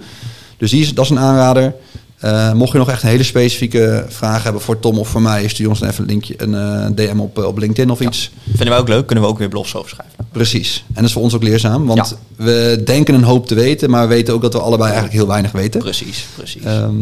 Dus 0.57 0.71
die 0.71 0.81
is, 0.83 0.95
dat 0.95 1.05
is 1.05 1.11
een 1.11 1.19
aanrader. 1.19 1.75
Eh, 2.19 2.53
mocht 2.53 2.73
je 2.73 2.79
nog 2.79 2.89
echt 2.89 3.03
een 3.03 3.09
hele 3.09 3.23
specifieke 3.23 4.05
vraag 4.09 4.43
hebben 4.43 4.63
voor 4.63 4.79
Tom 4.79 4.99
of 4.99 5.09
voor 5.09 5.23
mij, 5.23 5.49
stuur 5.49 5.69
ons 5.69 5.79
dan 5.79 5.89
even 5.89 6.03
een, 6.03 6.11
linkje, 6.11 6.35
een 6.37 6.55
eh, 6.55 6.87
DM 6.95 7.19
op, 7.19 7.39
eh, 7.39 7.45
op 7.45 7.59
LinkedIn 7.59 7.91
of 7.91 8.01
iets. 8.01 8.31
Vinden 8.47 8.75
we 8.75 8.81
ook 8.81 8.89
leuk, 8.89 9.07
kunnen 9.07 9.25
we 9.25 9.31
ook 9.31 9.39
weer 9.39 9.49
blogs 9.49 9.75
over 9.75 9.91
schrijven. 9.91 10.27
Precies. 10.33 10.85
En 10.89 10.95
dat 10.95 11.05
is 11.05 11.13
voor 11.13 11.23
ons 11.23 11.35
ook 11.35 11.43
leerzaam, 11.43 11.87
want 11.87 12.19
we 12.37 12.83
denken 12.85 13.15
een 13.15 13.23
hoop 13.23 13.47
te 13.47 13.55
weten, 13.55 13.91
maar 13.91 14.09
we 14.09 14.15
weten 14.15 14.35
ook 14.35 14.43
dat 14.43 14.53
we 14.53 14.61
allebei 14.61 14.91
eigenlijk 14.91 15.19
heel 15.19 15.27
weinig 15.27 15.53
weten. 15.53 15.81
Precies, 15.81 16.27
precies. 16.35 16.63
Ehm, 16.63 16.95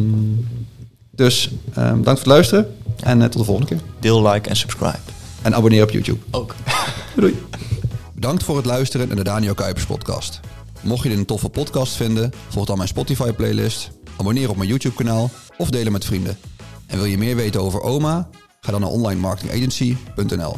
dus 1.10 1.50
ehm, 1.74 1.98
bedankt 1.98 2.04
voor 2.04 2.14
het 2.14 2.26
luisteren 2.26 2.74
en 3.02 3.18
tot 3.18 3.38
de 3.38 3.44
volgende 3.44 3.68
keer. 3.68 3.80
Deel, 4.00 4.28
like 4.28 4.48
en 4.48 4.56
subscribe. 4.56 4.98
En 5.42 5.54
abonneer 5.54 5.82
op 5.82 5.90
YouTube. 5.90 6.18
Ook. 6.30 6.54
Doei. 7.16 7.38
Bedankt 8.14 8.44
voor 8.44 8.56
het 8.56 8.66
luisteren 8.66 9.06
naar 9.06 9.16
de 9.16 9.24
Daniel 9.24 9.54
Kuipers 9.54 9.86
podcast. 9.86 10.40
Mocht 10.82 11.02
je 11.02 11.08
dit 11.08 11.18
een 11.18 11.24
toffe 11.24 11.48
podcast 11.48 11.96
vinden, 11.96 12.32
volg 12.48 12.66
dan 12.66 12.76
mijn 12.76 12.88
Spotify 12.88 13.32
playlist, 13.32 13.90
abonneer 14.16 14.50
op 14.50 14.56
mijn 14.56 14.68
YouTube 14.68 14.94
kanaal 14.94 15.30
of 15.56 15.70
deel 15.70 15.82
hem 15.82 15.92
met 15.92 16.04
vrienden. 16.04 16.38
En 16.86 16.96
wil 16.96 17.06
je 17.06 17.18
meer 17.18 17.36
weten 17.36 17.60
over 17.60 17.80
OMA? 17.80 18.28
Ga 18.60 18.70
dan 18.70 18.80
naar 18.80 18.90
onlinemarketingagency.nl. 18.90 20.54